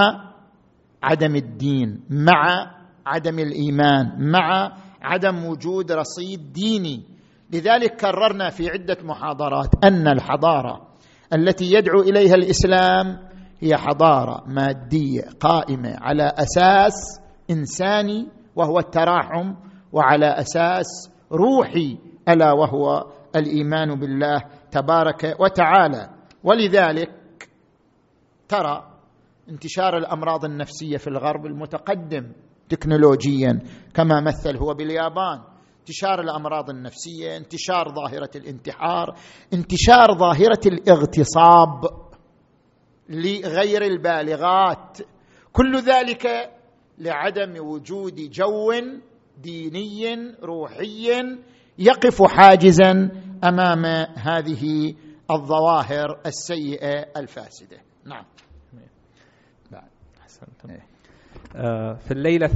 عدم 1.03 1.35
الدين 1.35 2.03
مع 2.09 2.71
عدم 3.05 3.39
الإيمان 3.39 4.31
مع 4.31 4.77
عدم 5.01 5.45
وجود 5.45 5.91
رصيد 5.91 6.51
ديني. 6.53 7.03
لذلك 7.53 7.95
كررنا 7.95 8.49
في 8.49 8.69
عدة 8.69 8.97
محاضرات 9.03 9.69
أن 9.83 10.07
الحضارة 10.07 10.87
التي 11.33 11.73
يدعو 11.73 12.01
إليها 12.01 12.35
الإسلام 12.35 13.31
هي 13.59 13.77
حضارة 13.77 14.43
مادية 14.47 15.21
قائمة 15.39 15.95
على 16.01 16.23
أساس 16.23 17.21
إنساني 17.49 18.27
وهو 18.55 18.79
التراحم 18.79 19.55
وعلى 19.91 20.25
أساس 20.25 21.11
روحي 21.31 21.97
ألا 22.29 22.51
وهو 22.51 23.05
الإيمان 23.35 23.99
بالله 23.99 24.41
تبارك 24.71 25.35
وتعالى. 25.39 26.09
ولذلك 26.43 27.09
ترى 28.49 28.87
انتشار 29.49 29.97
الأمراض 29.97 30.45
النفسية 30.45 30.97
في 30.97 31.07
الغرب 31.07 31.45
المتقدم 31.45 32.31
تكنولوجيا 32.69 33.59
كما 33.93 34.21
مثل 34.21 34.57
هو 34.57 34.73
باليابان. 34.73 35.50
انتشار 35.81 36.21
الأمراض 36.21 36.69
النفسية 36.69 37.37
انتشار 37.37 37.89
ظاهرة 37.95 38.29
الانتحار 38.35 39.15
انتشار 39.53 40.17
ظاهرة 40.17 40.59
الاغتصاب 40.65 41.85
لغير 43.09 43.81
البالغات. 43.81 44.97
كل 45.51 45.79
ذلك 45.79 46.27
لعدم 46.97 47.67
وجود 47.67 48.15
جو 48.15 48.73
ديني 49.37 50.35
روحي 50.43 51.37
يقف 51.79 52.23
حاجزا 52.23 53.11
أمام 53.43 53.85
هذه 54.15 54.95
الظواهر 55.31 56.21
السيئة 56.25 57.19
الفاسدة. 57.19 57.77
نعم. 58.05 58.25
آه، 61.55 61.93
في 61.93 62.11
الليلة 62.11 62.47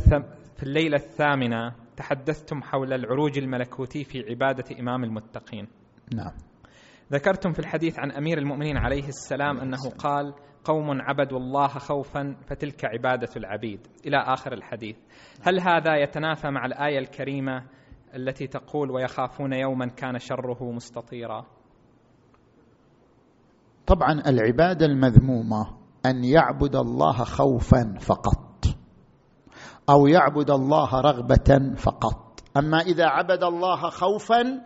في 0.58 0.64
الليلة 0.64 0.98
الثامنة 0.98 1.85
تحدثتم 1.98 2.62
حول 2.62 2.94
العروج 2.94 3.38
الملكوتي 3.38 4.04
في 4.04 4.24
عبادة 4.30 4.80
إمام 4.80 5.04
المتقين. 5.04 5.68
نعم. 6.16 6.32
ذكرتم 7.12 7.52
في 7.52 7.60
الحديث 7.60 8.00
عن 8.00 8.12
أمير 8.12 8.38
المؤمنين 8.38 8.78
عليه 8.78 9.08
السلام 9.08 9.58
أنه 9.58 9.90
قال 9.98 10.34
قوم 10.64 11.02
عبدوا 11.02 11.38
الله 11.38 11.68
خوفا 11.68 12.36
فتلك 12.48 12.86
عبادة 12.86 13.30
العبيد. 13.38 13.88
إلى 14.06 14.18
آخر 14.18 14.54
الحديث 14.54 14.98
هل 15.42 15.60
هذا 15.60 15.96
يتنافى 15.96 16.48
مع 16.50 16.66
الآية 16.66 17.00
الكريمة 17.00 17.64
التي 18.16 18.48
تقول 18.48 18.92
ويخافون 18.92 19.54
يوما 19.54 19.86
كان 19.86 20.20
شره 20.20 20.72
مستطيرا 20.72 21.46
طبعا 23.88 24.12
العبادة 24.28 24.86
المذمومة 24.86 25.78
أن 26.06 26.24
يعبد 26.24 26.76
الله 26.76 27.14
خوفا 27.14 27.98
فقط. 28.00 28.45
أو 29.90 30.08
يعبد 30.08 30.52
الله 30.52 31.02
رغبة 31.02 31.76
فقط. 31.78 32.40
أما 32.58 32.80
إذا 32.80 33.06
عبد 33.06 33.44
الله 33.44 33.90
خوفا 33.90 34.62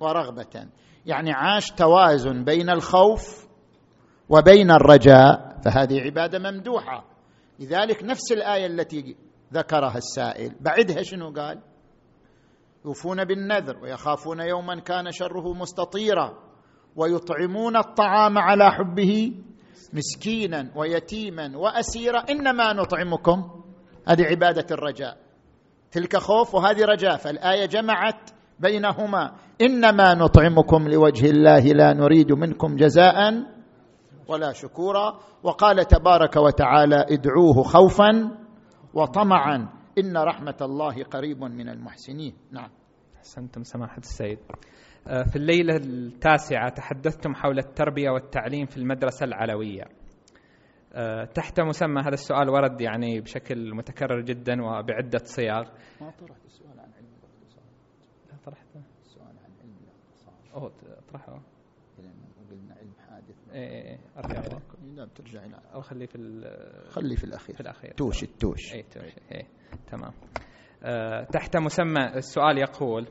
ورغبة. 0.00 0.68
يعني 1.06 1.32
عاش 1.32 1.70
توازن 1.70 2.44
بين 2.44 2.70
الخوف 2.70 3.48
وبين 4.28 4.70
الرجاء 4.70 5.58
فهذه 5.64 6.00
عبادة 6.00 6.38
ممدوحة. 6.38 7.04
لذلك 7.58 8.04
نفس 8.04 8.32
الآية 8.32 8.66
التي 8.66 9.16
ذكرها 9.54 9.96
السائل. 9.96 10.54
بعدها 10.60 11.02
شنو 11.02 11.32
قال؟ 11.32 11.60
يوفون 12.84 13.24
بالنذر 13.24 13.78
ويخافون 13.82 14.40
يوما 14.40 14.80
كان 14.80 15.10
شره 15.10 15.52
مستطيرا 15.54 16.38
ويطعمون 16.96 17.76
الطعام 17.76 18.38
على 18.38 18.70
حبه 18.70 19.32
مسكينا 19.92 20.72
ويتيما 20.76 21.56
واسيرا. 21.56 22.18
إنما 22.18 22.72
نطعمكم 22.72 23.58
هذه 24.08 24.24
عبادة 24.24 24.66
الرجاء. 24.70 25.16
تلك 25.90 26.16
خوف 26.16 26.54
وهذه 26.54 26.84
رجاء. 26.84 27.16
فالآية 27.16 27.66
جمعت 27.66 28.30
بينهما. 28.60 29.32
إنما 29.60 30.14
نطعمكم 30.14 30.88
لوجه 30.88 31.30
الله 31.30 31.60
لا 31.60 31.92
نريد 31.92 32.32
منكم 32.32 32.76
جزاء 32.76 33.32
ولا 34.28 34.52
شكورا. 34.52 35.18
وقال 35.42 35.84
تبارك 35.84 36.36
وتعالى 36.36 37.06
ادعوه 37.10 37.62
خوفا 37.62 38.30
وطمعا. 38.94 39.68
إن 39.98 40.16
رحمة 40.16 40.56
الله 40.60 41.04
قريب 41.04 41.44
من 41.44 41.68
المحسنين. 41.68 42.34
نعم. 42.52 42.70
أحسنتم 43.16 43.62
سماحة 43.62 43.98
السيد. 43.98 44.38
آه، 45.06 45.22
في 45.22 45.36
الليلة 45.36 45.76
التاسعة 45.76 46.68
تحدثتم 46.68 47.34
حول 47.34 47.58
التربية 47.58 48.10
والتعليم 48.10 48.66
في 48.66 48.76
المدرسة 48.76 49.24
العلوية. 49.24 49.97
تحت 51.34 51.60
مسمى 51.60 52.00
هذا 52.00 52.14
السؤال 52.14 52.48
ورد 52.48 52.80
يعني 52.80 53.20
بشكل 53.20 53.74
متكرر 53.74 54.20
جدا 54.20 54.62
وبعدة 54.62 55.18
صياغ. 55.24 55.68
ما 56.00 56.10
طرحت 56.10 56.44
السؤال 56.44 56.80
عن 56.80 56.92
علم 56.92 57.06
الاقتصاد 57.06 57.64
لا 58.30 58.36
طرحته 58.44 58.82
السؤال 59.00 59.28
عن 59.28 59.52
علم 59.60 59.76
الاقتصاد 59.82 60.54
أوه 60.54 60.72
طرحه. 61.12 61.42
قلنا 62.50 62.74
علم 62.74 62.92
حادث. 63.08 63.36
إيه 63.52 63.68
إيه, 63.68 63.82
إيه، 63.82 63.98
أرجع 64.16 64.42
لا 64.94 65.04
بترجع 65.04 65.44
إلى 65.44 65.60
أو 65.74 65.80
خليه 65.80 66.06
في 66.06 66.16
خليه 66.90 67.16
في 67.16 67.24
الأخير. 67.24 67.54
في 67.54 67.60
الأخير. 67.60 67.92
توش 67.92 68.22
التوش. 68.22 68.74
اي 68.74 68.82
توش. 68.82 69.12
اي 69.32 69.46
تمام. 69.90 70.12
أه 70.84 71.24
تحت 71.24 71.56
مسمى 71.56 72.04
السؤال 72.16 72.58
يقول 72.58 73.08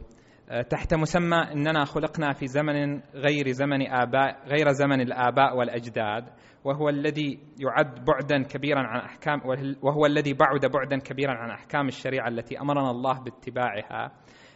أه 0.49 0.61
تحت 0.61 0.93
مسمى 0.93 1.37
إننا 1.37 1.85
خلقنا 1.85 2.33
في 2.33 2.47
زمن 2.47 3.01
غير 3.13 3.51
زمن 3.51 3.91
اباء 3.91 4.47
غير 4.47 4.71
زمن 4.71 5.01
الآباء 5.01 5.57
والأجداد. 5.57 6.29
وهو 6.63 6.89
الذي 6.89 7.39
يعد 7.59 8.05
بعدا 8.05 8.43
كبيرا 8.43 8.79
عن 8.79 8.99
أحكام 8.99 9.41
وهو 9.81 10.05
الذي 10.05 10.33
بعد 10.33 10.65
بعدا 10.65 10.97
كبيرا 10.97 11.31
عن 11.31 11.49
أحكام 11.49 11.87
الشريعة 11.87 12.27
التي 12.27 12.59
أمرنا 12.61 12.91
الله 12.91 13.19
باتباعها 13.23 14.11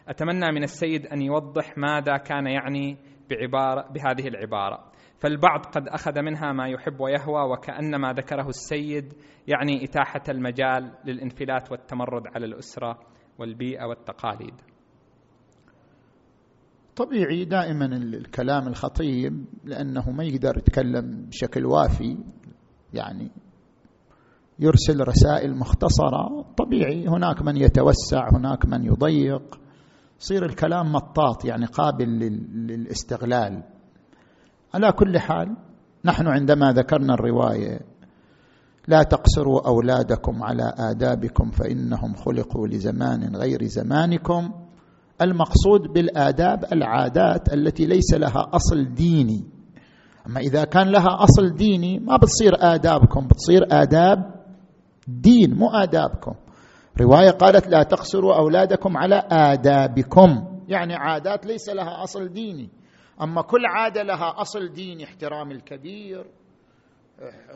أتمنى 0.07 0.51
من 0.51 0.63
السيد 0.63 1.05
أن 1.05 1.21
يوضح 1.21 1.77
ماذا 1.77 2.17
كان 2.17 2.47
يعني 2.47 2.97
بعبارة 3.29 3.87
بهذه 3.91 4.27
العبارة 4.27 4.91
فالبعض 5.21 5.65
قد 5.65 5.87
أخذ 5.87 6.21
منها 6.21 6.51
ما 6.51 6.67
يحب 6.67 6.99
ويهوى 6.99 7.51
وكان 7.51 7.95
ما 7.95 8.13
ذكره 8.13 8.47
السيد 8.47 9.13
يعني 9.47 9.83
إتاحة 9.83 10.23
المجال 10.29 10.91
للانفلات 11.05 11.71
والتمرد 11.71 12.27
على 12.35 12.45
الأسرة 12.45 12.99
والبيئة 13.39 13.85
والتقاليد. 13.85 14.61
طبيعي 16.95 17.45
دائما 17.45 17.85
الكلام 17.85 18.67
الخطيب 18.67 19.45
لأنه 19.65 20.09
ما 20.11 20.23
يقدر 20.23 20.57
يتكلم 20.57 21.25
بشكل 21.25 21.65
وافي 21.65 22.17
يعني 22.93 23.31
يرسل 24.59 25.07
رسائل 25.07 25.57
مختصرة. 25.57 26.45
طبيعي 26.57 27.07
هناك 27.07 27.41
من 27.41 27.57
يتوسع 27.57 28.29
هناك 28.33 28.65
من 28.65 28.83
يضيق. 28.83 29.59
يصير 30.21 30.45
الكلام 30.45 30.91
مطاط 30.91 31.45
يعني 31.45 31.65
قابل 31.65 32.07
للاستغلال. 32.67 33.63
على 34.73 34.91
كل 34.91 35.19
حال 35.19 35.55
نحن 36.05 36.27
عندما 36.27 36.71
ذكرنا 36.71 37.13
الرواية 37.13 37.79
لا 38.87 39.03
تقصروا 39.03 39.67
أولادكم 39.67 40.43
على 40.43 40.73
آدابكم 40.77 41.51
فإنهم 41.51 42.13
خلقوا 42.13 42.67
لزمان 42.67 43.35
غير 43.35 43.63
زمانكم. 43.63 44.51
المقصود 45.21 45.81
بالآداب 45.93 46.65
العادات 46.73 47.53
التي 47.53 47.85
ليس 47.85 48.13
لها 48.13 48.49
أصل 48.53 48.93
ديني. 48.93 49.45
أما 50.27 50.39
إذا 50.39 50.63
كان 50.63 50.87
لها 50.89 51.23
أصل 51.23 51.55
ديني 51.55 51.99
ما 51.99 52.17
بتصير 52.17 52.51
آدابكم 52.59 53.27
بتصير 53.27 53.61
آداب 53.71 54.33
دين 55.07 55.53
مو 55.55 55.69
آدابكم. 55.69 56.33
رواية 57.01 57.29
قالت 57.31 57.67
لا 57.67 57.83
تقصروا 57.83 58.35
أولادكم 58.35 58.97
على 58.97 59.23
آدابكم. 59.31 60.47
يعني 60.67 60.95
عادات 60.95 61.45
ليس 61.45 61.69
لها 61.69 62.03
أصل 62.03 62.29
ديني. 62.29 62.69
أما 63.21 63.41
كل 63.41 63.65
عادة 63.65 64.03
لها 64.03 64.41
أصل 64.41 64.73
ديني 64.73 65.03
احترام 65.03 65.51
الكبير 65.51 66.25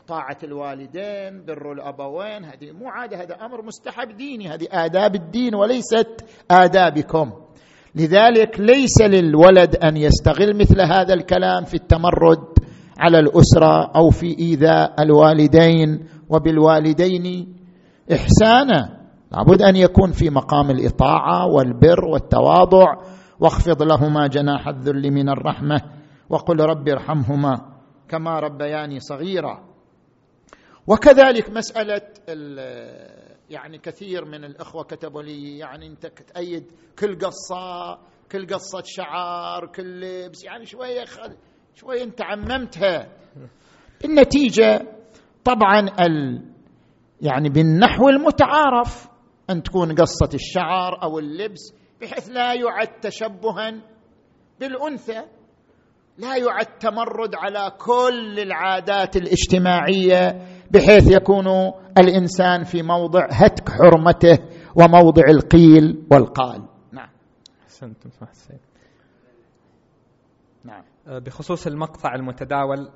طاعة 0.08 0.38
الوالدين 0.44 1.46
بر 1.46 1.72
الأبوين 1.72 2.46
هذه 2.46 2.72
مو 2.72 2.90
عادة 2.90 3.18
هذا 3.22 3.36
أمر 3.36 3.62
مستحب 3.62 4.18
ديني 4.18 4.50
هذه 4.50 4.68
آداب 4.72 5.16
الدين 5.16 5.56
وليست 5.56 6.26
آدابكم. 6.52 7.32
لذلك 7.96 8.60
ليس 8.60 9.02
للولد 9.02 9.76
أن 9.76 9.98
يستغل 9.98 10.58
مثل 10.60 10.82
هذا 10.82 11.14
الكلام 11.14 11.64
في 11.64 11.74
التمرد 11.74 12.46
على 12.98 13.20
الأسرة 13.20 13.92
أو 13.96 14.10
في 14.10 14.40
إيذاء 14.40 15.04
الوالدين 15.04 16.08
وبالوالدين 16.30 17.56
إحسانا. 18.12 19.06
لابد 19.32 19.62
أن 19.62 19.76
يكون 19.76 20.12
في 20.12 20.30
مقام 20.30 20.72
الإطاعة 20.72 21.48
والبر 21.48 22.06
والتواضع. 22.06 22.96
واخفض 23.40 23.84
لهما 23.84 24.28
جناح 24.28 24.68
الذل 24.68 25.12
من 25.12 25.30
الرحمة 25.30 25.82
وقل 26.30 26.60
رب 26.60 26.90
ارحمهما 26.90 27.56
كما 28.10 28.40
ربياني 28.40 29.00
صغيرا. 29.00 29.60
وكذلك 30.88 31.50
مسألة 31.50 32.02
يعني 33.50 33.78
كثير 33.78 34.26
من 34.26 34.44
الإخوة 34.44 34.84
كتبوا 34.84 35.24
لي 35.24 35.58
يعني 35.58 35.88
أنت 35.88 36.06
تأيد 36.06 36.72
كل 37.00 37.18
قصة 37.20 37.98
كل 38.32 38.48
قصة 38.48 38.84
شعار 38.86 39.68
كل 39.68 40.02
لبس 40.02 40.44
يعني 40.44 40.66
شوية 40.66 41.06
خل 41.06 41.38
شوية 41.76 42.04
انت 42.04 42.22
عممتها 42.22 43.08
النتيجة 44.06 44.82
طبعا 45.44 45.80
ال 46.00 46.46
يعني 47.22 47.50
بالنحو 47.50 48.10
المتعارف 48.10 49.08
أن 49.50 49.64
تكون 49.64 49.96
قصة 49.96 50.30
الشعر 50.34 51.04
أو 51.04 51.20
اللبس 51.20 51.74
بحيث 52.02 52.30
لا 52.30 52.54
يعد 52.54 53.00
تشبها 53.02 53.82
بالأنثى 54.60 55.22
لا 56.18 56.38
يعد 56.38 56.78
تمرد 56.80 57.36
على 57.36 57.72
كل 57.78 58.40
العادات 58.40 59.16
الاجتماعية 59.16 60.42
بحيث 60.72 61.12
يكون 61.12 61.48
الإنسان 61.98 62.64
في 62.64 62.84
موضع 62.84 63.28
هتك 63.32 63.70
حرمته 63.70 64.38
وموضع 64.76 65.24
القيل 65.30 66.06
والقال. 66.12 66.66
نعم. 66.92 67.10
أحسنتم 67.64 68.10
نعم. 70.64 70.84
بخصوص 71.08 71.68
المقطع 71.68 72.16
المتداول 72.16 72.90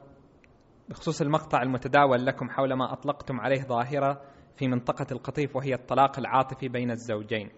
بخصوص 0.89 1.21
المقطع 1.21 1.61
المتداول 1.61 2.25
لكم 2.25 2.49
حول 2.49 2.73
ما 2.73 2.93
أطلقتم 2.93 3.39
عليه 3.39 3.61
ظاهرة 3.61 4.21
في 4.55 4.67
منطقة 4.67 5.05
القطيف 5.11 5.55
وهي 5.55 5.73
الطلاق 5.73 6.19
العاطفي 6.19 6.67
بين 6.67 6.91
الزوجين 6.91 7.49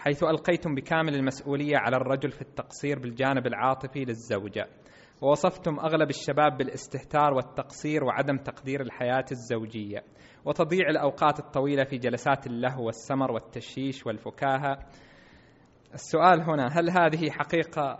حيث 0.00 0.22
ألقيتم 0.22 0.74
بكامل 0.74 1.14
المسؤولية 1.14 1.76
على 1.76 1.96
الرجل 1.96 2.30
في 2.30 2.42
التقصير 2.42 2.98
بالجانب 2.98 3.46
العاطفي 3.46 4.04
للزوجة. 4.04 4.66
ووصفتم 5.20 5.80
أغلب 5.80 6.10
الشباب 6.10 6.56
بالاستهتار 6.56 7.34
والتقصير 7.34 8.04
وعدم 8.04 8.36
تقدير 8.36 8.80
الحياة 8.80 9.24
الزوجية 9.32 10.02
وتضييع 10.44 10.88
الأوقات 10.88 11.38
الطويلة 11.38 11.84
في 11.84 11.98
جلسات 11.98 12.46
اللهو 12.46 12.86
والسمر 12.86 13.32
والتشيش 13.32 14.06
والفكاهة. 14.06 14.78
السؤال 15.94 16.42
هنا 16.42 16.66
هل 16.72 16.90
هذه 16.90 17.30
حقيقة؟ 17.30 17.98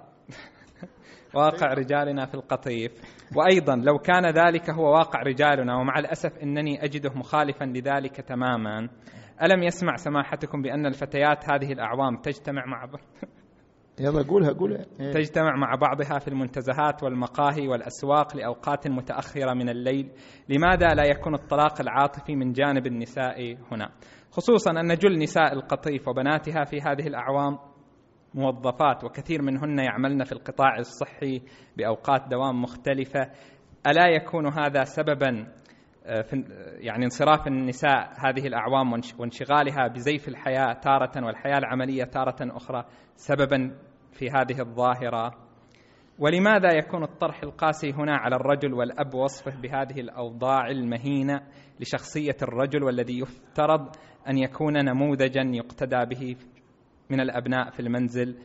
واقع 1.35 1.67
رجالنا 1.67 2.27
في 2.27 2.35
القطيف. 2.35 2.93
وأيضا 3.37 3.77
لو 3.77 3.99
كان 3.99 4.27
ذلك 4.27 4.71
هو 4.71 4.93
واقع 4.93 5.23
رجالنا 5.23 5.77
ومع 5.77 5.99
الأسف 5.99 6.39
إنني 6.39 6.85
أجده 6.85 7.11
مخالفا 7.15 7.65
لذلك 7.65 8.17
تماما. 8.17 8.89
ألم 9.43 9.63
يسمع 9.63 9.97
سماحتكم 9.97 10.63
بأن 10.63 10.87
الفتيات 10.87 11.51
هذه 11.51 11.73
الأعوام 11.73 12.17
تجتمع 12.17 12.67
مع 12.67 12.87
يلا 14.01 14.23
قولها 14.23 14.53
قولها. 14.53 14.87
إيه. 15.01 15.13
تجتمع 15.13 15.57
مع 15.57 15.75
بعضها 15.75 16.19
في 16.19 16.29
المنتزهات 16.29 17.03
والمقاهي 17.03 17.69
والأسواق 17.69 18.37
لأوقات 18.37 18.89
متأخرة 18.89 19.55
من 19.55 19.69
الليل 19.69 20.11
لماذا 20.49 20.87
لا 20.87 21.05
يكون 21.05 21.35
الطلاق 21.35 21.81
العاطفي 21.81 22.37
من 22.37 22.53
جانب 22.53 22.87
النساء 22.87 23.57
هنا؟ 23.73 23.91
خصوصا 24.31 24.71
أن 24.71 24.95
جل 24.95 25.19
نساء 25.19 25.53
القطيف 25.53 26.09
وبناتها 26.09 26.65
في 26.65 26.77
هذه 26.81 27.07
الأعوام 27.07 27.59
موظفات 28.35 29.05
وكثير 29.05 29.43
منهن 29.43 29.79
يعملن 29.79 30.25
في 30.25 30.33
القطاع 30.33 30.79
الصحي 30.79 31.43
بأوقات 31.77 32.29
دوام 32.31 32.63
مختلفة. 32.63 33.21
ألا 33.87 34.09
يكون 34.09 34.47
هذا 34.47 34.85
سببا 34.85 35.47
آه، 36.07 36.23
في 36.23 36.45
يعني 36.81 37.05
انصراف 37.05 37.47
النساء 37.47 38.13
هذه 38.27 38.47
الأعوام 38.47 38.93
وانشغالها 39.19 39.89
بزيف 39.89 40.29
الحياة 40.29 40.73
تارة 40.73 41.27
والحياة 41.27 41.59
العملية 41.59 42.05
تارة 42.05 42.37
أخرى 42.41 42.85
سببا 43.15 43.77
في 44.13 44.27
هذه 44.31 44.61
الظاهرة. 44.61 45.51
ولماذا 46.19 46.73
يكون 46.73 47.03
الطرح 47.03 47.43
القاسي 47.43 47.93
هنا 47.93 48.17
على 48.17 48.37
الرجل 48.37 48.75
والأب 48.75 49.15
وصفه 49.15 49.61
بهذه 49.61 50.01
الأوضاع 50.01 50.71
المهينة 50.71 51.41
لشخصية 51.81 52.37
الرجل 52.43 52.83
والذي 52.83 53.19
يفترض 53.19 53.89
أن 54.29 54.39
يكون 54.39 54.85
نموذجا 54.85 55.43
يقتدى 55.43 56.05
به 56.15 56.37
من 57.11 57.21
الأبناء 57.21 57.71
في 57.71 57.81
المنزل؟ 57.81 58.37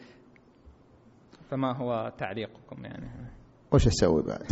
فما 1.49 1.77
هو 1.77 2.11
تعليقكم 2.17 2.85
يعني؟ 2.85 3.09
وش 3.73 3.87
أسوي 3.87 4.23
بعد؟ 4.23 4.43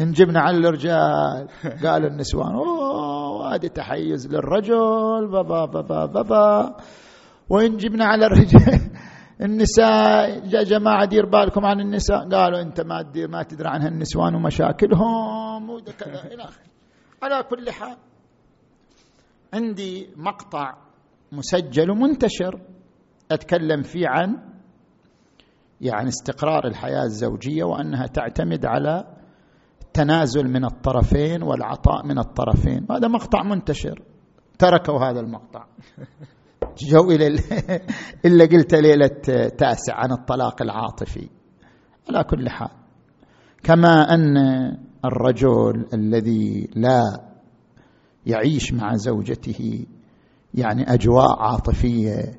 إن 0.00 0.12
جبنا 0.12 0.40
على 0.40 0.68
الرجال 0.68 1.48
قالوا 1.84 2.08
النسوان 2.08 2.54
أوه 2.54 3.54
هذه 3.54 3.66
تحيز 3.66 4.34
للرجل 4.34 5.28
بابا 5.32 5.64
بابا 5.64 6.06
بابا 6.06 6.76
وإن 7.48 7.76
جبنا 7.76 8.04
على 8.04 8.26
الرجال 8.26 8.85
النساء 9.40 10.54
يا 10.54 10.62
جماعة 10.62 11.04
دير 11.04 11.26
بالكم 11.26 11.64
عن 11.64 11.80
النساء 11.80 12.28
قالوا 12.28 12.60
أنت 12.60 12.80
ما 12.80 13.02
تدير 13.02 13.28
ما 13.28 13.42
تدري 13.42 13.68
عنها 13.68 13.88
النسوان 13.88 14.34
ومشاكلهم 14.34 15.70
وكذا 15.70 16.24
إلى 16.24 16.42
آخره. 16.42 16.64
على 17.22 17.42
كل 17.42 17.70
حال 17.70 17.96
عندي 19.54 20.10
مقطع 20.16 20.74
مسجل 21.32 21.90
ومنتشر 21.90 22.60
أتكلم 23.30 23.82
فيه 23.82 24.08
عن 24.08 24.36
يعني 25.80 26.08
استقرار 26.08 26.66
الحياة 26.66 27.04
الزوجية 27.04 27.64
وأنها 27.64 28.06
تعتمد 28.06 28.66
على 28.66 29.04
التنازل 29.82 30.48
من 30.48 30.64
الطرفين 30.64 31.42
والعطاء 31.42 32.06
من 32.06 32.18
الطرفين. 32.18 32.86
هذا 32.90 33.08
مقطع 33.08 33.42
منتشر 33.42 34.02
تركوا 34.58 34.98
هذا 34.98 35.20
المقطع. 35.20 35.66
جو 36.84 37.10
إلى 37.10 37.26
إلا 38.26 38.44
قلت 38.44 38.74
ليلة 38.74 39.48
تاسع 39.48 39.94
عن 39.94 40.12
الطلاق 40.12 40.62
العاطفي. 40.62 41.28
على 42.08 42.24
كل 42.24 42.48
حال. 42.48 42.70
كما 43.62 44.14
أن 44.14 44.36
الرجل 45.04 45.86
الذي 45.94 46.70
لا 46.74 47.00
يعيش 48.26 48.72
مع 48.72 48.94
زوجته 48.94 49.86
يعني 50.54 50.94
أجواء 50.94 51.42
عاطفية 51.42 52.38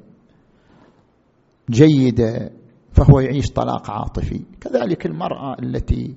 جيدة 1.70 2.52
فهو 2.92 3.20
يعيش 3.20 3.52
طلاق 3.52 3.92
عاطفي. 3.92 4.46
كذلك 4.62 5.06
المرأة 5.06 5.56
التي 5.64 6.16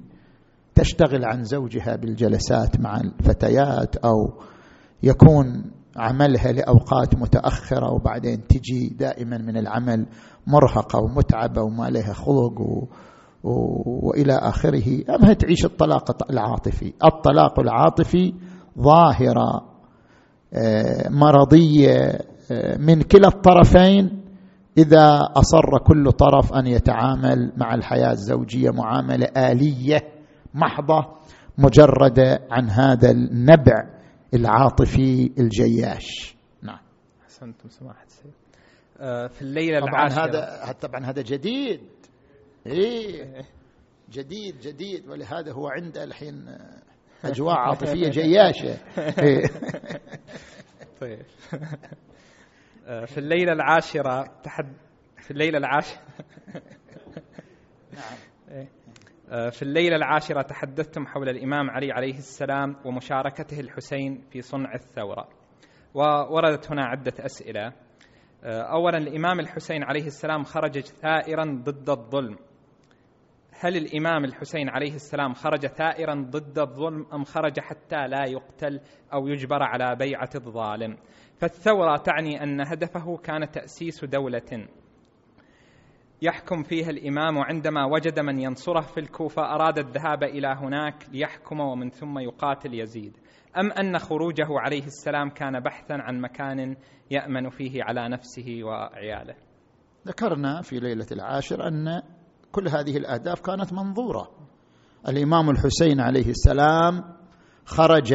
تشتغل 0.74 1.24
عن 1.24 1.44
زوجها 1.44 1.96
بالجلسات 1.96 2.80
مع 2.80 3.00
الفتيات 3.00 3.96
أو 3.96 4.42
يكون 5.02 5.70
عملها 5.96 6.52
لأوقات 6.52 7.16
متأخرة 7.16 7.92
وبعدين 7.92 8.46
تجي 8.46 8.96
دائما 8.98 9.38
من 9.38 9.56
العمل 9.56 10.06
مرهقة 10.46 10.98
ومتعبة 10.98 11.62
وما 11.62 11.90
لها 11.90 12.12
خلق 12.12 12.60
و... 12.60 12.86
و... 13.44 13.50
وإلى 14.08 14.32
آخره. 14.32 15.14
امها 15.16 15.32
تعيش 15.32 15.64
الطلاق 15.64 16.30
العاطفي. 16.30 16.92
الطلاق 17.04 17.60
العاطفي 17.60 18.34
ظاهرة 18.78 19.70
مرضية 21.10 22.18
من 22.78 23.02
كلا 23.02 23.28
الطرفين. 23.28 24.20
إذا 24.78 25.18
أصر 25.36 25.78
كل 25.86 26.12
طرف 26.12 26.52
أن 26.52 26.66
يتعامل 26.66 27.52
مع 27.56 27.74
الحياة 27.74 28.12
الزوجية 28.12 28.70
معاملة 28.70 29.26
آلية 29.36 30.00
محضة 30.54 31.06
مجردة 31.58 32.40
عن 32.50 32.70
هذا 32.70 33.10
النبع. 33.10 33.99
العاطفي 34.34 35.30
الجياش. 35.38 36.34
نعم. 36.62 36.78
أحسنتم 37.22 37.68
سماحة 37.68 38.04
السيد. 38.04 38.32
آه، 39.00 39.26
في 39.26 39.42
الليلة 39.42 39.80
طبعا 39.80 39.90
العاشرة. 39.90 40.24
هذا 40.24 40.72
طبعا 40.72 41.04
هذا 41.04 41.22
جديد. 41.22 41.80
إيه. 42.66 43.44
جديد 44.10 44.60
جديد. 44.60 45.08
ولهذا 45.08 45.52
هو 45.52 45.68
عنده 45.68 46.04
الحين 46.04 46.58
أجواء 47.24 47.56
عاطفية 47.56 48.08
جياشة. 48.08 48.78
طيب. 51.00 51.22
آه، 52.86 53.04
في 53.04 53.18
الليلة 53.18 53.52
العاشرة 53.52 54.32
تحد 54.44 54.72
في 55.16 55.30
الليلة 55.30 55.58
العاشرة. 55.58 56.00
نعم. 57.92 57.92
إيه. 57.92 57.98
آه، 57.98 58.29
في 59.30 59.62
الليلة 59.62 59.96
العاشرة 59.96 60.42
تحدثتم 60.42 61.06
حول 61.06 61.28
الإمام 61.28 61.70
علي 61.70 61.92
عليه 61.92 62.18
السلام 62.18 62.76
ومشاركته 62.84 63.60
الحسين 63.60 64.24
في 64.30 64.40
صنع 64.40 64.74
الثورة. 64.74 65.28
ووردت 65.94 66.72
هنا 66.72 66.84
عدة 66.84 67.12
أسئلة. 67.18 67.72
آه، 68.44 68.62
اولا 68.62 68.98
الإمام 68.98 69.40
الحسين 69.40 69.82
عليه 69.82 70.06
السلام 70.06 70.42
خرج 70.42 70.80
ثائرا 70.80 71.44
ضد 71.64 71.90
الظلم. 71.90 72.38
هل 73.60 73.76
الإمام 73.76 74.24
الحسين 74.24 74.68
عليه 74.68 74.94
السلام 74.94 75.34
خرج 75.34 75.66
ثائرا 75.66 76.14
ضد 76.14 76.58
الظلم 76.58 77.06
أم 77.12 77.24
خرج 77.24 77.60
حتى 77.60 78.08
لا 78.08 78.24
يقتل 78.26 78.80
أو 79.12 79.28
يجبر 79.28 79.62
على 79.62 79.96
بيعة 79.96 80.30
الظالم؟ 80.34 80.96
فالثورة 81.40 81.96
تعني 81.96 82.42
أن 82.42 82.60
هدفه 82.60 83.16
كان 83.16 83.50
تأسيس 83.50 84.04
دولة. 84.04 84.68
يحكم 86.22 86.62
فيها 86.62 86.90
الإمام 86.90 87.36
وعندما 87.36 87.84
وجد 87.84 88.20
من 88.20 88.38
ينصره 88.38 88.80
في 88.80 89.00
الكوفة 89.00 89.42
أراد 89.42 89.78
الذهاب 89.78 90.22
إلى 90.22 90.48
هناك 90.48 91.06
ليحكم 91.12 91.60
ومن 91.60 91.90
ثم 91.90 92.18
يقاتل 92.18 92.74
يزيد. 92.74 93.16
أم 93.58 93.72
أن 93.72 93.98
خروجه 93.98 94.46
عليه 94.48 94.84
السلام 94.84 95.30
كان 95.30 95.60
بحثا 95.60 95.92
عن 95.92 96.20
مكان 96.20 96.76
يأمن 97.10 97.50
فيه 97.50 97.84
على 97.84 98.08
نفسه 98.08 98.60
وعياله. 98.62 99.34
ذكرنا 100.06 100.62
في 100.62 100.78
ليلة 100.78 101.06
العاشر 101.12 101.68
أن 101.68 102.02
كل 102.52 102.68
هذه 102.68 102.96
الأهداف 102.96 103.40
كانت 103.40 103.72
منظورة. 103.72 104.30
الإمام 105.08 105.50
الحسين 105.50 106.00
عليه 106.00 106.30
السلام 106.30 107.04
خرج 107.64 108.14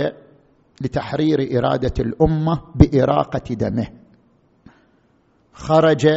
لتحرير 0.81 1.59
إرادة 1.59 1.93
الأمة 1.99 2.61
بإراقة 2.75 3.55
دمه. 3.55 3.87
خرج 5.53 6.07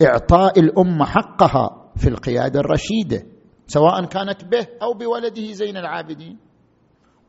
لاعطاء 0.00 0.58
الامه 0.58 1.04
حقها 1.04 1.92
في 1.96 2.08
القيادة 2.08 2.60
الرشيدة 2.60 3.26
سواء 3.66 4.04
كانت 4.04 4.44
به 4.44 4.66
أو 4.82 4.94
بولده 4.94 5.52
زين 5.52 5.76
العابدين. 5.76 6.38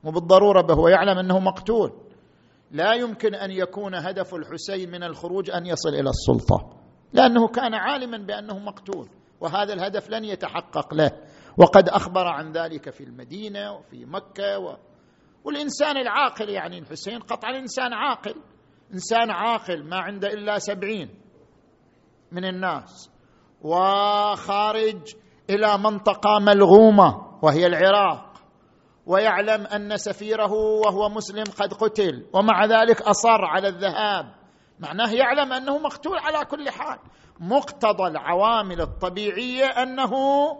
وبالضروره 0.04 0.62
به 0.62 0.74
هو 0.74 0.88
يعلم 0.88 1.18
أنه 1.18 1.40
مقتول. 1.40 1.92
لا 2.72 2.94
يمكن 2.94 3.36
أن 3.36 3.52
يكون 3.52 3.96
هدف 3.96 4.36
الحسين 4.36 4.92
من 4.92 5.04
الخروج 5.04 5.50
أن 5.50 5.66
يصل 5.66 5.90
إلى 5.90 6.10
السلطة 6.10 6.70
لأنه 7.14 7.48
كان 7.48 7.74
عالما 7.74 8.18
بأنه 8.18 8.60
مقتول 8.60 9.10
وهذا 9.42 9.74
الهدف 9.74 10.10
لن 10.10 10.26
يتحقق 10.26 10.94
له. 10.94 11.12
وقد 11.58 11.90
أخبر 11.90 12.28
عن 12.28 12.52
ذلك 12.52 12.90
في 12.90 13.04
المدينة 13.04 13.72
وفي 13.74 14.06
مكة 14.06 14.60
و... 14.60 14.78
والإنسان 15.44 15.98
العاقل 15.98 16.50
يعني 16.50 16.80
الحسين 16.80 17.20
قطعا 17.20 17.58
انسان 17.58 17.94
عاقل. 17.94 18.36
إنسان 18.94 19.32
عاقل 19.32 19.84
ما 19.84 19.98
عنده 19.98 20.28
إلا 20.28 20.58
سبعين. 20.58 21.21
من 22.32 22.46
الناس 22.46 23.12
وخارج 23.62 25.00
إلى 25.50 25.78
منطقة 25.78 26.40
ملغومة 26.40 27.22
وهي 27.42 27.66
العراق 27.66 28.32
ويعلم 29.06 29.66
أن 29.66 29.98
سفيره 29.98 30.52
وهو 30.54 31.10
مسلم 31.10 31.44
قد 31.60 31.74
قتل 31.74 32.26
ومع 32.34 32.66
ذلك 32.66 33.02
أصر 33.02 33.46
على 33.46 33.68
الذهاب. 33.68 34.26
معناه 34.80 35.14
يعلم 35.14 35.54
أنه 35.54 35.78
مقتول 35.78 36.18
على 36.18 36.46
كل 36.46 36.70
حال. 36.70 37.00
مقتضى 37.40 38.08
العوامل 38.08 38.82
الطبيعية 38.82 39.66
أنه 39.66 40.12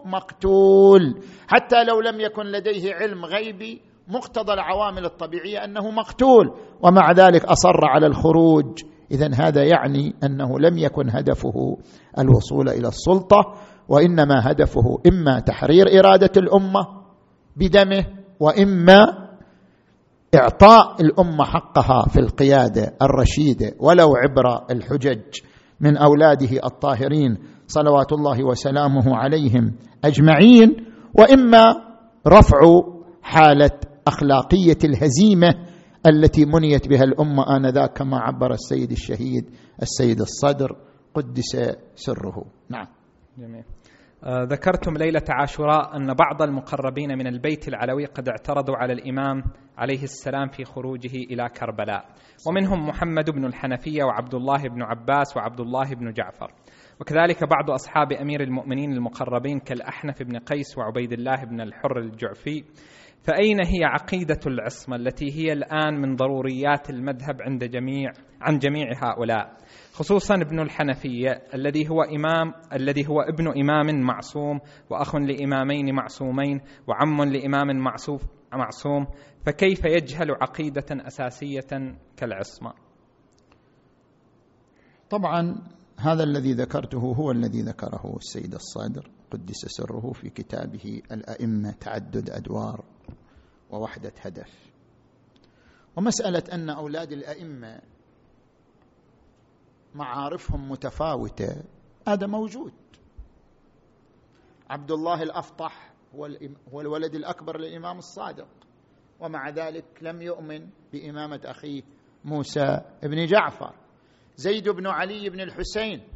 مقتول. 0.04 1.22
حتى 1.48 1.84
لو 1.84 2.00
لم 2.00 2.20
يكن 2.20 2.42
لديه 2.42 2.94
علم 2.94 3.24
غيبي 3.24 3.82
مقتضى 4.08 4.52
العوامل 4.52 5.04
الطبيعية 5.04 5.64
أنه 5.64 5.90
مقتول. 5.90 6.54
ومع 6.80 7.12
ذلك 7.12 7.44
أصر 7.44 7.84
على 7.84 8.06
الخروج. 8.06 8.91
اذا 9.12 9.30
هذا 9.34 9.64
يعني 9.64 10.14
أنه 10.24 10.58
لم 10.58 10.78
يكن 10.78 11.10
هدفه 11.10 11.76
الوصول 12.18 12.68
إلى 12.68 12.88
السلطة 12.88 13.54
وإنما 13.88 14.50
هدفه 14.50 14.98
إما 15.06 15.40
تحرير 15.40 15.98
إرادة 15.98 16.30
الأمة 16.36 16.86
بدمه 17.56 18.04
وإما 18.40 19.28
إعطاء 20.34 20.96
الأمة 21.00 21.44
حقها 21.44 22.08
في 22.08 22.20
القيادة 22.20 22.94
الرشيدة 23.02 23.72
ولو 23.80 24.16
عبر 24.16 24.64
الحجج 24.70 25.20
من 25.80 25.96
أولاده 25.96 26.66
الطاهرين 26.66 27.38
صلوات 27.66 28.12
الله 28.12 28.44
وسلامه 28.44 29.16
عليهم 29.16 29.72
أجمعين 30.04 30.86
وإما 31.14 31.74
رفع 32.28 32.58
حالة 33.22 33.70
أخلاقية 34.06 34.78
الهزيمة 34.84 35.54
التي 36.06 36.44
منيت 36.44 36.88
بها 36.88 37.02
الأمة 37.02 37.56
آنذاك 37.56 37.92
كما 37.98 38.18
عبر 38.18 38.52
السيد 38.52 38.90
الشهيد 38.90 39.50
السيد 39.82 40.20
الصدر 40.20 40.76
قدس 41.14 41.56
سره. 41.94 42.44
نعم. 42.70 42.86
جميل. 43.38 43.64
آه 44.24 44.42
ذكرتم 44.42 44.92
ليلة 44.92 45.22
عاشوراء 45.28 45.96
أن 45.96 46.14
بعض 46.14 46.42
المقربين 46.42 47.18
من 47.18 47.26
البيت 47.26 47.68
العلوي 47.68 48.04
قد 48.04 48.28
اعترضوا 48.28 48.76
على 48.76 48.92
الإمام 48.92 49.42
عليه 49.78 50.02
السلام 50.02 50.48
في 50.48 50.64
خروجه 50.64 51.16
إلى 51.16 51.48
كربلاء. 51.48 52.04
ومنهم 52.48 52.88
محمد 52.88 53.30
بن 53.30 53.44
الحنفية 53.44 54.04
وعبد 54.04 54.34
الله 54.34 54.62
بن 54.62 54.82
عباس 54.82 55.36
وعبد 55.36 55.60
الله 55.60 55.94
بن 55.94 56.12
جعفر. 56.12 56.52
وكذلك 57.00 57.44
بعض 57.44 57.70
أصحاب 57.70 58.12
أمير 58.12 58.42
المؤمنين 58.42 58.92
المقربين 58.92 59.58
كالأحنف 59.58 60.22
بن 60.22 60.38
قيس 60.38 60.78
وعبيد 60.78 61.12
الله 61.12 61.44
بن 61.44 61.60
الحر 61.60 61.98
الجعفي. 61.98 62.64
فأين 63.22 63.66
هي 63.66 63.84
عقيدة 63.84 64.40
العصمة 64.46 64.96
التي 64.96 65.32
هي 65.32 65.52
الآن 65.52 66.00
من 66.00 66.16
ضروريات 66.16 66.90
المذهب 66.90 67.42
عند 67.42 67.64
جميع 67.64 68.12
عن 68.40 68.58
جميع 68.58 68.86
هؤلاء؟ 69.02 69.56
خصوصا 69.92 70.34
ابن 70.34 70.60
الحنفية 70.60 71.42
الذي 71.54 71.88
هو 71.88 72.02
إمام 72.02 72.54
الذي 72.72 73.08
هو 73.08 73.20
ابن 73.20 73.48
إمام 73.60 74.00
معصوم 74.00 74.60
وأخ 74.90 75.16
لإمامين 75.16 75.94
معصومين 75.94 76.60
وعم 76.86 77.22
لإمام 77.22 77.76
معصوم 77.76 78.18
معصوم 78.52 79.06
فكيف 79.46 79.84
يجهل 79.84 80.30
عقيدة 80.30 80.86
أساسية 80.90 81.96
كالعصمة؟ 82.16 82.72
طبعا 85.10 85.56
هذا 85.98 86.24
الذي 86.24 86.52
ذكرته 86.52 86.98
هو 86.98 87.30
الذي 87.30 87.62
ذكره 87.62 88.16
السيد 88.16 88.54
الصادر. 88.54 89.10
قدس 89.32 89.66
سره 89.66 90.12
في 90.12 90.30
كتابه 90.30 91.02
الأئمة 91.12 91.72
تعدد 91.72 92.30
أدوار 92.30 92.84
ووحدة 93.70 94.12
هدف. 94.20 94.70
ومسألة 95.96 96.42
أن 96.52 96.70
أولاد 96.70 97.12
الأئمة 97.12 97.80
معارفهم 99.94 100.70
متفاوتة 100.70 101.62
هذا 102.08 102.26
موجود. 102.26 102.72
عبد 104.70 104.90
الله 104.90 105.22
الأفطح 105.22 105.92
هو 106.72 106.80
الولد 106.80 107.14
الأكبر 107.14 107.60
للإمام 107.60 107.98
الصادق 107.98 108.48
ومع 109.20 109.50
ذلك 109.50 109.84
لم 110.02 110.22
يؤمن 110.22 110.68
بإمامة 110.92 111.40
أخيه 111.44 111.82
موسى 112.24 112.80
بن 113.02 113.26
جعفر. 113.26 113.74
زيد 114.36 114.68
بن 114.68 114.86
علي 114.86 115.30
بن 115.30 115.40
الحسين 115.40 116.11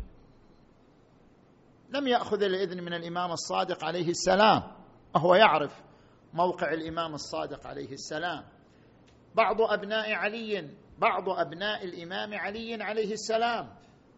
لم 1.91 2.07
يأخذ 2.07 2.43
الإذن 2.43 2.85
من 2.85 2.95
الإمام 2.95 3.33
الصادق 3.33 3.85
عليه 3.85 4.09
السلام 4.09 4.63
وهو 5.15 5.35
يعرف 5.35 5.83
موقع 6.35 6.73
الإمام 6.73 7.15
الصادق 7.15 7.67
عليه 7.67 7.93
السلام. 7.93 8.45
بعض 9.35 9.61
أبناء 9.61 10.13
علي 10.13 10.71
بعض 10.99 11.29
أبناء 11.29 11.85
الإمام 11.85 12.35
علي 12.35 12.83
عليه 12.83 13.13
السلام. 13.13 13.75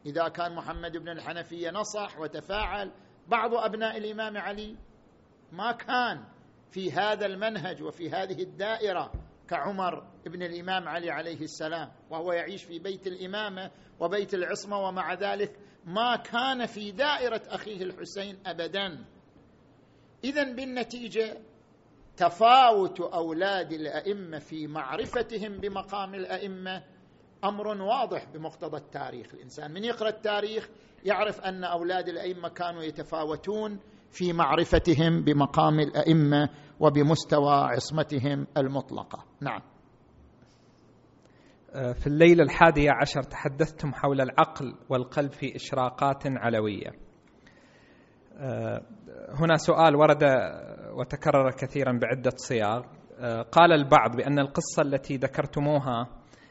إذا 0.06 0.28
كان 0.28 0.54
محمد 0.54 0.96
بن 0.96 1.08
الحنفية 1.08 1.70
نصح 1.70 2.18
وتفاعل 2.20 2.92
بعض 3.28 3.54
أبناء 3.54 3.96
الإمام 3.96 4.36
علي 4.36 4.76
ما 5.52 5.72
كان 5.72 6.24
في 6.70 6.92
هذا 6.92 7.26
المنهج 7.26 7.82
وفي 7.82 8.10
هذه 8.10 8.42
الدائرة 8.42 9.12
كعمر 9.48 10.06
بن 10.26 10.42
الإمام 10.42 10.88
علي 10.88 11.10
عليه 11.10 11.40
السلام 11.40 11.92
وهو 12.10 12.32
يعيش 12.32 12.64
في 12.64 12.78
بيت 12.78 13.06
الإمامة 13.06 13.70
وبيت 14.00 14.34
العصمة 14.34 14.78
ومع 14.78 15.14
ذلك 15.14 15.58
ما 15.89 16.16
كان 16.16 16.66
في 16.66 16.90
دائرة 16.90 17.43
أخيه 17.48 17.82
الحسين 17.82 18.39
ابدا. 18.47 19.05
اذا 20.24 20.52
بالنتيجة 20.52 21.39
تفاوت 22.16 23.01
أولاد 23.01 23.73
الأئمة 23.73 24.39
في 24.39 24.66
معرفتهم 24.66 25.60
بمقام 25.60 26.15
الأئمة 26.15 26.85
أمر 27.44 27.66
واضح 27.66 28.24
بمقتضى 28.35 28.77
التاريخ. 28.77 29.35
الإنسان 29.35 29.70
من 29.70 29.85
يقرأ 29.85 30.09
التاريخ 30.09 30.69
يعرف 31.05 31.40
أن 31.40 31.65
أولاد 31.65 32.09
الأئمة 32.09 32.48
كانوا 32.48 32.82
يتفاوتون 32.82 33.81
في 34.10 34.32
معرفتهم 34.32 35.24
بمقام 35.24 35.81
الأئمة 35.81 36.48
وبمستوى 36.81 37.55
عصمتهم 37.55 38.47
المطلقة. 38.56 39.24
نعم. 39.40 39.62
في 41.72 42.06
الليلة 42.06 42.42
الحادية 42.42 42.90
عشر 43.00 43.22
تحدثتم 43.22 43.92
حول 43.92 44.20
العقل 44.20 44.74
والقلب 44.88 45.32
في 45.32 45.56
إشراقات 45.56 46.22
علوية. 46.26 46.90
آه، 48.36 48.82
هنا 49.40 49.56
سؤال 49.56 49.96
ورد 49.96 50.22
وتكرر 50.92 51.50
كثيرا 51.50 51.92
بعدة 51.92 52.30
صياغ. 52.36 52.82
آه، 53.20 53.42
قال 53.42 53.72
البعض 53.72 54.16
بأن 54.16 54.38
القصة 54.38 54.82
التي 54.82 55.16
ذكرتموها 55.16 56.08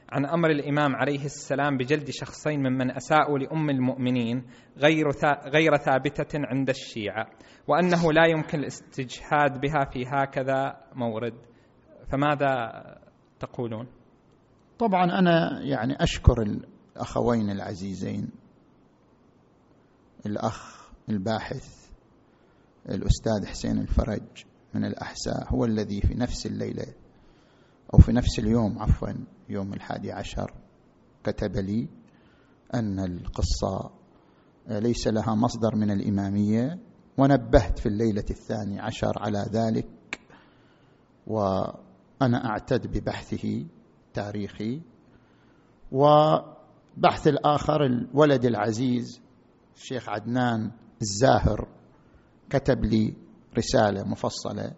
عن 0.10 0.26
أمر 0.26 0.50
الإمام 0.50 0.96
عليه 0.96 1.26
السلام 1.26 1.78
بجلد 1.78 2.10
شخصين 2.10 2.60
ممن 2.60 2.92
أساءوا 2.92 3.40
لأم 3.40 3.70
المؤمنين 3.70 4.46
غير 4.78 5.06
غير 5.54 5.76
ثابتة 5.76 6.40
عند 6.40 6.70
الشيعة 6.70 7.28
وأنه 7.68 8.14
لا 8.14 8.28
يمكن 8.28 8.60
الاستجهاد 8.60 9.62
بها 9.62 9.86
في 9.94 10.06
هكذا 10.08 10.78
مورد. 10.96 11.34
فماذا 12.12 12.84
تقولون؟ 13.40 13.97
طبعا 14.80 15.20
أنا 15.20 15.62
يعني 15.62 16.04
أشكر 16.04 16.42
الأخوين 16.42 17.50
العزيزين 17.50 18.30
الأخ 20.26 20.90
الباحث 21.10 21.88
الأستاذ 22.90 23.46
حسين 23.46 23.80
الفرج 23.80 24.22
من 24.74 24.86
الأحساء 24.86 25.54
هو 25.54 25.66
الذي 25.66 26.02
في 26.02 26.14
نفس 26.14 26.46
الليلة 26.46 26.86
أو 27.94 28.00
في 28.00 28.12
نفس 28.12 28.40
اليوم 28.40 28.80
عفوا 28.80 29.10
يوم 29.50 29.74
الحادي 29.74 30.12
عشر 30.12 30.54
كتب 31.24 31.58
لي 31.58 31.88
أن 32.74 33.00
القصة 33.00 33.92
ليس 34.68 35.08
لها 35.08 35.36
مصدر 35.36 35.76
من 35.76 35.92
الإمامية 35.92 36.80
ونبهت 37.18 37.80
في 37.80 37.86
الليلة 37.86 38.26
الثاني 38.30 38.80
عشر 38.80 39.14
على 39.20 39.46
ذلك 39.52 40.20
وأنا 41.28 42.46
أعتد 42.46 42.88
ببحثه 42.88 43.66
التاريخي 44.18 44.82
وبحث 45.92 47.28
الآخر 47.28 47.86
الولد 47.86 48.46
العزيز 48.46 49.22
الشيخ 49.76 50.10
عدنان 50.10 50.72
الزاهر 51.02 51.68
كتب 52.50 52.86
لي 52.86 53.14
رسالة 53.58 54.04
مفصلة 54.04 54.72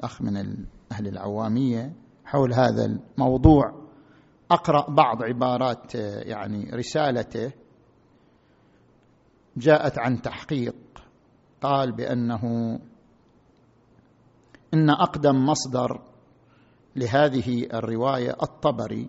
أخ 0.00 0.22
من 0.22 0.36
أهل 0.92 1.08
العوامية. 1.08 1.92
حول 2.24 2.52
هذا 2.52 2.84
الموضوع 2.84 3.82
أقرأ 4.50 4.90
بعض 4.90 5.22
عبارات 5.22 5.94
يعني 5.94 6.70
رسالته. 6.74 7.52
جاءت 9.56 9.98
عن 9.98 10.22
تحقيق. 10.22 10.74
قال 11.60 11.92
بأنه 11.92 12.78
إن 14.74 14.90
أقدم 14.90 15.46
مصدر 15.46 16.11
لهذه 16.96 17.66
الرواية 17.74 18.36
الطبري. 18.42 19.08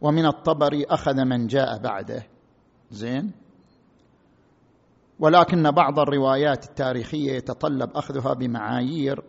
ومن 0.00 0.26
الطبري 0.26 0.84
أخذ 0.84 1.24
من 1.24 1.46
جاء 1.46 1.78
بعده. 1.78 2.26
زين؟ 2.90 3.32
ولكن 5.18 5.70
بعض 5.70 5.98
الروايات 5.98 6.64
التاريخية 6.64 7.32
يتطلب 7.32 7.90
أخذها 7.96 8.34
بمعايير 8.34 9.22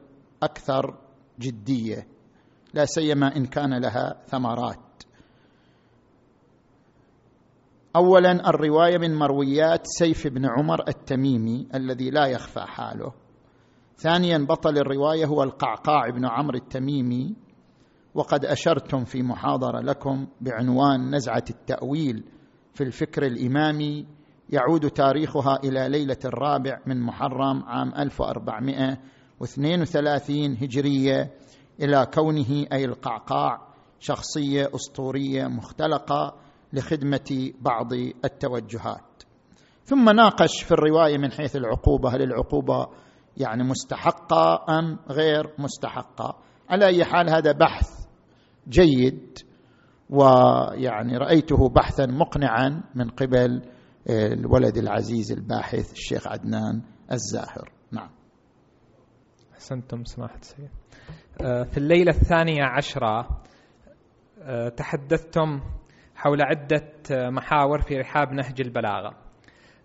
أكثر 0.44 0.98
جدية. 1.40 2.08
لا 2.74 2.86
سيما 2.86 3.36
إن 3.36 3.46
كان 3.46 3.82
لها 3.82 4.22
ثمرات. 4.28 5.04
اولا 7.96 8.50
الرواية 8.50 8.98
من 8.98 9.16
مرويات 9.16 9.82
سيف 9.88 10.28
بن 10.28 10.46
عمر 10.46 10.88
التميمي 10.88 11.68
الذي 11.76 12.10
لا 12.10 12.26
يخفى 12.26 12.60
حاله. 12.60 13.25
ثانيا 13.98 14.38
بطل 14.38 14.78
الرواية 14.78 15.26
هو 15.26 15.44
القعقاع 15.44 16.10
بن 16.10 16.26
عمرو 16.26 16.58
التميمي 16.58 17.36
وقد 18.16 18.46
أشرتم 18.46 19.04
في 19.04 19.24
محاضرة 19.24 19.80
لكم 19.80 20.28
بعنوان 20.42 21.16
نزعة 21.16 21.44
التأويل 21.50 22.24
في 22.74 22.84
الفكر 22.84 23.26
الإمامي 23.26 24.06
يعود 24.50 24.90
تاريخها 24.90 25.60
إلى 25.64 25.90
ليلة 25.90 26.18
الرابع 26.26 26.80
من 26.86 27.02
محرم 27.02 27.64
عام 27.64 27.94
1432 27.98 30.58
هجرية 30.62 31.32
إلى 31.82 32.08
كونه 32.14 32.66
أي 32.74 32.86
القعقاع 32.86 33.68
شخصية 34.00 34.70
أسطورية 34.76 35.48
مختلقة 35.48 36.36
لخدمة 36.74 37.52
بعض 37.62 37.94
التوجهات. 38.26 39.24
ثم 39.84 40.10
ناقش 40.10 40.64
في 40.64 40.72
الرواية 40.72 41.18
من 41.18 41.32
حيث 41.32 41.56
العقوبة 41.56 42.16
هل 42.16 42.22
العقوبة 42.22 42.88
يعني 43.38 43.64
مستحقة 43.64 44.66
أم 44.80 45.00
غير 45.10 45.54
مستحقة. 45.60 46.38
على 46.70 46.86
أي 46.86 47.06
حال 47.06 47.30
هذا 47.30 47.52
بحث 47.52 48.06
جيد 48.70 49.38
ويعني 50.10 51.18
رأيته 51.18 51.70
بحثا 51.70 52.06
مقنعا 52.06 52.84
من 52.96 53.10
قبل 53.10 53.62
الولد 54.10 54.78
العزيز 54.78 55.32
الباحث 55.32 55.92
الشيخ 55.92 56.28
عدنان 56.28 56.82
الزاهر. 57.12 57.72
نعم. 57.92 58.10
أحسنتم 59.54 60.04
سماحة 60.04 60.38
السيد. 60.38 60.70
آه، 61.42 61.64
في 61.64 61.78
الليلة 61.78 62.12
الثانية 62.12 62.64
عشرة 62.64 63.42
آه، 64.42 64.70
تحدثتم 64.70 65.60
حول 66.16 66.42
عدة 66.42 66.92
محاور 67.12 67.82
في 67.82 67.96
رحاب 67.98 68.32
نهج 68.32 68.62
البلاغة. 68.62 69.25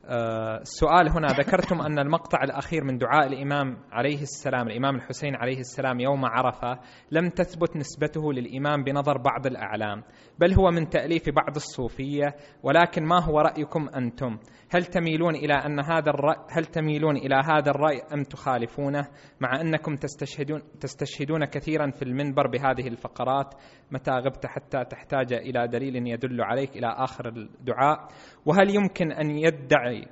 السؤال 0.05 1.11
هنا. 1.11 1.27
ذكرتم 1.27 1.81
أن 1.81 1.99
المقطع 1.99 2.43
الأخير 2.43 2.85
من 2.85 2.99
دعاء 2.99 3.27
الإمام 3.27 3.77
عليه 3.93 4.23
السلام 4.23 4.67
الإمام 4.69 4.97
الحسين 4.97 5.37
عليه 5.37 5.59
السلام 5.59 6.01
يوم 6.01 6.25
عرفة 6.25 6.79
لم 7.11 7.29
تثبت 7.29 7.77
نسبته 7.77 8.33
للإمام 8.33 8.85
بنظر 8.85 9.19
بعض 9.19 9.47
الأعلام. 9.47 10.03
بل 10.41 10.55
هو 10.55 10.71
من 10.71 10.89
تأليف 10.89 11.23
بعض 11.37 11.57
الصوفية 11.57 12.35
ولكن 12.63 13.05
ما 13.05 13.25
هو 13.25 13.41
رأيكم 13.41 13.89
أنتم؟ 13.89 14.39
هل 14.71 14.85
تميلون 14.85 15.35
إلى 15.35 15.55
أن 15.55 15.81
هذا 15.81 16.11
الرأي 16.11 16.37
هل 16.51 16.65
تميلون 16.65 17.17
إلى 17.17 17.35
هذا 17.35 17.71
الرأي 17.71 18.03
أم 18.15 18.23
تخالفونه؟ 18.23 19.09
مع 19.41 19.61
أنكم 19.61 19.97
تستشهدون 19.97 20.63
تستشهدون 20.81 21.45
كثيرا 21.45 21.91
في 21.91 22.03
المنبر 22.03 22.47
بهذه 22.47 22.89
الفقرات 22.89 23.55
متى 23.91 24.11
غبت 24.11 24.47
حتى 24.47 24.85
تحتاج 24.85 25.33
إلى 25.33 25.69
دليل 25.69 26.07
يدل 26.07 26.43
عليك 26.43 26.77
إلى 26.77 26.87
آخر 26.87 27.29
الدعاء؟ 27.29 28.09
وهل 28.47 28.75
يمكن 28.75 29.13
أن 29.13 29.31
يدعي 29.31 30.07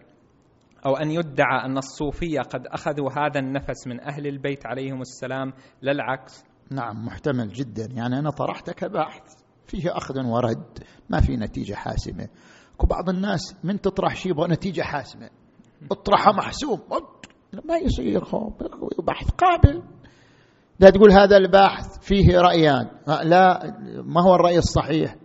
أو 0.87 0.97
أن 0.97 1.11
يدعى 1.11 1.65
أن 1.65 1.79
الصوفية 1.79 2.41
قد 2.41 2.67
أخذوا 2.67 3.11
هذا 3.11 3.41
النفس 3.41 3.87
من 3.87 4.01
أهل 4.01 4.27
البيت 4.27 4.67
عليهم 4.67 5.01
السلام 5.01 5.53
لا 5.83 5.93
العكس 5.93 6.45
نعم 6.71 7.07
محتمل 7.07 7.49
جدا. 7.49 7.89
يعني 7.95 8.19
أنا 8.19 8.31
طرحت 8.31 8.71
كبحث 8.71 9.48
فيه 9.69 9.97
أخذ 9.97 10.27
ورد 10.27 10.79
ما 11.11 11.21
في 11.21 11.37
نتيجة 11.37 11.75
حاسمة. 11.75 12.29
بعض 12.85 13.09
الناس 13.09 13.57
من 13.65 13.81
تطرح 13.81 14.17
شيء 14.17 14.33
يبغى 14.33 14.49
نتيجة 14.49 14.83
حاسمة. 14.83 15.31
اطرحها 15.91 16.33
محسوم 16.33 16.81
ما 17.65 17.77
يصير 17.77 18.25
بحث 19.07 19.31
قابل. 19.31 19.83
لا 20.81 20.91
تقول 20.91 21.13
هذا 21.13 21.37
البحث 21.37 21.99
فيه 21.99 22.39
رأيان. 22.39 22.89
لا 23.07 23.77
ما 24.05 24.23
هو 24.23 24.35
الرأي 24.35 24.59
الصحيح. 24.59 25.17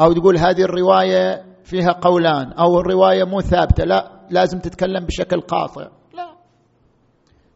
أو 0.00 0.12
تقول 0.12 0.38
هذه 0.38 0.62
الرواية 0.62 1.46
فيها 1.64 1.92
قولان 1.92 2.52
أو 2.52 2.80
الرواية 2.80 3.24
مو 3.24 3.40
ثابتة. 3.40 3.84
لا 3.84 4.26
لازم 4.30 4.58
تتكلم 4.58 5.06
بشكل 5.06 5.40
قاطع. 5.40 5.88
لا. 6.14 6.36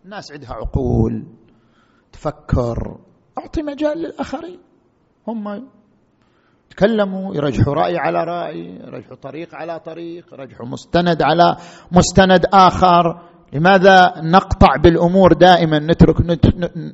الناس 0.04 0.32
عندها 0.32 0.52
عقول 0.52 1.26
تفكر 2.12 2.98
أعطي 3.38 3.62
مجال 3.62 3.98
للآخرين. 3.98 4.60
هم 5.28 5.68
تكلموا 6.76 7.34
يرجحوا 7.34 7.74
رأي 7.74 7.98
على 7.98 8.24
رأي 8.24 8.78
يرجحوا 8.86 9.16
طريق 9.16 9.54
على 9.54 9.80
طريق 9.80 10.24
يرجحوا 10.32 10.66
مستند 10.66 11.22
على 11.22 11.56
مستند 11.92 12.46
آخر. 12.52 13.20
لماذا 13.52 14.12
نقطع 14.22 14.76
بالأمور 14.82 15.32
دائما؟ 15.32 15.78
نترك 15.78 16.16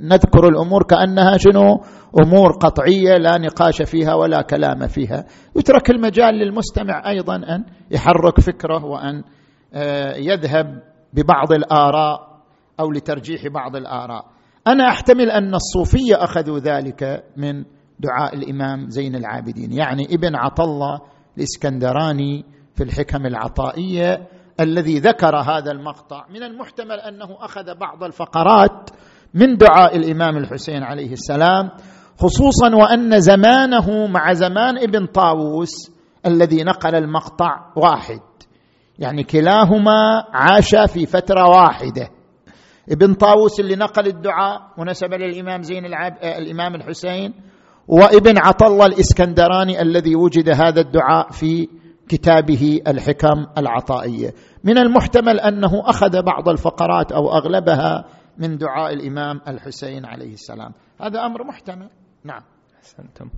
نذكر 0.01 0.48
الأمور 0.48 0.82
كأنها 0.82 1.36
شنو؟ 1.36 1.82
أمور 2.23 2.52
قطعية 2.52 3.16
لا 3.16 3.39
نقاش 3.39 3.82
فيها 3.82 4.15
ولا 4.15 4.43
كلام 4.43 4.86
فيها. 4.86 5.24
يترك 5.57 5.90
المجال 5.90 6.35
للمستمع 6.35 7.11
أيضا 7.11 7.36
أن 7.36 7.65
يحرك 7.90 8.40
فكره 8.40 8.85
وأن 8.85 9.23
آه، 9.74 10.16
يذهب 10.16 10.82
ببعض 11.12 11.52
الآراء 11.52 12.40
أو 12.81 12.90
لترجيح 12.90 13.47
بعض 13.47 13.77
الآراء. 13.77 14.24
أنا 14.66 14.89
أحتمل 14.89 15.31
أن 15.31 15.55
الصوفية 15.55 16.24
أخذوا 16.24 16.59
ذلك 16.59 17.24
من 17.36 17.65
دعاء 18.01 18.35
الإمام 18.35 18.90
زين 18.90 19.14
العابدين. 19.14 19.72
يعني 19.72 20.05
ابن 20.05 20.36
عطله 20.36 21.01
الإسكندراني 21.36 22.44
في 22.74 22.82
الحكم 22.82 23.27
العطائية 23.27 24.28
الذي 24.60 24.98
ذكر 24.98 25.36
هذا 25.36 25.70
المقطع 25.70 26.24
من 26.31 26.43
المحتمل 26.43 27.01
أنه 27.01 27.44
أخذ 27.44 27.74
بعض 27.74 28.05
الفقرات 28.05 28.90
من 29.35 29.56
دعاء 29.56 29.97
الإمام 29.97 30.36
الحسين 30.36 30.82
عليه 30.82 31.12
السلام 31.12 31.70
خصوصا 32.18 32.74
وأن 32.74 33.20
زمانه 33.20 34.06
مع 34.06 34.32
زمان 34.32 34.78
ابن 34.78 35.06
طاووس 35.06 35.70
الذي 36.27 36.64
نقل 36.64 36.94
المقطع 36.94 37.72
واحد. 37.77 38.20
يعني 38.98 39.24
كلاهما 39.24 40.24
عاش 40.32 40.77
في 40.93 41.06
فترة 41.06 41.48
واحدة. 41.48 42.09
ابن 42.90 43.14
طاووس 43.14 43.60
اللي 43.60 43.77
نقل 43.77 44.06
الدعاء 44.06 44.60
ونسب 44.78 45.14
للإمام 45.14 45.62
زين 45.62 45.86
العب 45.86 46.12
الإمام 46.22 46.74
الحسين 46.74 47.35
وابن 47.90 48.38
عطلة 48.38 48.86
الإسكندراني 48.86 49.82
الذي 49.82 50.16
وجد 50.16 50.48
هذا 50.48 50.80
الدعاء 50.80 51.30
في 51.30 51.68
كتابه 52.08 52.80
الحكم 52.86 53.46
العطائيه 53.58 54.34
من 54.64 54.78
المحتمل 54.78 55.40
أنه 55.40 55.90
أخذ 55.90 56.22
بعض 56.22 56.48
الفقرات 56.48 57.12
أو 57.12 57.32
أغلبها 57.32 58.04
من 58.38 58.56
دعاء 58.56 58.92
الإمام 58.92 59.40
الحسين 59.48 60.06
عليه 60.06 60.32
السلام. 60.32 60.72
هذا 61.00 61.26
أمر 61.26 61.44
محتمل. 61.44 61.90
نعم. 62.24 62.42
أحسنتم. 62.78 63.30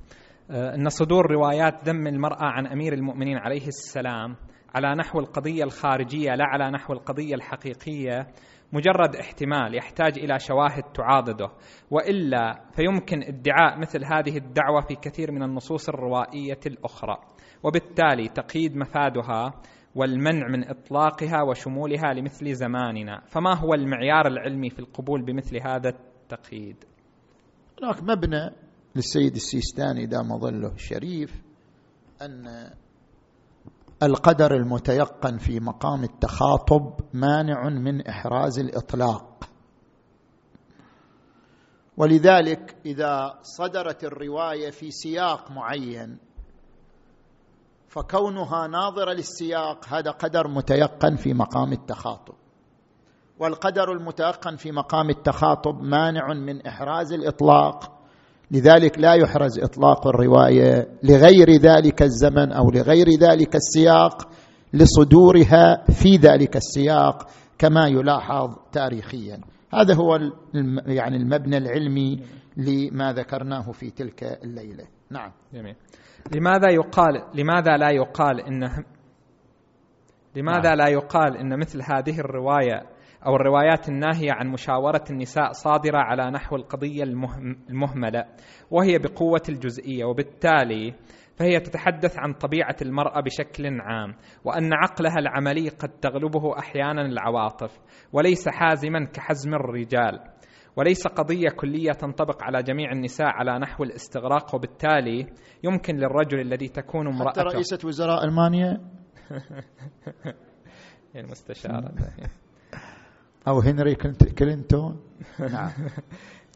آه، 0.50 0.74
إن 0.74 0.88
صدور 0.88 1.30
روايات 1.30 1.88
ذم 1.88 2.06
المرأة 2.06 2.44
عن 2.44 2.66
أمير 2.66 2.92
المؤمنين 2.92 3.36
عليه 3.36 3.66
السلام 3.66 4.36
على 4.74 4.94
نحو 4.94 5.20
القضية 5.20 5.64
الخارجية 5.64 6.30
لا 6.30 6.44
على 6.44 6.70
نحو 6.70 6.92
القضية 6.92 7.34
الحقيقية 7.34 8.26
مجرد 8.72 9.16
احتمال 9.16 9.74
يحتاج 9.74 10.18
إلى 10.18 10.38
شواهد 10.38 10.82
تعاضده 10.82 11.48
وإلا 11.90 12.64
فيمكن 12.76 13.22
ادعاء 13.22 13.78
مثل 13.78 14.04
هذه 14.04 14.36
الدعوة 14.36 14.80
في 14.80 14.94
كثير 14.94 15.32
من 15.32 15.42
النصوص 15.42 15.88
الروائية 15.88 16.60
الأخرى. 16.66 17.16
وبالتالي 17.62 18.28
تقييد 18.28 18.76
مفادها 18.76 19.54
والمنع 19.94 20.48
من 20.48 20.68
إطلاقها 20.68 21.42
وشمولها 21.42 22.14
لمثل 22.14 22.54
زماننا. 22.54 23.20
فما 23.26 23.58
هو 23.58 23.74
المعيار 23.74 24.26
العلمي 24.26 24.70
في 24.70 24.78
القبول 24.78 25.22
بمثل 25.24 25.56
هذا 25.56 25.88
التقييد؟ 25.88 26.84
هناك 27.82 28.02
مبنى 28.02 28.50
للسيد 28.96 29.34
السيستاني 29.34 30.06
دام 30.06 30.38
ظله 30.38 30.72
الشريف 30.72 31.42
أن 32.22 32.44
القدر 34.02 34.54
المتيقن 34.54 35.38
في 35.38 35.60
مقام 35.60 36.04
التخاطب 36.04 37.00
مانع 37.14 37.68
من 37.68 38.06
إحراز 38.06 38.58
الإطلاق. 38.58 39.44
ولذلك 41.96 42.76
إذا 42.86 43.38
صدرت 43.42 44.04
الرواية 44.04 44.70
في 44.70 44.90
سياق 44.90 45.50
معين 45.50 46.18
فكونها 47.88 48.66
ناظرة 48.66 49.12
للسياق 49.12 49.88
هذا 49.88 50.10
قدر 50.10 50.48
متيقن 50.48 51.16
في 51.16 51.34
مقام 51.34 51.72
التخاطب. 51.72 52.34
والقدر 53.38 53.92
المتيقن 53.92 54.56
في 54.56 54.72
مقام 54.72 55.10
التخاطب 55.10 55.82
مانع 55.82 56.34
من 56.34 56.66
إحراز 56.66 57.12
الإطلاق. 57.12 58.01
لذلك 58.52 58.98
لا 58.98 59.14
يحرز 59.14 59.58
إطلاق 59.58 60.06
الرواية 60.06 60.88
لغير 61.02 61.50
ذلك 61.50 62.02
الزمن 62.02 62.52
أو 62.52 62.70
لغير 62.70 63.06
ذلك 63.20 63.54
السياق 63.54 64.28
لصدورها 64.72 65.84
في 65.84 66.16
ذلك 66.16 66.56
السياق 66.56 67.26
كما 67.58 67.86
يلاحظ 67.86 68.56
تاريخيا. 68.72 69.40
هذا 69.74 69.94
هو 69.94 70.18
يعني 70.86 71.16
المبنى 71.16 71.56
العلمي 71.56 72.22
لما 72.56 73.12
ذكرناه 73.12 73.72
في 73.72 73.90
تلك 73.90 74.22
الليلة. 74.44 74.84
نعم. 75.10 75.32
جميل. 75.54 75.74
لماذا 76.34 76.70
يقال 76.70 77.22
لماذا 77.34 77.76
لا 77.76 77.90
يقال 77.90 78.40
ان 78.40 78.84
لماذا 80.36 80.68
نعم. 80.68 80.78
لا 80.78 80.88
يقال 80.88 81.36
إن 81.36 81.58
مثل 81.58 81.82
هذه 81.82 82.20
الرواية 82.20 82.82
أو 83.26 83.36
الروايات 83.36 83.88
الناهية 83.88 84.32
عن 84.32 84.48
مشاورة 84.48 85.04
النساء 85.10 85.52
صادرة 85.52 85.98
على 85.98 86.30
نحو 86.30 86.56
القضية 86.56 87.02
المهملة 87.70 88.24
وهي 88.70 88.98
بقوة 88.98 89.42
الجزئية 89.48 90.04
وبالتالي 90.04 90.94
فهي 91.36 91.60
تتحدث 91.60 92.18
عن 92.18 92.32
طبيعة 92.32 92.76
المرأة 92.82 93.20
بشكل 93.20 93.80
عام 93.80 94.14
وأن 94.44 94.74
عقلها 94.74 95.18
العملي 95.18 95.68
قد 95.68 95.88
تغلبه 95.88 96.58
أحيانا 96.58 97.02
العواطف 97.02 97.80
وليس 98.12 98.48
حازما 98.48 99.04
كحزم 99.04 99.54
الرجال 99.54 100.20
وليس 100.76 101.06
قضية 101.06 101.48
كلية 101.48 101.90
تنطبق 101.90 102.42
على 102.42 102.62
جميع 102.62 102.92
النساء 102.92 103.26
على 103.26 103.58
نحو 103.58 103.84
الاستغراق 103.84 104.54
وبالتالي 104.54 105.26
يمكن 105.64 105.96
للرجل 105.96 106.40
الذي 106.40 106.68
تكون 106.68 107.06
امرأته. 107.06 107.40
حتى 107.40 107.54
رئيسة 107.54 107.78
وزراء 107.84 108.24
ألمانيا؟ 108.24 108.80
المستشارة 111.16 111.92
أو 113.48 113.60
هنري 113.60 113.94
كلينتون؟ 114.38 115.00
نعم. 115.52 115.70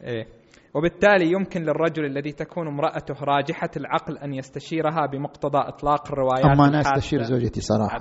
إيه. 0.03 0.27
وبالتالي 0.73 1.31
يمكن 1.31 1.61
للرجل 1.61 2.05
الذي 2.05 2.31
تكون 2.31 2.67
امرأته 2.67 3.15
راجحة 3.21 3.69
العقل 3.77 4.17
أن 4.17 4.33
يستشيرها 4.33 5.05
بمقتضى 5.05 5.57
إطلاق 5.57 6.11
الروايات 6.11 6.45
أما 6.45 6.67
أنا 6.67 6.79
أستشير 6.79 7.23
زوجتي 7.23 7.61
صراحة. 7.61 7.99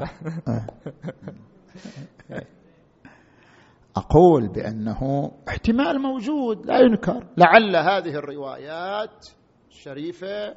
آه. 0.48 0.66
أقول 3.96 4.48
بأنه 4.48 5.30
احتمال 5.48 6.02
موجود 6.02 6.66
لا 6.66 6.78
ينكر. 6.78 7.26
لعل 7.36 7.76
هذه 7.76 8.14
الروايات 8.14 9.26
الشريفة 9.70 10.54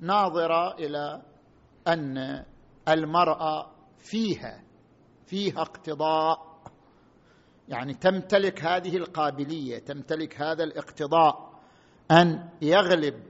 ناظرة 0.00 0.74
إلى 0.74 1.22
أن 1.88 2.44
المرأة 2.88 3.66
فيها 3.98 4.60
فيها 5.26 5.62
اقتضاء 5.62 6.51
يعني 7.72 7.94
تمتلك 7.94 8.64
هذه 8.64 8.96
القابلية 8.96 9.78
تمتلك 9.78 10.40
هذا 10.40 10.64
الاقتضاء 10.64 11.52
أن 12.10 12.48
يغلب 12.62 13.22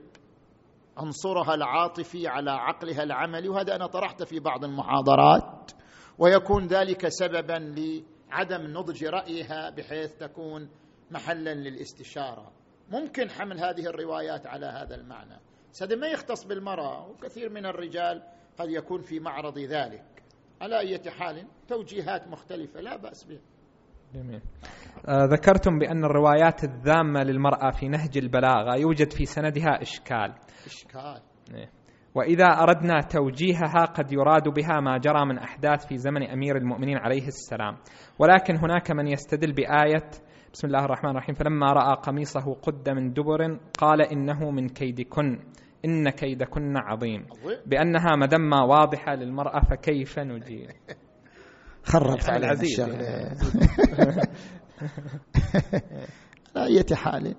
عنصرها 0.97 1.55
العاطفي 1.55 2.27
على 2.27 2.51
عقلها 2.51 3.03
العملي 3.03 3.49
وهذا 3.49 3.75
أنا 3.75 3.87
طرحته 3.87 4.25
في 4.25 4.39
بعض 4.39 4.63
المحاضرات 4.63 5.71
ويكون 6.17 6.67
ذلك 6.67 7.07
سببا 7.07 7.75
لعدم 7.77 8.61
نضج 8.61 9.05
رأيها 9.05 9.69
بحيث 9.69 10.13
تكون 10.15 10.69
محلا 11.11 11.53
للاستشارة. 11.53 12.51
ممكن 12.91 13.29
حمل 13.29 13.59
هذه 13.59 13.85
الروايات 13.85 14.47
على 14.47 14.65
هذا 14.65 14.95
المعنى. 14.95 15.39
هذا 15.81 15.95
ما 15.95 16.07
يختص 16.07 16.43
بالمرأة؟ 16.43 17.07
وكثير 17.07 17.49
من 17.49 17.65
الرجال 17.65 18.23
قد 18.59 18.69
يكون 18.69 19.01
في 19.01 19.19
معرض 19.19 19.59
ذلك. 19.59 20.23
على 20.61 20.79
أي 20.79 21.11
حال 21.11 21.47
توجيهات 21.67 22.27
مختلفة 22.27 22.81
لا 22.81 22.95
بأس 22.97 23.23
بها. 23.23 23.52
جميل. 24.13 24.41
آه 25.07 25.25
ذكرتم 25.25 25.79
بأن 25.79 26.05
الروايات 26.05 26.63
الذامة 26.63 27.23
للمرأة 27.23 27.71
في 27.71 27.87
نهج 27.87 28.17
البلاغة 28.17 28.75
يوجد 28.75 29.11
في 29.11 29.25
سندها 29.25 29.81
إشكال. 29.81 30.33
إشكال. 30.65 31.21
إيه. 31.55 31.69
وإذا 32.15 32.45
أردنا 32.45 33.01
توجيهها 33.01 33.85
قد 33.85 34.11
يراد 34.11 34.47
بها 34.47 34.79
ما 34.79 34.97
جرى 34.97 35.25
من 35.25 35.37
أحداث 35.37 35.87
في 35.87 35.97
زمن 35.97 36.23
أمير 36.23 36.57
المؤمنين 36.57 36.97
عليه 36.97 37.27
السلام. 37.27 37.77
ولكن 38.19 38.55
هناك 38.55 38.91
من 38.91 39.07
يستدل 39.07 39.53
بآية 39.53 40.09
بسم 40.53 40.67
الله 40.67 40.85
الرحمن 40.85 41.09
الرحيم 41.09 41.35
فلما 41.35 41.73
رأى 41.73 41.95
قميصه 41.95 42.53
قد 42.53 42.89
من 42.89 43.13
دبر 43.13 43.59
قال 43.79 44.01
إنه 44.01 44.51
من 44.51 44.67
كيدكن 44.69 45.39
إن 45.85 46.09
كيدكن 46.09 46.77
عظيم. 46.77 47.25
بأنها 47.65 48.15
مذمة 48.15 48.63
واضحة 48.63 49.15
للمرأة 49.15 49.59
فكيف 49.59 50.19
نجيب؟ 50.19 50.69
خربت 51.83 52.29
على 52.29 52.51
الشغلة. 52.51 53.37
على 56.55 56.67
أي 56.77 56.95
حال 56.95 57.35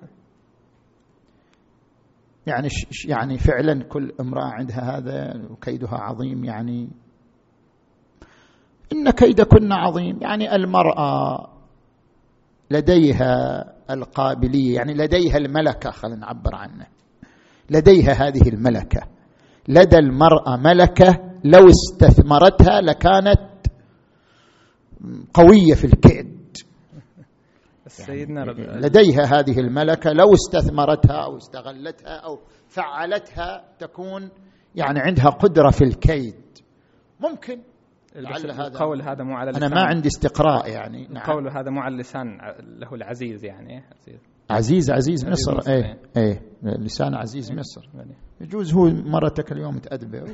يعني 2.47 2.67
يعني 3.13 3.37
فعلا 3.37 3.83
كل 3.83 4.13
امرأة 4.19 4.45
عندها 4.45 4.97
هذا 4.97 5.33
وكيدها 5.49 5.95
عظيم 5.95 6.43
يعني 6.43 6.89
إن 8.93 9.09
كيدكن 9.09 9.71
عظيم. 9.71 10.21
يعني 10.21 10.55
المرأة 10.55 11.37
لديها 12.71 13.63
القابلية 13.89 14.75
يعني 14.75 14.93
لديها 14.93 15.37
الملكة 15.37 15.91
خلينا 15.91 16.19
نعبر 16.19 16.55
عنه. 16.55 16.85
لديها 17.69 18.11
هذه 18.11 18.49
الملكة. 18.49 19.01
لدى 19.67 19.97
المرأة 19.97 20.57
ملكة 20.57 21.35
لو 21.43 21.69
استثمرتها 21.69 22.81
لكانت 22.81 23.39
قوية 25.33 25.73
في 25.73 25.85
الكيد. 25.85 26.57
سيدنا 27.87 28.45
يعني 28.45 28.81
لديها 28.81 29.23
هذه 29.23 29.59
الملكة 29.59 30.11
لو 30.11 30.33
استثمرتها 30.33 31.25
أو 31.25 31.37
استغلتها 31.37 32.15
أو 32.15 32.39
فعلتها 32.67 33.63
تكون 33.79 34.29
يعني 34.75 34.99
عندها 34.99 35.29
قدرة 35.29 35.69
في 35.69 35.83
الكيد. 35.83 36.35
ممكن. 37.19 37.61
لعل 38.15 38.51
هذا 38.51 38.67
القول 38.67 39.01
هذا 39.01 39.23
مو 39.23 39.33
على 39.33 39.51
أنا 39.51 39.67
ما 39.67 39.81
عندي 39.81 40.07
استقراء 40.07 40.69
يعني. 40.69 41.07
نعم. 41.07 41.17
القول 41.17 41.49
هذا 41.49 41.71
مو 41.71 41.79
على 41.79 41.93
اللسان 41.93 42.37
له 42.59 42.93
العزيز 42.93 43.45
يعني. 43.45 43.83
عزيز. 43.99 44.19
عزيز, 44.49 44.91
عزيز 44.91 45.25
مصر, 45.25 45.57
مصر 45.57 45.71
إيه 45.71 45.99
إيه. 46.17 46.41
لسان 46.63 47.15
عزيز 47.15 47.51
مصر. 47.51 47.89
يجوز 48.41 48.73
هو 48.73 48.85
مرتك 48.85 49.51
اليوم 49.51 49.77
تأدبه. 49.77 50.23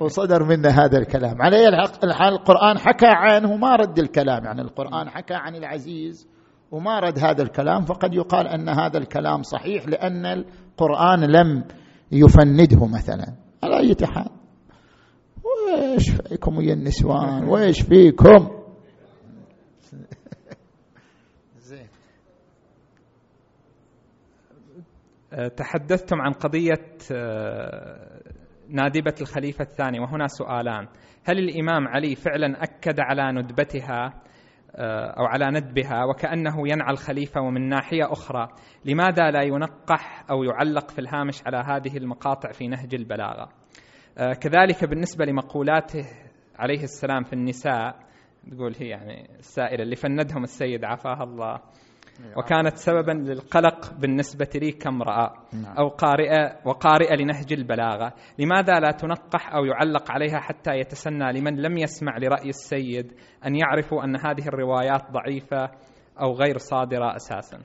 وصدر 0.00 0.44
منا 0.44 0.68
هذا 0.68 0.98
الكلام. 0.98 1.42
علي 1.42 1.68
الحال 1.68 2.32
القرآن 2.32 2.78
حكى 2.78 3.06
عنه 3.06 3.56
ما 3.56 3.76
رد 3.76 3.98
الكلام. 3.98 4.44
يعني 4.44 4.62
القرآن 4.62 5.10
حكى 5.10 5.34
عن 5.34 5.54
العزيز 5.54 6.28
وما 6.70 7.00
رد 7.00 7.18
هذا 7.18 7.42
الكلام. 7.42 7.84
فقد 7.84 8.14
يقال 8.14 8.46
أن 8.46 8.68
هذا 8.68 8.98
الكلام 8.98 9.42
صحيح 9.42 9.88
لأن 9.88 10.26
القرآن 10.26 11.24
لم 11.24 11.64
يفنده 12.12 12.86
مثلا. 12.86 13.34
على 13.62 13.78
أي 13.78 13.96
حال. 14.02 14.30
ويش 15.44 16.10
فيكم 16.10 16.56
ويا 16.56 16.72
النسوان؟ 16.72 17.44
ويش 17.48 17.82
فيكم؟ 17.82 18.48
زين. 21.68 21.88
تحدثتم 25.56 26.16
عن 26.20 26.32
قضية 26.32 26.86
نادبة 28.68 29.14
الخليفة 29.20 29.62
الثاني. 29.62 30.00
وهنا 30.00 30.26
سؤالان. 30.26 30.88
هل 31.24 31.38
الإمام 31.38 31.88
علي 31.88 32.14
فعلا 32.14 32.62
أكد 32.62 33.00
على 33.00 33.32
ندبتها 33.32 34.14
آه، 34.76 35.10
أو 35.10 35.24
على 35.24 35.60
ندبها 35.60 36.04
وكأنه 36.04 36.68
ينعى 36.68 36.92
الخليفة 36.92 37.40
ومن 37.40 37.68
ناحية 37.68 38.12
أخرى؟ 38.12 38.48
لماذا 38.84 39.30
لا 39.30 39.42
ينقح 39.42 40.24
أو 40.30 40.44
يعلق 40.44 40.90
في 40.90 40.98
الهامش 40.98 41.46
على 41.46 41.56
هذه 41.56 41.96
المقاطع 41.96 42.52
في 42.52 42.68
نهج 42.68 42.94
البلاغة؟ 42.94 43.48
آه، 44.18 44.32
كذلك 44.32 44.84
بالنسبة 44.84 45.24
لمقولاته 45.24 46.04
عليه 46.58 46.82
السلام 46.82 47.22
في 47.22 47.32
النساء 47.32 47.96
تقول 48.50 48.74
هي 48.80 48.88
يعني 48.88 49.38
السائلة 49.38 49.82
اللي 49.82 49.96
فندهم 49.96 50.42
السيد 50.42 50.84
عافاها 50.84 51.22
الله. 51.22 51.60
وكانت 52.36 52.76
سببا 52.76 53.12
للقلق 53.12 53.92
بالنسبة 53.98 54.48
لي 54.54 54.72
كامرأة 54.72 55.32
نعم. 55.52 55.76
أو 55.76 55.88
قارئة 55.88 56.60
وقارئة 56.64 57.16
لنهج 57.16 57.52
البلاغة. 57.52 58.12
لماذا 58.38 58.80
لا 58.80 58.90
تنقح 58.90 59.54
أو 59.54 59.64
يعلق 59.64 60.10
عليها 60.10 60.38
حتى 60.40 60.70
يتسنى 60.70 61.32
لمن 61.32 61.62
لم 61.62 61.78
يسمع 61.78 62.18
لرأي 62.18 62.48
السيد 62.48 63.12
أن 63.46 63.56
يعرفوا 63.56 64.04
أن 64.04 64.16
هذه 64.16 64.48
الروايات 64.48 65.02
ضعيفة 65.12 65.70
أو 66.20 66.32
غير 66.34 66.58
صادرة 66.58 67.16
أساسا؟ 67.16 67.58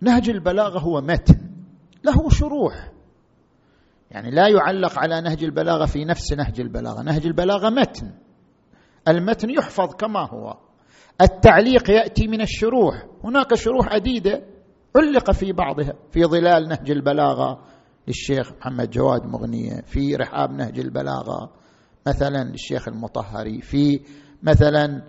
نهج 0.00 0.30
البلاغة 0.30 0.78
هو 0.78 1.00
متن 1.00 1.52
له 2.04 2.28
شروح. 2.28 2.92
يعني 4.10 4.30
لا 4.30 4.48
يعلق 4.48 4.98
على 4.98 5.20
نهج 5.20 5.44
البلاغة 5.44 5.86
في 5.86 6.04
نفس 6.04 6.32
نهج 6.32 6.60
البلاغة. 6.60 7.02
نهج 7.02 7.26
البلاغة 7.26 7.70
متن. 7.70 8.10
المتن 9.08 9.50
يحفظ 9.50 9.94
كما 9.94 10.28
هو. 10.28 10.56
التعليق 11.22 11.90
يأتي 11.90 12.26
من 12.26 12.40
الشروح. 12.40 13.06
هناك 13.24 13.54
شروح 13.54 13.88
عديدة 13.88 14.42
علق 14.96 15.30
في 15.30 15.52
بعضها. 15.52 15.92
في 16.10 16.24
ظلال 16.24 16.68
نهج 16.68 16.90
البلاغة 16.90 17.58
للشيخ 18.08 18.52
محمد 18.52 18.90
جواد 18.90 19.26
مغنية 19.26 19.80
في 19.86 20.16
رحاب 20.16 20.50
نهج 20.50 20.78
البلاغة 20.78 21.50
مثلا 22.06 22.44
للشيخ 22.44 22.88
المطهري 22.88 23.60
في 23.60 24.00
مثلا 24.42 25.02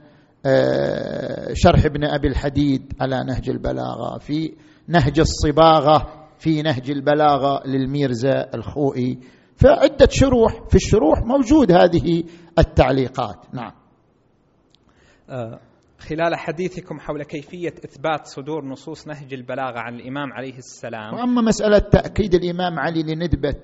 آه، 0.45 1.53
شرح 1.53 1.85
ابن 1.85 2.03
أبي 2.03 2.27
الحديد 2.27 2.93
على 3.01 3.23
نهج 3.23 3.49
البلاغة 3.49 4.17
في 4.17 4.53
نهج 4.87 5.19
الصباغة 5.19 6.27
في 6.37 6.61
نهج 6.61 6.91
البلاغة 6.91 7.67
للميرزا 7.67 8.49
الخوئي. 8.53 9.19
فعدة 9.55 10.07
شروح 10.09 10.67
في 10.69 10.75
الشروح 10.75 11.19
موجود 11.23 11.71
هذه 11.71 12.23
التعليقات. 12.59 13.45
نعم. 13.53 13.71
آه، 15.29 15.59
خلال 16.09 16.35
حديثكم 16.35 16.99
حول 16.99 17.23
كيفية 17.23 17.73
إثبات 17.85 18.25
صدور 18.25 18.65
نصوص 18.65 19.07
نهج 19.07 19.33
البلاغة 19.33 19.79
عن 19.79 19.95
الإمام 19.95 20.33
عليه 20.33 20.57
السلام. 20.57 21.13
وأما 21.13 21.41
مسألة 21.41 21.79
تأكيد 21.79 22.33
الإمام 22.33 22.79
علي 22.79 23.03
لندبة 23.03 23.55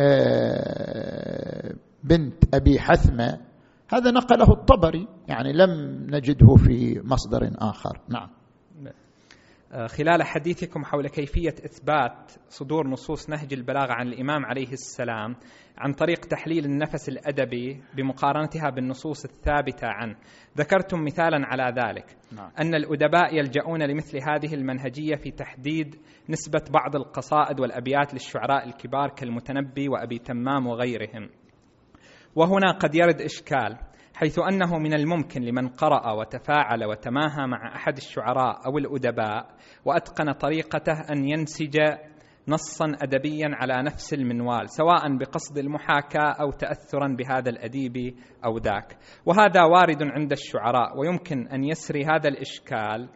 آه، 0.00 1.74
بنت 2.04 2.54
أبي 2.54 2.78
حثمة 2.78 3.38
هذا 3.88 4.10
نقله 4.10 4.52
الطبري 4.52 5.08
يعني 5.28 5.52
لم 5.52 5.70
نجده 6.10 6.54
في 6.54 7.00
مصدر 7.04 7.50
آخر. 7.58 8.00
نعم. 8.08 8.28
خلال 9.76 10.22
حديثكم 10.22 10.84
حول 10.84 11.08
كيفية 11.08 11.54
إثبات 11.64 12.32
صدور 12.48 12.88
نصوص 12.88 13.30
نهج 13.30 13.52
البلاغة 13.52 13.92
عن 13.92 14.08
الإمام 14.08 14.46
عليه 14.46 14.72
السلام 14.72 15.36
عن 15.78 15.92
طريق 15.92 16.20
تحليل 16.20 16.64
النفس 16.64 17.08
الأدبي 17.08 17.82
بمقارنتها 17.96 18.70
بالنصوص 18.70 19.24
الثابتة 19.24 19.86
عنه 19.86 20.16
ذكرتم 20.58 21.04
مثالا 21.04 21.46
على 21.46 21.74
ذلك 21.82 22.16
نعم. 22.32 22.50
أن 22.60 22.74
الأدباء 22.74 23.34
يلجؤون 23.34 23.82
لمثل 23.82 24.18
هذه 24.30 24.54
المنهجية 24.54 25.14
في 25.14 25.30
تحديد 25.30 25.96
نسبة 26.28 26.62
بعض 26.70 26.96
القصائد 26.96 27.60
والأبيات 27.60 28.14
للشعراء 28.14 28.66
الكبار 28.66 29.08
كالمتنبي 29.08 29.88
وأبي 29.88 30.18
تمام 30.18 30.66
وغيرهم 30.66 31.28
وهنا 32.36 32.72
قد 32.72 32.94
يرد 32.94 33.20
إشكال 33.20 33.78
حيث 34.16 34.38
أنه 34.38 34.78
من 34.78 34.94
الممكن 34.94 35.42
لمن 35.42 35.68
قرأ 35.68 36.12
وتفاعل 36.12 36.84
وتماهى 36.84 37.46
مع 37.46 37.74
أحد 37.74 37.96
الشعراء 37.96 38.66
أو 38.66 38.78
الأدباء 38.78 39.46
وأتقن 39.84 40.32
طريقته 40.32 41.12
أن 41.12 41.28
ينسج 41.28 41.78
نصا 42.48 42.84
ادبيا 43.02 43.48
على 43.52 43.82
نفس 43.82 44.14
المنوال 44.14 44.70
سواء 44.70 45.16
بقصد 45.16 45.58
المحاكاة 45.58 46.32
أو 46.40 46.50
تاثرا 46.50 47.16
بهذا 47.18 47.50
الأديب 47.50 48.14
أو 48.44 48.58
ذاك. 48.58 48.96
وهذا 49.26 49.62
وارد 49.64 50.02
عند 50.02 50.32
الشعراء 50.32 50.98
ويمكن 50.98 51.48
أن 51.48 51.64
يسري 51.64 52.04
هذا 52.04 52.28
الإشكال 52.28 53.08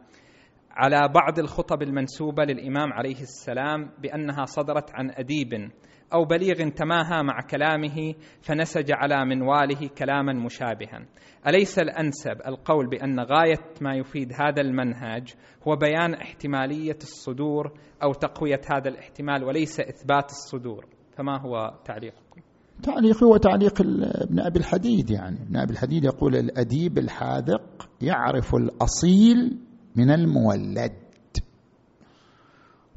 على 0.70 1.08
بعض 1.14 1.38
الخطب 1.38 1.82
المنسوبة 1.82 2.44
للإمام 2.44 2.92
عليه 2.92 3.20
السلام 3.20 3.90
بأنها 3.98 4.44
صدرت 4.44 4.90
عن 4.94 5.10
أديب 5.10 5.70
أو 6.12 6.24
بليغ 6.24 6.68
تماهى 6.68 7.22
مع 7.22 7.40
كلامه 7.50 8.14
فنسج 8.40 8.92
على 8.92 9.24
منواله 9.24 9.88
كلاما 9.98 10.32
مشابها. 10.32 11.06
أليس 11.46 11.78
الأنسب 11.78 12.36
القول 12.46 12.88
بأن 12.88 13.20
غاية 13.20 13.64
ما 13.80 13.94
يفيد 13.94 14.32
هذا 14.32 14.60
المنهج 14.60 15.34
هو 15.68 15.76
بيان 15.76 16.14
احتمالية 16.14 16.98
الصدور 17.02 17.72
أو 18.02 18.12
تقوية 18.12 18.60
هذا 18.72 18.88
الاحتمال 18.88 19.44
وليس 19.44 19.80
إثبات 19.80 20.30
الصدور؟ 20.30 20.86
فما 21.16 21.40
هو 21.40 21.74
تعليقكم؟ 21.84 22.40
تعليقي 22.82 23.26
هو 23.26 23.36
تعليق 23.36 23.80
ابن 24.22 24.40
أبي 24.40 24.58
الحديد 24.58 25.10
يعني. 25.10 25.42
ابن 25.42 25.56
أبي 25.56 25.72
الحديد 25.72 26.04
يقول 26.04 26.36
الأديب 26.36 26.98
الحاذق 26.98 27.88
يعرف 28.00 28.54
الأصيل 28.54 29.58
من 29.96 30.10
المولد. 30.10 30.92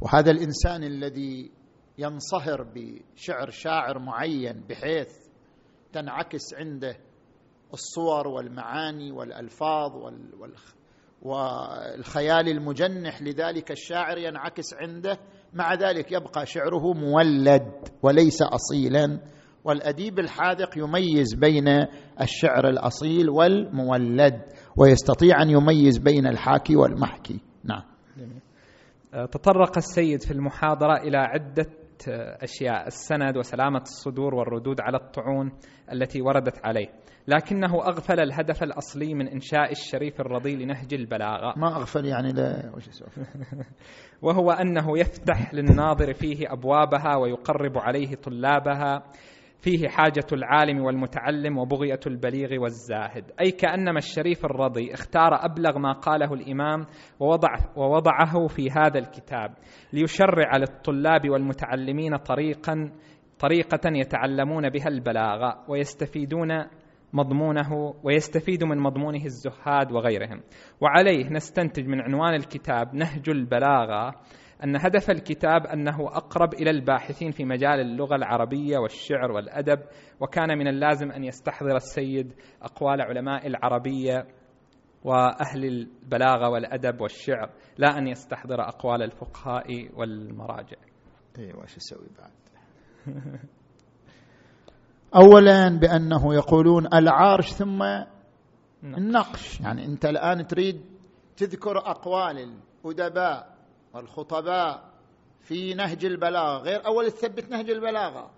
وهذا 0.01 0.31
الإنسان 0.31 0.83
الذي 0.83 1.51
ينصهر 1.97 2.63
بشعر 2.75 3.49
شاعر 3.49 3.99
معين 3.99 4.63
بحيث 4.69 5.09
تنعكس 5.93 6.53
عنده 6.53 6.95
الصور 7.73 8.27
والمعاني 8.27 9.11
والألفاظ 9.11 9.91
والخيال 11.21 12.47
المجنح 12.49 13.21
لذلك 13.21 13.71
الشاعر 13.71 14.17
ينعكس 14.17 14.73
عنده. 14.73 15.17
مع 15.53 15.73
ذلك 15.73 16.11
يبقى 16.11 16.45
شعره 16.45 16.93
مولد 16.93 17.71
وليس 18.03 18.41
أصيلا. 18.41 19.19
والأديب 19.63 20.19
الحاذق 20.19 20.77
يميز 20.77 21.35
بين 21.35 21.67
الشعر 22.21 22.69
الأصيل 22.69 23.29
والمولد 23.29 24.41
ويستطيع 24.77 25.41
أن 25.41 25.49
يميز 25.49 25.97
بين 25.97 26.27
الحاكي 26.27 26.75
والمحكي. 26.75 27.39
نعم. 27.63 27.83
تطرق 29.31 29.77
السيد 29.77 30.21
في 30.21 30.31
المحاضرة 30.31 30.97
إلى 30.97 31.17
عدة 31.17 31.65
أشياء 32.43 32.87
السند 32.87 33.37
وسلامة 33.37 33.81
الصدور 33.81 34.35
والردود 34.35 34.81
على 34.81 34.97
الطعون 34.97 35.51
التي 35.91 36.21
وردت 36.21 36.65
عليه. 36.65 36.87
لكنه 37.27 37.73
أغفل 37.87 38.19
الهدف 38.19 38.63
الأصلي 38.63 39.13
من 39.13 39.27
إنشاء 39.27 39.71
الشريف 39.71 40.21
الرضي 40.21 40.55
لنهج 40.55 40.93
البلاغة. 40.93 41.53
ما 41.57 41.75
أغفل 41.75 42.05
يعني 42.05 42.31
لا 42.31 42.71
وهو 44.21 44.51
أنه 44.51 44.99
يفتح 44.99 45.53
للناظر 45.53 46.13
فيه 46.13 46.53
أبوابها 46.53 47.15
ويقرب 47.15 47.77
عليه 47.77 48.15
طلابها 48.15 49.03
فيه 49.63 49.87
حاجة 49.87 50.25
العالم 50.33 50.81
والمتعلم 50.81 51.57
وبغية 51.57 51.99
البليغ 52.07 52.61
والزاهد. 52.61 53.31
أي 53.41 53.51
كأنما 53.51 53.97
الشريف 53.97 54.45
الرضي 54.45 54.93
اختار 54.93 55.45
أبلغ 55.45 55.79
ما 55.79 55.91
قاله 55.93 56.33
الإمام 56.33 56.85
ووضع 57.19 57.55
ووضعه 57.75 58.47
في 58.47 58.71
هذا 58.71 58.99
الكتاب 58.99 59.53
ليشرع 59.93 60.57
للطلاب 60.57 61.29
والمتعلمين 61.29 62.15
طريقا 62.17 62.91
طريقة 63.39 63.89
يتعلمون 63.89 64.69
بها 64.69 64.87
البلاغة 64.87 65.65
ويستفيدون 65.67 66.65
مضمونه 67.13 67.93
ويستفيد 68.03 68.63
من 68.63 68.77
مضمونه 68.77 69.25
الزهاد 69.25 69.91
وغيرهم. 69.91 70.41
وعليه 70.81 71.29
نستنتج 71.29 71.87
من 71.87 72.01
عنوان 72.01 72.33
الكتاب 72.33 72.95
نهج 72.95 73.29
البلاغة 73.29 74.15
أن 74.63 74.75
هدف 74.75 75.09
الكتاب 75.09 75.65
أنه 75.67 76.07
أقرب 76.07 76.53
إلى 76.53 76.69
الباحثين 76.69 77.31
في 77.31 77.45
مجال 77.45 77.79
اللغة 77.79 78.15
العربية 78.15 78.77
والشعر 78.77 79.31
والأدب 79.31 79.79
وكان 80.19 80.57
من 80.57 80.67
اللازم 80.67 81.11
أن 81.11 81.23
يستحضر 81.23 81.75
السيد 81.75 82.33
أقوال 82.61 83.01
علماء 83.01 83.47
العربية 83.47 84.27
وأهل 85.03 85.65
البلاغة 85.65 86.49
والأدب 86.49 87.01
والشعر 87.01 87.49
لا 87.77 87.97
أن 87.97 88.07
يستحضر 88.07 88.61
أقوال 88.61 89.03
الفقهاء 89.03 89.89
والمراجع. 89.93 90.77
أيوه 91.39 91.59
وش 91.59 91.77
أسوي 91.77 92.07
بعد؟ 92.17 92.31
اولا 95.15 95.79
بأنه 95.79 96.33
يقولون 96.33 96.93
العرش 96.93 97.53
ثم 97.53 97.83
النقش 98.83 99.59
يعني 99.59 99.85
أنت 99.85 100.05
الآن 100.05 100.47
تريد 100.47 100.81
تذكر 101.37 101.77
أقوال 101.77 102.57
الأدباء 102.85 103.52
والخطباء 103.93 104.83
في 105.39 105.73
نهج 105.73 106.05
البلاغة 106.05 106.57
غير 106.57 106.85
أول 106.85 107.11
تثبت 107.11 107.49
نهج 107.49 107.69
البلاغة. 107.69 108.31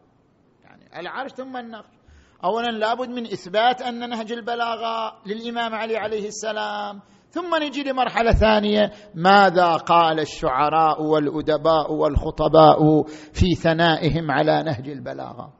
يعني 0.63 0.99
العرش 0.99 1.31
ثم 1.31 1.57
النقش. 1.57 1.95
اولا 2.43 2.71
لابد 2.71 3.09
من 3.09 3.23
إثبات 3.25 3.81
أن 3.81 4.09
نهج 4.09 4.31
البلاغة 4.31 5.21
للإمام 5.25 5.75
علي 5.75 5.97
عليه 5.97 6.27
السلام. 6.27 7.01
ثم 7.29 7.63
نجي 7.63 7.83
لمرحلة 7.83 8.31
ثانية 8.31 8.91
ماذا 9.15 9.73
قال 9.75 10.19
الشعراء 10.19 11.01
والأدباء 11.01 11.93
والخطباء 11.93 13.03
في 13.33 13.55
ثنائهم 13.55 14.31
على 14.31 14.63
نهج 14.63 14.89
البلاغة؟ 14.89 15.53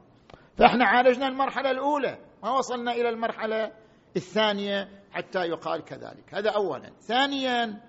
فإحنا 0.56 0.86
عالجنا 0.86 1.28
المرحلة 1.28 1.70
الأولى 1.70 2.18
ما 2.42 2.50
وصلنا 2.50 2.92
إلى 2.92 3.08
المرحلة 3.08 3.72
الثانية 4.16 4.88
حتى 5.12 5.40
يقال 5.40 5.84
كذلك. 5.84 6.34
هذا 6.34 6.50
اولا. 6.50 6.90
ثانيا 7.00 7.80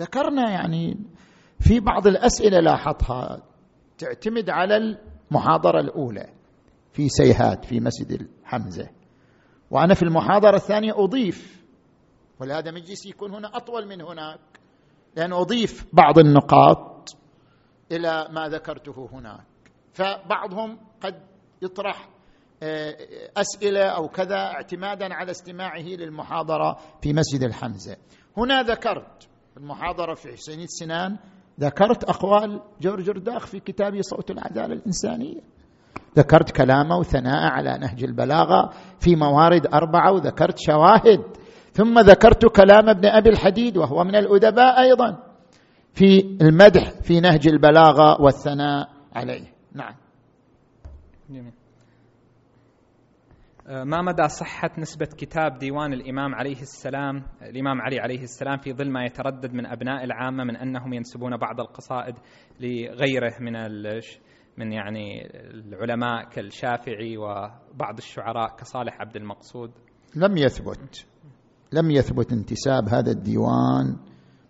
ذكرنا 0.00 0.50
يعني 0.50 0.96
في 1.62 1.80
بعض 1.80 2.06
الأسئلة 2.06 2.60
لاحظها 2.60 3.42
تعتمد 3.98 4.50
على 4.50 4.76
المحاضرة 4.76 5.80
الأولى 5.80 6.26
في 6.92 7.08
سيهات 7.08 7.64
في 7.64 7.80
مسجد 7.80 8.12
الحمزة. 8.20 8.88
وأنا 9.70 9.94
في 9.94 10.02
المحاضرة 10.02 10.56
الثانية 10.56 11.04
أضيف 11.04 11.62
ولهذا 12.40 12.70
مجلسي 12.70 13.08
يكون 13.08 13.34
هنا 13.34 13.56
أطول 13.56 13.88
من 13.88 14.00
هناك 14.00 14.40
لأن 15.16 15.32
أضيف 15.32 15.86
بعض 15.92 16.18
النقاط 16.18 17.16
إلى 17.92 18.28
ما 18.30 18.48
ذكرته 18.48 19.08
هناك. 19.12 19.46
فبعضهم 19.92 20.78
قد 21.00 21.22
يطرح 21.62 22.08
آه، 22.62 22.96
أسئلة 23.36 23.84
أو 23.84 24.08
كذا 24.08 24.36
اعتمادا 24.36 25.14
على 25.14 25.30
استماعه 25.30 25.82
للمحاضرة 25.82 26.78
في 27.02 27.12
مسجد 27.12 27.42
الحمزة. 27.42 27.96
هنا 28.36 28.62
ذكرت 28.62 29.28
المحاضرة 29.56 30.14
في 30.14 30.32
حسينيه 30.32 30.66
سنان 30.66 31.18
ذكرت 31.60 32.04
أقوال 32.04 32.60
جورج 32.80 33.10
رداخ 33.10 33.46
في 33.46 33.60
كتابه 33.60 34.00
صوت 34.00 34.30
العدالة 34.30 34.74
الإنسانية 34.74 35.40
ذكرت 36.18 36.50
كلامه 36.50 36.96
وثناء 36.98 37.52
على 37.52 37.78
نهج 37.78 38.04
البلاغة 38.04 38.70
في 39.00 39.16
موارد 39.16 39.66
أربعة 39.66 40.12
وذكرت 40.12 40.58
شواهد. 40.58 41.20
ثم 41.72 41.98
ذكرت 41.98 42.46
كلام 42.46 42.88
ابن 42.88 43.06
أبي 43.06 43.30
الحديد 43.30 43.76
وهو 43.76 44.04
من 44.04 44.16
الأدباء 44.16 44.80
أيضا 44.80 45.22
في 45.94 46.36
المدح 46.40 46.90
في 47.02 47.20
نهج 47.20 47.48
البلاغة 47.48 48.22
والثناء 48.22 48.88
عليه. 49.14 49.52
نعم. 49.74 49.94
ما 53.72 54.02
مدى 54.02 54.28
صحة 54.28 54.70
نسبة 54.78 55.06
كتاب 55.06 55.58
ديوان 55.58 55.92
الإمام 55.92 56.34
عليه 56.34 56.60
السلام 56.60 57.22
الإمام 57.42 57.80
علي 57.80 58.00
عليه 58.00 58.22
السلام 58.22 58.58
في 58.58 58.72
ظل 58.72 58.90
ما 58.90 59.04
يتردد 59.04 59.52
من 59.52 59.66
أبناء 59.66 60.04
العامة 60.04 60.44
من 60.44 60.56
أنهم 60.56 60.92
ينسبون 60.92 61.36
بعض 61.36 61.60
القصائد 61.60 62.14
لغيره 62.60 63.34
من 63.40 63.52
من 64.58 64.72
يعني 64.72 65.26
العلماء 65.34 66.28
كالشافعي 66.28 67.16
وبعض 67.16 67.96
الشعراء 67.98 68.56
كصالح 68.56 69.00
عبد 69.00 69.16
المقصود. 69.16 69.70
لم 70.16 70.36
يثبت 70.36 71.06
لم 71.72 71.90
يثبت 71.90 72.32
انتساب 72.32 72.88
هذا 72.88 73.10
الديوان 73.10 73.96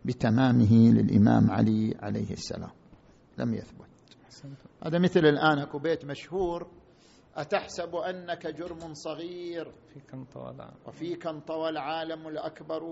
بتمامه 0.05 0.73
للإمام 0.73 1.51
علي 1.51 1.95
عليه 2.03 2.31
السلام. 2.31 2.71
لم 3.39 3.55
يثبت. 3.55 3.87
هذا 4.87 4.99
مثل 4.99 5.21
الآن 5.21 5.59
أكو 5.59 5.79
بيت 5.79 6.05
مشهور 6.05 6.82
أتحسب 7.37 7.97
أنك 7.97 8.47
جرم 8.47 8.95
صغير؟ 8.95 9.73
فيك 9.95 10.15
انطوى 10.15 10.73
وفيك 10.87 11.27
انطوى 11.27 11.69
العالم 11.69 12.29
الأكبر. 12.29 12.83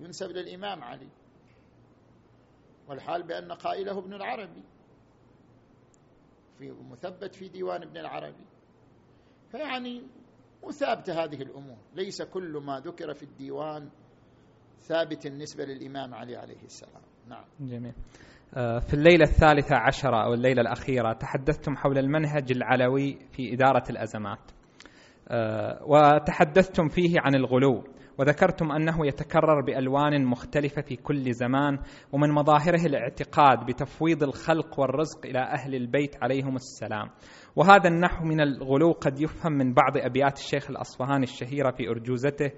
ينسب 0.00 0.30
للإمام 0.30 0.84
علي. 0.84 1.08
والحال 2.88 3.22
بأن 3.22 3.52
قائله 3.52 3.98
ابن 3.98 4.14
العربي. 4.14 4.64
في 6.58 6.70
مثبت 6.70 7.34
في 7.34 7.48
ديوان 7.48 7.82
ابن 7.82 7.96
العربي. 7.96 8.46
فيعني 9.50 10.06
وثابتة 10.62 11.24
هذه 11.24 11.42
الأمور. 11.42 11.78
ليس 11.94 12.22
كل 12.22 12.52
ما 12.64 12.80
ذكر 12.80 13.14
في 13.14 13.22
الديوان 13.22 13.90
ثابت 14.80 15.26
النسبة 15.26 15.64
للإمام 15.64 16.14
علي 16.14 16.36
عليه 16.36 16.62
السلام. 16.62 17.02
نعم. 17.28 17.44
جميل. 17.60 17.94
في 18.54 18.94
الليلة 18.94 19.24
الثالثة 19.24 19.76
عشرة 19.76 20.24
أو 20.24 20.34
الليلة 20.34 20.62
الأخيرة 20.62 21.12
تحدثتم 21.12 21.76
حول 21.76 21.98
المنهج 21.98 22.52
العلوي 22.52 23.18
في 23.32 23.54
إدارة 23.54 23.84
الأزمات. 23.90 24.38
آه، 25.28 25.80
وتحدثتم 25.86 26.88
فيه 26.88 27.14
عن 27.18 27.34
الغلو 27.34 27.84
وذكرتم 28.18 28.72
أنه 28.72 29.06
يتكرر 29.06 29.60
بألوان 29.60 30.24
مختلفة 30.24 30.82
في 30.82 30.96
كل 30.96 31.32
زمان 31.32 31.78
ومن 32.12 32.30
مظاهره 32.30 32.86
الاعتقاد 32.86 33.66
بتفويض 33.66 34.22
الخلق 34.22 34.80
والرزق 34.80 35.26
إلى 35.26 35.38
أهل 35.38 35.74
البيت 35.74 36.16
عليهم 36.22 36.56
السلام. 36.56 37.10
وهذا 37.56 37.88
النحو 37.88 38.24
من 38.24 38.40
الغلو 38.40 38.92
قد 38.92 39.20
يفهم 39.20 39.52
من 39.52 39.74
بعض 39.74 39.96
أبيات 39.96 40.38
الشيخ 40.38 40.70
الأصفهاني 40.70 41.24
الشهيرة 41.24 41.70
في 41.70 41.88
أرجوزته 41.88 42.50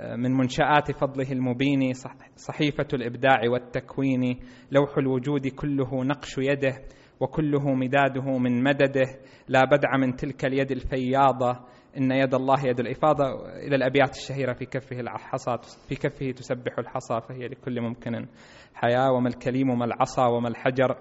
من 0.00 0.32
منشآت 0.32 0.92
فضله 0.92 1.32
المبين 1.32 1.92
صحيفة 2.36 2.86
الإبداع 2.94 3.40
والتكوين 3.52 4.40
لوح 4.72 4.98
الوجود 4.98 5.46
كله 5.46 6.04
نقش 6.04 6.38
يده 6.38 6.82
وكله 7.20 7.74
مداده 7.74 8.38
من 8.38 8.62
مدده. 8.62 9.06
لا 9.48 9.64
بدع 9.64 9.96
من 9.96 10.16
تلك 10.16 10.44
اليد 10.44 10.70
الفياضة. 10.70 11.60
إن 11.96 12.12
يد 12.12 12.34
الله 12.34 12.66
يد 12.66 12.80
الإفاضة. 12.80 13.24
إلى 13.66 13.76
الأبيات 13.76 14.16
الشهيرة 14.16 14.52
في 14.52 14.64
كفه 14.64 15.00
الحصى 15.00 15.56
في 15.88 15.94
كفه 15.94 16.30
تسبح 16.30 16.78
الحصى 16.78 17.20
فهي 17.28 17.48
لكل 17.48 17.80
ممكن 17.80 18.26
حياة. 18.74 19.12
وما 19.12 19.28
الكليم 19.28 19.70
وما 19.70 19.84
العصا 19.84 20.26
وما 20.26 20.48
الحجر 20.48 20.96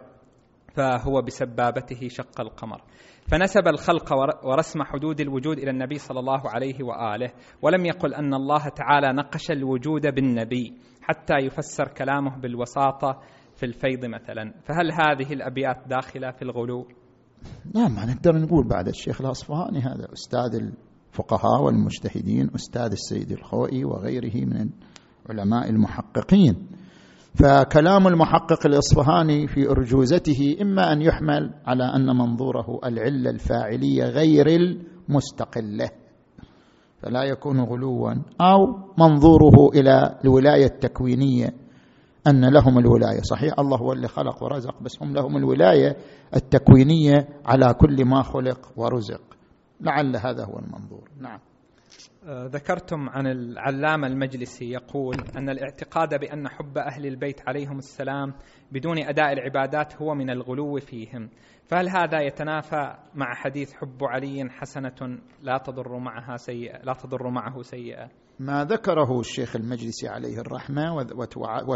فهو 0.76 1.22
بسبابته 1.22 2.08
شق 2.08 2.42
القمر. 2.42 2.82
فنسب 3.32 3.68
الخلق 3.68 4.14
ورسم 4.46 4.84
حدود 4.84 5.22
الوجود 5.22 5.58
إلى 5.58 5.72
النبي 5.72 5.98
صلى 5.98 6.20
الله 6.20 6.42
عليه 6.50 6.84
وآله 6.84 7.32
ولم 7.62 7.86
يقل 7.86 8.14
أن 8.14 8.34
الله 8.34 8.70
تعالى 8.70 9.14
نقش 9.14 9.52
الوجود 9.52 10.02
بالنبي 10.02 10.74
حتى 11.02 11.34
يفسر 11.34 11.88
كلامه 11.88 12.38
بالوساطة 12.38 13.22
في 13.56 13.66
الفيض 13.66 14.06
مثلا. 14.06 14.54
فهل 14.66 14.92
هذه 14.92 15.34
الأبيات 15.34 15.78
داخلة 15.88 16.32
في 16.32 16.42
الغلو؟ 16.42 16.88
نعم 17.76 18.10
نقدر 18.10 18.38
نقول 18.38 18.68
بعد 18.68 18.88
الشيخ 18.88 19.22
الأصفهاني 19.22 19.80
هذا 19.80 20.08
أستاذ 20.14 20.62
الفقهاء 20.62 21.64
والمجتهدين 21.64 22.50
أستاذ 22.56 22.92
السيد 22.92 23.32
الخوئي 23.32 23.86
وغيره 23.86 24.46
من 24.46 24.70
علماء 25.30 25.70
المحققين. 25.70 26.68
فكلام 27.36 28.08
المحقق 28.08 28.66
الإصفهاني 28.66 29.48
في 29.48 29.70
أرجوزته 29.70 30.58
إما 30.62 30.92
أن 30.92 31.02
يحمل 31.02 31.54
على 31.66 31.84
أن 31.84 32.18
منظوره 32.18 32.80
العلة 32.86 33.30
الفاعلية 33.30 34.04
غير 34.04 34.48
المستقلة 34.48 35.90
فلا 37.02 37.24
يكون 37.24 37.60
غلوا 37.60 38.14
أو 38.42 38.66
منظوره 38.98 39.70
إلى 39.74 40.20
الولاية 40.24 40.66
التكوينية 40.66 41.54
أن 42.28 42.54
لهم 42.54 42.80
الولاية. 42.80 43.22
صحيح 43.22 43.60
الله 43.60 43.78
هو 43.78 43.94
اللي 43.94 44.08
خلق 44.08 44.44
ورزق 44.44 44.82
بس 44.82 45.02
هم 45.02 45.14
لهم 45.14 45.38
الولاية 45.38 45.98
التكوينية 46.36 47.28
على 47.46 47.74
كل 47.74 48.06
ما 48.06 48.22
خلق 48.22 48.72
ورزق. 48.78 49.22
لعل 49.82 50.16
هذا 50.18 50.46
هو 50.46 50.60
المنظور. 50.60 51.10
نعم. 51.20 51.40
ذكرتم 52.28 53.10
عن 53.10 53.28
العلامة 53.28 54.08
المجلسي 54.08 54.72
يقول 54.72 55.16
أن 55.38 55.50
الاعتقاد 55.50 56.20
بأن 56.20 56.50
حب 56.50 56.78
أهل 56.78 57.06
البيت 57.06 57.42
عليهم 57.48 57.78
السلام 57.78 58.34
بدون 58.72 58.98
أداء 58.98 59.34
العبادات 59.34 60.02
هو 60.02 60.14
من 60.14 60.30
الغلو 60.30 60.80
فيهم. 60.80 61.30
فهل 61.68 61.90
هذا 61.90 62.22
يتنافى 62.22 62.96
مع 63.16 63.34
حديث 63.34 63.74
حب 63.74 64.04
علي 64.04 64.50
حسنة 64.50 65.18
لا 65.42 65.58
تضر 65.58 66.00
معها 66.00 66.38
سيئة 66.38 66.78
لا 66.84 66.94
تضر 66.94 67.30
معه 67.30 67.62
سيئة؟ 67.62 68.10
ما 68.40 68.64
ذكره 68.64 69.20
الشيخ 69.20 69.56
المجلسي 69.56 70.08
عليه 70.08 70.38
الرحمة 70.38 70.96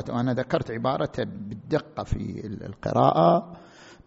وأنا 0.10 0.34
ذكرت 0.34 0.72
عبارته 0.72 1.24
بالدقة 1.24 2.04
في 2.04 2.48
القراءة. 2.66 3.54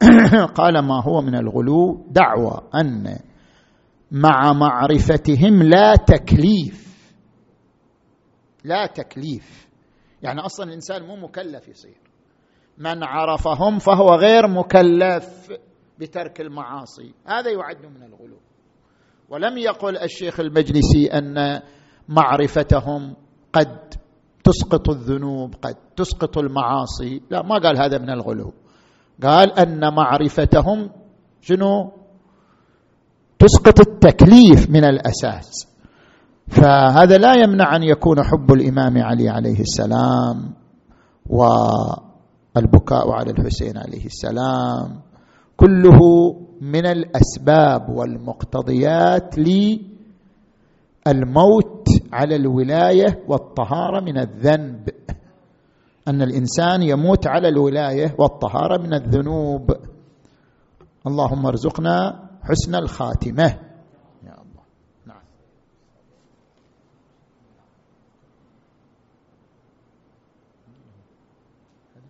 قال 0.56 0.78
ما 0.78 1.02
هو 1.02 1.20
من 1.20 1.34
الغلو؟ 1.34 2.06
دعوى 2.10 2.70
أن 2.74 3.18
مع 4.12 4.52
معرفتهم 4.52 5.62
لا 5.62 5.94
تكليف. 5.96 6.92
لا 8.64 8.86
تكليف. 8.86 9.68
يعني 10.22 10.40
أصلا 10.40 10.66
الإنسان 10.66 11.02
مو 11.06 11.16
مكلف 11.16 11.68
يصير. 11.68 12.00
من 12.78 13.04
عرفهم 13.04 13.78
فهو 13.78 14.14
غير 14.14 14.48
مكلف 14.48 15.48
بترك 15.98 16.40
المعاصي. 16.40 17.14
هذا 17.26 17.50
يعد 17.50 17.86
من 17.86 18.02
الغلو. 18.02 18.36
ولم 19.28 19.58
يقل 19.58 19.96
الشيخ 19.96 20.40
المجلسي 20.40 21.06
أن 21.06 21.60
معرفتهم 22.08 23.16
قد 23.52 23.94
تسقط 24.44 24.90
الذنوب 24.90 25.54
قد 25.54 25.74
تسقط 25.96 26.38
المعاصي. 26.38 27.22
لا 27.30 27.42
ما 27.42 27.58
قال 27.58 27.82
هذا 27.82 27.98
من 27.98 28.10
الغلو. 28.10 28.52
قال 29.22 29.58
أن 29.58 29.94
معرفتهم 29.94 30.90
شنو؟ 31.40 32.01
تسقط 33.42 33.80
التكليف 33.80 34.70
من 34.70 34.84
الأساس. 34.84 35.66
فهذا 36.48 37.18
لا 37.18 37.34
يمنع 37.34 37.76
أن 37.76 37.82
يكون 37.82 38.22
حب 38.22 38.52
الإمام 38.52 38.98
علي 39.02 39.28
عليه 39.28 39.60
السلام 39.60 40.54
والبكاء 41.26 43.10
على 43.10 43.30
الحسين 43.30 43.78
عليه 43.78 44.06
السلام 44.06 45.00
كله 45.56 45.98
من 46.60 46.86
الأسباب 46.86 47.88
والمقتضيات 47.88 49.34
للموت 51.06 51.88
على 52.12 52.36
الولاية 52.36 53.24
والطهارة 53.28 54.00
من 54.00 54.18
الذنب. 54.18 54.88
أن 56.08 56.22
الإنسان 56.22 56.82
يموت 56.82 57.26
على 57.26 57.48
الولاية 57.48 58.14
والطهارة 58.18 58.82
من 58.82 58.94
الذنوب. 58.94 59.70
اللهم 61.06 61.46
ارزقنا 61.46 62.28
حسن 62.42 62.74
الخاتمة. 62.74 63.44
يا 64.22 64.42
الله. 64.42 64.64
نعم. 65.06 65.22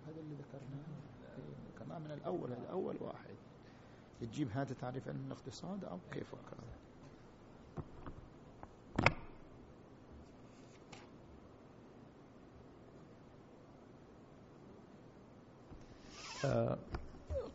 هذا 0.07 0.21
اللي 0.21 0.35
ذكرناه. 0.35 0.85
كمان 1.79 2.03
من 2.03 2.11
الأول 2.11 2.53
الأول 2.53 2.97
واحد. 3.01 3.37
تجيب 4.21 4.49
هذا 4.51 4.75
تعريف 4.75 5.09
علم 5.09 5.27
الاقتصاد 5.27 5.85
أو 5.85 5.99
كيف 6.13 6.35
آه، 16.45 16.79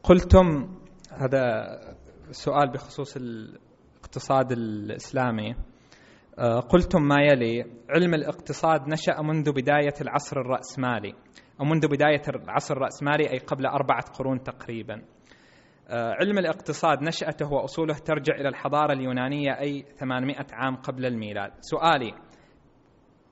قلتم 0.04 0.76
هذا 1.12 1.97
سؤال 2.32 2.72
بخصوص 2.72 3.18
الاقتصاد 3.18 4.52
الإسلامي. 4.52 5.56
آه، 6.40 6.60
قلتم 6.60 7.02
ما 7.02 7.16
يلي 7.22 7.66
علم 7.90 8.14
الاقتصاد 8.14 8.88
نشأ 8.88 9.22
منذ 9.22 9.52
بداية 9.52 9.94
العصر 10.02 10.42
الرأسمالي. 10.42 11.14
أو 11.60 11.66
منذ 11.66 11.88
بداية 11.88 12.22
العصر 12.30 12.78
الرأسمالي 12.78 13.32
أي 13.32 13.38
قبل 13.38 13.66
أربعة 13.66 14.02
قرون 14.02 14.44
تقريبا. 14.44 15.02
آه، 15.90 16.14
علم 16.22 16.38
الاقتصاد 16.38 17.02
نشأته 17.02 17.54
وأصوله 17.54 17.94
ترجع 17.94 18.36
إلى 18.36 18.50
الحضارة 18.50 18.94
اليونانية 18.94 19.60
أي 19.60 19.86
800 20.00 20.38
عام 20.54 20.76
قبل 20.76 21.06
الميلاد. 21.06 21.52
سؤالي 21.62 22.14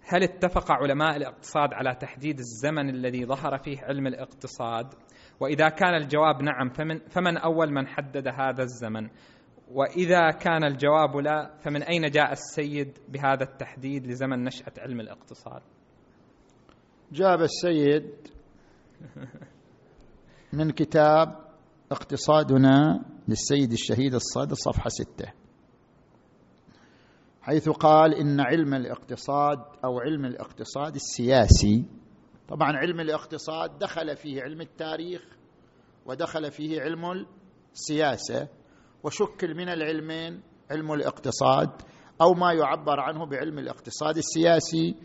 هل 0.08 0.24
اتفق 0.24 0.72
علماء 0.72 1.18
الاقتصاد 1.18 1.74
على 1.74 1.96
تحديد 1.96 2.40
الزمن 2.40 2.90
الذي 2.90 3.26
ظهر 3.26 3.58
فيه 3.58 3.78
علم 3.82 4.08
الاقتصاد؟ 4.08 4.94
وإذا 5.40 5.70
كان 5.70 5.96
الجواب 5.96 6.42
نعم 6.42 6.70
فمن 6.70 7.00
فمن 7.00 7.38
أول 7.38 7.74
من 7.74 7.88
حدد 7.88 8.28
هذا 8.28 8.64
الزمن؟ 8.64 9.10
وإذا 9.72 10.32
كان 10.32 10.64
الجواب 10.64 11.18
لا 11.18 11.52
فمن 11.60 11.84
أين 11.84 12.10
جاء 12.10 12.32
السيد 12.32 12.98
بهذا 13.10 13.44
التحديد 13.44 14.08
لزمن 14.08 14.44
نشأة 14.44 14.74
علم 14.78 15.00
الاقتصاد؟ 15.00 15.62
جاب 17.12 17.42
السيد 17.42 18.12
من 20.54 20.72
كتاب 20.72 21.46
اقتصادنا 21.92 23.06
للسيد 23.28 23.72
الشهيد 23.72 24.14
الصادق 24.14 24.54
صفحة 24.54 24.90
ستة 24.90 25.32
حيث 27.42 27.70
قال 27.70 28.14
إن 28.14 28.40
علم 28.40 28.74
الاقتصاد 28.74 29.60
أو 29.84 30.00
علم 30.00 30.26
الاقتصاد 30.26 30.96
السياسي 30.96 31.86
طبعا 32.50 32.78
علم 32.78 33.00
الاقتصاد 33.00 33.80
دخل 33.80 34.16
فيه 34.16 34.42
علم 34.42 34.62
التاريخ 34.62 35.22
ودخل 36.06 36.52
فيه 36.52 36.82
علم 36.82 37.26
السياسة 37.74 38.48
وشكل 39.04 39.56
من 39.56 39.70
العلمين 39.70 40.42
علم 40.72 40.94
الاقتصاد 40.94 41.70
أو 42.22 42.34
ما 42.34 42.54
يعبر 42.54 43.00
عنه 43.00 43.26
بعلم 43.26 43.60
الاقتصاد 43.60 44.18
السياسي. 44.18 44.96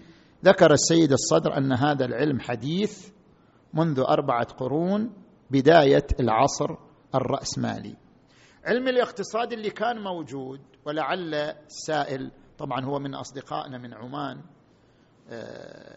ذكر 0.45 0.73
السيد 0.73 1.13
الصدر 1.13 1.57
أن 1.57 1.73
هذا 1.73 2.05
العلم 2.05 2.41
حديث 2.41 3.11
منذ 3.75 4.01
أربعة 4.01 4.45
قرون 4.45 5.13
بداية 5.51 6.07
العصر 6.21 6.77
الرأسمالي. 7.15 7.97
علم 8.65 8.89
الاقتصاد 8.89 9.53
اللي 9.53 9.71
كان 9.71 10.03
موجود 10.03 10.61
ولعل 10.87 11.35
السائل 11.35 12.31
طبعا 12.59 12.85
هو 12.85 12.99
من 12.99 13.15
أصدقائنا 13.15 13.79
من 13.79 13.95
عمان 13.95 14.43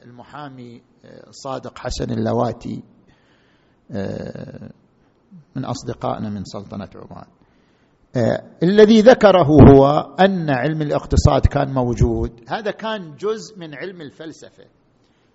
المحامي 0.06 0.82
آه، 1.06 1.32
صادق 1.32 1.78
حسن 1.78 2.12
اللواتي 2.12 2.84
آه، 3.92 4.70
من 5.56 5.66
أصدقائنا 5.66 6.30
من 6.30 6.44
سلطنة 6.44 6.90
عمان. 6.96 7.26
الذي 8.64 9.02
ذكره 9.02 9.48
هو 9.74 10.16
أن 10.20 10.50
علم 10.50 10.82
الاقتصاد 10.82 11.46
كان 11.46 11.74
موجود. 11.74 12.44
هذا 12.48 12.72
كان 12.72 13.16
جزء 13.16 13.60
من 13.60 13.76
علم 13.76 14.02
الفلسفة. 14.02 14.64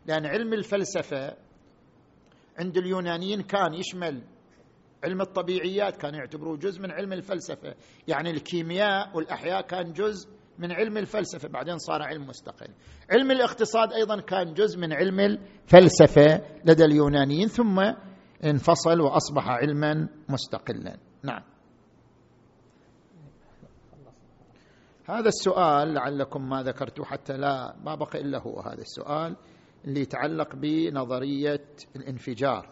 لأن 0.07 0.27
علم 0.27 0.53
الفلسفة 0.53 1.37
عند 2.59 2.77
اليونانيين 2.77 3.43
كان 3.43 3.75
يشمل 3.75 4.23
علم 5.05 5.21
الطبيعيات 5.21 5.97
كانوا 5.97 6.19
يعتبروه 6.19 6.57
جزء 6.57 6.83
من 6.83 6.91
علم 6.91 7.13
الفلسفة. 7.13 7.75
يعني 8.09 8.31
الكيمياء 8.31 9.17
والأحياء 9.17 9.61
كان 9.61 9.93
جزء 9.93 10.38
من 10.59 10.73
علم 10.73 10.97
الفلسفة 10.97 11.49
بعدين 11.49 11.79
صار 11.79 12.03
علم 12.03 12.27
مستقل. 12.27 12.69
علم 13.11 13.31
الاقتصاد 13.31 13.93
أيضا 13.93 14.21
كان 14.21 14.55
جزء 14.55 14.79
من 14.79 14.93
علم 14.93 15.21
الفلسفة 15.21 16.43
لدى 16.65 16.85
اليونانيين 16.85 17.49
ثم 17.49 17.81
انفصل 18.45 19.01
وأصبح 19.01 19.49
علما 19.49 20.09
مستقلا. 20.29 20.99
نعم. 21.23 21.43
هذا 25.09 25.29
السؤال 25.29 25.95
لعلكم 25.95 26.49
ما 26.49 26.63
ذكرتوا 26.63 27.05
حتى 27.05 27.37
لا 27.37 27.77
ما 27.85 27.95
بقي 27.95 28.21
إلا 28.21 28.39
هو 28.39 28.61
هذا 28.61 28.81
السؤال 28.81 29.37
اللي 29.85 30.01
يتعلق 30.01 30.57
بنظرية 30.57 31.65
الانفجار. 31.97 32.67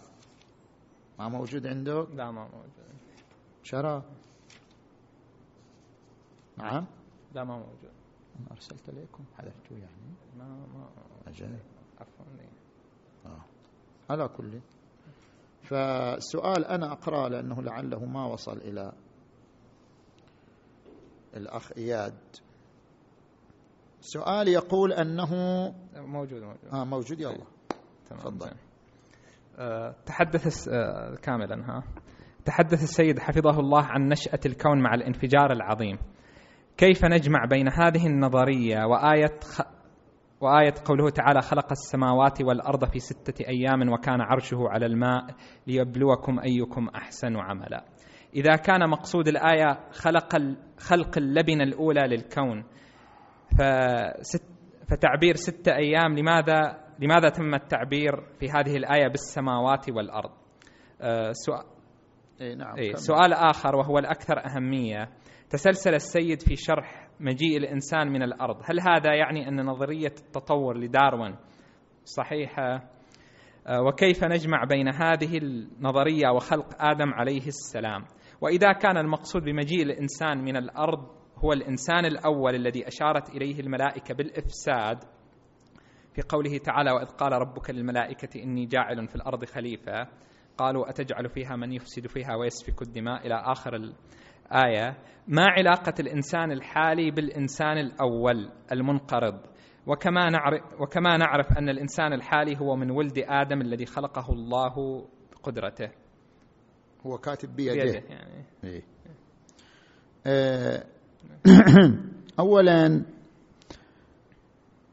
ما 1.19 1.29
موجود 1.29 1.67
عندك؟ 1.67 2.09
لا 2.15 2.31
ما 2.31 2.49
موجود. 2.49 2.71
شرى 3.63 4.03
نعم. 6.59 6.87
لا 7.37 7.45
ما 7.45 7.57
موجود. 7.59 7.93
أنا 8.41 8.51
أرسلت 8.51 8.91
لكم 8.91 9.25
حذفتوا 9.39 9.77
يعني. 9.77 10.15
ما 10.39 10.49
ما 10.49 10.89
أجل. 11.27 11.59
عفوا 12.01 12.25
آه. 13.27 13.45
على 14.11 14.29
كل. 14.29 14.61
فالسؤال 15.63 16.65
أنا 16.65 16.93
أقرأ 16.93 17.29
لأنه 17.29 17.63
لعله 17.63 18.05
ما 18.05 18.27
وصل 18.27 18.57
إلى 18.57 18.93
الأخ 21.37 21.73
إياد. 21.79 22.19
سؤال 24.01 24.49
يقول 24.49 24.93
أنه 24.93 25.31
موجود 25.97 26.43
موجود. 26.43 26.73
آه 26.73 26.85
موجود. 26.85 27.21
يلا. 27.21 27.45
تمام 28.07 28.21
تفضل. 28.21 28.51
أه، 29.59 29.95
تحدث 30.07 30.69
أه، 30.69 31.15
كاملا 31.15 31.71
ها. 31.71 31.83
تحدث 32.45 32.83
السيد 32.83 33.19
حفظه 33.19 33.61
الله 33.61 33.83
عن 33.83 34.09
نشأة 34.09 34.41
الكون 34.47 34.83
مع 34.83 34.95
الانفجار 34.95 35.53
العظيم. 35.53 35.99
كيف 36.77 37.05
نجمع 37.05 37.44
بين 37.44 37.69
هذه 37.69 38.07
النظرية 38.07 38.85
وآية 38.85 39.40
خ... 39.43 39.61
وآية 40.40 40.74
قوله 40.85 41.11
تعالى 41.11 41.43
خلق 41.43 41.70
السماوات 41.70 42.43
والأرض 42.43 42.85
في 42.85 42.98
ستة 42.98 43.48
أيام 43.48 43.93
وكان 43.93 44.20
عرشه 44.20 44.59
على 44.61 44.86
الماء 44.86 45.27
ليبلوكم 45.66 46.39
أيكم 46.39 46.89
أحسن 46.89 47.36
عملا. 47.36 47.85
إذا 48.35 48.57
كان 48.57 48.90
مقصود 48.90 49.28
الآية 49.28 49.78
خلق 49.93 50.36
خلق 50.78 51.19
اللبنة 51.19 51.65
الأولى 51.65 52.01
للكون 52.01 52.65
فست 53.59 54.44
فتعبير 54.89 55.35
ستة 55.35 55.77
أيام 55.77 56.19
لماذا 56.19 56.86
لماذا 56.98 57.28
تم 57.28 57.55
التعبير 57.55 58.20
في 58.40 58.51
هذه 58.51 58.77
الآية 58.77 59.09
بالسماوات 59.09 59.90
والأرض؟ 59.90 60.31
أه، 61.01 61.32
سؤال 61.32 61.65
إيه 62.40 62.55
نعم 62.55 62.77
إيه. 62.77 62.94
سؤال 62.94 63.32
آخر 63.32 63.77
وهو 63.77 63.98
الأكثر 63.98 64.47
أهمية. 64.47 65.09
تسلسل 65.51 65.94
السيد 65.94 66.43
في 66.43 66.56
شرح 66.56 67.09
مجيء 67.20 67.56
الإنسان 67.56 68.09
من 68.09 68.23
الأرض. 68.23 68.56
هل 68.64 68.81
هذا 68.81 69.14
يعني 69.14 69.48
أن 69.48 69.66
نظرية 69.66 70.14
التطور 70.18 70.78
لداروين 70.78 71.36
صحيحة؟ 72.05 72.97
آه، 73.66 73.82
وكيف 73.82 74.24
نجمع 74.24 74.64
بين 74.64 74.89
هذه 74.89 75.39
النظرية 75.39 76.28
وخلق 76.28 76.82
آدم 76.82 77.14
عليه 77.14 77.47
السلام؟ 77.47 78.05
وإذا 78.40 78.73
كان 78.73 78.97
المقصود 78.97 79.43
بمجيء 79.43 79.82
الإنسان 79.82 80.44
من 80.44 80.56
الأرض 80.56 81.16
هو 81.39 81.52
الإنسان 81.52 82.05
الأول 82.05 82.55
الذي 82.55 82.89
أشارت 82.89 83.31
إليه 83.31 83.60
الملائكة 83.60 84.14
بالإفساد 84.14 84.98
في 86.14 86.23
قوله 86.28 86.59
تعالى 86.59 86.93
وإذ 86.93 87.06
قال 87.06 87.32
ربك 87.32 87.70
للملائكة 87.70 88.43
إني 88.43 88.66
جاعل 88.66 89.09
في 89.09 89.14
الأرض 89.14 89.44
خليفة 89.44 90.09
قالوا 90.59 90.90
أتجعل 90.90 91.28
فيها 91.28 91.56
من 91.56 91.73
يفسد 91.73 92.06
فيها 92.06 92.36
ويسفك 92.36 92.82
الدماء 92.82 93.27
إلى 93.27 93.35
آخر 93.35 93.93
الآية 94.47 94.97
ما 95.28 95.44
علاقة 95.47 95.94
الإنسان 96.01 96.52
الحالي 96.52 97.10
بالإنسان 97.10 97.78
الأول 97.78 98.51
المنقرض. 98.73 99.40
وكما 99.86 100.31
نعرف, 100.31 100.62
وكما 100.81 101.16
نعرف 101.16 101.59
أن 101.59 101.68
الإنسان 101.68 102.12
الحالي 102.12 102.60
هو 102.60 102.77
من 102.77 102.90
ولد 102.90 103.24
آدم 103.28 103.60
الذي 103.60 103.86
خلقه 103.86 104.32
الله 104.32 105.05
بقدرته 105.32 105.90
هو 107.06 107.18
كاتب 107.18 107.56
بيده, 107.56 107.85
بيده 107.85 108.02
يعني. 108.09 108.44
إيه. 108.64 108.82
آه، 110.27 110.85
اولا 112.39 113.05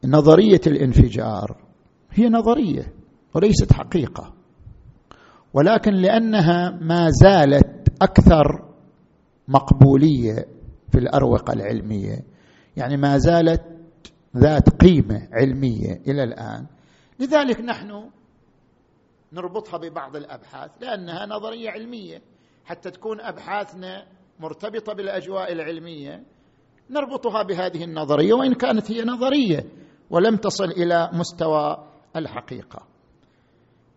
نظرية 0.04 0.60
الانفجار 0.66 1.56
هي 2.10 2.28
نظرية 2.28 2.92
وليست 3.34 3.72
حقيقة 3.72 4.34
ولكن 5.54 5.92
لأنها 5.92 6.70
ما 6.70 7.10
زالت 7.10 8.02
أكثر 8.02 8.73
مقبولية 9.48 10.46
في 10.92 10.98
الأروقة 10.98 11.52
العلمية. 11.52 12.18
يعني 12.76 12.96
ما 12.96 13.18
زالت 13.18 13.62
ذات 14.36 14.82
قيمة 14.82 15.28
علمية 15.32 15.92
إلى 16.06 16.22
الآن. 16.22 16.66
لذلك 17.20 17.60
نحن 17.60 18.10
نربطها 19.32 19.78
ببعض 19.78 20.16
الأبحاث 20.16 20.70
لأنها 20.80 21.26
نظرية 21.26 21.70
علمية. 21.70 22.22
حتى 22.64 22.90
تكون 22.90 23.20
أبحاثنا 23.20 24.06
مرتبطة 24.40 24.92
بالأجواء 24.92 25.52
العلمية 25.52 26.22
نربطها 26.90 27.42
بهذه 27.42 27.84
النظرية 27.84 28.34
وإن 28.34 28.54
كانت 28.54 28.90
هي 28.90 29.04
نظرية 29.04 29.64
ولم 30.10 30.36
تصل 30.36 30.64
إلى 30.64 31.10
مستوى 31.12 31.88
الحقيقة. 32.16 32.93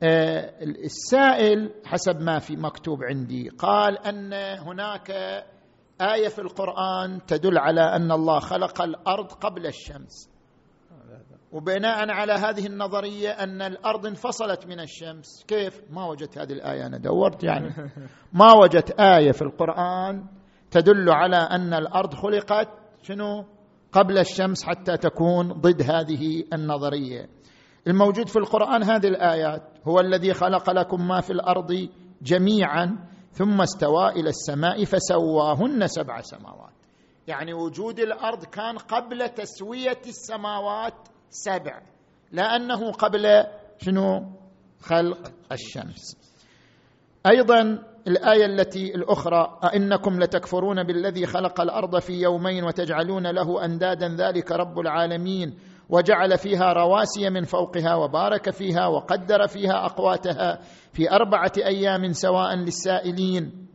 السائل 0.03 1.74
حسب 1.86 2.22
ما 2.22 2.40
في 2.40 2.56
مكتوب 2.56 3.03
عندي 3.03 3.49
قال 3.49 3.98
أن 3.98 4.34
هناك 4.60 5.11
آية 6.02 6.28
في 6.28 6.40
القرآن 6.40 7.26
تدل 7.28 7.57
على 7.57 7.82
أن 7.82 8.11
الله 8.11 8.40
خلق 8.40 8.82
الأرض 8.82 9.32
قبل 9.32 9.65
الشمس. 9.65 10.30
وبناء 11.52 12.10
على 12.10 12.34
هذه 12.34 12.68
النظرية 12.68 13.30
أن 13.30 13.61
الأرض 13.61 14.06
انفصلت 14.06 14.68
من 14.68 14.80
الشمس. 14.80 15.44
كيف؟ 15.48 15.82
ما 15.90 16.06
وجدت 16.06 16.38
هذه 16.38 16.53
الآية 16.53 16.86
أنا 16.86 16.98
دورت 16.98 17.44
يعني. 17.44 17.69
ما 18.40 18.53
وجدت 18.53 18.99
آية 18.99 19.32
في 19.32 19.41
القرآن 19.41 20.26
تدل 20.72 21.10
على 21.10 21.38
أن 21.38 21.74
الأرض 21.74 22.14
خلقت 22.14 22.69
شنو؟ 23.02 23.45
قبل 23.91 24.18
الشمس 24.18 24.64
حتى 24.64 24.98
تكون 24.98 25.53
ضد 25.53 25.82
هذه 25.82 26.44
النظرية. 26.53 27.30
الموجود 27.88 28.28
في 28.28 28.40
القرآن 28.40 28.84
هذه 28.84 29.07
الآيات. 29.07 29.76
هو 29.88 29.99
الذي 29.99 30.34
خلق 30.34 30.69
لكم 30.69 31.07
ما 31.07 31.22
في 31.22 31.34
الأرض 31.34 31.89
جميعا 32.22 32.97
ثم 33.31 33.61
استوى 33.61 34.09
إلى 34.09 34.30
السماء 34.30 34.84
فسواهن 34.84 35.88
سبع 35.88 36.22
سماوات. 36.22 36.73
يعني 37.27 37.53
وجود 37.53 37.99
الأرض 37.99 38.43
كان 38.43 38.77
قبل 38.77 39.30
تسوية 39.30 40.01
السماوات 40.07 41.07
سبع 41.30 41.81
لأنه 42.31 42.91
قبل 42.91 43.43
شنو؟ 43.77 44.23
خلق 44.81 45.31
الشمس. 45.51 46.18
أيضا 47.26 47.84
الآية 48.07 48.45
التي 48.45 48.95
الأخرى 48.95 49.59
أئنكم 49.64 50.19
لتكفرون 50.19 50.84
بالذي 50.84 51.26
خلق 51.26 51.61
الأرض 51.61 51.99
في 51.99 52.14
يومين 52.22 52.64
وتجعلون 52.64 53.27
له 53.27 53.65
اندادا 53.65 54.15
ذلك 54.15 54.51
رب 54.51 54.80
العالمين. 54.80 55.57
وجعل 55.89 56.38
فيها 56.38 56.73
رواسي 56.73 57.30
من 57.30 57.43
فوقها 57.43 57.95
وبارك 57.95 58.49
فيها 58.49 58.88
وقدر 58.88 59.47
فيها 59.47 59.85
أقواتها 59.85 60.59
في 60.93 61.11
أربعة 61.11 61.51
أيام 61.57 62.11
سواء 62.14 62.55
للسائلين. 62.55 63.68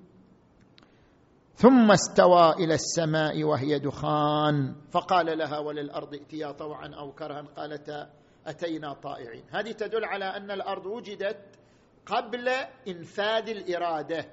ثم 1.54 1.90
استوى 1.90 2.52
إلى 2.52 2.74
السماء 2.74 3.44
وهي 3.44 3.78
دخان. 3.78 4.74
فقال 4.90 5.38
لها 5.38 5.58
وللأرض 5.58 6.14
ائتيا 6.14 6.52
طوعا 6.52 6.88
أو 6.88 7.12
كرها. 7.12 7.42
قالتا 7.56 8.10
أتينا 8.46 8.92
طائعين. 8.92 9.44
هذه 9.50 9.72
تدل 9.72 10.04
على 10.04 10.24
أن 10.24 10.50
الأرض 10.50 10.86
وجدت 10.86 11.58
قبل 12.06 12.48
إنفاذ 12.88 13.48
الإرادة. 13.48 14.26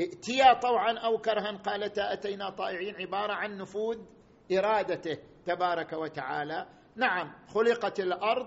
ائتيا 0.00 0.52
طوعا 0.52 0.98
أو 0.98 1.18
كرها. 1.18 1.56
قالتا 1.56 2.12
أتينا 2.12 2.50
طائعين. 2.50 2.94
عبارة 2.94 3.32
عن 3.32 3.58
نفوذ 3.58 3.98
إرادته 4.52 5.18
تبارك 5.46 5.92
وتعالى. 5.92 6.66
نعم. 6.96 7.32
خلقت 7.54 8.00
الأرض 8.00 8.46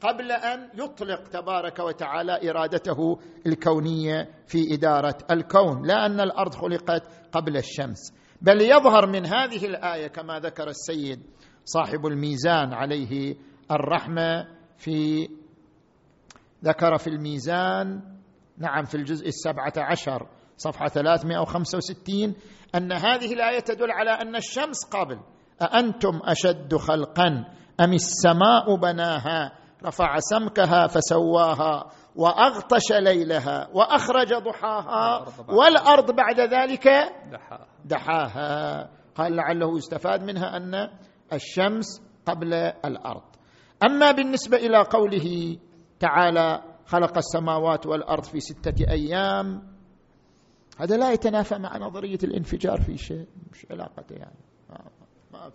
قبل 0.00 0.32
أن 0.32 0.70
يطلق 0.74 1.28
تبارك 1.28 1.78
وتعالى 1.78 2.50
إرادته 2.50 3.18
الكونية 3.46 4.30
في 4.46 4.74
إدارة 4.74 5.18
الكون 5.30 5.86
لا 5.86 6.06
أن 6.06 6.20
الأرض 6.20 6.54
خلقت 6.54 7.02
قبل 7.32 7.56
الشمس. 7.56 8.12
بل 8.42 8.60
يظهر 8.60 9.06
من 9.06 9.26
هذه 9.26 9.66
الآية 9.66 10.06
كما 10.06 10.38
ذكر 10.38 10.68
السيد 10.68 11.22
صاحب 11.64 12.06
الميزان 12.06 12.72
عليه 12.72 13.36
الرحمة 13.70 14.46
في 14.78 15.28
ذكر 16.64 16.98
في 16.98 17.06
الميزان 17.06 18.00
نعم 18.58 18.84
في 18.84 18.94
الجزء 18.94 19.28
السبعه 19.28 19.72
عشر 19.76 20.28
صفحة 20.56 20.88
365 20.88 22.34
أن 22.74 22.92
هذه 22.92 23.32
الآية 23.32 23.60
تدل 23.60 23.90
على 23.90 24.10
أن 24.10 24.36
الشمس 24.36 24.84
قبل 24.84 25.20
أأنتم 25.62 26.20
أشد 26.24 26.74
خلقا؟ 26.74 27.44
أم 27.80 27.92
السماء 27.92 28.76
بناها؟ 28.76 29.52
رفع 29.84 30.18
سمكها 30.18 30.86
فسواها 30.86 31.90
وأغطش 32.16 32.92
ليلها 32.92 33.68
وأخرج 33.74 34.34
ضحاها 34.34 35.24
والأرض 35.48 36.10
بعد 36.16 36.40
ذلك 36.40 36.88
دحاها. 37.84 38.90
قال 39.16 39.36
لعله 39.36 39.76
يستفاد 39.76 40.22
منها 40.22 40.56
أن 40.56 40.88
الشمس 41.32 42.02
قبل 42.26 42.54
الأرض؟ 42.84 43.22
أما 43.90 44.12
بالنسبة 44.12 44.56
إلى 44.56 44.82
قوله 44.82 45.56
تعالى 46.00 46.62
خلق 46.86 47.16
السماوات 47.16 47.86
والأرض 47.86 48.24
في 48.24 48.40
ستة 48.40 48.90
أيام 48.90 49.76
هذا 50.78 50.96
لا 50.96 51.12
يتنافى 51.12 51.58
مع 51.58 51.78
نظرية 51.78 52.18
الانفجار 52.24 52.80
في 52.80 52.96
شيء 52.96 53.26
مش 53.52 53.66
علاقته 53.70 54.14
يعني. 54.14 54.40
ما, 54.70 54.78
ما 55.32 55.50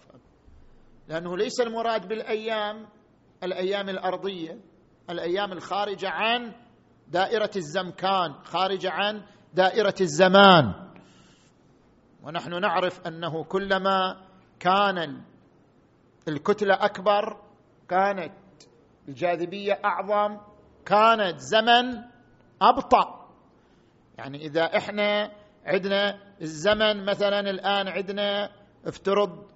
لأنه 1.11 1.37
ليس 1.37 1.61
المراد 1.61 2.07
بالأيام 2.07 2.87
الأيام 3.43 3.89
الأرضية 3.89 4.59
الأيام 5.09 5.51
الخارجة 5.51 6.09
عن 6.09 6.53
دائرة 7.07 7.49
الزمكان 7.55 8.33
خارجة 8.43 8.91
عن 8.91 9.21
دائرة 9.53 9.95
الزمان. 10.01 10.73
ونحن 12.23 12.61
نعرف 12.61 13.07
أنه 13.07 13.43
كلما 13.43 14.27
كان 14.59 15.21
الكتلة 16.27 16.73
أكبر 16.73 17.41
كانت 17.89 18.33
الجاذبية 19.07 19.79
أعظم 19.85 20.37
كانت 20.85 21.39
زمن 21.39 22.03
أبطأ. 22.61 23.29
يعني 24.17 24.37
إذا 24.37 24.63
إحنا 24.77 25.31
عندنا 25.65 26.19
الزمن 26.41 27.05
مثلا 27.05 27.39
الآن 27.39 27.87
عندنا 27.87 28.51
افترض 28.85 29.50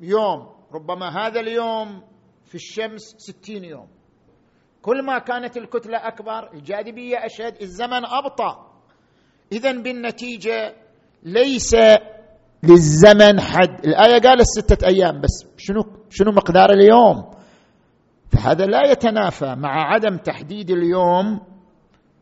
يوم. 0.00 0.48
ربما 0.74 1.08
هذا 1.08 1.40
اليوم 1.40 2.02
في 2.44 2.54
الشمس 2.54 3.00
ستين 3.18 3.64
يوم. 3.64 3.88
كل 4.82 5.04
ما 5.04 5.18
كانت 5.18 5.56
الكتلة 5.56 5.98
أكبر 6.08 6.52
الجاذبية 6.54 7.16
أشد 7.26 7.62
الزمن 7.62 8.04
أبطأ. 8.04 8.70
إذا 9.52 9.72
بالنتيجة 9.72 10.76
ليس 11.22 11.76
للزمن 12.62 13.40
حد. 13.40 13.86
الآية 13.86 14.20
قالت 14.20 14.42
ستة 14.42 14.86
أيام 14.86 15.20
بس. 15.20 15.46
شنو 15.56 15.82
شنو 16.10 16.32
مقدار 16.32 16.70
اليوم؟ 16.70 17.30
فهذا 18.32 18.66
لا 18.66 18.90
يتنافى 18.90 19.54
مع 19.54 19.94
عدم 19.94 20.16
تحديد 20.16 20.70
اليوم 20.70 21.49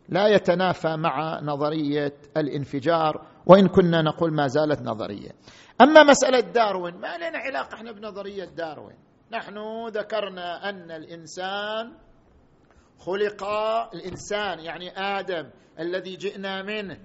لا 0.08 0.28
يتنافى 0.28 0.96
مع 0.96 1.40
نظرية 1.40 2.14
الانفجار 2.36 3.26
وإن 3.46 3.68
كنا 3.68 4.02
نقول 4.02 4.32
ما 4.32 4.46
زالت 4.46 4.82
نظرية. 4.82 5.30
أما 5.80 6.02
مسألة 6.02 6.40
داروين 6.40 6.94
ما 6.94 7.16
لنا 7.16 7.38
علاقة 7.38 7.74
إحنا 7.74 7.92
بنظرية 7.92 8.44
داروين. 8.44 8.96
نحن 9.32 9.86
ذكرنا 9.88 10.68
أن 10.68 10.90
الإنسان 10.90 11.92
خلق 12.98 13.44
الإنسان 13.94 14.60
يعني 14.60 14.98
آدم 14.98 15.50
الذي 15.78 16.16
جئنا 16.16 16.62
منه 16.62 16.98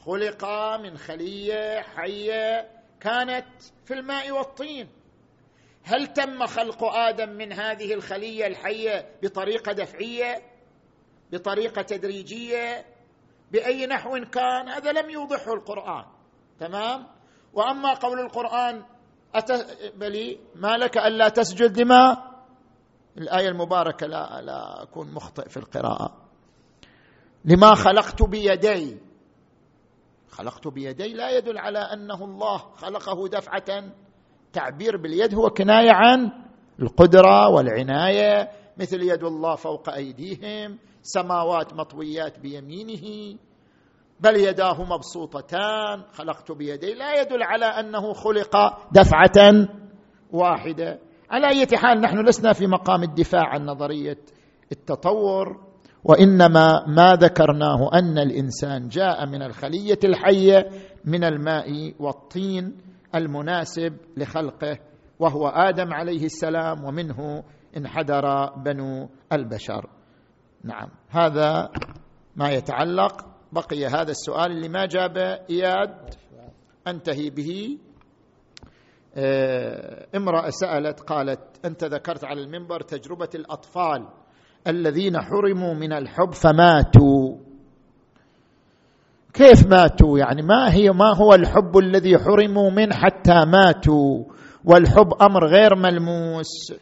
خلق 0.00 0.44
من 0.76 0.96
خلية 0.96 1.80
حية 1.80 2.70
كانت 3.00 3.46
في 3.84 3.94
الماء 3.94 4.30
والطين. 4.30 4.88
هل 5.84 6.06
تم 6.06 6.46
خلق 6.46 6.84
آدم 6.84 7.28
من 7.28 7.52
هذه 7.52 7.94
الخلية 7.94 8.46
الحية 8.46 9.08
بطريقة 9.22 9.72
دفعية؟ 9.72 10.53
بطريقة 11.34 11.82
تدريجية 11.82 12.84
بأي 13.52 13.86
نحو 13.86 14.10
كان 14.32 14.68
هذا 14.68 14.92
لم 14.92 15.10
يوضحه 15.10 15.52
القرآن. 15.52 16.04
تمام؟ 16.60 17.06
وأما 17.52 17.94
قول 17.94 18.20
القرآن 18.20 18.82
أت... 19.34 19.52
بلي 19.96 20.38
ما 20.54 20.76
لك 20.76 20.98
ألا 20.98 21.28
تسجد 21.28 21.80
لما؟ 21.80 22.16
الآية 23.18 23.48
المباركة 23.48 24.06
لا 24.06 24.42
لا 24.42 24.82
أكون 24.82 25.14
مخطئ 25.14 25.48
في 25.48 25.56
القراءة. 25.56 26.16
لما 27.44 27.74
خلقت 27.74 28.22
بيدي. 28.22 28.98
خلقت 30.30 30.68
بيدي 30.68 31.12
لا 31.12 31.30
يدل 31.30 31.58
على 31.58 31.78
أنه 31.78 32.24
الله 32.24 32.58
خلقه 32.58 33.28
دفعة. 33.28 33.84
تعبير 34.52 34.96
باليد 34.96 35.34
هو 35.34 35.50
كناية 35.50 35.92
عن 35.92 36.30
القدرة 36.80 37.48
والعناية 37.48 38.50
مثل 38.78 39.02
يد 39.02 39.24
الله 39.24 39.54
فوق 39.54 39.88
أيديهم 39.88 40.78
سماوات 41.02 41.74
مطويات 41.74 42.38
بيمينه 42.38 43.38
بل 44.20 44.36
يداه 44.36 44.82
مبسوطتان 44.84 46.02
خلقت 46.12 46.52
بيدي 46.52 46.94
لا 46.94 47.20
يدل 47.20 47.42
على 47.42 47.64
أنه 47.64 48.12
خلق 48.12 48.56
دفعة 48.92 49.66
واحدة. 50.32 50.98
على 51.30 51.48
أي 51.48 51.66
حال 51.74 52.00
نحن 52.00 52.26
لسنا 52.28 52.52
في 52.52 52.66
مقام 52.66 53.02
الدفاع 53.02 53.48
عن 53.48 53.66
نظرية 53.66 54.18
التطور 54.72 55.60
وإنما 56.04 56.84
ما 56.86 57.16
ذكرناه 57.16 57.90
أن 57.94 58.18
الإنسان 58.18 58.88
جاء 58.88 59.26
من 59.26 59.42
الخلية 59.42 59.98
الحية 60.04 60.68
من 61.04 61.24
الماء 61.24 61.94
والطين 61.98 62.76
المناسب 63.14 63.96
لخلقه 64.16 64.78
وهو 65.18 65.48
آدم 65.48 65.92
عليه 65.92 66.24
السلام 66.24 66.84
ومنه 66.84 67.44
انحدر 67.76 68.52
بنو 68.56 69.08
البشر. 69.32 69.90
نعم. 70.64 70.88
هذا 71.08 71.70
ما 72.36 72.50
يتعلق 72.50 73.26
بقي 73.52 73.86
هذا 73.86 74.10
السؤال 74.10 74.52
اللي 74.52 74.68
ما 74.68 74.86
جاب 74.86 75.16
إياد 75.50 76.14
انتهي 76.86 77.30
به. 77.30 77.78
آه، 79.16 80.06
امرأة 80.16 80.50
سألت 80.50 81.00
قالت 81.00 81.40
أنت 81.64 81.84
ذكرت 81.84 82.24
على 82.24 82.42
المنبر 82.42 82.80
تجربة 82.80 83.28
الأطفال 83.34 84.08
الذين 84.66 85.20
حرموا 85.20 85.74
من 85.74 85.92
الحب 85.92 86.32
فماتوا. 86.32 87.36
كيف 89.32 89.66
ماتوا؟ 89.66 90.18
يعني 90.18 90.42
ما 90.42 90.74
هي 90.74 90.90
ما 90.90 91.16
هو 91.16 91.34
الحب 91.34 91.78
الذي 91.78 92.18
حرموا 92.18 92.70
منه 92.70 92.94
حتى 92.96 93.44
ماتوا؟ 93.46 94.24
والحب 94.64 95.14
أمر 95.22 95.46
غير 95.46 95.76
ملموس. 95.76 96.72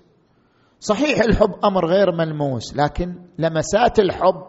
صحيح 0.85 1.21
الحب 1.21 1.65
أمر 1.65 1.87
غير 1.87 2.13
ملموس 2.13 2.77
لكن 2.77 3.15
لمسات 3.39 3.99
الحب 3.99 4.47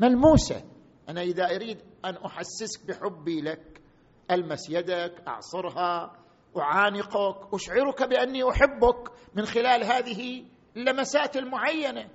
ملموسة. 0.00 0.62
أنا 1.08 1.22
إذا 1.22 1.44
أريد 1.44 1.78
أن 2.04 2.16
أحسسك 2.16 2.86
بحبي 2.88 3.40
لك 3.40 3.82
ألمس 4.30 4.70
يدك 4.70 5.22
أعصرها 5.28 6.16
أعانقك 6.58 7.54
أشعرك 7.54 8.02
بأني 8.02 8.50
أحبك 8.50 9.10
من 9.34 9.44
خلال 9.44 9.84
هذه 9.84 10.44
اللمسات 10.76 11.36
المعينة. 11.36 12.08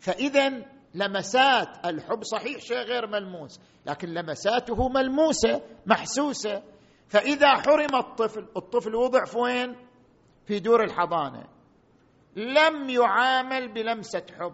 فإذا 0.00 0.48
لمسات 0.94 1.86
الحب 1.86 2.22
صحيح 2.22 2.58
شيء 2.58 2.78
غير 2.78 3.06
ملموس 3.06 3.60
لكن 3.86 4.08
لمساته 4.08 4.88
ملموسة 4.88 5.62
محسوسة. 5.86 6.62
فإذا 7.08 7.48
حرم 7.48 7.96
الطفل 7.96 8.48
الطفل 8.56 8.94
وضع 8.94 9.24
في 9.24 9.38
وين 9.38 9.76
في 10.46 10.58
دور 10.58 10.84
الحضانة. 10.84 11.51
لم 12.36 12.90
يعامل 12.90 13.74
بلمسة 13.74 14.24
حب. 14.38 14.52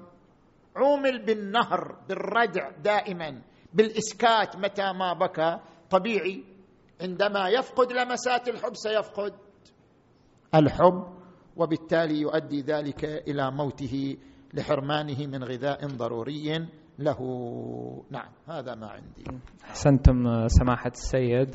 عومل 0.77 1.25
بالنهر 1.27 1.97
بالردع 2.09 2.71
دائما. 2.85 3.43
بالإسكات 3.75 4.57
متى 4.57 4.93
ما 4.93 5.13
بكى. 5.13 5.59
طبيعي 5.91 6.45
عندما 7.03 7.49
يفقد 7.49 7.93
لمسات 7.93 8.49
الحب 8.49 8.73
سيفقد. 8.75 9.33
الحب 10.55 11.05
وبالتالي 11.57 12.21
يؤدي 12.21 12.61
ذلك 12.61 13.05
إلى 13.05 13.51
موته 13.51 14.17
لحرمانه 14.55 15.27
من 15.27 15.45
غذاء 15.45 15.87
ضروري 15.87 16.69
له. 16.99 17.19
نعم 18.11 18.33
هذا 18.49 18.75
ما 18.75 18.87
عندي. 18.87 19.25
أحسنتم 19.65 20.47
سماحة 20.47 20.91
السيد. 20.91 21.55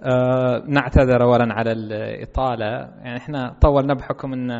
أه 0.00 0.64
نعتذر 0.68 1.22
اولا 1.22 1.54
على 1.54 1.72
الإطالة. 1.72 2.66
يعني 3.04 3.16
إحنا 3.16 3.56
طولنا 3.60 3.94
بحكم 3.94 4.32
إن 4.32 4.50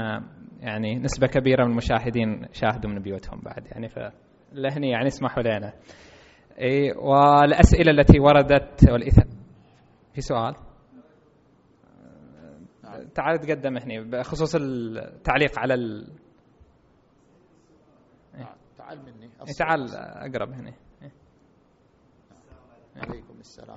يعني 0.60 0.94
نسبة 0.98 1.26
كبيرة 1.26 1.64
من 1.64 1.70
المشاهدين 1.70 2.46
شاهدوا 2.52 2.90
من 2.90 2.98
بيوتهم 3.02 3.40
بعد 3.40 3.66
يعني 3.66 3.88
فلهني 3.88 4.90
يعني 4.90 5.06
اسمحوا 5.06 5.42
لنا. 5.42 5.72
إي 6.60 6.92
والأسئلة 6.92 7.90
التي 7.90 8.20
وردت 8.20 8.90
والإث... 8.90 9.18
في 10.14 10.20
سؤال؟ 10.20 10.54
تعال 13.14 13.38
تقدم 13.38 13.76
هنا 13.76 14.02
بخصوص 14.18 14.54
التعليق 14.54 15.58
على 15.58 15.74
ال... 15.74 16.12
تعال 18.78 19.02
مني. 19.02 19.30
تعال 19.58 19.94
أقرب 19.94 20.52
هنا 20.52 20.72
عليكم. 22.96 23.38
السلام 23.38 23.76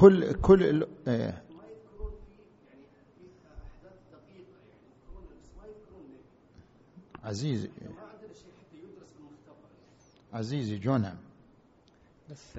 كل 0.00 0.32
كل 0.32 0.88
إيه. 1.08 1.42
عزيزي. 7.24 7.70
عزيزي 10.32 10.78
جونم 10.78 11.18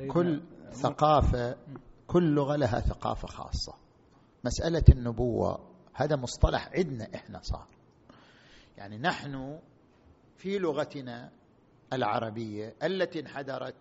كل 0.08 0.42
ثقافة 0.72 1.58
كل 2.08 2.24
لغة 2.24 2.56
لها 2.56 2.80
ثقافة 2.80 3.28
خاصة. 3.28 3.74
مسألة 4.46 4.84
النبوة 4.90 5.60
هذا 5.94 6.16
مصطلح 6.16 6.70
عندنا 6.74 7.16
إحنا 7.16 7.40
صار. 7.42 7.68
يعني 8.78 8.98
نحن 8.98 9.60
في 10.38 10.60
لغتنا 10.60 11.32
العربية 11.94 12.76
التي 12.84 13.20
انحدرت 13.20 13.76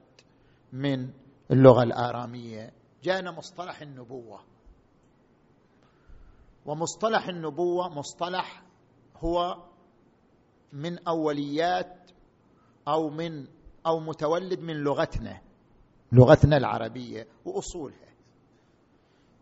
من 0.73 1.11
اللغة 1.51 1.83
الآرامية 1.83 2.80
جاءنا 3.03 3.31
مصطلح 3.31 3.83
النبوة. 3.83 4.41
ومصطلح 6.67 7.29
النبوة 7.29 7.89
مصطلح 7.89 8.63
هو 9.17 9.57
من 10.73 11.09
أوليات 11.09 12.11
أو 12.89 13.11
من 13.11 13.47
أو 13.87 14.01
متولد 14.01 14.61
من 14.61 14.77
لغتنا 14.77 15.41
لغتنا 16.13 16.57
العربية 16.57 17.27
وأصولها. 17.45 18.11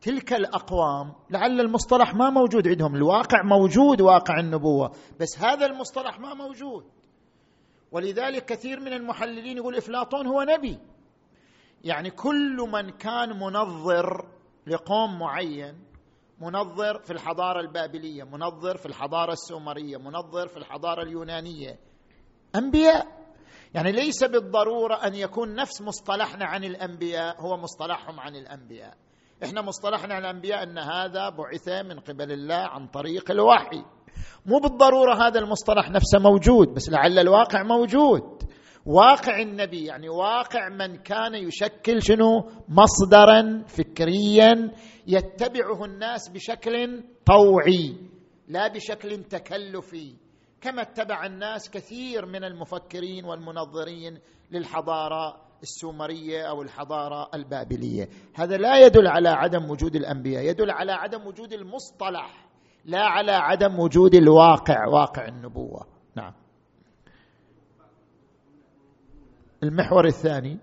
تلك 0.01 0.33
الأقوام 0.33 1.13
لعل 1.31 1.61
المصطلح 1.61 2.15
ما 2.15 2.31
موجود 2.31 2.69
عندهم 2.69 2.95
الواقع 2.97 3.43
موجود 3.43 4.01
واقع 4.01 4.41
النبوة 4.41 4.93
بس 5.21 5.39
هذا 5.39 5.67
المصطلح 5.67 6.21
ما 6.21 6.35
موجود. 6.35 6.85
ولذلك 7.93 8.45
كثير 8.45 8.81
من 8.81 8.93
المحللين 8.93 9.57
يقول 9.57 9.77
إفلاطون 9.77 10.27
هو 10.27 10.43
نبي. 10.43 10.79
يعني 11.85 12.11
كل 12.11 12.57
من 12.73 12.91
كان 12.91 13.39
منظر 13.39 14.27
لقوم 14.67 15.19
معين 15.19 15.85
منظر 16.41 16.99
في 16.99 17.13
الحضارة 17.13 17.61
البابلية 17.61 18.25
منظر 18.25 18.77
في 18.77 18.87
الحضارة 18.87 19.33
السومرية 19.33 19.97
منظر 19.97 20.49
في 20.49 20.57
الحضارة 20.57 21.03
اليونانية. 21.03 21.79
أنبياء. 22.57 23.07
يعني 23.75 23.93
ليس 23.93 24.25
بالضرورة 24.25 24.95
أن 24.95 25.15
يكون 25.15 25.55
نفس 25.55 25.83
مصطلحنا 25.83 26.45
عن 26.45 26.65
الأنبياء 26.65 27.41
هو 27.41 27.57
مصطلحهم 27.57 28.21
عن 28.21 28.37
الأنبياء. 28.37 28.95
إحنا 29.45 29.63
مصطلحنا 29.63 30.15
عن 30.15 30.21
الأنبياء 30.21 30.63
أن 30.63 30.79
هذا 30.79 31.29
بعث 31.29 31.69
من 31.69 32.01
قبل 32.01 32.33
الله 32.33 32.55
عن 32.55 32.87
طريق 32.87 33.31
الوحي. 33.31 33.85
مو 34.47 34.59
بالضرورة 34.59 35.27
هذا 35.27 35.39
المصطلح 35.41 35.91
نفسه 35.91 36.19
موجود 36.19 36.75
بس 36.75 36.89
لعل 36.91 37.19
الواقع 37.19 37.63
موجود. 37.63 38.38
واقع 38.89 39.43
النبي 39.43 39.85
يعني 39.85 40.09
واقع 40.09 40.69
من 40.69 40.97
كان 40.97 41.35
يشكل 41.35 42.03
شنو؟ 42.03 42.51
مصدرا 42.69 43.63
فكريا 43.67 44.71
يتبعه 45.07 45.85
الناس 45.85 46.29
بشكل 46.29 47.05
طوعي 47.27 47.97
لا 48.49 48.69
بشكل 48.69 49.25
تكلفي. 49.25 50.15
كما 50.61 50.83
اتبع 50.83 51.27
الناس 51.27 51.71
كثير 51.71 52.27
من 52.27 52.45
المفكرين 52.45 53.25
والمنظرين 53.25 54.19
للحضارة 54.51 55.37
السومرية 55.63 56.43
أو 56.43 56.63
الحضارة 56.63 57.29
البابلية. 57.35 58.09
هذا 58.35 58.57
لا 58.57 58.87
يدل 58.87 59.07
على 59.07 59.29
عدم 59.29 59.71
وجود 59.71 59.97
الأنبياء 59.97 60.45
يدل 60.45 60.71
على 60.71 60.93
عدم 60.93 61.27
وجود 61.27 61.53
المصطلح 61.53 62.49
لا 62.85 63.03
على 63.03 63.33
عدم 63.33 63.81
وجود 63.81 64.15
الواقع 64.15 64.87
واقع 64.87 65.29
النبوة. 65.29 65.87
نعم. 66.17 66.48
المحور 69.63 70.07
الثاني. 70.07 70.59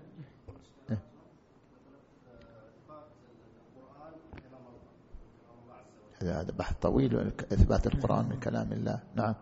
هذا 6.22 6.52
بحث 6.58 6.74
طويل 6.82 7.16
إثبات 7.52 7.86
القرآن 7.86 8.28
من 8.28 8.40
كلام 8.40 8.72
الله. 8.72 9.02
نعم. 9.14 9.34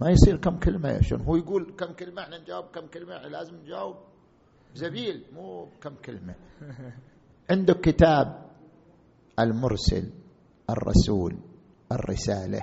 ما 0.00 0.10
يصير 0.10 0.36
كم 0.36 0.58
كلمة 0.58 0.88
يا 0.88 1.00
شنو 1.00 1.24
هو 1.24 1.36
يقول 1.36 1.74
كم 1.78 1.92
كلمة 1.92 2.22
إحنا 2.22 2.38
نجاوب 2.38 2.64
كم 2.64 2.86
كلمة 2.86 3.16
إحنا 3.16 3.26
لازم 3.26 3.56
نجاوب. 3.56 3.96
زبيل 4.74 5.24
مو 5.32 5.68
كم 5.80 5.94
كلمة. 5.94 6.34
عندك 7.50 7.80
كتاب 7.80 8.50
المرسل 9.38 10.12
الرسول 10.70 11.38
الرسالة. 11.92 12.62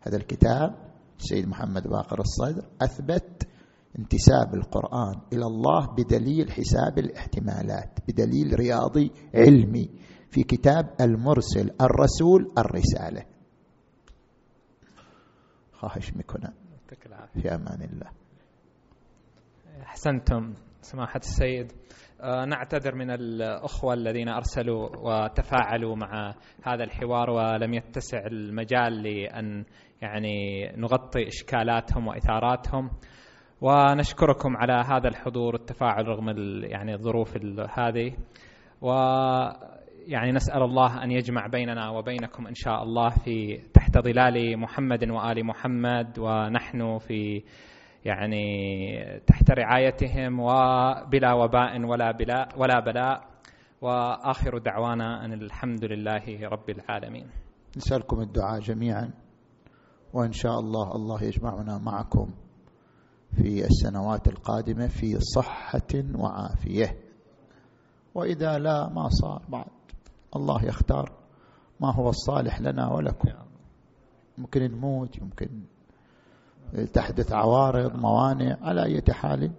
هذا 0.00 0.16
الكتاب 0.16 0.74
السيد 1.20 1.48
محمد 1.48 1.88
باقر 1.88 2.20
الصدر 2.20 2.68
أثبت 2.82 3.48
انتساب 3.98 4.54
القرآن 4.54 5.20
إلى 5.32 5.46
الله 5.46 5.94
بدليل 5.94 6.50
حساب 6.50 6.98
الاحتمالات 6.98 7.98
بدليل 8.08 8.60
رياضي 8.60 9.12
علمي 9.34 9.90
في 10.30 10.42
كتاب 10.42 10.94
المرسل 11.00 11.70
الرسول 11.80 12.52
الرسالة. 12.58 13.24
خاهش 15.72 16.12
مكنا 16.16 16.52
في 17.34 17.54
أمان 17.54 17.82
الله. 17.82 18.10
أحسنتم 19.82 20.54
سماحة 20.80 21.20
السيد. 21.20 21.72
آه، 22.20 22.44
نعتذر 22.44 22.94
من 22.94 23.10
الأخوة 23.10 23.94
الذين 23.94 24.28
أرسلوا 24.28 24.88
وتفاعلوا 24.96 25.96
مع 25.96 26.34
هذا 26.64 26.84
الحوار 26.84 27.30
ولم 27.30 27.74
يتسع 27.74 28.26
المجال 28.26 29.02
لأن 29.02 29.64
يعني 30.02 30.66
نغطي 30.76 31.28
إشكالاتهم 31.28 32.06
وإثاراتهم. 32.06 32.90
ونشكركم 33.60 34.56
على 34.56 34.72
هذا 34.72 35.08
الحضور 35.08 35.52
والتفاعل 35.54 36.08
رغم 36.08 36.28
يعني 36.64 36.94
الظروف 36.94 37.36
هذه. 37.78 38.12
و 38.82 38.88
يعني 40.06 40.32
نسأل 40.32 40.62
الله 40.62 41.04
أن 41.04 41.10
يجمع 41.10 41.46
بيننا 41.46 41.90
وبينكم 41.90 42.46
إن 42.46 42.54
شاء 42.54 42.82
الله 42.82 43.08
في 43.08 43.56
تحت 43.74 43.98
ظلال 43.98 44.58
محمد 44.58 45.10
وآل 45.10 45.46
محمد 45.46 46.18
ونحن 46.18 46.98
في 46.98 47.42
يعني 48.04 48.44
تحت 49.26 49.50
رعايتهم 49.50 50.40
وبلا 50.40 51.32
وباء 51.32 51.84
ولا 51.84 52.10
بلاء 52.10 52.48
ولا 52.58 52.80
بلاء. 52.80 53.34
وآخر 53.80 54.58
دعوانا 54.58 55.24
أن 55.24 55.32
الحمد 55.32 55.84
لله 55.84 56.48
رب 56.48 56.70
العالمين. 56.70 57.26
نسألكم 57.76 58.20
الدعاء 58.20 58.60
جميعا 58.60 59.10
وإن 60.12 60.32
شاء 60.32 60.58
الله 60.58 60.92
الله 60.94 61.24
يجمعنا 61.24 61.78
معكم. 61.78 62.43
في 63.36 63.64
السنوات 63.64 64.28
القادمة 64.28 64.86
في 64.86 65.20
صحة 65.20 66.04
وعافية. 66.14 66.98
وإذا 68.14 68.58
لا 68.58 68.88
ما 68.88 69.08
صار 69.08 69.42
بعد. 69.48 69.70
الله 70.36 70.64
يختار 70.64 71.12
ما 71.80 71.94
هو 71.94 72.08
الصالح 72.08 72.60
لنا 72.60 72.92
ولكم. 72.92 73.28
ممكن 74.38 74.62
نموت 74.62 75.18
يمكن 75.18 75.48
تحدث 76.92 77.32
عوارض 77.32 77.96
موانع. 77.96 78.56
على 78.62 78.84
أي 78.84 79.02
حال 79.10 79.50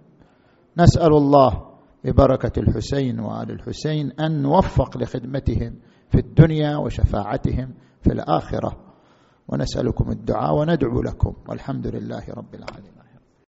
نسأل 0.78 1.14
الله 1.14 1.70
ببركة 2.04 2.60
الحسين 2.60 3.20
وآل 3.20 3.50
الحسين 3.50 4.12
أن 4.20 4.42
نوفق 4.42 4.96
لخدمتهم 4.98 5.78
في 6.08 6.18
الدنيا 6.18 6.76
وشفاعتهم 6.76 7.74
في 8.00 8.12
الآخرة. 8.12 8.76
ونسألكم 9.48 10.10
الدعاء 10.10 10.54
وندعو 10.54 11.02
لكم. 11.02 11.34
والحمد 11.48 11.86
لله 11.86 12.24
رب 12.28 12.54
العالمين. 12.54 13.05